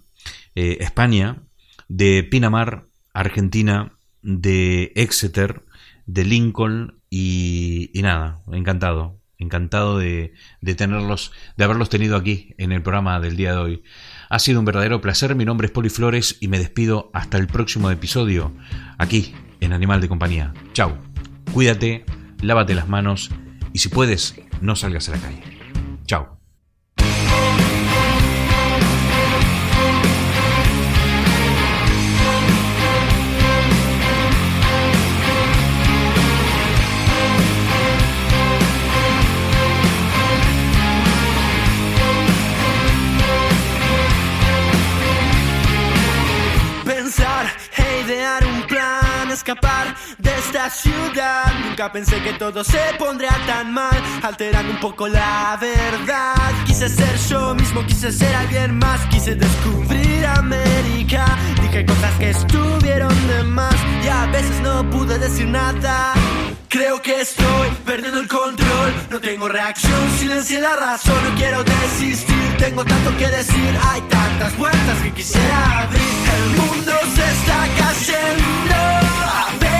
[0.55, 1.43] eh, España,
[1.89, 5.63] de Pinamar, Argentina, de Exeter,
[6.07, 12.83] de Lincoln y nada, encantado, encantado de, de tenerlos, de haberlos tenido aquí en el
[12.83, 13.83] programa del día de hoy.
[14.29, 15.35] Ha sido un verdadero placer.
[15.35, 18.55] Mi nombre es Poli Flores y me despido hasta el próximo episodio
[18.99, 20.55] aquí en Animal de Compañía.
[20.73, 20.97] Chao.
[21.53, 22.05] Cuídate,
[22.43, 23.31] lávate las manos
[23.73, 25.60] y si puedes, no salgas a la calle.
[50.19, 51.53] De esta ciudad.
[51.65, 56.53] Nunca pensé que todo se pondría tan mal, alterando un poco la verdad.
[56.67, 61.25] Quise ser yo mismo, quise ser alguien más, quise descubrir América.
[61.63, 66.15] Dije cosas que estuvieron de más y a veces no pude decir nada.
[66.69, 72.57] Creo que estoy perdiendo el control, no tengo reacción, silencié la razón, no quiero desistir,
[72.59, 76.01] tengo tanto que decir, hay tantas vueltas que quisiera abrir.
[76.01, 79.80] El mundo se está cayendo a pedazos.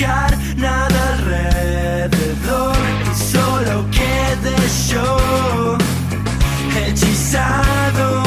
[0.00, 4.56] dejar nada alrededor y solo quedé
[4.88, 5.76] yo
[6.86, 8.22] hechizado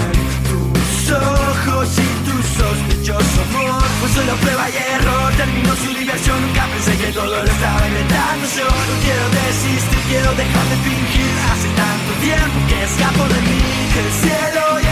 [0.00, 0.12] en
[0.48, 3.82] tus ojos y tu sospechoso amor.
[4.00, 6.40] Fue solo prueba y error, terminó su diversión.
[6.40, 8.64] Nunca pensé que todo lo estaba inventando yo.
[8.64, 11.32] No quiero desistir, quiero dejar de fingir.
[11.52, 13.62] Hace tanto tiempo que escapo de mí.
[14.00, 14.87] El cielo y